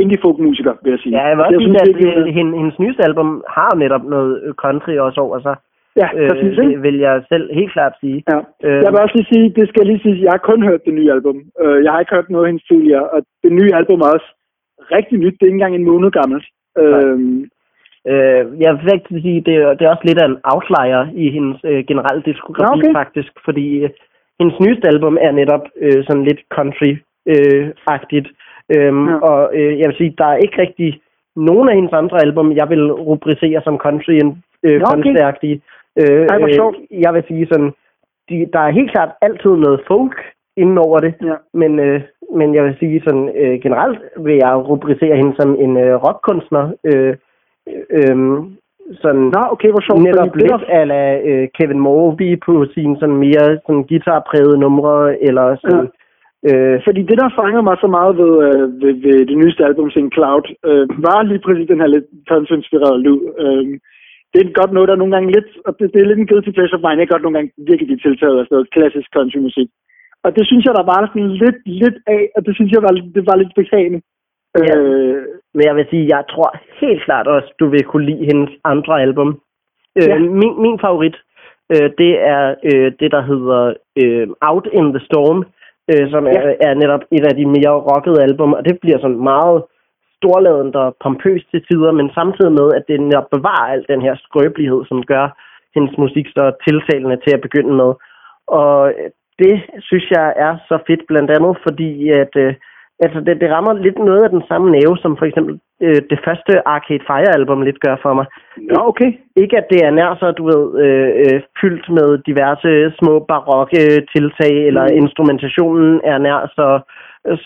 indie 0.00 0.18
folk 0.24 0.38
musiker, 0.38 0.74
vil 0.82 0.90
jeg 0.90 1.00
sige. 1.00 1.12
Ja, 1.18 1.24
jeg 1.28 1.36
vil 1.36 1.44
Altså, 1.44 1.56
også 1.58 1.98
sige, 1.98 2.12
at 2.12 2.28
øh, 2.28 2.34
hendes, 2.34 2.78
nyeste 2.78 3.02
album 3.08 3.44
har 3.48 3.74
netop 3.82 4.04
noget 4.04 4.42
øh, 4.44 4.54
country 4.54 4.94
også 5.06 5.20
over 5.20 5.40
sig. 5.40 5.56
Ja, 6.00 6.08
præcis, 6.30 6.58
Øh, 6.58 6.64
det 6.70 6.82
vil 6.82 6.96
jeg 7.06 7.22
selv 7.32 7.54
helt 7.54 7.72
klart 7.72 7.94
sige. 8.00 8.18
Ja. 8.30 8.38
Øh, 8.66 8.80
Jeg 8.84 8.90
vil 8.92 9.00
også 9.04 9.16
lige 9.16 9.30
sige, 9.32 9.46
det 9.58 9.68
skal 9.68 9.80
jeg 9.82 9.88
lige 9.90 10.02
sige, 10.04 10.24
jeg 10.24 10.32
har 10.36 10.42
kun 10.50 10.62
hørt 10.68 10.84
det 10.86 10.94
nye 10.94 11.12
album. 11.16 11.36
Øh, 11.62 11.84
Jeg 11.84 11.92
har 11.92 12.00
ikke 12.00 12.14
hørt 12.14 12.30
noget 12.30 12.44
af 12.44 12.50
hendes 12.50 12.64
tidligere, 12.70 13.06
og 13.14 13.20
det 13.44 13.52
nye 13.52 13.74
album 13.80 14.00
er 14.00 14.10
også 14.16 14.28
rigtig 14.96 15.18
nyt. 15.18 15.34
Det 15.36 15.42
er 15.42 15.46
ikke 15.50 15.54
engang 15.60 15.74
en 15.74 15.90
måned 15.92 16.10
gammelt. 16.10 16.46
Øhm, 16.78 17.48
Øh, 18.12 18.44
jeg 18.62 18.70
vil 18.74 18.90
faktisk 18.90 19.22
sige, 19.26 19.40
det, 19.48 19.54
er- 19.56 19.74
det 19.74 19.82
er 19.84 19.90
også 19.94 20.04
lidt 20.06 20.18
af 20.22 20.26
en 20.28 20.38
outlier 20.52 21.02
i 21.24 21.30
hendes 21.30 21.58
øh, 21.64 21.84
generelle 21.90 22.22
diskografi 22.30 22.80
okay. 22.86 22.92
faktisk, 23.00 23.32
fordi 23.44 23.66
øh, 23.84 23.90
hendes 24.40 24.60
nyeste 24.60 24.88
album 24.88 25.14
er 25.20 25.30
netop 25.32 25.64
øh, 25.84 26.04
sådan 26.06 26.24
lidt 26.24 26.40
country-agtigt. 26.56 28.28
Øhm, 28.76 29.08
Ja. 29.08 29.14
Og 29.30 29.40
øh, 29.58 29.78
jeg 29.78 29.86
vil 29.88 29.96
sige, 29.96 30.14
der 30.18 30.24
er 30.26 30.36
ikke 30.44 30.60
rigtig 30.64 31.00
nogen 31.36 31.68
af 31.68 31.74
hendes 31.74 31.92
andre 31.92 32.18
album, 32.26 32.52
jeg 32.60 32.66
vil 32.70 32.92
rubricere 32.92 33.60
som 33.64 33.76
country 33.78 34.12
øh, 34.66 34.78
Nå, 34.80 34.86
okay. 34.98 35.14
Øh, 36.00 36.26
Ej, 36.30 36.38
hvor 36.38 36.52
sjovt. 36.54 36.76
jeg 36.90 37.14
vil 37.14 37.24
sige 37.28 37.46
sådan, 37.52 37.70
de, 38.28 38.36
der 38.52 38.58
er 38.60 38.70
helt 38.78 38.90
klart 38.90 39.10
altid 39.22 39.50
noget 39.50 39.80
folk 39.86 40.16
inden 40.56 40.78
over 40.78 40.98
det, 40.98 41.14
ja. 41.22 41.34
men, 41.54 41.78
øh, 41.80 42.00
men 42.38 42.54
jeg 42.54 42.64
vil 42.64 42.76
sige 42.78 43.02
sådan 43.06 43.28
øh, 43.36 43.60
generelt 43.64 43.98
vil 44.24 44.34
jeg 44.44 44.54
rubricere 44.68 45.16
hende 45.16 45.34
som 45.38 45.50
en 45.64 45.76
øh, 45.76 45.94
rockkunstner. 46.04 46.64
Øh, 46.84 47.14
øh, 47.98 48.16
sådan 49.02 49.24
Nå, 49.36 49.40
okay, 49.54 49.70
hvor 49.70 49.80
sjovt. 49.86 50.02
netop 50.02 50.36
lidt 50.36 50.50
der- 50.50 50.66
ala 50.80 51.20
øh, 51.28 51.48
Kevin 51.58 51.80
Morby 51.80 52.40
på 52.46 52.66
sine 52.74 52.96
sådan 53.00 53.16
mere 53.26 53.46
sådan 53.66 53.82
guitarprægede 53.90 54.58
numre, 54.58 55.22
eller 55.28 55.56
sådan... 55.62 55.88
Øh, 56.50 56.80
Fordi 56.86 57.02
det, 57.02 57.18
der 57.22 57.36
fangede 57.40 57.62
mig 57.62 57.76
så 57.80 57.86
meget 57.86 58.12
ved, 58.22 58.32
øh, 58.46 58.62
ved, 58.82 58.92
ved 59.04 59.26
det 59.26 59.36
nyeste 59.38 59.64
album, 59.64 59.90
Sing 59.90 60.12
Cloud, 60.14 60.44
øh, 60.68 60.88
var 61.06 61.22
lige 61.22 61.38
præcis 61.46 61.68
den 61.68 61.80
her 61.80 61.86
lidt 61.94 62.06
country-inspirerede 62.30 63.00
lyd. 63.06 63.20
Øh, 63.44 63.78
det 64.32 64.40
er 64.40 64.58
godt 64.60 64.72
noget, 64.72 64.88
der 64.88 64.94
er 64.94 65.02
nogle 65.02 65.14
gange 65.16 65.32
lidt, 65.36 65.50
og 65.66 65.72
det, 65.78 65.84
det 65.92 65.98
er 66.00 66.08
lidt 66.08 66.18
en 66.22 66.30
guilty 66.30 66.50
pleasure 66.56 66.78
for 66.80 66.86
mig, 66.86 66.98
jeg 66.98 67.08
godt 67.12 67.22
nogle 67.24 67.36
gange 67.38 67.52
virkelig 67.70 67.86
blive 67.88 68.04
tiltaget 68.06 68.36
af 68.38 68.44
sådan 68.44 68.54
noget 68.56 68.72
klassisk 68.76 69.08
countrymusik. 69.16 69.68
Og 70.24 70.30
det 70.36 70.44
synes 70.46 70.64
jeg, 70.64 70.74
der 70.78 70.86
var 70.92 71.00
sådan 71.06 71.30
lidt, 71.42 71.58
lidt 71.82 71.98
af, 72.06 72.22
og 72.36 72.40
det 72.46 72.52
synes 72.54 72.70
jeg 72.72 72.82
var, 72.86 72.92
det 73.16 73.24
var 73.30 73.36
lidt 73.36 73.54
behagende. 73.60 74.00
Ja. 74.68 74.74
Øh, 74.78 75.22
Men 75.54 75.64
jeg 75.68 75.76
vil 75.76 75.86
sige, 75.90 76.06
jeg 76.16 76.24
tror 76.32 76.50
helt 76.82 77.02
klart 77.06 77.26
også, 77.26 77.48
du 77.60 77.66
vil 77.68 77.84
kunne 77.84 78.06
lide 78.10 78.24
hendes 78.30 78.50
andre 78.64 79.02
album. 79.06 79.28
Øh, 79.98 80.08
Ja. 80.08 80.18
min, 80.18 80.54
min 80.64 80.78
favorit, 80.84 81.16
øh, 81.72 81.88
det 82.00 82.12
er 82.34 82.54
øh, 82.68 82.92
det, 83.00 83.10
der 83.16 83.22
hedder 83.30 83.62
øh, 84.02 84.26
Out 84.50 84.66
in 84.72 84.86
the 84.94 85.02
Storm, 85.08 85.38
øh, 85.90 86.10
som 86.10 86.26
er, 86.26 86.42
er 86.66 86.74
netop 86.74 87.02
et 87.16 87.24
af 87.30 87.34
de 87.36 87.46
mere 87.46 87.74
rockede 87.90 88.22
album, 88.22 88.52
og 88.52 88.64
det 88.68 88.78
bliver 88.82 88.98
sådan 89.00 89.22
meget 89.32 89.62
storladent 90.22 90.74
og 90.76 90.96
pompøst 91.02 91.46
til 91.50 91.62
tider, 91.68 91.92
men 91.98 92.08
samtidig 92.18 92.52
med, 92.60 92.68
at 92.78 92.84
den 92.92 93.02
bevarer 93.34 93.66
al 93.74 93.84
den 93.92 94.02
her 94.06 94.14
skrøbelighed, 94.24 94.80
som 94.90 95.02
gør 95.12 95.26
hendes 95.74 95.94
musik 95.98 96.26
så 96.36 96.44
tiltalende 96.66 97.18
til 97.24 97.32
at 97.34 97.44
begynde 97.46 97.74
med. 97.82 97.90
Og 98.46 98.92
det 99.42 99.54
synes 99.88 100.06
jeg 100.10 100.26
er 100.36 100.54
så 100.68 100.76
fedt, 100.86 101.02
blandt 101.10 101.30
andet 101.36 101.54
fordi, 101.66 101.90
at 102.22 102.32
øh, 102.44 102.54
altså 103.04 103.20
det, 103.26 103.40
det 103.40 103.50
rammer 103.50 103.72
lidt 103.72 103.98
noget 103.98 104.22
af 104.24 104.30
den 104.30 104.42
samme 104.48 104.70
næve, 104.70 104.96
som 105.02 105.16
for 105.16 105.26
eksempel 105.26 105.54
øh, 105.82 106.00
det 106.10 106.18
første 106.26 106.52
Arcade 106.68 107.04
Fire-album 107.08 107.62
lidt 107.62 107.80
gør 107.80 107.96
for 108.02 108.12
mig. 108.18 108.26
Nå, 108.70 108.78
okay. 108.90 109.10
Ikke 109.36 109.56
at 109.58 109.66
det 109.70 109.80
er 109.84 109.90
nær 109.90 110.14
så, 110.20 110.30
du 110.30 110.44
ved, 110.52 110.64
øh, 110.84 111.08
øh, 111.22 111.40
fyldt 111.60 111.86
med 111.98 112.08
diverse 112.28 112.92
små 112.98 113.14
barokke 113.28 113.82
tiltag, 114.14 114.54
eller 114.68 114.82
Mm. 114.82 114.96
instrumentationen 115.02 116.00
er 116.04 116.18
nær 116.18 116.40
så, 116.56 116.68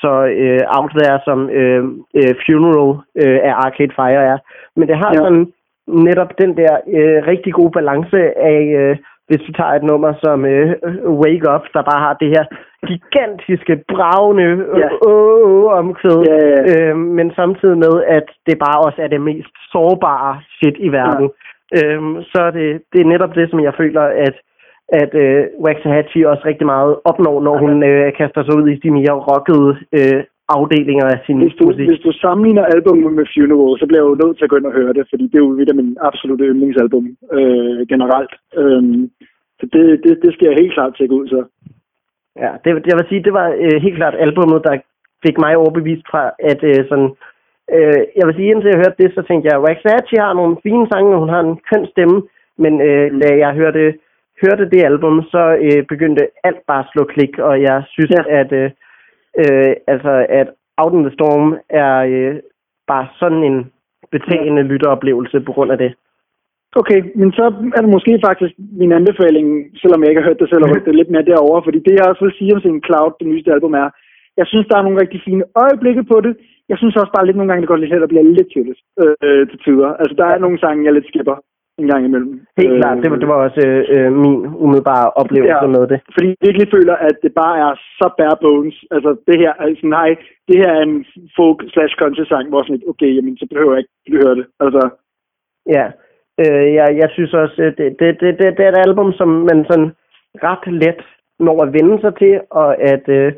så 0.02 0.12
øh, 0.42 0.60
out 0.76 0.90
there, 0.98 1.18
som 1.24 1.50
øh, 1.50 1.84
øh, 2.18 2.34
Funeral 2.44 2.92
øh, 3.22 3.38
af 3.48 3.52
Arcade 3.64 3.94
Fire 3.98 4.22
er. 4.32 4.38
Men 4.76 4.88
det 4.88 4.96
har 4.96 5.10
ja. 5.14 5.18
sådan 5.18 5.52
netop 5.86 6.30
den 6.42 6.56
der 6.56 6.72
øh, 6.96 7.18
rigtig 7.26 7.52
gode 7.52 7.70
balance 7.70 8.18
af, 8.52 8.62
øh, 8.80 8.96
hvis 9.28 9.42
vi 9.48 9.52
tager 9.52 9.74
et 9.78 9.82
nummer 9.90 10.12
som 10.24 10.44
øh, 10.44 10.68
Wake 11.22 11.46
Up, 11.54 11.64
der 11.74 11.82
bare 11.90 12.00
har 12.06 12.14
det 12.22 12.28
her 12.36 12.44
gigantiske, 12.90 13.74
bravende 13.92 14.48
Ja. 14.82 14.88
åh, 15.08 15.50
åh, 15.50 15.78
omkvæd, 15.80 16.18
Ja, 16.28 16.36
ja. 16.36 16.90
øh, 16.90 16.96
men 16.96 17.32
samtidig 17.40 17.78
med, 17.78 17.94
at 18.16 18.26
det 18.46 18.58
bare 18.58 18.78
også 18.86 18.98
er 19.02 19.08
det 19.08 19.20
mest 19.20 19.54
sårbare 19.72 20.40
shit 20.56 20.76
i 20.78 20.88
verden. 20.88 21.28
Øhm, 21.78 22.22
så 22.22 22.38
er 22.48 22.50
det, 22.50 22.68
det 22.92 23.00
er 23.00 23.10
netop 23.12 23.34
det, 23.34 23.50
som 23.50 23.60
jeg 23.60 23.74
føler, 23.80 24.02
at, 24.26 24.36
at 24.88 25.14
øh, 25.14 25.44
Waxahachie 25.64 26.28
også 26.28 26.42
rigtig 26.44 26.66
meget 26.66 26.96
opnår, 27.04 27.42
når 27.42 27.56
hun 27.58 27.82
øh, 27.90 28.12
kaster 28.18 28.42
sig 28.44 28.54
ud 28.60 28.68
i 28.68 28.80
de 28.84 28.90
mere 28.90 29.16
rockede 29.28 29.70
øh, 29.98 30.22
afdelinger 30.48 31.06
af 31.14 31.18
sin 31.26 31.38
Hvis 31.42 31.54
du, 31.60 31.64
musik. 31.64 31.88
hvis 31.88 32.04
du 32.06 32.12
sammenligner 32.12 32.64
albumet 32.64 33.12
med 33.12 33.26
Funeral, 33.34 33.78
så 33.78 33.84
bliver 33.86 34.02
jeg 34.02 34.10
jo 34.10 34.20
nødt 34.22 34.36
til 34.36 34.44
at 34.44 34.50
gå 34.50 34.56
ind 34.56 34.70
og 34.70 34.78
høre 34.80 34.92
det, 34.98 35.04
fordi 35.10 35.24
det 35.30 35.34
er 35.38 35.46
jo 35.46 35.58
et 35.62 35.68
af 35.72 35.78
mine 35.80 35.94
absolutte 36.08 36.44
yndlingsalbum 36.44 37.06
øh, 37.36 37.80
generelt. 37.92 38.32
Øhm, 38.60 39.10
så 39.58 39.64
det, 39.72 39.84
det, 40.04 40.12
det 40.22 40.30
skal 40.32 40.46
jeg 40.48 40.58
helt 40.60 40.74
klart 40.76 40.94
tjekke 40.96 41.14
ud, 41.14 41.26
så. 41.28 41.40
Ja, 42.42 42.50
det, 42.64 42.70
jeg 42.90 42.96
vil 42.98 43.08
sige, 43.08 43.26
det 43.26 43.32
var 43.32 43.48
øh, 43.64 43.76
helt 43.84 43.96
klart 43.96 44.14
albummet, 44.24 44.64
der 44.66 44.74
fik 45.26 45.36
mig 45.38 45.56
overbevist 45.56 46.06
fra, 46.10 46.22
at 46.38 46.60
øh, 46.70 46.80
sådan... 46.88 47.10
Øh, 47.76 48.02
jeg 48.18 48.24
vil 48.26 48.34
sige, 48.36 48.50
indtil 48.50 48.72
jeg 48.72 48.82
hørte 48.84 49.02
det, 49.02 49.10
så 49.14 49.22
tænkte 49.22 49.48
jeg, 49.50 49.62
Waxahachie 49.64 50.20
har 50.26 50.32
nogle 50.32 50.56
fine 50.62 50.86
sange, 50.92 51.14
og 51.14 51.20
hun 51.22 51.28
har 51.28 51.40
en 51.40 51.58
køn 51.70 51.86
stemme, 51.86 52.18
men 52.58 52.72
øh, 52.88 53.06
da 53.22 53.28
jeg 53.44 53.52
hørte, 53.60 53.94
hørte 54.42 54.70
det 54.72 54.84
album, 54.90 55.22
så 55.22 55.42
øh, 55.66 55.82
begyndte 55.92 56.22
alt 56.44 56.62
bare 56.66 56.84
at 56.84 56.90
slå 56.92 57.04
klik, 57.04 57.38
og 57.38 57.62
jeg 57.62 57.82
synes, 57.94 58.10
ja. 58.10 58.40
at, 58.40 58.52
øh, 58.52 58.70
øh, 59.42 59.72
altså, 59.86 60.26
at 60.28 60.48
Out 60.80 60.92
in 60.96 61.02
the 61.06 61.16
Storm 61.18 61.46
er 61.68 61.94
øh, 62.14 62.34
bare 62.86 63.06
sådan 63.20 63.42
en 63.50 63.58
betagende 64.14 64.62
lytteoplevelse 64.62 65.40
på 65.40 65.52
grund 65.52 65.70
af 65.72 65.78
det. 65.78 65.94
Okay, 66.80 67.00
men 67.20 67.32
så 67.38 67.44
er 67.76 67.80
det 67.82 67.94
måske 67.96 68.12
faktisk 68.26 68.54
min 68.80 68.92
anbefaling, 68.98 69.46
selvom 69.80 70.00
jeg 70.00 70.10
ikke 70.10 70.20
har 70.20 70.28
hørt 70.28 70.40
det 70.42 70.48
selv, 70.48 70.64
og 70.64 70.70
det 70.86 71.00
lidt 71.00 71.10
mere 71.10 71.30
derovre, 71.30 71.64
fordi 71.66 71.78
det 71.78 71.92
jeg 71.94 72.08
også 72.10 72.24
vil 72.24 72.38
sige 72.38 72.54
om 72.54 72.60
sin 72.60 72.82
Cloud, 72.86 73.12
det 73.20 73.26
nyeste 73.28 73.52
album 73.52 73.74
er, 73.82 73.88
jeg 74.40 74.46
synes, 74.46 74.66
der 74.68 74.76
er 74.78 74.82
nogle 74.86 75.00
rigtig 75.00 75.20
fine 75.24 75.44
øjeblikke 75.64 76.04
på 76.12 76.16
det. 76.26 76.32
Jeg 76.70 76.78
synes 76.78 76.96
også 76.96 77.12
bare 77.16 77.26
lidt 77.26 77.36
nogle 77.36 77.50
gange, 77.50 77.62
det 77.62 77.68
går 77.68 77.76
lidt 77.76 77.92
hen 77.92 78.06
og 78.06 78.08
bliver 78.08 78.24
lidt 78.24 78.48
tjøllet 78.52 78.78
øh, 79.02 79.48
til 79.50 79.58
tider. 79.64 79.90
Altså, 80.00 80.14
der 80.20 80.26
er 80.26 80.38
nogle 80.38 80.58
sange, 80.60 80.84
jeg 80.84 80.92
lidt 80.94 81.08
skipper 81.08 81.36
en 81.78 81.88
gang 81.92 82.02
imellem. 82.04 82.32
Helt 82.58 82.72
øh, 82.74 82.80
klart, 82.80 82.98
det 83.02 83.10
var, 83.10 83.16
det 83.22 83.28
var 83.32 83.38
også 83.46 83.60
øh, 83.68 83.82
øh, 83.94 84.12
min 84.22 84.34
umiddelbare 84.64 85.10
oplevelse 85.20 85.64
Ja. 85.66 85.66
med 85.76 85.84
det. 85.92 85.98
Fordi 86.14 86.26
jeg 86.28 86.36
virkelig 86.48 86.68
føler, 86.76 86.94
at 87.08 87.16
det 87.24 87.32
bare 87.42 87.56
er 87.66 87.72
så 88.00 88.06
bare 88.20 88.36
bones. 88.44 88.76
Altså, 88.90 89.10
det 89.28 89.36
her, 89.42 89.52
altså, 89.64 89.86
nej, 89.86 90.08
det 90.48 90.56
her 90.62 90.70
er 90.78 90.82
en 90.90 91.04
folk 91.38 91.58
slash 91.74 91.94
country 92.00 92.24
sang, 92.28 92.48
hvor 92.48 92.62
sådan 92.62 92.76
lidt, 92.76 92.88
okay, 92.92 93.10
jamen, 93.16 93.36
så 93.40 93.46
behøver 93.52 93.72
jeg 93.74 93.84
ikke 94.06 94.18
høre 94.22 94.34
det. 94.40 94.46
Altså, 94.64 94.82
Ja, 95.76 95.86
øh, 96.42 96.66
jeg, 96.78 96.88
jeg 97.02 97.08
synes 97.12 97.34
også, 97.34 97.56
at 97.62 97.74
det, 97.78 97.96
det, 98.00 98.20
det, 98.20 98.30
det, 98.38 98.56
det 98.56 98.64
er 98.66 98.72
et 98.72 98.84
album, 98.86 99.12
som 99.12 99.28
man 99.28 99.58
sådan 99.70 99.90
ret 100.48 100.64
let 100.82 101.00
når 101.40 101.62
at 101.62 101.72
vende 101.72 102.00
sig 102.00 102.14
til, 102.16 102.40
og 102.50 102.82
at, 102.92 103.04
øh, 103.08 103.32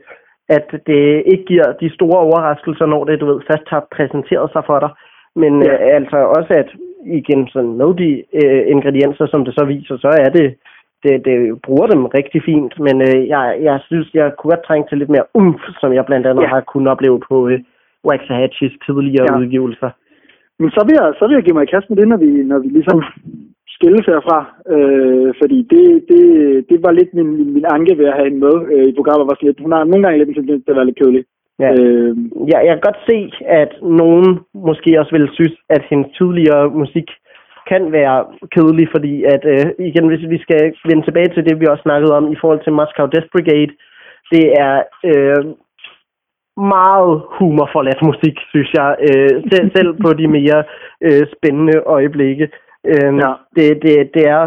at 0.49 0.66
det 0.86 1.22
ikke 1.32 1.45
giver 1.47 1.72
de 1.80 1.95
store 1.95 2.18
overraskelser, 2.18 2.86
når 2.86 3.05
det, 3.05 3.20
du 3.20 3.26
ved, 3.26 3.41
først 3.51 3.66
har 3.68 3.86
præsenteret 3.97 4.51
sig 4.53 4.62
for 4.66 4.78
dig. 4.84 4.91
Men 5.36 5.62
Ja. 5.62 5.72
øh, 5.72 5.97
altså 5.99 6.16
også, 6.39 6.53
at 6.62 6.68
igen 7.07 7.49
sådan 7.49 7.72
med 7.80 7.90
de 8.03 8.11
øh, 8.40 8.62
ingredienser, 8.74 9.26
som 9.26 9.44
det 9.44 9.55
så 9.55 9.64
viser, 9.64 9.96
så 9.96 10.09
er 10.24 10.30
det, 10.38 10.55
det, 11.03 11.24
det 11.24 11.62
bruger 11.66 11.86
dem 11.86 12.05
rigtig 12.18 12.40
fint, 12.51 12.80
men 12.86 12.96
øh, 13.09 13.28
jeg, 13.34 13.59
jeg 13.62 13.78
synes, 13.88 14.07
jeg 14.14 14.32
kunne 14.38 14.51
godt 14.51 14.64
trænge 14.66 14.86
til 14.88 14.99
lidt 14.99 15.11
mere 15.11 15.26
umf, 15.34 15.62
som 15.80 15.92
jeg 15.92 16.07
blandt 16.07 16.26
andet 16.26 16.42
Ja. 16.42 16.49
har 16.49 16.61
kunnet 16.61 16.88
opleve 16.92 17.20
på 17.28 17.49
øh, 17.49 17.61
Waxahachis 18.09 18.72
tidligere 18.86 19.26
Ja. 19.30 19.34
ja. 19.34 19.40
udgivelser. 19.40 19.90
Men 20.61 20.70
så 20.70 20.80
vil, 20.86 20.94
jeg, 21.01 21.14
så 21.18 21.26
vil 21.26 21.34
jeg 21.34 21.44
give 21.44 21.55
mig 21.57 21.62
i 21.66 21.72
kast 21.74 21.88
med 21.90 21.96
det, 22.01 22.09
når 22.09 22.16
vi, 22.16 22.30
når 22.51 22.59
vi 22.59 22.68
ligesom 22.68 22.99
skilles 23.76 24.07
herfra. 24.07 24.38
Øh, 24.74 25.34
fordi 25.40 25.59
det, 25.72 25.84
det, 26.11 26.22
det 26.70 26.78
var 26.84 26.92
lidt 26.92 27.14
min, 27.14 27.30
min, 27.38 27.51
min 27.57 27.66
anke 27.76 27.99
ved 27.99 28.07
at 28.07 28.14
have 28.16 28.26
hende 28.28 28.40
med 28.46 28.57
øh, 28.74 28.84
i 28.90 28.92
programmet. 28.99 29.26
Var 29.26 29.34
sådan 29.36 29.46
lidt, 29.49 29.61
hun 29.64 29.72
har 29.72 29.84
nogle 29.84 30.03
gange 30.05 30.18
lidt 30.18 30.28
en 30.28 30.34
tendens 30.34 30.64
til 30.64 30.70
at 30.72 30.76
være 30.76 30.86
lidt 30.88 30.99
kedelig. 31.03 31.24
Ja. 31.59 31.70
Øh, 31.72 32.16
Ja, 32.52 32.59
jeg 32.66 32.72
kan 32.74 32.86
godt 32.88 33.00
se, 33.11 33.32
at 33.46 33.72
nogen 33.82 34.40
måske 34.54 35.00
også 35.00 35.12
vil 35.16 35.28
synes, 35.32 35.54
at 35.70 35.82
hendes 35.90 36.16
tidligere 36.18 36.70
musik 36.70 37.09
kan 37.70 37.92
være 37.92 38.24
kedelig, 38.54 38.88
fordi 38.94 39.24
at, 39.24 39.42
øh, 39.44 39.66
igen, 39.88 40.06
hvis 40.09 40.24
vi 40.28 40.38
skal 40.38 40.72
vende 40.88 41.04
tilbage 41.06 41.28
til 41.34 41.44
det, 41.44 41.61
vi 41.61 41.66
også 41.66 41.82
snakkede 41.82 42.16
om 42.16 42.32
i 42.32 42.36
forhold 42.40 42.61
til 42.64 42.72
Moscow 42.72 43.06
Death 43.06 43.28
Brigade, 43.32 43.72
det 44.32 44.44
er 44.66 44.82
øh, 45.11 45.44
meget 46.76 47.22
humorforladt 47.38 48.02
musik, 48.02 48.36
synes 48.50 48.70
jeg, 48.78 48.96
øh, 49.09 49.30
selv, 49.52 49.70
selv 49.76 49.90
på 50.04 50.12
de 50.12 50.26
mere 50.28 50.64
øh, 51.06 51.22
spændende 51.36 51.76
øjeblikke. 51.86 52.48
Øh, 52.92 53.12
Ja. 53.24 53.32
det, 53.56 53.82
det, 53.82 53.94
det 54.14 54.24
er 54.28 54.42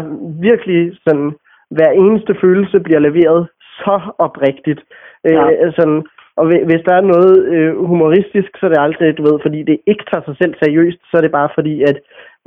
virkelig 0.48 0.92
sådan, 1.06 1.30
hver 1.70 1.90
eneste 1.90 2.34
følelse 2.40 2.80
bliver 2.80 3.00
leveret 3.00 3.48
så 3.84 4.00
oprigtigt. 4.18 4.80
Øh, 5.26 5.32
Ja. 5.34 5.70
sådan, 5.70 6.02
og 6.36 6.44
hvi- 6.46 6.64
hvis 6.68 6.82
der 6.88 6.94
er 6.94 7.10
noget 7.14 7.34
øh, 7.54 7.84
humoristisk, 7.90 8.50
så 8.58 8.66
er 8.66 8.70
det 8.70 8.80
aldrig, 8.86 9.18
du 9.18 9.22
ved, 9.22 9.38
fordi 9.42 9.62
det 9.62 9.78
ikke 9.86 10.04
tager 10.10 10.24
sig 10.24 10.36
selv 10.42 10.54
seriøst, 10.62 11.00
så 11.10 11.16
er 11.16 11.20
det 11.20 11.30
bare 11.38 11.48
fordi, 11.54 11.82
at 11.82 11.96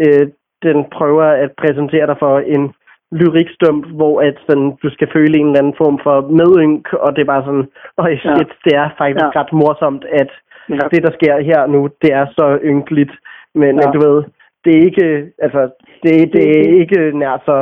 øh, 0.03 0.27
den 0.63 0.77
prøver 0.97 1.23
at 1.43 1.51
præsentere 1.61 2.07
dig 2.07 2.15
for 2.19 2.39
en 2.39 2.63
lyrikstump, 3.11 3.85
hvor 3.99 4.21
at 4.21 4.35
sådan, 4.49 4.71
du 4.83 4.89
skal 4.89 5.07
føle 5.13 5.37
en 5.37 5.45
eller 5.47 5.59
anden 5.59 5.75
form 5.77 5.99
for 6.03 6.15
medynk, 6.39 6.93
og 6.93 7.15
det 7.15 7.21
er 7.21 7.31
bare 7.33 7.45
sådan, 7.45 7.67
øj 7.97 8.17
shit, 8.17 8.49
det 8.65 8.73
er 8.75 8.89
faktisk 8.97 9.25
Ja. 9.35 9.39
ret 9.39 9.53
morsomt, 9.53 10.05
at 10.21 10.31
Ja. 10.69 10.75
det, 10.91 11.03
der 11.03 11.11
sker 11.11 11.35
her 11.49 11.65
nu, 11.67 11.89
det 12.01 12.11
er 12.13 12.25
så 12.37 12.59
ynkeligt. 12.63 13.13
Men, 13.55 13.73
Ja. 13.79 13.81
men 13.81 13.87
du 13.95 13.99
ved, 14.07 14.23
det 14.65 14.71
er 14.77 14.81
ikke, 14.89 15.31
altså, 15.45 15.61
det, 16.03 16.33
det 16.33 16.43
er 16.59 16.63
ikke 16.81 17.17
nær 17.19 17.37
så 17.45 17.57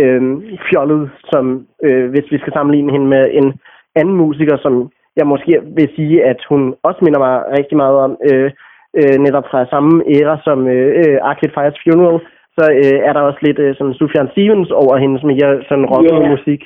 øh, 0.00 0.22
fjollet, 0.70 1.10
som 1.30 1.66
øh, 1.84 2.10
hvis 2.10 2.32
vi 2.32 2.38
skal 2.38 2.52
sammenligne 2.52 2.92
hende 2.92 3.06
med 3.06 3.28
en 3.32 3.54
anden 3.96 4.14
musiker, 4.16 4.56
som 4.56 4.90
jeg 5.16 5.26
måske 5.26 5.52
vil 5.76 5.88
sige, 5.96 6.24
at 6.24 6.40
hun 6.48 6.74
også 6.82 7.00
minder 7.02 7.18
mig 7.26 7.34
rigtig 7.58 7.76
meget 7.76 7.96
om, 8.06 8.12
øh, 8.30 8.50
øh, 8.98 9.16
netop 9.26 9.46
fra 9.50 9.66
samme 9.72 9.92
æra 10.14 10.36
som 10.44 10.68
øh, 10.68 11.18
Arcade 11.30 11.54
Fire's 11.56 11.78
Funeral, 11.84 12.20
så 12.56 12.64
øh, 12.82 12.98
er 13.08 13.12
der 13.12 13.20
også 13.20 13.38
lidt 13.42 13.58
øh, 13.58 13.74
sådan 13.76 13.94
Sufjan 13.94 14.28
Stevens 14.32 14.70
over 14.70 14.96
hendes 14.96 15.22
mere 15.22 15.62
sådan 15.68 15.86
rocket 15.92 16.22
Ja. 16.22 16.30
musik. 16.30 16.62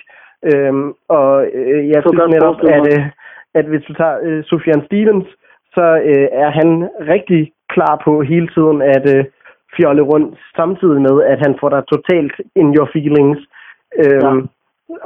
Øhm, 0.51 0.93
og 1.09 1.47
øh, 1.55 1.89
jeg 1.89 2.03
Så 2.03 2.09
synes 2.13 2.35
netop, 2.37 2.59
at, 2.77 2.85
øh, 2.95 3.05
at 3.55 3.65
hvis 3.65 3.85
du 3.89 3.93
tager 3.95 4.17
øh, 4.23 4.45
Sufjan 4.45 4.83
Stevens, 4.87 5.27
så 5.75 5.87
øh, 6.11 6.29
er 6.33 6.51
han 6.51 6.89
rigtig 7.15 7.53
klar 7.69 8.01
på 8.05 8.23
hele 8.23 8.49
tiden 8.55 8.83
at 8.83 9.05
øh, 9.17 9.25
fjolle 9.77 10.03
rundt, 10.03 10.39
samtidig 10.57 11.01
med, 11.01 11.17
at 11.33 11.39
han 11.47 11.55
får 11.61 11.69
dig 11.69 11.83
totalt 11.93 12.35
in 12.57 12.77
your 12.77 12.89
feelings. 12.93 13.39
Øhm, 14.05 14.49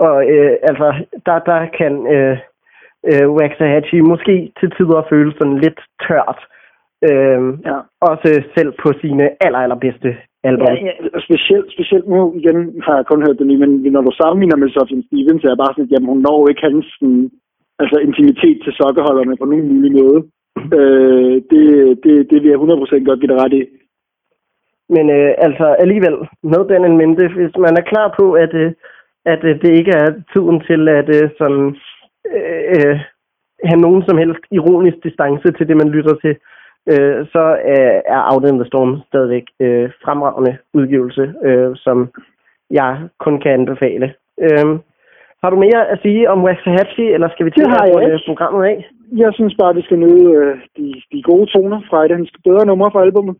Og 0.08 0.16
øh, 0.30 0.52
altså, 0.62 0.86
der, 1.26 1.38
der 1.38 1.60
kan 1.78 1.92
øh, 2.14 2.38
øh, 3.10 3.26
Waxahachie 3.36 4.02
måske 4.02 4.52
til 4.60 4.70
tider 4.76 5.02
føles 5.10 5.34
sådan 5.38 5.58
lidt 5.58 5.80
tørt. 6.06 6.40
Øhm, 7.08 7.50
Ja. 7.70 7.78
Også 8.00 8.28
selv 8.56 8.72
på 8.82 8.88
sine 9.02 9.24
aller, 9.44 9.58
allerbedste 9.58 10.10
album. 10.44 10.66
Ja, 10.66 10.74
ja, 10.86 10.92
specielt, 11.26 11.72
specielt 11.76 12.08
nu, 12.08 12.34
igen 12.40 12.58
har 12.86 12.94
jeg 12.96 13.06
kun 13.06 13.24
hørt 13.26 13.38
det 13.38 13.46
lige, 13.46 13.62
men 13.64 13.70
når 13.94 14.00
du 14.00 14.12
sammenligner 14.20 14.56
med 14.56 14.70
Sofie 14.70 15.02
Stevens, 15.06 15.44
er 15.44 15.48
jeg 15.48 15.62
bare 15.62 15.72
sådan, 15.74 15.84
at 15.84 15.92
jamen, 15.92 16.08
hun 16.12 16.20
når 16.26 16.48
ikke 16.48 16.66
hans 16.68 16.86
sådan, 16.98 17.30
altså, 17.82 17.96
intimitet 18.08 18.58
til 18.64 18.72
sokkeholderne 18.80 19.36
på 19.36 19.44
nogen 19.44 19.68
mulig 19.74 19.92
måde. 20.00 20.18
Øh, 20.78 21.34
det, 21.50 21.64
det, 22.04 22.14
det 22.30 22.36
vil 22.42 22.50
jeg 22.50 22.60
100% 22.60 23.08
godt 23.08 23.20
give 23.20 23.32
dig 23.32 23.40
ret 23.44 23.54
i. 23.60 23.62
Men 24.94 25.10
øh, 25.18 25.32
altså 25.46 25.66
alligevel, 25.84 26.16
med 26.52 26.62
den 26.72 26.84
en 26.84 26.96
mente, 26.96 27.28
hvis 27.28 27.56
man 27.66 27.74
er 27.80 27.88
klar 27.92 28.14
på, 28.18 28.32
at, 28.32 28.54
øh, 28.54 28.72
at 29.32 29.44
øh, 29.44 29.62
det 29.62 29.70
ikke 29.80 29.94
er 30.02 30.08
tiden 30.32 30.60
til 30.68 30.88
at 30.88 31.08
øh, 31.18 31.30
sådan, 31.38 31.76
øh, 32.36 33.00
have 33.64 33.80
nogen 33.80 34.02
som 34.08 34.18
helst 34.18 34.44
ironisk 34.50 34.96
distance 35.04 35.52
til 35.52 35.68
det, 35.68 35.76
man 35.76 35.88
lytter 35.88 36.14
til, 36.24 36.34
øh, 36.92 37.26
så 37.32 37.44
øh, 37.72 37.98
er 38.14 38.20
Out 38.32 38.44
in 38.48 38.58
the 38.58 38.66
Storm 38.66 39.00
stadigvæk 39.08 39.46
øh, 39.60 39.90
fremragende 40.04 40.56
udgivelse, 40.74 41.34
øh, 41.44 41.70
som 41.76 42.08
jeg 42.70 43.08
kun 43.18 43.40
kan 43.40 43.52
anbefale. 43.52 44.14
Øh, 44.46 44.78
har 45.42 45.50
du 45.50 45.56
mere 45.56 45.88
at 45.92 45.98
sige 46.02 46.30
om 46.30 46.44
Waxahachie, 46.44 47.14
eller 47.14 47.28
skal 47.28 47.46
vi 47.46 47.50
til 47.50 47.62
at 47.62 47.94
runde 47.94 48.20
programmet 48.26 48.64
af? 48.64 48.78
Jeg 49.16 49.30
synes 49.34 49.54
bare, 49.60 49.70
at 49.70 49.76
vi 49.76 49.82
skal 49.82 49.98
nyde 49.98 50.24
øh, 50.38 50.56
de, 50.76 51.02
de 51.12 51.22
gode 51.22 51.46
toner 51.46 51.80
fra 51.90 52.04
et 52.04 52.10
af 52.10 52.16
hans 52.16 52.32
bedre 52.44 52.66
numre 52.66 52.90
fra 52.92 53.02
albumet. 53.02 53.36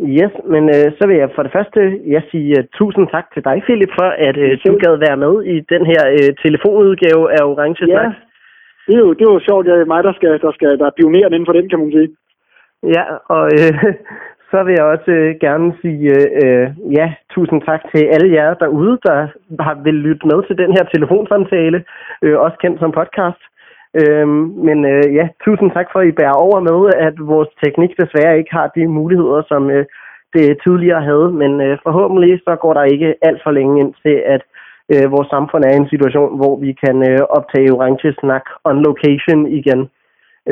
Yes, 0.00 0.32
men 0.52 0.64
øh, 0.76 0.88
så 0.98 1.06
vil 1.06 1.16
jeg 1.16 1.30
for 1.34 1.42
det 1.42 1.52
første 1.52 1.80
jeg 2.06 2.22
sige 2.30 2.58
uh, 2.58 2.64
tusind 2.78 3.08
tak 3.08 3.26
til 3.34 3.44
dig, 3.44 3.62
Philip, 3.66 3.92
for 3.98 4.10
at 4.28 4.36
øh, 4.36 4.58
du 4.66 4.78
gad 4.84 4.96
være 5.06 5.16
med 5.16 5.34
i 5.54 5.56
den 5.60 5.86
her 5.86 6.02
øh, 6.16 6.30
telefonudgave 6.44 7.24
af 7.36 7.42
Orange 7.50 7.86
Ja, 7.86 7.86
Snak. 7.86 8.14
det 8.86 8.94
er 8.94 8.98
jo, 8.98 9.12
det 9.12 9.24
er 9.24 9.32
jo 9.32 9.40
sjovt. 9.48 9.66
Det 9.66 9.72
er 9.74 9.84
mig, 9.84 10.04
der 10.04 10.12
skal, 10.12 10.40
der 10.40 10.52
skal 10.52 10.78
der 10.78 10.86
er 10.86 10.96
pioneren 10.98 11.32
inden 11.32 11.46
for 11.46 11.52
den, 11.52 11.68
kan 11.68 11.78
man 11.78 11.92
sige. 11.92 12.08
Ja, 12.96 13.04
og 13.34 13.44
øh, 13.58 13.72
så 14.50 14.58
vil 14.64 14.74
jeg 14.78 14.84
også 14.94 15.10
øh, 15.10 15.34
gerne 15.46 15.68
sige 15.82 16.06
øh, 16.42 16.66
ja, 16.98 17.06
tusind 17.34 17.62
tak 17.62 17.82
til 17.94 18.02
alle 18.14 18.28
jer 18.36 18.54
derude, 18.54 18.98
der 19.06 19.18
har 19.60 19.74
vil 19.84 19.94
lytte 19.94 20.26
med 20.26 20.38
til 20.46 20.58
den 20.58 20.72
her 20.76 20.84
telefonsamtale, 20.94 21.84
øh, 22.22 22.38
også 22.44 22.56
kendt 22.62 22.78
som 22.80 22.92
podcast. 22.92 23.42
Øhm, 24.00 24.42
men 24.66 24.78
øh, 24.92 25.14
ja, 25.14 25.28
tusind 25.44 25.70
tak 25.72 25.88
for, 25.92 25.98
at 26.00 26.08
I 26.08 26.18
bærer 26.20 26.42
over 26.46 26.60
med, 26.60 26.80
at 27.06 27.14
vores 27.32 27.48
teknik 27.64 27.90
desværre 28.00 28.38
ikke 28.38 28.52
har 28.58 28.70
de 28.76 28.86
muligheder, 28.86 29.42
som 29.48 29.70
øh, 29.70 29.84
det 30.34 30.58
tidligere 30.64 31.02
havde. 31.10 31.28
Men 31.40 31.60
øh, 31.60 31.78
forhåbentlig 31.82 32.40
så 32.46 32.56
går 32.62 32.74
der 32.74 32.84
ikke 32.84 33.14
alt 33.22 33.40
for 33.42 33.50
længe 33.50 33.80
ind 33.80 33.94
til, 34.02 34.16
at 34.34 34.42
øh, 34.92 35.12
vores 35.14 35.28
samfund 35.28 35.64
er 35.64 35.72
i 35.72 35.82
en 35.82 35.92
situation, 35.94 36.36
hvor 36.36 36.54
vi 36.64 36.72
kan 36.84 36.96
øh, 37.10 37.20
optage 37.38 37.72
Orange 37.72 38.14
Snak 38.20 38.46
on 38.64 38.82
location 38.88 39.46
igen 39.46 39.80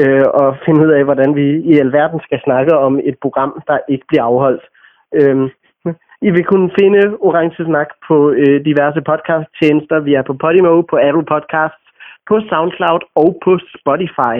øh, 0.00 0.24
og 0.40 0.56
finde 0.64 0.80
ud 0.86 0.90
af, 0.98 1.04
hvordan 1.04 1.34
vi 1.34 1.46
i 1.72 1.78
alverden 1.78 2.20
skal 2.26 2.40
snakke 2.44 2.72
om 2.76 3.00
et 3.04 3.16
program, 3.22 3.62
der 3.68 3.78
ikke 3.88 4.04
bliver 4.08 4.24
afholdt. 4.24 4.64
Øhm, 5.14 5.48
I 6.22 6.30
vil 6.30 6.44
kunne 6.44 6.70
finde 6.80 7.16
Orange 7.20 7.64
Snak 7.64 7.90
på 8.08 8.30
øh, 8.30 8.64
diverse 8.64 9.00
podcast-tjenester. 9.10 9.98
Vi 10.00 10.14
er 10.14 10.22
på 10.22 10.34
Podimo, 10.34 10.82
på 10.82 10.96
Apple 11.08 11.24
Podcasts, 11.34 11.89
på 12.28 12.40
SoundCloud 12.50 13.02
og 13.14 13.28
på 13.44 13.58
Spotify. 13.80 14.36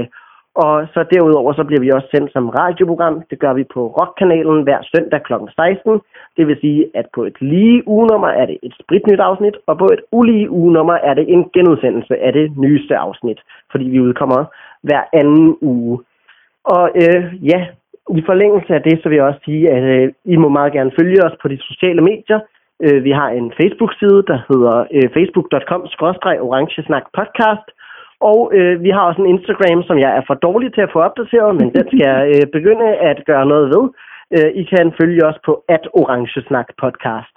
Og 0.54 0.74
så 0.94 1.00
derudover 1.12 1.52
så 1.52 1.64
bliver 1.64 1.80
vi 1.80 1.90
også 1.90 2.08
sendt 2.14 2.32
som 2.32 2.48
radioprogram. 2.48 3.22
Det 3.30 3.38
gør 3.38 3.52
vi 3.52 3.64
på 3.74 3.80
Rockkanalen 3.98 4.62
hver 4.62 4.80
søndag 4.94 5.22
kl. 5.22 5.32
16. 5.56 6.00
Det 6.36 6.46
vil 6.46 6.56
sige, 6.60 6.90
at 6.94 7.06
på 7.14 7.24
et 7.24 7.36
lige 7.40 7.88
ugenummer 7.88 8.28
er 8.28 8.46
det 8.46 8.58
et 8.62 8.74
spritnyt 8.82 9.20
afsnit, 9.20 9.56
og 9.66 9.78
på 9.78 9.86
et 9.94 10.02
ulige 10.12 10.50
ugenummer 10.50 10.94
er 10.94 11.14
det 11.14 11.26
en 11.28 11.50
genudsendelse 11.54 12.14
af 12.26 12.32
det 12.32 12.56
nyeste 12.56 12.96
afsnit, 12.96 13.40
fordi 13.70 13.84
vi 13.84 14.00
udkommer 14.00 14.44
hver 14.82 15.02
anden 15.12 15.56
uge. 15.60 15.98
Og 16.64 16.90
øh, 17.02 17.46
ja, 17.52 17.66
i 18.18 18.22
forlængelse 18.26 18.74
af 18.74 18.82
det, 18.82 19.02
så 19.02 19.08
vil 19.08 19.16
jeg 19.16 19.24
også 19.24 19.40
sige, 19.44 19.70
at 19.76 19.82
øh, 19.82 20.12
I 20.24 20.36
må 20.36 20.48
meget 20.48 20.72
gerne 20.72 20.92
følge 21.00 21.24
os 21.24 21.36
på 21.42 21.48
de 21.48 21.58
sociale 21.60 22.02
medier. 22.02 22.40
Øh, 22.84 23.04
vi 23.04 23.10
har 23.10 23.28
en 23.28 23.52
Facebook-side, 23.60 24.20
der 24.30 24.38
hedder 24.50 24.76
øh, 24.96 25.06
facebook.com-orangesnak 25.16 27.04
podcast. 27.18 27.66
Og 28.30 28.38
øh, 28.56 28.82
vi 28.84 28.90
har 28.90 29.02
også 29.08 29.20
en 29.22 29.32
Instagram, 29.34 29.82
som 29.88 29.98
jeg 30.04 30.10
er 30.18 30.22
for 30.26 30.34
dårlig 30.34 30.68
til 30.72 30.80
at 30.86 30.92
få 30.92 30.98
opdateret, 31.08 31.52
men 31.60 31.68
den 31.74 31.84
skal 31.86 32.02
jeg 32.10 32.20
øh, 32.34 32.46
begynde 32.56 32.88
at 33.10 33.18
gøre 33.30 33.46
noget 33.52 33.66
ved. 33.74 33.84
Øh, 34.36 34.50
I 34.60 34.62
kan 34.72 34.86
følge 35.00 35.26
os 35.30 35.38
på 35.46 35.52
at 35.68 35.84
Orangesnak 36.00 36.68
podcast. 36.82 37.36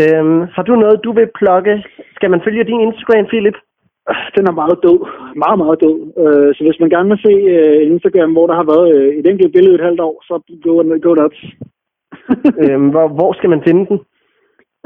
Øh, 0.00 0.24
har 0.54 0.62
du 0.68 0.74
noget, 0.76 1.04
du 1.04 1.12
vil 1.18 1.28
plukke? 1.38 1.84
Skal 2.16 2.30
man 2.30 2.44
følge 2.44 2.64
din 2.64 2.80
Instagram, 2.80 3.26
Philip? 3.26 3.58
Den 4.36 4.44
er 4.50 4.60
meget 4.62 4.78
død. 4.86 5.00
Meget, 5.44 5.58
meget 5.58 5.78
død. 5.84 5.96
Øh, 6.22 6.50
så 6.54 6.60
hvis 6.64 6.80
man 6.80 6.90
gerne 6.94 7.08
vil 7.08 7.24
se 7.26 7.34
øh, 7.54 7.80
Instagram, 7.92 8.32
hvor 8.32 8.46
der 8.46 8.54
har 8.60 8.66
været 8.72 8.86
øh, 8.94 9.08
et 9.18 9.26
enkelt 9.26 9.52
billede 9.52 9.74
et 9.74 9.86
halvt 9.88 10.00
år, 10.00 10.16
så 10.28 10.34
go, 10.64 10.72
go 11.04 11.12
nuts. 11.14 11.40
øh, 12.62 12.78
hvor, 12.92 13.06
hvor 13.18 13.32
skal 13.32 13.50
man 13.50 13.62
finde 13.68 13.86
den? 13.90 13.98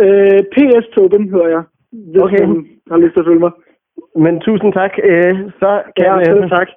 Øh, 0.04 0.40
PS 0.54 0.86
Tobin 0.94 1.30
hedder 1.32 1.48
jeg. 1.48 1.62
Hvis 1.92 2.22
Okay. 2.22 2.44
man 2.44 2.66
har 2.90 2.98
lyst 2.98 3.12
til 3.14 3.20
at 3.20 3.26
følge 3.26 3.44
mig. 3.46 3.52
Men 4.24 4.40
tusind 4.40 4.72
tak. 4.72 4.92
Øh, 5.10 5.34
så, 5.60 5.70
kan, 5.96 6.06
Ja, 6.06 6.24
selv 6.24 6.50
tak. 6.50 6.68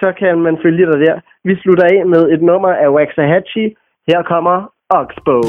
så 0.00 0.12
kan 0.18 0.38
man 0.38 0.58
følge 0.64 0.86
dig 0.92 0.98
der. 1.06 1.20
Vi 1.44 1.54
slutter 1.62 1.84
af 1.92 2.06
med 2.06 2.22
et 2.34 2.42
nummer 2.42 2.68
af 2.84 2.88
Waxahachie. 2.96 3.70
Her 4.10 4.22
kommer 4.22 4.56
Oxbow. 4.90 5.42